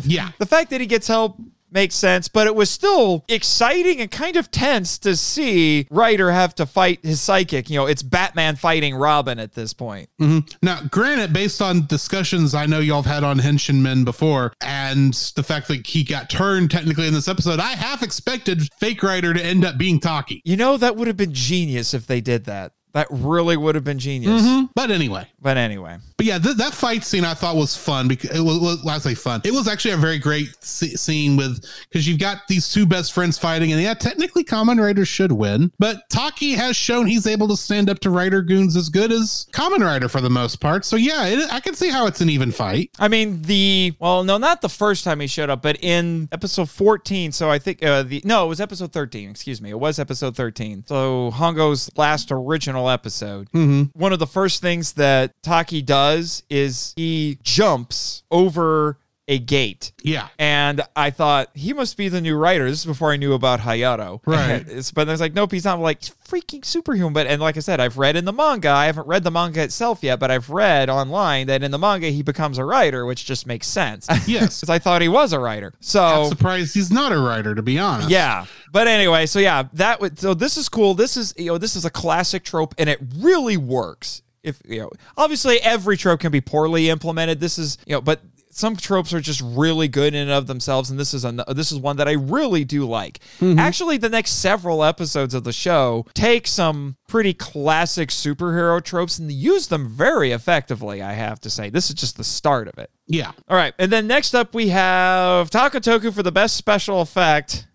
Yeah. 0.04 0.30
the 0.38 0.46
fact 0.46 0.70
that 0.70 0.80
he 0.80 0.86
gets 0.86 1.06
help 1.06 1.36
makes 1.70 1.94
sense, 1.94 2.28
but 2.28 2.46
it 2.46 2.54
was 2.54 2.70
still 2.70 3.24
exciting 3.28 4.00
and 4.00 4.10
kind 4.10 4.36
of 4.36 4.50
tense 4.50 4.98
to 4.98 5.16
see 5.16 5.86
Rider 5.90 6.30
have 6.30 6.54
to 6.56 6.66
fight 6.66 7.00
his 7.02 7.20
psychic. 7.20 7.70
You 7.70 7.78
know, 7.78 7.86
it's 7.86 8.02
Batman 8.02 8.56
fighting 8.56 8.94
Robin 8.94 9.38
at 9.38 9.54
this 9.54 9.72
point. 9.72 10.08
Mm-hmm. 10.20 10.46
Now, 10.62 10.80
granted, 10.90 11.32
based 11.32 11.60
on 11.62 11.86
discussions 11.86 12.54
I 12.54 12.66
know 12.66 12.80
y'all 12.80 13.02
have 13.02 13.12
had 13.12 13.24
on 13.24 13.38
Henshin 13.38 13.80
Men 13.80 14.04
before, 14.04 14.52
and 14.62 15.14
the 15.36 15.42
fact 15.42 15.68
that 15.68 15.86
he 15.86 16.04
got 16.04 16.30
turned 16.30 16.70
technically 16.70 17.06
in 17.06 17.14
this 17.14 17.28
episode, 17.28 17.60
I 17.60 17.72
half 17.72 18.02
expected 18.02 18.68
Fake 18.78 19.02
Rider 19.02 19.34
to 19.34 19.44
end 19.44 19.64
up 19.64 19.78
being 19.78 20.00
Taki. 20.00 20.42
You 20.44 20.56
know, 20.56 20.76
that 20.76 20.96
would 20.96 21.06
have 21.06 21.16
been 21.16 21.32
genius 21.32 21.94
if 21.94 22.06
they 22.06 22.20
did 22.20 22.44
that. 22.46 22.72
That 22.98 23.06
really 23.10 23.56
would 23.56 23.76
have 23.76 23.84
been 23.84 24.00
genius. 24.00 24.42
But 24.74 24.90
anyway, 24.90 25.28
But 25.40 25.56
anyway, 25.56 25.98
but 26.16 26.26
yeah, 26.26 26.38
th- 26.40 26.56
that 26.56 26.74
fight 26.74 27.04
scene 27.04 27.24
I 27.24 27.34
thought 27.34 27.54
was 27.54 27.76
fun 27.76 28.08
because 28.08 28.36
it 28.36 28.40
was, 28.40 28.58
was 28.58 28.84
I 28.84 28.98
say 28.98 29.14
fun. 29.14 29.40
It 29.44 29.52
was 29.52 29.68
actually 29.68 29.92
a 29.92 29.96
very 29.98 30.18
great 30.18 30.48
s- 30.62 31.00
scene 31.00 31.36
with 31.36 31.64
because 31.88 32.08
you've 32.08 32.18
got 32.18 32.48
these 32.48 32.72
two 32.72 32.86
best 32.86 33.12
friends 33.12 33.38
fighting, 33.38 33.70
and 33.70 33.80
yeah, 33.80 33.94
technically 33.94 34.42
Kamen 34.42 34.80
Rider 34.82 35.04
should 35.04 35.30
win, 35.30 35.70
but 35.78 36.08
Taki 36.10 36.54
has 36.54 36.74
shown 36.74 37.06
he's 37.06 37.28
able 37.28 37.46
to 37.48 37.56
stand 37.56 37.88
up 37.88 38.00
to 38.00 38.10
Rider 38.10 38.42
goons 38.42 38.74
as 38.76 38.88
good 38.88 39.12
as 39.12 39.46
Kamen 39.52 39.84
Rider 39.84 40.08
for 40.08 40.20
the 40.20 40.30
most 40.30 40.56
part. 40.56 40.84
So 40.84 40.96
yeah, 40.96 41.26
it, 41.26 41.52
I 41.52 41.60
can 41.60 41.74
see 41.74 41.90
how 41.90 42.08
it's 42.08 42.20
an 42.20 42.28
even 42.30 42.50
fight. 42.50 42.90
I 42.98 43.06
mean 43.06 43.42
the 43.42 43.94
well, 44.00 44.24
no, 44.24 44.38
not 44.38 44.60
the 44.60 44.68
first 44.68 45.04
time 45.04 45.20
he 45.20 45.28
showed 45.28 45.50
up, 45.50 45.62
but 45.62 45.76
in 45.84 46.28
episode 46.32 46.68
fourteen. 46.68 47.30
So 47.30 47.48
I 47.48 47.60
think 47.60 47.80
uh, 47.84 48.02
the 48.02 48.22
no, 48.24 48.44
it 48.46 48.48
was 48.48 48.60
episode 48.60 48.92
thirteen. 48.92 49.30
Excuse 49.30 49.62
me, 49.62 49.70
it 49.70 49.78
was 49.78 50.00
episode 50.00 50.34
thirteen. 50.34 50.84
So 50.88 51.30
Hongo's 51.30 51.88
last 51.96 52.32
original 52.32 52.87
episode. 52.88 53.50
Mm-hmm. 53.52 53.98
One 53.98 54.12
of 54.12 54.18
the 54.18 54.26
first 54.26 54.62
things 54.62 54.92
that 54.94 55.32
Taki 55.42 55.82
does 55.82 56.42
is 56.50 56.92
he 56.96 57.38
jumps 57.42 58.22
over 58.30 58.98
a 59.28 59.38
gate. 59.38 59.92
Yeah. 60.02 60.28
And 60.38 60.80
I 60.96 61.10
thought 61.10 61.50
he 61.54 61.74
must 61.74 61.98
be 61.98 62.08
the 62.08 62.20
new 62.20 62.34
rider. 62.34 62.68
This 62.68 62.80
is 62.80 62.86
before 62.86 63.12
I 63.12 63.16
knew 63.18 63.34
about 63.34 63.60
Hayato. 63.60 64.20
Right. 64.26 64.64
But 64.94 65.06
I 65.06 65.12
was 65.12 65.20
like, 65.20 65.34
nope, 65.34 65.52
he's 65.52 65.64
not 65.66 65.78
like 65.80 66.02
he's 66.02 66.14
freaking 66.26 66.64
superhuman. 66.64 67.12
But 67.12 67.26
and 67.26 67.40
like 67.40 67.56
I 67.58 67.60
said, 67.60 67.78
I've 67.78 67.98
read 67.98 68.16
in 68.16 68.24
the 68.24 68.32
manga. 68.32 68.70
I 68.70 68.86
haven't 68.86 69.06
read 69.06 69.22
the 69.24 69.30
manga 69.30 69.62
itself 69.62 70.02
yet, 70.02 70.18
but 70.18 70.30
I've 70.30 70.48
read 70.48 70.88
online 70.88 71.46
that 71.48 71.62
in 71.62 71.70
the 71.70 71.78
manga 71.78 72.08
he 72.08 72.22
becomes 72.22 72.56
a 72.58 72.64
rider, 72.64 73.04
which 73.04 73.26
just 73.26 73.46
makes 73.46 73.66
sense. 73.66 74.06
Yes. 74.26 74.60
Because 74.60 74.70
I 74.70 74.78
thought 74.78 75.02
he 75.02 75.08
was 75.08 75.32
a 75.34 75.38
rider. 75.38 75.74
So 75.80 76.02
I'm 76.02 76.28
surprised 76.30 76.74
he's 76.74 76.90
not 76.90 77.12
a 77.12 77.18
rider, 77.18 77.54
to 77.54 77.62
be 77.62 77.78
honest. 77.78 78.08
yeah. 78.10 78.46
But 78.72 78.86
anyway, 78.88 79.26
so 79.26 79.38
yeah, 79.38 79.64
that 79.74 80.00
would 80.00 80.18
so 80.18 80.32
this 80.34 80.56
is 80.56 80.68
cool. 80.70 80.94
This 80.94 81.16
is 81.18 81.34
you 81.36 81.46
know, 81.46 81.58
this 81.58 81.76
is 81.76 81.84
a 81.84 81.90
classic 81.90 82.44
trope 82.44 82.74
and 82.78 82.88
it 82.88 82.98
really 83.18 83.56
works. 83.58 84.22
If 84.42 84.62
you 84.66 84.80
know, 84.80 84.90
obviously 85.18 85.60
every 85.60 85.96
trope 85.98 86.20
can 86.20 86.32
be 86.32 86.40
poorly 86.40 86.88
implemented. 86.88 87.40
This 87.40 87.58
is, 87.58 87.76
you 87.86 87.92
know, 87.94 88.00
but 88.00 88.20
some 88.58 88.74
tropes 88.74 89.14
are 89.14 89.20
just 89.20 89.40
really 89.40 89.86
good 89.86 90.14
in 90.14 90.22
and 90.22 90.30
of 90.32 90.48
themselves, 90.48 90.90
and 90.90 90.98
this 90.98 91.14
is 91.14 91.24
a 91.24 91.32
this 91.54 91.70
is 91.70 91.78
one 91.78 91.96
that 91.98 92.08
I 92.08 92.12
really 92.12 92.64
do 92.64 92.86
like. 92.86 93.20
Mm-hmm. 93.40 93.58
Actually, 93.58 93.98
the 93.98 94.08
next 94.08 94.32
several 94.32 94.82
episodes 94.82 95.32
of 95.32 95.44
the 95.44 95.52
show 95.52 96.06
take 96.12 96.46
some 96.48 96.96
pretty 97.08 97.32
classic 97.32 98.08
superhero 98.08 98.82
tropes 98.82 99.18
and 99.18 99.30
use 99.30 99.68
them 99.68 99.88
very 99.88 100.32
effectively. 100.32 101.00
I 101.00 101.12
have 101.12 101.40
to 101.42 101.50
say, 101.50 101.70
this 101.70 101.88
is 101.88 101.94
just 101.94 102.16
the 102.16 102.24
start 102.24 102.66
of 102.66 102.78
it. 102.78 102.90
Yeah. 103.06 103.30
All 103.48 103.56
right, 103.56 103.74
and 103.78 103.92
then 103.92 104.08
next 104.08 104.34
up 104.34 104.54
we 104.54 104.68
have 104.68 105.50
Takatoku 105.50 106.12
for 106.12 106.24
the 106.24 106.32
best 106.32 106.56
special 106.56 107.00
effect, 107.00 107.66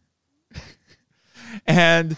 and 1.65 2.17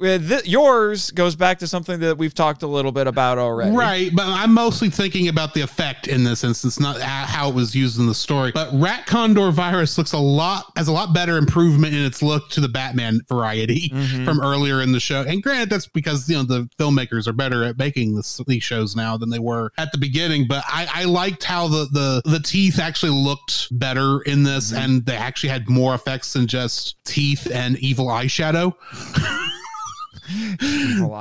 th- 0.00 0.46
yours 0.46 1.10
goes 1.10 1.36
back 1.36 1.58
to 1.60 1.66
something 1.66 2.00
that 2.00 2.18
we've 2.18 2.34
talked 2.34 2.62
a 2.62 2.66
little 2.66 2.92
bit 2.92 3.06
about 3.06 3.38
already. 3.38 3.74
Right, 3.74 4.10
but 4.14 4.26
I'm 4.26 4.52
mostly 4.52 4.90
thinking 4.90 5.28
about 5.28 5.54
the 5.54 5.60
effect 5.60 6.08
in 6.08 6.24
this 6.24 6.44
instance, 6.44 6.80
not 6.80 7.00
how 7.00 7.48
it 7.48 7.54
was 7.54 7.74
used 7.74 7.98
in 7.98 8.06
the 8.06 8.14
story. 8.14 8.52
But 8.52 8.70
Rat 8.72 9.06
Condor 9.06 9.50
virus 9.50 9.96
looks 9.98 10.12
a 10.12 10.18
lot 10.18 10.72
has 10.76 10.88
a 10.88 10.92
lot 10.92 11.14
better 11.14 11.36
improvement 11.36 11.94
in 11.94 12.04
its 12.04 12.22
look 12.22 12.50
to 12.50 12.60
the 12.60 12.68
Batman 12.68 13.20
variety 13.28 13.88
mm-hmm. 13.94 14.24
from 14.24 14.40
earlier 14.40 14.82
in 14.82 14.92
the 14.92 15.00
show. 15.00 15.22
And 15.22 15.42
granted, 15.42 15.70
that's 15.70 15.86
because 15.86 16.28
you 16.28 16.36
know 16.36 16.42
the 16.42 16.68
filmmakers 16.78 17.26
are 17.26 17.32
better 17.32 17.64
at 17.64 17.78
making 17.78 18.16
this, 18.16 18.40
these 18.46 18.62
shows 18.62 18.96
now 18.96 19.16
than 19.16 19.30
they 19.30 19.38
were 19.38 19.70
at 19.78 19.92
the 19.92 19.98
beginning. 19.98 20.46
But 20.48 20.64
I, 20.66 20.88
I 20.92 21.04
liked 21.04 21.44
how 21.44 21.68
the 21.68 21.86
the 21.92 22.22
the 22.24 22.40
teeth 22.40 22.78
actually 22.78 23.12
looked 23.12 23.68
better 23.78 24.20
in 24.22 24.42
this, 24.42 24.72
mm-hmm. 24.72 24.82
and 24.82 25.06
they 25.06 25.16
actually 25.16 25.50
had 25.50 25.68
more 25.68 25.94
effects 25.94 26.32
than 26.32 26.46
just 26.46 26.96
teeth 27.04 27.50
and 27.52 27.78
evil 27.78 28.06
eyeshadow. 28.06 28.74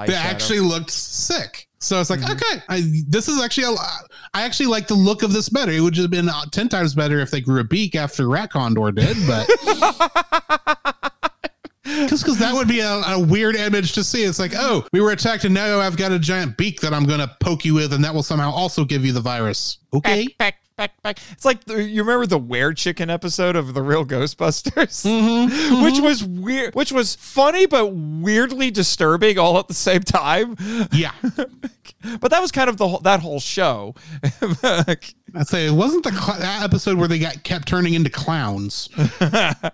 They 0.08 0.16
actually 0.16 0.60
looked 0.60 0.92
sick. 0.92 1.68
So 1.80 2.00
it's 2.00 2.10
like, 2.10 2.24
okay, 2.24 2.62
I, 2.70 3.04
this 3.10 3.28
is 3.28 3.42
actually 3.42 3.66
a 3.66 3.72
lot. 3.72 4.10
I 4.34 4.44
actually 4.44 4.68
like 4.68 4.88
the 4.88 4.94
look 4.94 5.22
of 5.22 5.34
this 5.34 5.50
better. 5.50 5.72
It 5.72 5.82
would 5.82 5.98
have 5.98 6.10
been 6.10 6.30
uh, 6.30 6.46
10 6.52 6.70
times 6.70 6.96
better 6.96 7.20
if 7.20 7.30
they 7.30 7.42
grew 7.42 7.60
a 7.60 7.64
beak 7.66 7.96
after 7.96 8.30
Rat 8.30 8.52
Condor 8.52 8.92
did, 8.92 9.18
but. 9.28 9.50
Just 11.86 12.24
because 12.24 12.40
that 12.40 12.54
would 12.54 12.70
be 12.70 12.80
a, 12.80 12.90
a 12.90 13.20
weird 13.20 13.56
image 13.56 13.92
to 13.94 14.04
see. 14.04 14.24
It's 14.24 14.40
like, 14.40 14.54
oh, 14.56 14.88
we 14.94 15.02
were 15.02 15.12
attacked 15.12 15.44
and 15.44 15.54
now 15.54 15.80
I've 15.80 15.98
got 15.98 16.14
a 16.14 16.20
giant 16.20 16.56
beak 16.56 16.80
that 16.80 16.94
I'm 16.94 17.06
going 17.06 17.20
to 17.20 17.30
poke 17.42 17.66
you 17.66 17.74
with, 17.74 17.92
and 17.92 18.04
that 18.06 18.14
will 18.14 18.24
somehow 18.24 18.52
also 18.52 18.86
give 18.86 19.04
you 19.06 19.12
the 19.12 19.22
virus. 19.22 19.80
Okay. 19.94 20.28
Back, 20.28 20.38
back, 20.38 20.56
back, 20.76 21.02
back. 21.02 21.20
It's 21.32 21.46
like 21.46 21.64
the, 21.66 21.84
you 21.84 22.02
remember 22.04 22.26
the 22.26 22.38
Where 22.38 22.74
Chicken 22.74 23.10
episode 23.10 23.56
of 23.56 23.74
the 23.74 23.82
Real 23.82 24.06
Ghostbusters, 24.06 25.06
Mm-hmm, 25.06 25.84
which 25.84 26.00
was 26.00 26.24
weird, 26.24 26.76
which 26.76 26.92
was 26.92 27.16
funny 27.16 27.66
but 27.66 27.88
weirdly 27.94 28.72
disturbing 28.72 29.38
all 29.38 29.58
at 29.60 29.68
the 29.68 29.74
same 29.74 30.02
time. 30.02 30.56
Yeah. 30.92 31.14
But 32.20 32.32
that 32.32 32.42
was 32.42 32.52
kind 32.52 32.70
of 32.70 32.76
the 32.76 32.86
whole, 32.86 33.00
that 33.00 33.22
whole 33.22 33.40
show. 33.40 33.96
I'd 35.36 35.48
say 35.48 35.66
it 35.66 35.72
wasn't 35.72 36.04
the 36.04 36.12
cl- 36.12 36.40
that 36.40 36.64
episode 36.64 36.98
where 36.98 37.08
they 37.08 37.18
got 37.20 37.44
kept 37.44 37.68
turning 37.68 37.96
into 37.96 38.10
clowns. 38.10 38.90
I 38.98 39.56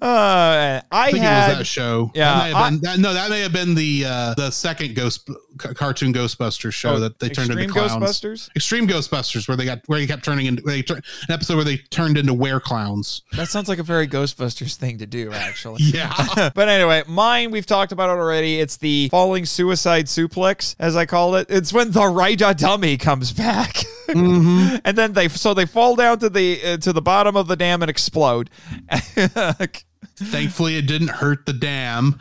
Uh, 0.00 0.80
I, 0.92 1.10
think 1.10 1.22
had 1.24 1.46
it 1.46 1.48
was 1.50 1.58
that 1.58 1.64
show. 1.66 2.10
yeah, 2.14 2.50
That 2.50 2.54
I- 2.54 2.70
been, 2.70 2.80
that, 2.82 2.98
no, 2.98 3.14
that 3.14 3.30
may 3.30 3.40
have 3.40 3.52
been 3.52 3.74
the 3.74 4.04
uh, 4.06 4.34
the 4.34 4.50
second 4.50 4.94
Ghost 4.94 5.26
c- 5.26 5.74
cartoon 5.74 6.12
Ghostbusters 6.12 6.72
show 6.74 6.94
Oh, 6.96 7.00
that 7.00 7.18
they 7.18 7.28
turned 7.28 7.50
Extreme 7.50 7.58
into 7.70 7.72
clowns. 7.72 7.92
Ghostbusters? 8.20 8.50
Extreme 8.54 8.88
Ghostbusters, 8.88 9.48
where 9.48 9.56
they 9.56 9.64
got 9.64 9.80
where 9.86 9.98
they 9.98 10.06
kept 10.06 10.24
turning 10.24 10.46
into 10.46 10.62
they 10.62 10.82
tur- 10.82 10.96
an 10.96 11.02
episode 11.30 11.56
where 11.56 11.64
they 11.64 11.78
turned 11.78 12.18
into 12.18 12.34
were 12.34 12.60
clowns. 12.60 13.22
that 13.32 13.48
sounds 13.48 13.68
like 13.68 13.78
a 13.78 13.82
very 13.82 14.06
Ghostbusters 14.06 14.76
thing 14.76 14.98
to 14.98 15.06
do, 15.06 15.32
actually. 15.32 15.82
Yeah, 15.88 16.12
but 16.54 16.68
anyway, 16.68 17.02
mine 17.08 17.50
we've 17.50 17.66
talked 17.66 17.92
about 17.92 18.10
it 18.10 18.20
already. 18.20 18.60
It's 18.60 18.76
the 18.76 19.08
falling 19.10 19.46
suicide 19.46 20.06
suplex, 20.06 20.76
as 20.78 20.94
I 20.96 21.06
call 21.06 21.34
it. 21.36 21.46
It's 21.50 21.72
when 21.72 21.90
the 21.92 22.06
Rider 22.06 22.52
dummy 22.54 22.96
comes 22.98 23.32
back, 23.32 23.82
and 24.08 24.96
then 24.96 25.12
they 25.12 25.28
so 25.28 25.54
they 25.54 25.66
fall 25.66 25.96
down 25.96 26.18
to 26.18 26.28
the 26.28 26.60
uh, 26.64 26.76
to 26.78 26.92
the 26.92 27.02
bottom 27.02 27.36
of 27.36 27.46
the 27.48 27.56
dam 27.56 27.82
and 27.82 27.90
explode. 27.90 28.50
thankfully 30.16 30.76
it 30.76 30.86
didn't 30.86 31.08
hurt 31.08 31.46
the 31.46 31.52
dam. 31.52 32.18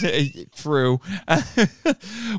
True, 0.56 1.00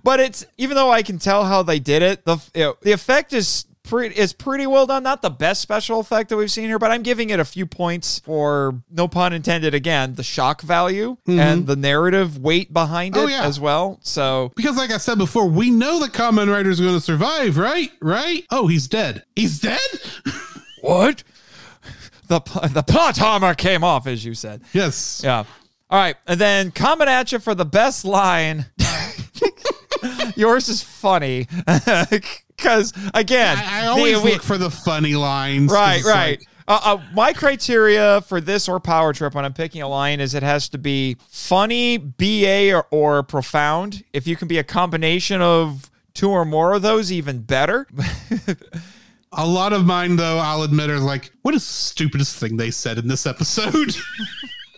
but 0.04 0.20
it's 0.20 0.46
even 0.58 0.76
though 0.76 0.92
I 0.92 1.04
can 1.04 1.20
tell 1.20 1.46
how 1.46 1.64
they 1.64 1.80
did 1.80 2.02
it, 2.02 2.26
the 2.26 2.38
you 2.54 2.62
know, 2.62 2.78
the 2.82 2.92
effect 2.92 3.34
is. 3.34 3.66
Pretty, 3.90 4.16
is 4.16 4.34
pretty 4.34 4.68
well 4.68 4.86
done. 4.86 5.04
Not 5.04 5.22
the 5.22 5.30
best 5.30 5.62
special 5.62 6.00
effect 6.00 6.30
that 6.30 6.38
we've 6.38 6.52
seen 6.52 6.66
here, 6.66 6.78
but 6.78 6.92
I'm 6.92 7.02
giving 7.02 7.32
it 7.32 7.40
a 7.40 7.46
few 7.46 7.66
points 7.66 8.20
for 8.20 8.82
no 8.90 9.08
pun 9.08 9.34
intended. 9.34 9.74
Again, 9.74 10.16
the 10.16 10.24
shock 10.24 10.62
value 10.62 11.18
mm-hmm. 11.28 11.40
and 11.40 11.68
the 11.68 11.76
narrative 11.76 12.38
weight 12.38 12.72
behind 12.72 13.18
oh, 13.18 13.22
it 13.22 13.24
Oh, 13.24 13.28
yeah. 13.28 13.44
as 13.46 13.60
well. 13.60 14.00
So 14.04 14.52
Because, 14.56 14.78
like 14.78 14.92
I 14.92 14.98
said 14.98 15.18
before, 15.18 15.48
we 15.48 15.72
know 15.72 16.00
the 16.00 16.08
Kamen 16.08 16.52
Rider 16.52 16.70
is 16.70 16.80
going 16.80 16.94
to 16.94 17.02
survive, 17.02 17.58
right? 17.58 17.92
Right? 18.00 18.46
Oh, 18.52 18.68
he's 18.68 18.88
dead. 18.88 19.24
He's 19.36 19.60
dead. 19.60 19.80
What? 20.82 21.24
The 22.28 22.40
the 22.74 22.84
plot 22.84 23.22
armor 23.22 23.54
came 23.54 23.84
off, 23.84 24.08
as 24.08 24.24
you 24.24 24.34
said. 24.34 24.62
yes. 24.72 25.22
Yeah. 25.24 25.44
All 25.90 26.00
right, 26.00 26.16
and 26.28 26.40
then 26.40 26.72
coming 26.72 27.08
at 27.08 27.32
you 27.32 27.40
for 27.40 27.56
the 27.56 27.66
best 27.66 28.06
line. 28.06 28.68
Yours 30.40 30.70
is 30.70 30.82
funny 30.82 31.48
because 31.68 32.94
again, 33.14 33.58
I, 33.58 33.84
I 33.84 33.88
always 33.88 34.20
the- 34.20 34.26
we- 34.26 34.32
look 34.34 34.42
for 34.44 34.58
the 34.58 34.72
funny 34.72 35.16
lines. 35.16 35.72
right, 35.72 36.04
right. 36.04 36.40
like- 36.40 36.48
uh, 36.68 36.80
uh, 36.84 37.02
my 37.16 37.34
criteria 37.34 38.22
for 38.22 38.40
this 38.40 38.70
or 38.70 38.80
Power 38.80 39.12
Trip 39.12 39.34
when 39.34 39.44
I'm 39.44 39.54
picking 39.54 39.82
a 39.82 39.88
line 39.88 40.20
is 40.20 40.36
it 40.36 40.44
has 40.44 40.70
to 40.70 40.78
be 40.78 41.18
funny, 41.28 41.98
BA, 41.98 42.72
or, 42.76 42.86
or 42.92 43.24
profound. 43.24 44.04
If 44.14 44.28
you 44.28 44.36
can 44.36 44.48
be 44.48 44.60
a 44.60 44.64
combination 44.64 45.42
of 45.42 45.90
two 46.14 46.30
or 46.30 46.46
more 46.46 46.74
of 46.74 46.84
those, 46.84 47.12
even 47.12 47.42
better. 47.42 47.88
A 49.32 49.46
lot 49.46 49.74
of 49.74 49.86
mine, 49.86 50.16
though, 50.16 50.38
I'll 50.38 50.64
admit, 50.64 50.90
are 50.90 51.00
like, 51.00 51.32
what 51.44 51.54
is 51.56 51.62
the 51.64 51.72
stupidest 51.74 52.36
thing 52.38 52.58
they 52.58 52.72
said 52.72 52.98
in 52.98 53.08
this 53.08 53.26
episode? 53.28 53.96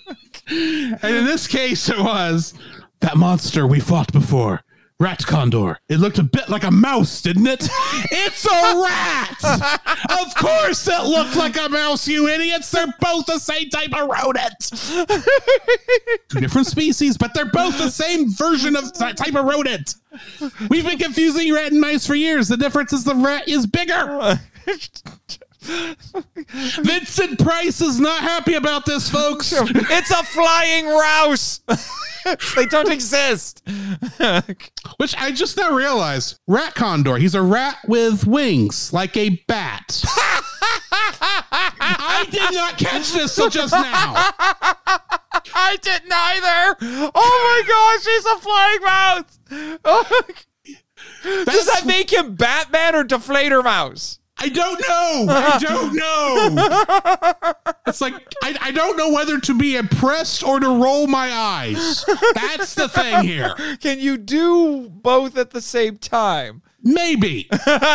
and 0.47 1.03
in 1.03 1.26
this 1.26 1.47
case, 1.47 1.88
it 1.89 1.97
was 1.99 2.53
that 2.99 3.18
monster 3.18 3.66
we 3.66 3.80
fought 3.80 4.12
before. 4.12 4.62
Rat 5.02 5.26
Condor. 5.26 5.80
It 5.89 5.97
looked 5.97 6.20
a 6.20 6.24
bit 6.24 6.47
like 6.47 6.64
a 6.64 6.70
mouse, 6.70 7.24
didn't 7.24 7.47
it? 7.47 7.68
it's 8.12 8.45
a 8.45 8.84
rat! 8.84 9.80
of 10.22 10.36
course 10.36 10.88
it 10.88 11.04
looked 11.06 11.36
like 11.36 11.58
a 11.58 11.68
mouse, 11.70 12.08
you 12.08 12.28
idiots! 12.28 12.70
They're 12.70 12.93
both 12.99 13.26
the 13.26 13.39
same 13.39 13.72
type 13.72 13.95
of 13.95 14.08
rodent! 14.08 14.70
Two 16.30 16.39
different 16.39 16.68
species, 16.68 17.18
but 17.18 17.34
they're 17.34 17.45
both 17.45 17.80
the 17.80 17.89
same 17.89 18.30
version 18.30 18.76
of 18.76 18.93
ty- 18.93 19.14
type 19.14 19.34
of 19.34 19.45
rodent! 19.45 19.95
We've 20.70 20.86
been 20.86 20.99
confusing 20.99 21.52
rat 21.52 21.72
and 21.72 21.82
mice 21.82 22.06
for 22.06 22.14
years. 22.14 22.47
The 22.47 22.58
difference 22.58 22.93
is 22.93 23.04
the 23.04 23.16
rat 23.16 23.47
is 23.47 23.66
bigger! 23.66 24.39
Vincent 26.82 27.39
Price 27.39 27.82
is 27.82 27.99
not 27.99 28.22
happy 28.22 28.55
about 28.55 28.86
this, 28.86 29.09
folks. 29.09 29.53
It's 29.93 30.12
a 30.12 30.24
flying 30.24 30.88
rouse. 30.88 31.62
they 32.55 32.66
don't 32.66 32.91
exist. 32.91 33.62
Which 34.97 35.16
I 35.18 35.32
just 35.32 35.57
now 35.57 35.72
realized. 35.74 36.39
Rat 36.47 36.74
condor. 36.76 37.18
He's 37.18 37.36
a 37.36 37.41
rat 37.41 37.78
with 37.88 38.26
wings, 38.26 38.93
like 38.93 39.16
a 39.18 39.41
bat. 39.47 40.03
I 41.84 42.26
did 42.32 42.53
not 42.53 42.78
catch 42.78 43.12
this 43.12 43.36
till 43.36 43.49
just 43.49 43.74
now. 43.74 44.14
I 45.53 45.78
didn't 45.82 46.12
either. 46.12 46.78
Oh 47.14 47.64
my 47.64 47.64
gosh, 47.68 48.05
he's 48.05 48.26
a 48.26 48.38
flying 48.39 48.82
mouse. 48.84 49.39
Does 51.45 51.66
that 51.68 51.86
make 51.86 52.12
him 52.12 52.36
Batman 52.36 52.95
or 52.95 53.03
Deflator 53.03 53.64
Mouse? 53.64 54.20
I 54.42 54.50
don't 54.50 54.80
know. 54.88 55.26
I 55.30 55.58
don't 55.62 55.96
know. 55.96 57.74
It's 57.86 58.02
like 58.02 58.14
I, 58.44 58.58
I 58.60 58.72
don't 58.72 58.98
know 58.98 59.12
whether 59.12 59.39
to 59.39 59.58
be 59.58 59.76
impressed 59.76 60.44
or 60.44 60.60
to 60.60 60.68
roll 60.68 61.06
my 61.08 61.32
eyes. 61.32 62.04
That's 62.34 62.74
the 62.74 62.89
thing 62.89 63.24
here. 63.24 63.54
Can 63.80 64.00
you 64.00 64.18
do 64.18 64.89
both 64.89 65.38
at 65.38 65.52
the 65.52 65.62
same 65.62 65.98
time? 65.98 66.64
Maybe. 66.84 67.48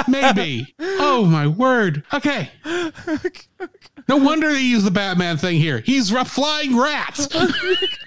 Maybe. 0.08 0.74
Oh 0.98 1.24
my 1.24 1.46
word. 1.46 2.04
Okay. 2.12 2.50
No 4.08 4.16
wonder 4.16 4.52
they 4.52 4.60
use 4.62 4.84
the 4.84 4.90
Batman 4.90 5.36
thing 5.36 5.56
here. 5.56 5.80
He's 5.80 6.12
a 6.12 6.24
flying 6.24 6.76
rat. 6.76 7.16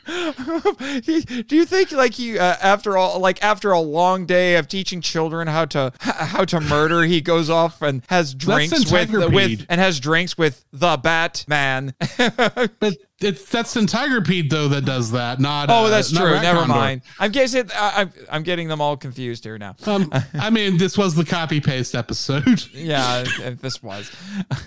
Do 0.05 1.55
you 1.55 1.65
think 1.65 1.91
like 1.91 2.13
he 2.13 2.39
uh, 2.39 2.55
after 2.61 2.97
all 2.97 3.19
like 3.19 3.43
after 3.43 3.71
a 3.71 3.79
long 3.79 4.25
day 4.25 4.55
of 4.55 4.67
teaching 4.67 5.01
children 5.01 5.47
how 5.47 5.65
to 5.65 5.91
how 5.99 6.45
to 6.45 6.61
murder 6.61 7.03
he 7.03 7.21
goes 7.21 7.49
off 7.49 7.81
and 7.81 8.01
has 8.09 8.33
drinks 8.33 8.91
with 8.91 9.11
with 9.11 9.65
and 9.69 9.81
has 9.81 9.99
drinks 9.99 10.37
with 10.37 10.65
the 10.71 10.97
Batman 10.97 11.93
But 12.17 12.97
it's 13.21 13.43
that's 13.49 13.71
Centipede 13.71 14.49
though 14.49 14.67
that 14.69 14.85
does 14.85 15.11
that. 15.11 15.39
Not 15.39 15.69
oh 15.69 15.85
uh, 15.85 15.89
that's 15.89 16.11
not 16.11 16.21
true 16.21 16.31
never 16.41 16.59
Condor. 16.59 16.73
mind 16.73 17.01
i'm 17.19 17.31
guessing 17.31 17.69
I, 17.75 18.01
I'm, 18.01 18.13
I'm 18.31 18.43
getting 18.43 18.67
them 18.67 18.79
all 18.81 18.95
confused 18.97 19.43
here 19.43 19.57
now 19.57 19.75
Um, 19.85 20.11
I 20.35 20.49
mean, 20.49 20.77
this 20.77 20.97
was 20.97 21.15
the 21.15 21.25
copy 21.25 21.59
paste 21.59 21.95
episode. 21.95 22.65
yeah 22.73 23.25
uh, 23.43 23.51
this 23.61 23.83
was 23.83 24.11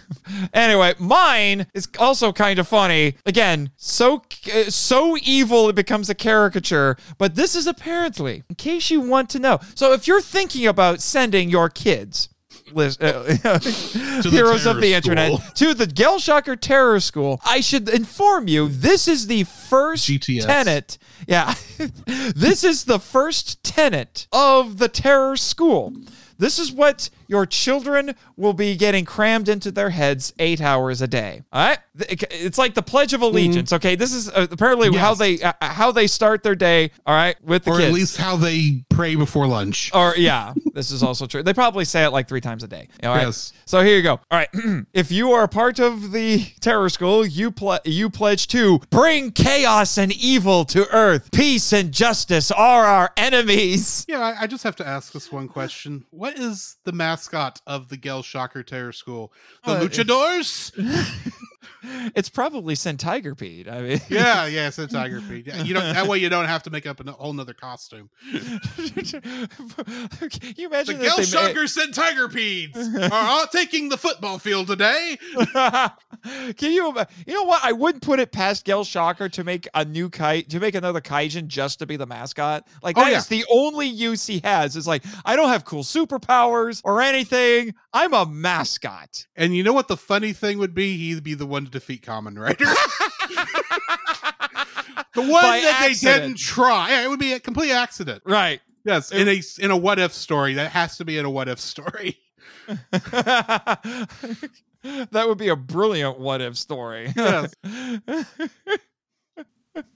anyway 0.54 0.94
mine 0.98 1.66
is 1.74 1.88
also 1.98 2.32
kind 2.32 2.58
of 2.58 2.68
funny 2.68 3.14
again 3.26 3.70
so 3.76 4.22
uh, 4.54 4.64
so 4.64 5.16
evil 5.22 5.68
it 5.68 5.74
becomes 5.74 6.08
a 6.10 6.14
caricature 6.14 6.96
but 7.18 7.34
this 7.34 7.54
is 7.54 7.66
apparently 7.66 8.42
in 8.48 8.54
case 8.56 8.90
you 8.90 9.00
want 9.00 9.28
to 9.30 9.38
know 9.38 9.58
so 9.74 9.92
if 9.92 10.06
you're 10.06 10.20
thinking 10.20 10.66
about 10.66 11.00
sending 11.00 11.48
your 11.50 11.68
kids 11.68 12.28
lis- 12.74 13.00
uh, 13.00 13.22
heroes 14.22 14.66
of 14.66 14.80
the 14.80 14.94
internet 14.94 15.40
to 15.56 15.74
the 15.74 15.86
Gel 15.86 16.18
Shocker 16.18 16.56
Terror 16.56 17.00
School. 17.00 17.40
I 17.44 17.60
should 17.60 17.88
inform 17.88 18.48
you, 18.48 18.68
this 18.68 19.08
is 19.08 19.26
the 19.26 19.44
first 19.44 20.08
GTS. 20.08 20.46
tenet. 20.46 20.98
Yeah, 21.26 21.54
this 22.06 22.64
is 22.64 22.84
the 22.84 22.98
first 22.98 23.62
tenet 23.62 24.26
of 24.32 24.78
the 24.78 24.88
Terror 24.88 25.36
School. 25.36 25.94
This 26.38 26.58
is 26.58 26.72
what 26.72 27.08
your 27.28 27.46
children 27.46 28.14
will 28.36 28.52
be 28.52 28.76
getting 28.76 29.04
crammed 29.04 29.48
into 29.48 29.70
their 29.70 29.90
heads 29.90 30.32
eight 30.38 30.60
hours 30.60 31.02
a 31.02 31.08
day. 31.08 31.42
All 31.52 31.66
right, 31.66 31.78
it's 31.94 32.58
like 32.58 32.74
the 32.74 32.82
Pledge 32.82 33.12
of 33.12 33.22
Allegiance. 33.22 33.72
Okay, 33.72 33.96
this 33.96 34.12
is 34.12 34.28
uh, 34.28 34.46
apparently 34.50 34.94
how 34.96 35.14
they 35.14 35.40
uh, 35.40 35.52
how 35.60 35.92
they 35.92 36.06
start 36.06 36.42
their 36.42 36.54
day. 36.54 36.90
All 37.06 37.14
right, 37.14 37.36
with 37.42 37.64
the 37.64 37.70
or 37.70 37.76
kids. 37.76 37.88
at 37.88 37.94
least 37.94 38.16
how 38.16 38.36
they 38.36 38.84
pray 38.88 39.14
before 39.14 39.46
lunch. 39.46 39.90
Or 39.94 40.14
yeah, 40.16 40.54
this 40.74 40.90
is 40.90 41.02
also 41.02 41.26
true. 41.26 41.42
They 41.42 41.54
probably 41.54 41.84
say 41.84 42.04
it 42.04 42.10
like 42.10 42.28
three 42.28 42.40
times 42.40 42.62
a 42.62 42.68
day. 42.68 42.88
All 43.02 43.14
right. 43.14 43.26
Yes. 43.26 43.52
So 43.64 43.82
here 43.82 43.96
you 43.96 44.02
go. 44.02 44.12
All 44.12 44.20
right. 44.30 44.48
if 44.92 45.10
you 45.10 45.32
are 45.32 45.44
a 45.44 45.48
part 45.48 45.78
of 45.78 46.12
the 46.12 46.44
terror 46.60 46.88
school, 46.88 47.26
you 47.26 47.50
ple- 47.50 47.80
you 47.84 48.10
pledge 48.10 48.48
to 48.48 48.80
bring 48.90 49.32
chaos 49.32 49.98
and 49.98 50.12
evil 50.12 50.64
to 50.66 50.88
Earth. 50.94 51.30
Peace 51.32 51.72
and 51.72 51.92
justice 51.92 52.50
are 52.50 52.84
our 52.84 53.10
enemies. 53.16 54.04
Yeah, 54.08 54.20
I, 54.20 54.42
I 54.42 54.46
just 54.46 54.64
have 54.64 54.76
to 54.76 54.86
ask 54.86 55.12
this 55.12 55.30
one 55.30 55.48
question. 55.48 56.04
What 56.10 56.38
is 56.38 56.76
the 56.84 56.92
mascot 57.12 57.60
of 57.66 57.88
the 57.88 57.96
Gel 57.96 58.22
Shocker 58.22 58.62
Terror 58.62 58.92
School? 58.92 59.32
The 59.64 59.72
Uh, 59.72 59.80
Luchadors? 59.82 60.72
It's 62.14 62.28
probably 62.28 62.74
Centigrapede. 62.74 63.68
I 63.68 63.82
mean, 63.82 64.00
yeah, 64.08 64.46
yeah, 64.46 64.70
a 64.76 64.86
Tiger 64.86 65.20
Pete. 65.20 65.46
Yeah, 65.46 65.62
you 65.62 65.74
don't 65.74 65.92
that 65.94 66.06
way 66.06 66.18
you 66.18 66.28
don't 66.28 66.46
have 66.46 66.62
to 66.64 66.70
make 66.70 66.86
up 66.86 67.04
a 67.06 67.12
whole 67.12 67.32
nother 67.32 67.54
costume. 67.54 68.10
Can 68.32 68.60
you 70.56 70.66
imagine 70.68 70.98
The 70.98 71.04
that 71.04 71.16
Gel 71.16 71.24
Shocker 71.24 71.64
Centigrapeds 71.64 73.10
are 73.10 73.12
all 73.12 73.46
taking 73.46 73.88
the 73.88 73.98
football 73.98 74.38
field 74.38 74.66
today. 74.68 75.18
Can 76.56 76.72
you? 76.72 76.94
You 77.26 77.34
know 77.34 77.42
what? 77.44 77.64
I 77.64 77.72
wouldn't 77.72 78.02
put 78.02 78.20
it 78.20 78.32
past 78.32 78.66
Gel 78.66 78.84
Shocker 78.84 79.28
to 79.30 79.44
make 79.44 79.68
a 79.74 79.84
new 79.84 80.08
kai 80.08 80.42
to 80.42 80.60
make 80.60 80.74
another 80.74 81.00
Kaijin 81.00 81.46
just 81.48 81.78
to 81.80 81.86
be 81.86 81.96
the 81.96 82.06
mascot. 82.06 82.66
Like 82.82 82.96
Oh, 82.98 83.02
that 83.04 83.12
is 83.12 83.30
yeah. 83.30 83.38
the 83.38 83.44
only 83.50 83.86
use 83.88 84.26
he 84.26 84.40
has. 84.44 84.76
Is 84.76 84.86
like 84.86 85.04
I 85.24 85.36
don't 85.36 85.48
have 85.48 85.64
cool 85.64 85.82
superpowers 85.82 86.80
or 86.84 87.00
anything. 87.00 87.74
I'm 87.92 88.14
a 88.14 88.26
mascot. 88.26 89.26
And 89.36 89.56
you 89.56 89.62
know 89.62 89.72
what 89.72 89.88
the 89.88 89.96
funny 89.96 90.32
thing 90.32 90.58
would 90.58 90.74
be? 90.74 90.96
He'd 90.96 91.22
be 91.22 91.34
the 91.34 91.46
one 91.46 91.64
to 91.66 91.70
defeat 91.72 92.02
Kamen 92.02 92.38
Rider. 92.38 92.64
the 95.14 95.22
one 95.22 95.42
By 95.42 95.60
that 95.60 95.88
they 95.88 95.94
didn't 95.94 96.38
try. 96.38 96.90
Yeah, 96.90 97.04
it 97.04 97.08
would 97.08 97.18
be 97.18 97.32
a 97.32 97.40
complete 97.40 97.72
accident. 97.72 98.22
Right. 98.24 98.60
Yes, 98.84 99.12
in 99.12 99.28
a 99.28 99.40
in 99.60 99.70
a 99.70 99.76
what 99.76 99.98
if 99.98 100.12
story. 100.12 100.54
That 100.54 100.72
has 100.72 100.96
to 100.98 101.04
be 101.04 101.18
in 101.18 101.24
a 101.24 101.30
what 101.30 101.48
if 101.48 101.60
story. 101.60 102.18
that 102.90 103.78
would 105.12 105.38
be 105.38 105.48
a 105.48 105.56
brilliant 105.56 106.18
what 106.18 106.40
if 106.40 106.56
story. 106.56 107.12
Yes. 107.22 107.54
that 107.64 108.26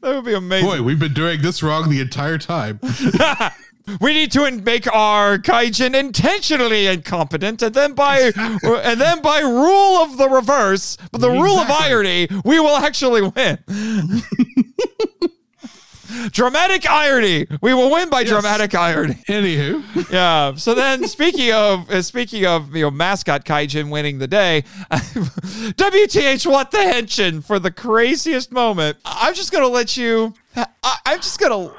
would 0.03 0.24
be 0.24 0.35
amazing. 0.35 0.68
Boy, 0.68 0.83
we've 0.83 0.99
been 0.99 1.14
doing 1.14 1.43
this 1.43 1.62
wrong 1.62 1.91
the 1.91 2.01
entire 2.01 2.39
time. 2.39 2.81
We 4.01 4.12
need 4.12 4.32
to 4.32 4.51
make 4.62 4.93
our 4.93 5.39
kaijin 5.39 5.95
intentionally 5.95 6.87
incompetent, 6.87 7.62
and 7.62 7.74
then 7.74 7.95
by 7.95 8.32
and 8.37 9.01
then 9.01 9.22
by 9.22 9.41
rule 9.41 10.03
of 10.03 10.16
the 10.16 10.28
reverse, 10.28 10.97
but 11.12 11.20
the 11.20 11.30
rule 11.30 11.59
of 11.59 11.70
irony, 11.70 12.28
we 12.45 12.61
will 12.61 12.76
actually 12.76 13.22
win. 13.22 13.59
dramatic 16.31 16.89
irony. 16.89 17.47
We 17.61 17.75
will 17.75 17.91
win 17.91 18.11
by 18.11 18.25
dramatic 18.25 18.75
irony. 18.75 19.14
Anywho, 19.29 20.11
Yeah. 20.12 20.55
So 20.57 20.75
then, 20.75 21.07
speaking 21.09 21.53
of 21.53 21.91
uh, 21.91 22.03
speaking 22.03 22.47
of 22.47 22.75
you 22.75 22.83
know 22.83 22.91
mascot 22.91 23.45
kaijin 23.45 23.91
winning 23.91 24.19
the 24.19 24.29
day, 24.29 24.64
WTH 24.91 26.47
what 26.51 26.71
the 26.71 26.79
henshin 26.79 27.45
for 27.45 27.59
the 27.59 27.71
craziest 27.71 28.53
moment. 28.53 28.99
I'm 29.05 29.35
just 29.35 29.53
gonna 29.53 29.69
let 29.69 29.97
you. 29.97 30.35
I, 30.57 30.97
I'm 31.05 31.19
just 31.19 31.39
gonna. 31.39 31.73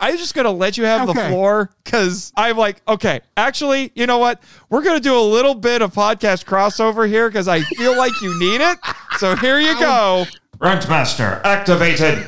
I'm 0.00 0.16
just 0.16 0.34
gonna 0.34 0.50
let 0.50 0.76
you 0.76 0.84
have 0.84 1.06
the 1.06 1.14
floor 1.14 1.70
because 1.84 2.32
I'm 2.36 2.56
like, 2.56 2.82
okay. 2.88 3.20
Actually, 3.36 3.92
you 3.94 4.06
know 4.06 4.18
what? 4.18 4.42
We're 4.68 4.82
gonna 4.82 5.00
do 5.00 5.16
a 5.16 5.22
little 5.22 5.54
bit 5.54 5.82
of 5.82 5.92
podcast 5.94 6.44
crossover 6.44 7.08
here 7.08 7.28
because 7.28 7.48
I 7.48 7.60
feel 7.60 7.96
like 7.96 8.12
you 8.20 8.38
need 8.38 8.60
it. 8.60 8.78
So 9.18 9.36
here 9.36 9.60
you 9.60 9.78
go. 9.78 10.26
Rentmaster 10.58 11.40
activated. 11.44 12.26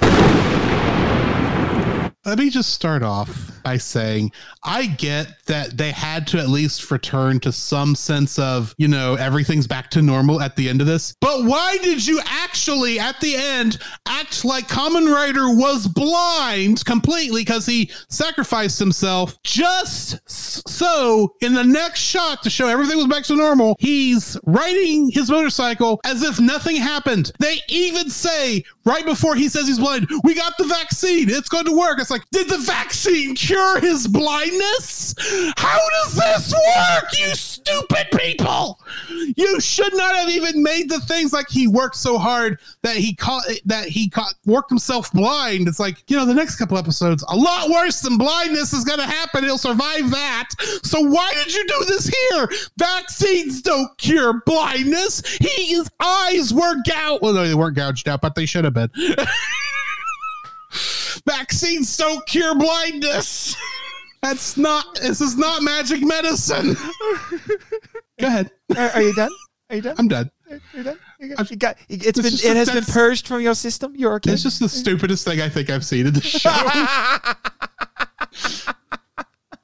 Let 2.29 2.39
me 2.39 2.51
just 2.51 2.74
start 2.74 3.03
off 3.03 3.58
by 3.69 3.77
saying 3.77 4.33
I 4.62 4.87
get 4.87 5.45
that 5.45 5.77
they 5.77 5.93
had 5.93 6.27
to 6.29 6.39
at 6.39 6.49
least 6.49 6.91
return 6.91 7.39
to 7.41 7.53
some 7.53 7.95
sense 7.95 8.39
of, 8.39 8.75
you 8.79 8.89
know, 8.89 9.14
everything's 9.16 9.66
back 9.66 9.91
to 9.91 10.01
normal 10.01 10.41
at 10.41 10.57
the 10.57 10.71
end 10.71 10.81
of 10.81 10.87
this. 10.87 11.14
But 11.21 11.45
why 11.45 11.77
did 11.83 12.07
you 12.07 12.19
actually, 12.25 12.99
at 12.99 13.21
the 13.21 13.37
end, 13.37 13.77
act 14.07 14.43
like 14.43 14.69
Kamen 14.69 15.12
Rider 15.12 15.55
was 15.55 15.87
blind 15.87 16.83
completely 16.87 17.43
because 17.43 17.66
he 17.66 17.91
sacrificed 18.09 18.79
himself 18.79 19.37
just 19.43 20.19
so 20.27 21.35
in 21.43 21.53
the 21.53 21.64
next 21.64 22.01
shot 22.01 22.43
to 22.45 22.51
show 22.51 22.69
everything 22.69 22.97
was 22.97 23.07
back 23.07 23.25
to 23.25 23.37
normal, 23.37 23.77
he's 23.79 24.39
riding 24.47 25.11
his 25.11 25.31
motorcycle 25.31 26.01
as 26.07 26.23
if 26.23 26.41
nothing 26.41 26.77
happened. 26.77 27.33
They 27.39 27.59
even 27.69 28.09
say 28.09 28.64
right 28.87 29.05
before 29.05 29.35
he 29.35 29.51
says 29.51 29.69
he's 29.69 29.79
blind, 29.79 30.09
we 30.25 30.35
got 30.35 30.57
the 30.57 30.64
vaccine. 30.64 31.29
It's 31.29 31.51
going 31.51 31.66
to 31.66 31.77
work. 31.77 32.01
It's 32.01 32.11
like, 32.11 32.25
did 32.33 32.49
the 32.49 32.57
vaccine 32.57 33.35
cure 33.35 33.58
his 33.81 34.07
blindness? 34.07 35.15
How 35.57 35.79
does 36.03 36.15
this 36.15 36.53
work, 36.53 37.19
you 37.19 37.35
stupid 37.35 38.07
people? 38.17 38.79
You 39.37 39.61
should 39.61 39.95
not 39.95 40.15
have 40.17 40.29
even 40.29 40.63
made 40.63 40.89
the 40.89 41.01
things 41.01 41.33
like 41.33 41.49
he 41.49 41.67
worked 41.67 41.97
so 41.97 42.19
hard 42.19 42.61
that 42.83 42.97
he 42.97 43.15
caught 43.15 43.45
that 43.67 43.87
he 43.87 44.09
caught, 44.09 44.35
worked 44.47 44.71
himself 44.71 45.13
blind. 45.13 45.69
It's 45.69 45.81
like, 45.81 46.03
you 46.09 46.17
know, 46.17 46.25
the 46.25 46.35
next 46.35 46.57
couple 46.57 46.79
episodes, 46.79 47.25
a 47.29 47.37
lot 47.37 47.71
worse 47.71 48.01
than 48.01 48.19
blindness 48.19 48.73
is 48.73 48.85
going 48.85 48.99
to 48.99 49.07
happen. 49.07 49.45
He'll 49.45 49.59
survive 49.59 50.11
that. 50.11 50.49
So 50.83 51.01
why 51.01 51.33
did 51.35 51.55
you 51.55 51.67
do 51.67 51.85
this 51.87 52.09
here? 52.09 52.49
Vaccines 52.79 53.63
don't 53.63 53.97
cure 53.99 54.43
blindness. 54.47 55.23
He, 55.39 55.75
his 55.75 55.89
eyes 56.01 56.53
were 56.53 56.77
gouged. 56.87 57.23
Well, 57.23 57.33
no, 57.33 57.47
they 57.47 57.55
weren't 57.55 57.77
gouged 57.77 58.09
out, 58.09 58.21
but 58.21 58.35
they 58.35 58.47
should 58.47 58.65
have 58.65 58.75
been. 58.75 58.91
Vaccines 61.29 61.97
don't 61.97 62.24
cure 62.26 62.55
blindness. 62.55 63.55
That's 64.22 64.57
not, 64.57 64.99
this 65.01 65.20
is 65.20 65.37
not 65.37 65.62
magic 65.62 66.03
medicine. 66.03 66.74
Go 68.18 68.26
ahead. 68.26 68.51
Are, 68.76 68.89
are 68.91 69.03
you 69.03 69.14
done? 69.14 69.31
Are 69.70 69.76
you 69.76 69.83
done? 69.83 69.95
I'm 69.99 70.09
done. 70.09 70.31
You're 70.74 70.85
done? 70.85 70.99
You 71.20 71.37
got, 71.37 71.51
you 71.51 71.57
got, 71.57 71.76
it's 71.89 72.20
been, 72.20 72.51
it 72.51 72.57
has 72.57 72.70
been 72.70 72.85
purged 72.85 73.29
from 73.29 73.43
your 73.43 73.55
system. 73.55 73.95
You're 73.95 74.14
okay. 74.14 74.33
It's 74.33 74.43
just 74.43 74.61
the 74.61 74.68
stupidest 74.68 75.24
thing 75.24 75.41
I 75.41 75.49
think 75.49 75.70
I've 75.70 75.85
seen 75.85 76.07
in 76.07 76.14
the 76.14 76.20
show. 76.22 76.51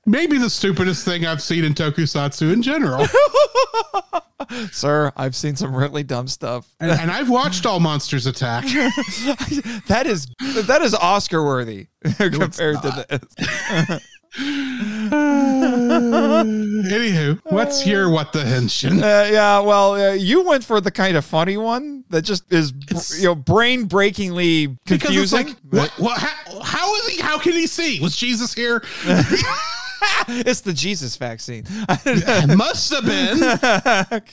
Maybe 0.06 0.38
the 0.38 0.50
stupidest 0.50 1.04
thing 1.04 1.24
I've 1.26 1.42
seen 1.42 1.64
in 1.64 1.72
Tokusatsu 1.74 2.52
in 2.52 2.62
general. 2.62 3.06
Sir, 4.72 5.10
I've 5.16 5.34
seen 5.34 5.56
some 5.56 5.74
really 5.74 6.02
dumb 6.02 6.28
stuff. 6.28 6.66
And, 6.80 6.90
and 6.90 7.10
I've 7.10 7.30
watched 7.30 7.64
All 7.64 7.80
Monsters 7.80 8.26
Attack. 8.26 8.64
that 9.88 10.04
is 10.06 10.26
that 10.66 10.82
is 10.82 10.94
Oscar 10.94 11.42
worthy 11.44 11.86
compared 12.18 12.82
to 12.82 13.06
this. 13.08 14.00
Anywho, 16.04 17.40
what's 17.44 17.86
your 17.86 18.10
what 18.10 18.32
the 18.32 18.40
henshin? 18.40 18.98
Uh, 19.02 19.30
yeah, 19.32 19.60
well, 19.60 19.92
uh, 19.94 20.12
you 20.12 20.42
went 20.42 20.64
for 20.64 20.80
the 20.80 20.90
kind 20.90 21.16
of 21.16 21.24
funny 21.24 21.56
one 21.56 22.04
that 22.10 22.22
just 22.22 22.52
is 22.52 22.72
It's- 22.90 23.18
you 23.18 23.26
know 23.28 23.34
brain 23.34 23.84
breakingly 23.86 24.76
confusing. 24.86 25.46
like, 25.48 25.56
what, 25.70 25.90
what, 25.98 26.18
how, 26.18 26.60
how 26.60 26.94
is 26.96 27.08
he? 27.08 27.22
How 27.22 27.38
can 27.38 27.52
he 27.52 27.66
see? 27.66 28.00
Was 28.00 28.16
Jesus 28.16 28.52
here? 28.54 28.82
it's 30.28 30.60
the 30.62 30.72
Jesus 30.72 31.16
vaccine. 31.16 31.64
It 32.04 32.56
must 32.56 32.92
have 32.92 33.06
been. 33.06 33.38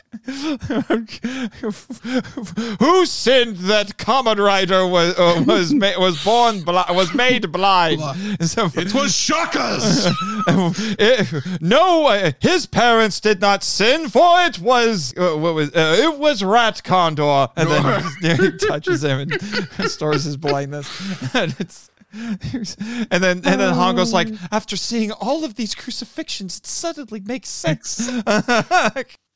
Who 2.80 3.06
sinned 3.06 3.58
that 3.58 3.98
Kamen 3.98 4.38
Rider 4.38 4.88
was 4.88 5.18
uh, 5.18 5.44
was 5.46 5.74
ma- 5.74 5.98
was 6.00 6.24
born 6.24 6.62
bli- 6.64 6.84
was 6.90 7.14
made 7.14 7.52
blind? 7.52 8.02
So- 8.42 8.70
It 8.76 8.94
was 8.94 9.16
Shaka's. 9.16 10.08
It- 11.00 11.62
no, 11.62 12.08
uh, 12.08 12.32
his 12.40 12.66
parents 12.66 13.20
did 13.20 13.42
not 13.42 13.64
sin, 13.64 14.10
for 14.10 14.42
it 14.42 14.60
was 14.60 15.14
uh, 15.18 15.36
what 15.38 15.54
was 15.54 15.70
uh, 15.70 15.96
it 16.00 16.18
was 16.20 16.44
Rat 16.44 16.84
Condor, 16.84 17.48
and 17.56 17.70
then 17.70 18.40
he 18.40 18.52
touches 18.58 19.04
him 19.04 19.20
and 19.20 19.80
restores 19.80 20.24
his 20.24 20.38
blindness, 20.38 20.88
and 21.36 21.56
it's. 21.60 21.90
And 22.14 23.24
then, 23.24 23.38
and 23.38 23.60
then 23.60 23.74
Hongo's 23.74 24.14
like, 24.14 24.28
um. 24.28 24.40
after 24.52 24.76
seeing 24.76 25.12
all 25.12 25.44
of 25.44 25.56
these 25.56 25.74
crucifixions, 25.76 26.58
it 26.58 26.66
suddenly 26.66 27.22
makes 27.22 27.50
sense. 27.50 28.10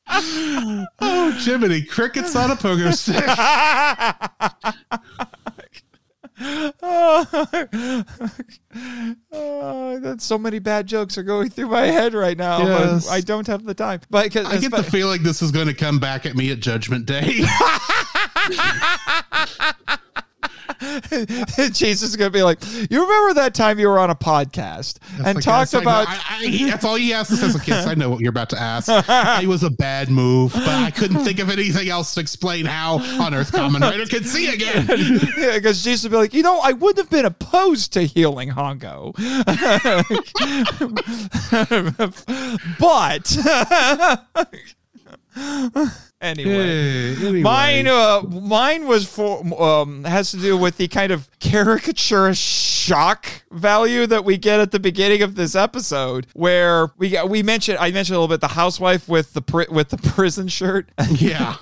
oh, 0.08 1.38
Jiminy, 1.40 1.82
crickets 1.82 2.36
on 2.36 2.50
a 2.50 2.56
pogo 2.56 2.92
stick. 2.94 3.24
oh, 9.32 9.98
that's 10.02 10.24
so 10.24 10.36
many 10.38 10.58
bad 10.58 10.86
jokes 10.86 11.16
are 11.16 11.22
going 11.22 11.48
through 11.50 11.68
my 11.68 11.86
head 11.86 12.14
right 12.14 12.36
now. 12.36 12.58
Yes. 12.58 13.08
I 13.10 13.20
don't 13.20 13.46
have 13.46 13.64
the 13.64 13.74
time. 13.74 14.00
But 14.10 14.36
I 14.36 14.58
get 14.58 14.70
the 14.70 14.84
feeling 14.84 15.22
this 15.22 15.40
is 15.42 15.50
going 15.50 15.68
to 15.68 15.74
come 15.74 15.98
back 15.98 16.26
at 16.26 16.36
me 16.36 16.52
at 16.52 16.60
Judgment 16.60 17.06
Day. 17.06 17.42
Jesus 21.72 22.10
is 22.10 22.16
going 22.16 22.30
to 22.30 22.36
be 22.36 22.42
like, 22.42 22.58
you 22.90 23.02
remember 23.02 23.34
that 23.34 23.54
time 23.54 23.78
you 23.78 23.88
were 23.88 23.98
on 23.98 24.10
a 24.10 24.14
podcast 24.14 24.98
and 25.24 25.36
Like, 25.36 25.44
talked 25.44 25.72
yes, 25.72 25.82
about. 25.82 26.06
I, 26.08 26.20
I, 26.44 26.70
that's 26.70 26.84
all 26.84 26.96
he 26.96 27.12
asked. 27.12 27.30
Says, 27.36 27.54
like, 27.54 27.66
yes, 27.66 27.86
I 27.86 27.94
know 27.94 28.10
what 28.10 28.20
you're 28.20 28.30
about 28.30 28.50
to 28.50 28.60
ask. 28.60 28.88
It 29.42 29.48
was 29.48 29.62
a 29.62 29.70
bad 29.70 30.10
move, 30.10 30.52
but 30.52 30.68
I 30.68 30.90
couldn't 30.90 31.24
think 31.24 31.38
of 31.38 31.50
anything 31.50 31.88
else 31.88 32.14
to 32.14 32.20
explain 32.20 32.64
how 32.66 32.98
on 33.22 33.34
Earth 33.34 33.52
Kamen 33.52 33.80
Rider 33.90 34.06
could 34.06 34.26
see 34.26 34.52
again. 34.52 34.86
Yeah, 35.36 35.54
because 35.54 35.82
Jesus 35.82 36.04
would 36.04 36.10
be 36.12 36.16
like, 36.16 36.34
you 36.34 36.42
know, 36.42 36.60
I 36.62 36.72
wouldn't 36.72 36.98
have 36.98 37.10
been 37.10 37.24
opposed 37.26 37.92
to 37.94 38.02
healing 38.02 38.50
Hongo. 38.50 39.12
but 42.78 43.26
anyway. 46.20 47.16
Anyway. 47.16 47.40
Mine, 47.40 47.86
uh, 47.86 48.22
mine 48.22 48.86
was 48.86 49.06
for 49.06 49.40
um, 49.62 50.04
has 50.04 50.30
to 50.30 50.38
do 50.38 50.56
with 50.56 50.76
the 50.76 50.88
kind 50.88 51.12
of 51.12 51.28
caricature 51.38 52.34
shock 52.34 53.26
value 53.50 54.06
that 54.06 54.24
we 54.24 54.36
get 54.36 54.60
at 54.60 54.70
the 54.70 54.80
beginning 54.80 55.22
of 55.22 55.34
this 55.34 55.54
episode, 55.54 56.26
where 56.34 56.88
we 56.98 57.18
we 57.26 57.42
mentioned 57.42 57.78
I 57.78 57.90
mentioned 57.90 58.16
a 58.16 58.20
little 58.20 58.34
bit 58.34 58.40
the 58.40 58.48
housewife 58.48 59.08
with 59.08 59.32
the 59.32 59.42
pri- 59.42 59.66
with 59.70 59.88
the 59.90 59.98
prison 60.10 60.48
shirt. 60.48 60.88
Yeah. 61.10 61.56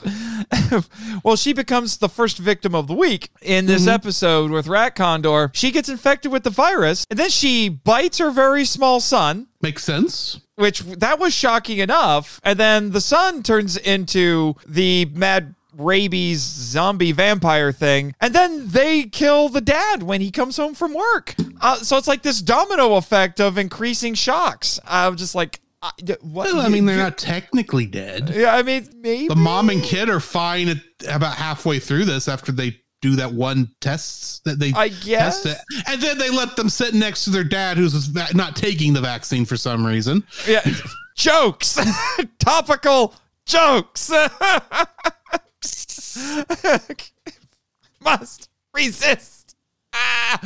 well, 1.25 1.37
she 1.37 1.53
becomes 1.53 1.99
the 1.99 2.09
first 2.09 2.39
victim 2.39 2.75
of 2.75 2.87
the 2.87 2.95
week 2.95 3.31
in 3.43 3.67
this 3.67 3.87
episode 3.87 4.51
with 4.51 4.67
Rat 4.67 4.95
Condor. 4.95 5.51
She 5.55 5.71
gets 5.71 5.89
infected 5.89 6.31
with 6.31 6.45
the 6.45 6.51
virus, 6.51 7.07
and 7.11 7.19
then 7.19 7.31
she 7.31 7.69
bites 7.69 8.19
her 8.19 8.31
very 8.31 8.65
small 8.65 9.01
son 9.01 9.49
Makes 9.65 9.85
sense. 9.85 10.41
Which 10.57 10.81
that 10.81 11.19
was 11.19 11.35
shocking 11.35 11.79
enough. 11.79 12.41
And 12.45 12.59
then 12.59 12.91
the 12.91 13.01
son 13.01 13.43
turns 13.43 13.77
into 13.77 14.55
the 14.67 15.07
mad 15.07 15.55
rabies 15.77 16.41
zombie 16.41 17.13
vampire 17.13 17.73
thing. 17.73 18.15
And 18.21 18.35
then 18.35 18.69
they 18.69 19.05
kill 19.05 19.49
the 19.49 19.61
dad 19.61 20.03
when 20.03 20.21
he 20.21 20.31
comes 20.31 20.57
home 20.57 20.75
from 20.75 20.95
work. 20.95 21.35
Uh, 21.61 21.77
so 21.77 21.97
it's 21.97 22.09
like 22.09 22.23
this 22.23 22.41
domino 22.41 22.95
effect 22.95 23.41
of 23.41 23.59
increasing 23.59 24.15
shocks. 24.15 24.79
I'm 24.85 25.17
just 25.17 25.35
like, 25.35 25.61
I, 25.83 25.91
d- 25.99 26.15
what? 26.23 26.53
Well, 26.53 26.61
I 26.65 26.69
mean, 26.69 26.87
they're 26.87 26.97
not 26.97 27.19
technically 27.19 27.87
dead. 27.87 28.31
Yeah, 28.35 28.55
I 28.55 28.63
mean, 28.63 28.89
maybe. 28.97 29.29
The 29.29 29.37
mom 29.37 29.69
and 29.69 29.83
kid 29.83 30.09
are 30.09 30.21
fine 30.21 30.69
at 30.69 30.79
about 31.09 31.35
halfway 31.35 31.79
through 31.79 32.07
this 32.07 32.27
after 32.29 32.53
they 32.53 32.81
do 33.05 33.17
that 33.17 33.31
one 33.31 33.69
test 33.83 34.43
that 34.45 34.59
they 34.59 34.73
I 34.75 34.89
guess. 34.89 35.43
test 35.43 35.47
it. 35.47 35.59
And 35.89 36.01
then 36.01 36.17
they 36.17 36.31
let 36.31 36.57
them 36.57 36.71
sit 36.71 36.95
next 36.95 37.25
to 37.25 37.31
their 37.31 37.45
dad 37.45 37.77
who's 37.77 38.15
not 38.35 38.57
taking 38.57 38.95
the 38.95 39.03
vaccine 39.03 39.45
for 39.45 39.59
some 39.59 39.85
reason. 39.85 40.25
Yeah. 40.49 40.63
jokes. 41.17 41.79
Topical 42.39 43.15
jokes. 43.45 44.11
Must 48.01 48.49
resist. 48.75 49.55
Ah. 49.93 50.41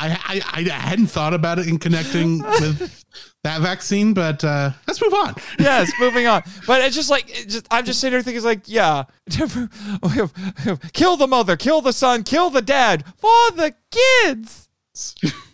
I, 0.00 0.08
I 0.18 0.42
I 0.56 0.62
hadn't 0.72 1.08
thought 1.08 1.34
about 1.34 1.58
it 1.60 1.68
in 1.68 1.78
connecting 1.78 2.42
with 2.42 3.04
that 3.44 3.60
vaccine, 3.60 4.12
but 4.12 4.44
uh, 4.44 4.70
let's 4.86 5.00
move 5.00 5.14
on. 5.14 5.34
yes, 5.58 5.92
moving 5.98 6.26
on. 6.26 6.42
But 6.66 6.82
it's 6.82 6.94
just 6.94 7.10
like 7.10 7.26
just 7.48 7.66
I'm 7.70 7.84
just 7.84 8.00
sitting 8.00 8.12
there 8.12 8.22
thinking, 8.22 8.36
it's 8.36 8.44
like, 8.44 8.62
yeah, 8.66 9.04
kill 10.92 11.16
the 11.16 11.26
mother, 11.26 11.56
kill 11.56 11.80
the 11.80 11.92
son, 11.92 12.22
kill 12.22 12.50
the 12.50 12.62
dad 12.62 13.04
for 13.16 13.50
the 13.52 13.74
kids, 13.90 14.68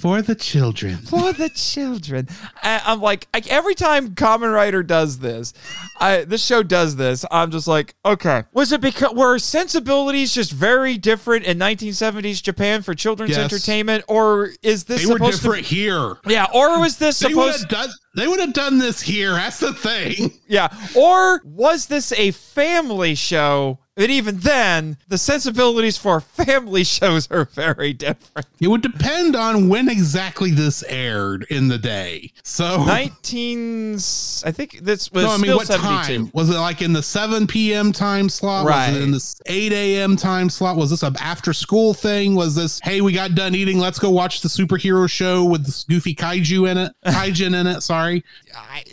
For 0.00 0.22
the 0.22 0.34
children. 0.34 0.96
for 0.96 1.32
the 1.32 1.48
children. 1.50 2.28
I, 2.62 2.80
I'm 2.86 3.00
like, 3.00 3.28
like 3.34 3.46
every 3.48 3.74
time 3.74 4.14
Kamen 4.14 4.52
Rider 4.52 4.82
does 4.82 5.18
this, 5.18 5.52
I 5.98 6.24
this 6.24 6.44
show 6.44 6.62
does 6.62 6.96
this. 6.96 7.24
I'm 7.30 7.50
just 7.50 7.66
like, 7.68 7.94
okay, 8.04 8.44
was 8.52 8.72
it 8.72 8.80
because 8.80 9.12
were 9.14 9.38
sensibilities 9.38 10.32
just 10.34 10.52
very 10.52 10.96
different 10.96 11.44
in 11.44 11.58
1970s 11.58 12.42
Japan 12.42 12.82
for 12.82 12.94
children's 12.94 13.30
Yes. 13.36 13.38
entertainment, 13.52 14.04
or 14.08 14.50
is 14.62 14.84
this 14.84 15.00
They 15.02 15.06
were 15.06 15.18
supposed 15.18 15.42
different 15.42 15.66
here. 15.66 16.16
Yeah, 16.26 16.46
or 16.54 16.80
was 16.80 16.96
this 16.98 17.18
They 17.18 17.34
would 17.34 17.54
supposed? 17.54 17.68
done. 17.68 17.88
They 18.16 18.26
would 18.26 18.40
have 18.40 18.52
done 18.54 18.78
this 18.78 19.00
here. 19.00 19.32
That's 19.32 19.60
the 19.60 19.72
thing. 19.72 20.32
Yeah. 20.48 20.68
Or 20.96 21.40
was 21.44 21.86
this 21.86 22.12
a 22.12 22.32
family 22.32 23.14
show? 23.14 23.78
And 24.00 24.10
even 24.10 24.38
then, 24.38 24.96
the 25.08 25.18
sensibilities 25.18 25.98
for 25.98 26.20
family 26.20 26.84
shows 26.84 27.30
are 27.30 27.44
very 27.44 27.92
different. 27.92 28.46
It 28.58 28.68
would 28.68 28.80
depend 28.80 29.36
on 29.36 29.68
when 29.68 29.90
exactly 29.90 30.50
this 30.52 30.82
aired 30.84 31.46
in 31.50 31.68
the 31.68 31.76
day. 31.76 32.32
So 32.42 32.82
19, 32.84 33.96
I 33.96 34.52
think 34.52 34.78
this 34.80 35.12
was 35.12 35.24
No, 35.24 35.30
I 35.30 35.36
mean, 35.36 35.42
still 35.44 35.56
what 35.58 35.66
72. 35.66 35.88
time? 35.90 36.30
Was 36.32 36.48
it 36.48 36.58
like 36.58 36.80
in 36.80 36.94
the 36.94 37.02
7 37.02 37.46
p.m. 37.46 37.92
time 37.92 38.30
slot? 38.30 38.64
Was 38.64 38.96
it 38.96 39.02
in 39.02 39.10
the 39.10 39.34
8 39.44 39.72
a.m. 39.72 40.16
time 40.16 40.48
slot? 40.48 40.76
Was 40.76 40.88
this 40.88 41.02
an 41.02 41.16
after 41.20 41.52
school 41.52 41.92
thing? 41.92 42.34
Was 42.34 42.54
this, 42.54 42.80
hey, 42.82 43.02
we 43.02 43.12
got 43.12 43.34
done 43.34 43.54
eating, 43.54 43.78
let's 43.78 43.98
go 43.98 44.08
watch 44.08 44.40
the 44.40 44.48
superhero 44.48 45.10
show 45.10 45.44
with 45.44 45.66
this 45.66 45.84
goofy 45.84 46.14
kaiju 46.14 46.70
in 46.70 46.78
it? 46.78 46.92
Kaijin 47.04 47.58
in 47.58 47.66
it, 47.66 47.82
sorry. 47.82 48.24
I, 48.56 48.84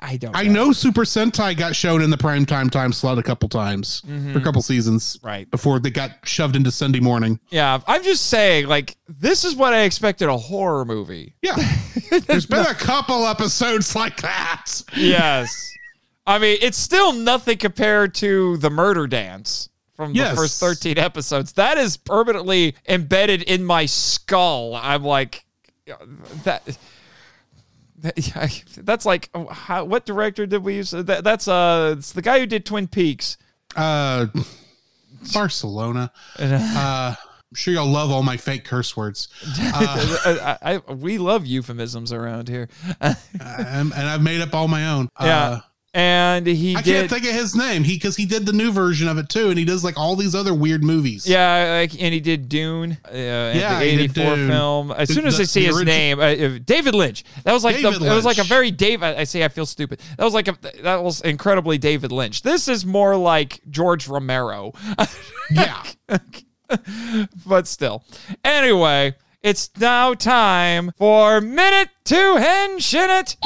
I- 0.00 0.16
don't 0.16 0.36
I 0.36 0.44
know 0.44 0.72
Super 0.72 1.02
Sentai 1.02 1.56
got 1.56 1.74
shown 1.76 2.02
in 2.02 2.10
the 2.10 2.16
prime 2.18 2.44
time 2.46 2.68
time 2.70 2.92
slot 2.92 3.18
a 3.18 3.22
couple 3.22 3.48
times 3.48 4.00
for 4.32 4.38
a 4.38 4.40
couple 4.42 4.60
seasons. 4.62 5.16
Mm-hmm. 5.16 5.26
Right. 5.26 5.50
Before 5.50 5.78
they 5.78 5.90
got 5.90 6.10
shoved 6.24 6.56
into 6.56 6.70
Sunday 6.70 7.00
morning. 7.00 7.38
Yeah, 7.50 7.80
I'm 7.86 8.02
just 8.02 8.26
saying, 8.26 8.66
like, 8.66 8.96
this 9.08 9.44
is 9.44 9.54
what 9.56 9.72
I 9.72 9.82
expected 9.82 10.28
a 10.28 10.36
horror 10.36 10.84
movie. 10.84 11.34
Yeah. 11.42 11.56
There's 12.26 12.46
been 12.46 12.66
a 12.66 12.74
couple 12.74 13.26
episodes 13.26 13.94
like 13.94 14.20
that. 14.22 14.82
Yes. 14.96 15.72
I 16.26 16.38
mean, 16.38 16.58
it's 16.60 16.78
still 16.78 17.12
nothing 17.12 17.58
compared 17.58 18.14
to 18.16 18.56
the 18.58 18.70
murder 18.70 19.06
dance 19.06 19.68
from 19.94 20.12
the 20.12 20.32
first 20.36 20.60
13 20.60 20.98
episodes. 20.98 21.52
That 21.54 21.76
is 21.78 21.96
permanently 21.96 22.74
embedded 22.88 23.42
in 23.42 23.64
my 23.64 23.86
skull. 23.86 24.74
I'm 24.74 25.04
like, 25.04 25.44
that. 26.44 26.62
That's 28.76 29.04
like 29.06 29.28
oh, 29.34 29.46
how, 29.46 29.84
what 29.84 30.06
director 30.06 30.46
did 30.46 30.64
we 30.64 30.76
use? 30.76 30.90
That, 30.90 31.22
that's 31.24 31.46
uh, 31.48 31.94
it's 31.98 32.12
the 32.12 32.22
guy 32.22 32.38
who 32.40 32.46
did 32.46 32.64
Twin 32.64 32.88
Peaks. 32.88 33.36
Uh, 33.76 34.26
Barcelona. 35.32 36.10
Uh, 36.38 37.14
I'm 37.18 37.54
sure 37.56 37.74
y'all 37.74 37.86
love 37.86 38.10
all 38.10 38.22
my 38.22 38.36
fake 38.36 38.64
curse 38.64 38.96
words. 38.96 39.28
I, 39.58 40.56
I, 40.62 40.74
I- 40.88 40.92
we 40.92 41.18
love 41.18 41.46
euphemisms 41.46 42.12
around 42.12 42.48
here. 42.48 42.68
Um, 43.42 43.92
and 43.96 44.08
I've 44.08 44.22
made 44.22 44.40
up 44.40 44.54
all 44.54 44.68
my 44.68 44.88
own. 44.90 45.08
Yeah. 45.20 45.38
Uh, 45.48 45.60
and 45.92 46.46
he 46.46 46.76
I 46.76 46.82
did. 46.82 46.94
can't 46.94 47.10
think 47.10 47.24
of 47.24 47.32
his 47.40 47.56
name. 47.56 47.82
He 47.84 47.94
because 47.96 48.16
he 48.16 48.24
did 48.26 48.46
the 48.46 48.52
new 48.52 48.70
version 48.70 49.08
of 49.08 49.18
it 49.18 49.28
too, 49.28 49.48
and 49.48 49.58
he 49.58 49.64
does 49.64 49.82
like 49.82 49.98
all 49.98 50.14
these 50.16 50.34
other 50.34 50.54
weird 50.54 50.84
movies. 50.84 51.26
yeah, 51.28 51.80
like, 51.80 51.92
and 52.00 52.14
he 52.14 52.20
did 52.20 52.48
Dune, 52.48 52.98
uh, 53.06 53.12
yeah, 53.14 53.78
the 53.80 53.84
'84 53.84 54.36
film. 54.36 54.92
As 54.92 55.12
soon 55.12 55.26
as 55.26 55.36
the- 55.36 55.42
I 55.42 55.46
see 55.46 55.64
his 55.64 55.82
name, 55.82 56.20
uh, 56.20 56.22
uh, 56.22 56.58
David 56.64 56.94
Lynch. 56.94 57.24
That 57.44 57.52
was 57.52 57.64
like 57.64 57.76
the, 57.76 57.82
David 57.82 58.02
it 58.02 58.14
was 58.14 58.24
like 58.24 58.38
a 58.38 58.44
very 58.44 58.70
Dave. 58.70 59.02
I 59.02 59.16
I 59.16 59.24
say 59.24 59.44
I 59.44 59.48
feel 59.48 59.66
stupid. 59.66 60.00
That 60.16 60.24
was 60.24 60.34
like 60.34 60.48
a 60.48 60.56
that 60.82 61.02
was 61.02 61.20
incredibly 61.22 61.76
David 61.78 62.12
Lynch. 62.12 62.42
This 62.42 62.68
is 62.68 62.86
more 62.86 63.16
like 63.16 63.60
George 63.68 64.06
Romero. 64.06 64.72
yeah. 65.50 65.82
but 67.46 67.66
still. 67.66 68.04
Anyway, 68.44 69.14
it's 69.42 69.70
now 69.78 70.14
time 70.14 70.92
for 70.96 71.40
Minute 71.40 71.88
to 72.04 72.14
Henshin 72.14 73.08
It. 73.22 73.36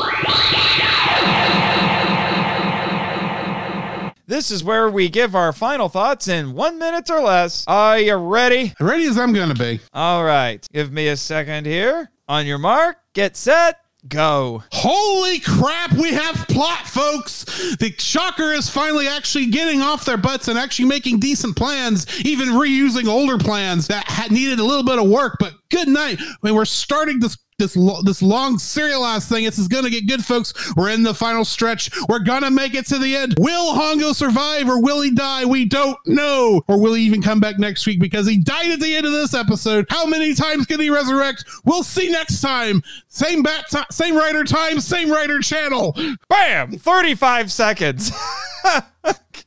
This 4.26 4.50
is 4.50 4.64
where 4.64 4.88
we 4.88 5.10
give 5.10 5.34
our 5.34 5.52
final 5.52 5.90
thoughts 5.90 6.28
in 6.28 6.54
one 6.54 6.78
minute 6.78 7.10
or 7.10 7.20
less. 7.20 7.62
Are 7.66 7.98
you 7.98 8.14
ready? 8.14 8.72
Ready 8.80 9.04
as 9.04 9.18
I'm 9.18 9.34
gonna 9.34 9.54
be. 9.54 9.80
All 9.92 10.24
right. 10.24 10.66
Give 10.72 10.90
me 10.90 11.08
a 11.08 11.16
second 11.16 11.66
here. 11.66 12.10
On 12.26 12.46
your 12.46 12.56
mark, 12.56 12.96
get 13.12 13.36
set, 13.36 13.80
go. 14.08 14.62
Holy 14.72 15.40
crap, 15.40 15.92
we 15.92 16.10
have 16.12 16.36
plot, 16.48 16.86
folks! 16.86 17.44
The 17.76 17.94
Shocker 17.98 18.52
is 18.52 18.70
finally 18.70 19.06
actually 19.08 19.46
getting 19.46 19.82
off 19.82 20.06
their 20.06 20.16
butts 20.16 20.48
and 20.48 20.58
actually 20.58 20.86
making 20.86 21.20
decent 21.20 21.54
plans, 21.54 22.06
even 22.24 22.48
reusing 22.48 23.08
older 23.08 23.36
plans 23.36 23.86
that 23.88 24.08
had 24.08 24.32
needed 24.32 24.58
a 24.58 24.64
little 24.64 24.84
bit 24.84 24.98
of 24.98 25.06
work. 25.06 25.36
But 25.38 25.52
good 25.70 25.88
night. 25.88 26.16
I 26.18 26.34
mean, 26.42 26.54
we're 26.54 26.64
starting 26.64 27.20
this 27.20 27.36
this 27.58 27.76
lo- 27.76 28.02
this 28.02 28.20
long 28.20 28.58
serialized 28.58 29.28
thing. 29.28 29.44
This 29.44 29.58
is 29.58 29.68
gonna 29.68 29.90
get 29.90 30.08
good, 30.08 30.24
folks. 30.24 30.52
We're 30.76 30.90
in 30.90 31.02
the 31.02 31.14
final 31.14 31.44
stretch. 31.44 31.90
We're 32.08 32.18
gonna 32.18 32.50
make 32.50 32.74
it 32.74 32.86
to 32.88 32.98
the 32.98 33.16
end. 33.16 33.36
Will 33.38 33.74
Hongo 33.74 34.14
survive 34.14 34.68
or 34.68 34.80
will 34.80 35.00
he 35.00 35.10
die? 35.10 35.44
We 35.44 35.64
don't 35.64 35.98
know. 36.06 36.62
Or 36.66 36.80
will 36.80 36.94
he 36.94 37.04
even 37.04 37.22
come 37.22 37.40
back 37.40 37.58
next 37.58 37.86
week 37.86 38.00
because 38.00 38.26
he 38.26 38.38
died 38.38 38.72
at 38.72 38.80
the 38.80 38.96
end 38.96 39.06
of 39.06 39.12
this 39.12 39.34
episode? 39.34 39.86
How 39.88 40.04
many 40.06 40.34
times 40.34 40.66
can 40.66 40.80
he 40.80 40.90
resurrect? 40.90 41.44
We'll 41.64 41.84
see 41.84 42.10
next 42.10 42.40
time. 42.40 42.82
Same 43.08 43.42
bat, 43.42 43.66
ti- 43.70 43.78
same 43.90 44.16
rider 44.16 44.44
time, 44.44 44.80
same 44.80 45.10
rider 45.10 45.40
channel. 45.40 45.96
Bam! 46.28 46.72
35 46.72 47.52
seconds. 47.52 48.10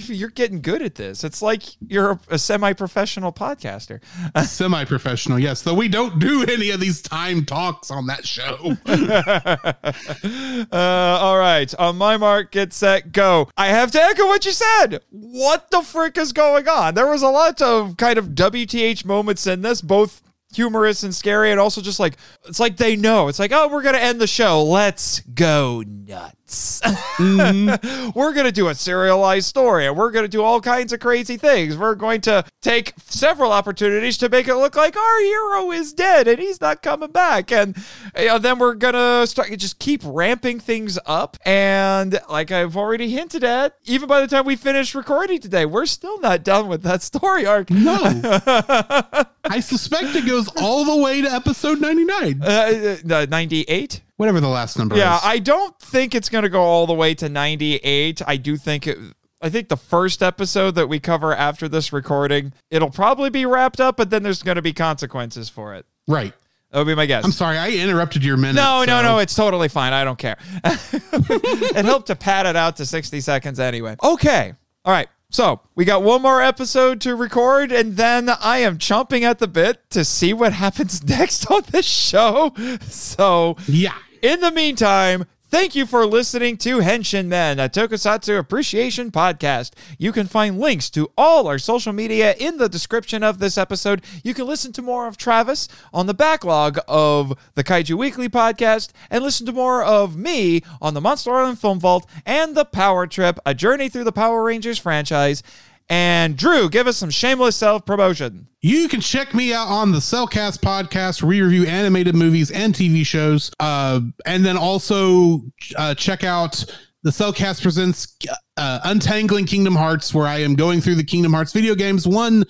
You're 0.08 0.30
getting 0.30 0.60
good 0.60 0.82
at 0.82 0.94
this. 0.94 1.24
It's 1.24 1.42
like 1.42 1.62
you're 1.86 2.12
a, 2.12 2.20
a 2.30 2.38
semi 2.38 2.72
professional 2.72 3.32
podcaster. 3.32 4.00
Semi 4.46 4.84
professional, 4.84 5.38
yes. 5.38 5.62
Though 5.62 5.74
we 5.74 5.88
don't 5.88 6.18
do 6.18 6.44
any 6.44 6.70
of 6.70 6.80
these 6.80 7.02
time 7.02 7.44
talks 7.44 7.90
on 7.90 8.06
that 8.06 8.26
show. 8.26 8.76
Uh, 10.72 11.18
all 11.20 11.38
right. 11.38 11.72
On 11.76 11.96
my 11.96 12.16
mark, 12.16 12.52
get 12.52 12.72
set, 12.72 13.12
go. 13.12 13.48
I 13.56 13.68
have 13.68 13.90
to 13.92 14.02
echo 14.02 14.26
what 14.26 14.44
you 14.44 14.52
said. 14.52 15.00
What 15.10 15.70
the 15.70 15.82
frick 15.82 16.16
is 16.18 16.32
going 16.32 16.68
on? 16.68 16.94
There 16.94 17.06
was 17.06 17.22
a 17.22 17.28
lot 17.28 17.60
of 17.62 17.96
kind 17.96 18.18
of 18.18 18.28
WTH 18.28 19.04
moments 19.04 19.46
in 19.46 19.62
this, 19.62 19.80
both 19.80 20.22
humorous 20.52 21.02
and 21.02 21.14
scary, 21.14 21.50
and 21.50 21.60
also 21.60 21.80
just 21.80 22.00
like, 22.00 22.16
it's 22.46 22.60
like 22.60 22.76
they 22.76 22.96
know. 22.96 23.28
It's 23.28 23.38
like, 23.38 23.52
oh, 23.52 23.68
we're 23.68 23.82
going 23.82 23.94
to 23.94 24.02
end 24.02 24.20
the 24.20 24.26
show. 24.26 24.62
Let's 24.62 25.20
go 25.20 25.82
nuts. 25.86 26.39
we're 27.18 28.32
going 28.32 28.46
to 28.46 28.52
do 28.52 28.68
a 28.68 28.74
serialized 28.74 29.46
story, 29.46 29.86
and 29.86 29.96
we're 29.96 30.10
going 30.10 30.24
to 30.24 30.28
do 30.28 30.42
all 30.42 30.60
kinds 30.60 30.92
of 30.92 31.00
crazy 31.00 31.36
things. 31.36 31.76
We're 31.76 31.94
going 31.94 32.20
to 32.22 32.44
take 32.60 32.92
several 33.06 33.52
opportunities 33.52 34.18
to 34.18 34.28
make 34.28 34.48
it 34.48 34.56
look 34.56 34.76
like 34.76 34.96
our 34.96 35.20
hero 35.20 35.70
is 35.72 35.92
dead 35.92 36.28
and 36.28 36.38
he's 36.38 36.60
not 36.60 36.82
coming 36.82 37.10
back. 37.10 37.52
And 37.52 37.76
you 38.18 38.26
know, 38.26 38.38
then 38.38 38.58
we're 38.58 38.74
going 38.74 38.94
to 38.94 39.26
start 39.26 39.50
just 39.58 39.78
keep 39.78 40.02
ramping 40.04 40.60
things 40.60 40.98
up. 41.06 41.36
And 41.44 42.18
like 42.28 42.50
I've 42.50 42.76
already 42.76 43.10
hinted 43.10 43.44
at, 43.44 43.76
even 43.84 44.08
by 44.08 44.20
the 44.20 44.26
time 44.26 44.44
we 44.44 44.56
finish 44.56 44.94
recording 44.94 45.40
today, 45.40 45.66
we're 45.66 45.86
still 45.86 46.20
not 46.20 46.44
done 46.44 46.68
with 46.68 46.82
that 46.82 47.02
story 47.02 47.46
arc. 47.46 47.70
no. 47.70 47.98
I 49.44 49.60
suspect 49.60 50.14
it 50.14 50.26
goes 50.26 50.48
all 50.60 50.84
the 50.84 50.96
way 50.96 51.22
to 51.22 51.32
episode 51.32 51.80
99. 51.80 52.42
Uh, 52.42 52.96
uh, 53.10 53.26
98? 53.28 54.02
Whatever 54.20 54.38
the 54.40 54.48
last 54.48 54.76
number 54.78 54.98
Yeah, 54.98 55.16
is. 55.16 55.22
I 55.24 55.38
don't 55.38 55.78
think 55.80 56.14
it's 56.14 56.28
going 56.28 56.42
to 56.42 56.50
go 56.50 56.60
all 56.60 56.86
the 56.86 56.92
way 56.92 57.14
to 57.14 57.30
98. 57.30 58.20
I 58.26 58.36
do 58.36 58.58
think 58.58 58.86
it. 58.86 58.98
I 59.40 59.48
think 59.48 59.68
the 59.70 59.78
first 59.78 60.22
episode 60.22 60.74
that 60.74 60.90
we 60.90 61.00
cover 61.00 61.34
after 61.34 61.70
this 61.70 61.90
recording, 61.90 62.52
it'll 62.70 62.90
probably 62.90 63.30
be 63.30 63.46
wrapped 63.46 63.80
up, 63.80 63.96
but 63.96 64.10
then 64.10 64.22
there's 64.22 64.42
going 64.42 64.56
to 64.56 64.62
be 64.62 64.74
consequences 64.74 65.48
for 65.48 65.74
it. 65.74 65.86
right. 66.06 66.34
That 66.70 66.78
would 66.80 66.86
be 66.86 66.94
my 66.94 67.06
guess. 67.06 67.24
I'm 67.24 67.32
sorry, 67.32 67.56
I 67.56 67.70
interrupted 67.70 68.22
your 68.22 68.36
minute. 68.36 68.56
no, 68.56 68.84
no, 68.84 69.02
no, 69.02 69.18
it's 69.20 69.34
totally 69.34 69.68
fine. 69.68 69.94
I 69.94 70.04
don't 70.04 70.18
care. 70.18 70.36
it 70.64 71.84
helped 71.86 72.08
to 72.08 72.14
pad 72.14 72.44
it 72.44 72.56
out 72.56 72.76
to 72.76 72.84
60 72.84 73.22
seconds 73.22 73.58
anyway. 73.58 73.96
Okay. 74.04 74.52
All 74.84 74.92
right. 74.92 75.08
So 75.30 75.60
we 75.74 75.84
got 75.84 76.02
one 76.02 76.20
more 76.22 76.42
episode 76.42 77.00
to 77.00 77.16
record, 77.16 77.72
and 77.72 77.96
then 77.96 78.28
I 78.28 78.58
am 78.58 78.76
chomping 78.78 79.22
at 79.22 79.38
the 79.38 79.48
bit 79.48 79.78
to 79.90 80.04
see 80.04 80.32
what 80.34 80.52
happens 80.52 81.02
next 81.08 81.50
on 81.50 81.62
this 81.70 81.86
show. 81.86 82.52
So 82.82 83.56
Yeah. 83.66 83.94
In 84.22 84.40
the 84.40 84.50
meantime, 84.50 85.24
thank 85.48 85.74
you 85.74 85.86
for 85.86 86.04
listening 86.06 86.56
to 86.58 86.78
Henshin 86.78 87.26
Men, 87.26 87.58
a 87.58 87.68
Tokusatsu 87.68 88.38
appreciation 88.38 89.10
podcast. 89.10 89.72
You 89.98 90.12
can 90.12 90.26
find 90.26 90.60
links 90.60 90.90
to 90.90 91.10
all 91.16 91.46
our 91.46 91.58
social 91.58 91.92
media 91.92 92.34
in 92.38 92.58
the 92.58 92.68
description 92.68 93.22
of 93.22 93.38
this 93.38 93.56
episode. 93.56 94.04
You 94.22 94.34
can 94.34 94.46
listen 94.46 94.72
to 94.74 94.82
more 94.82 95.06
of 95.06 95.16
Travis 95.16 95.68
on 95.92 96.06
the 96.06 96.14
backlog 96.14 96.78
of 96.86 97.36
the 97.54 97.64
Kaiju 97.64 97.96
Weekly 97.96 98.28
podcast 98.28 98.90
and 99.10 99.24
listen 99.24 99.46
to 99.46 99.52
more 99.52 99.82
of 99.82 100.16
me 100.16 100.62
on 100.82 100.94
the 100.94 101.00
Monster 101.00 101.32
Island 101.32 101.58
Film 101.58 101.80
Vault 101.80 102.08
and 102.26 102.54
the 102.54 102.64
Power 102.64 103.06
Trip, 103.06 103.38
a 103.46 103.54
journey 103.54 103.88
through 103.88 104.04
the 104.04 104.12
Power 104.12 104.42
Rangers 104.44 104.78
franchise. 104.78 105.42
And 105.90 106.36
Drew, 106.36 106.70
give 106.70 106.86
us 106.86 106.96
some 106.96 107.10
shameless 107.10 107.56
self 107.56 107.84
promotion. 107.84 108.46
You 108.62 108.88
can 108.88 109.00
check 109.00 109.34
me 109.34 109.52
out 109.52 109.66
on 109.66 109.90
the 109.90 109.98
Cellcast 109.98 110.60
podcast, 110.60 111.20
where 111.20 111.30
we 111.30 111.42
review 111.42 111.66
animated 111.66 112.14
movies 112.14 112.52
and 112.52 112.72
TV 112.72 113.04
shows. 113.04 113.50
Uh, 113.58 114.00
and 114.24 114.46
then 114.46 114.56
also 114.56 115.42
uh, 115.76 115.94
check 115.96 116.22
out 116.22 116.64
the 117.02 117.10
Cellcast 117.10 117.62
presents 117.62 118.16
uh, 118.56 118.80
Untangling 118.84 119.46
Kingdom 119.46 119.74
Hearts, 119.74 120.14
where 120.14 120.28
I 120.28 120.38
am 120.38 120.54
going 120.54 120.80
through 120.80 120.94
the 120.94 121.04
Kingdom 121.04 121.32
Hearts 121.32 121.52
video 121.52 121.74
games 121.74 122.06
one 122.06 122.44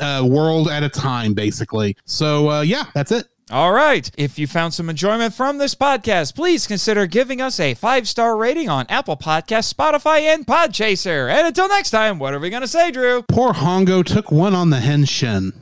uh, 0.00 0.24
world 0.24 0.68
at 0.68 0.84
a 0.84 0.88
time, 0.88 1.34
basically. 1.34 1.96
So, 2.04 2.50
uh, 2.50 2.60
yeah, 2.60 2.84
that's 2.94 3.10
it. 3.10 3.26
All 3.50 3.72
right. 3.72 4.10
If 4.16 4.40
you 4.40 4.48
found 4.48 4.74
some 4.74 4.90
enjoyment 4.90 5.32
from 5.32 5.58
this 5.58 5.76
podcast, 5.76 6.34
please 6.34 6.66
consider 6.66 7.06
giving 7.06 7.40
us 7.40 7.60
a 7.60 7.74
five 7.74 8.08
star 8.08 8.36
rating 8.36 8.68
on 8.68 8.86
Apple 8.88 9.16
Podcasts, 9.16 9.72
Spotify, 9.72 10.22
and 10.22 10.44
Podchaser. 10.44 11.30
And 11.30 11.46
until 11.46 11.68
next 11.68 11.90
time, 11.90 12.18
what 12.18 12.34
are 12.34 12.40
we 12.40 12.50
going 12.50 12.62
to 12.62 12.68
say, 12.68 12.90
Drew? 12.90 13.22
Poor 13.22 13.52
Hongo 13.52 14.04
took 14.04 14.32
one 14.32 14.54
on 14.54 14.70
the 14.70 14.78
henshin. 14.78 15.52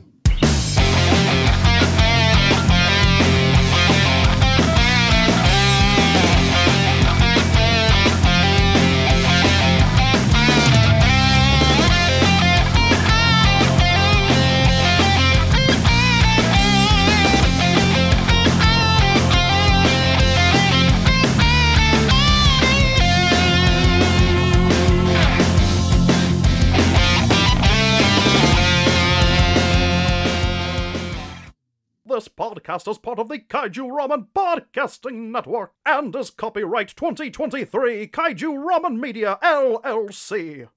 This 32.15 32.29
podcast 32.29 32.89
is 32.89 32.97
part 32.97 33.19
of 33.19 33.27
the 33.27 33.39
Kaiju 33.39 33.89
Ramen 33.91 34.27
Podcasting 34.33 35.31
Network 35.31 35.73
and 35.85 36.15
is 36.15 36.29
copyright 36.29 36.95
2023 36.95 38.07
Kaiju 38.07 38.65
Ramen 38.65 39.01
Media 39.01 39.37
LLC. 39.43 40.69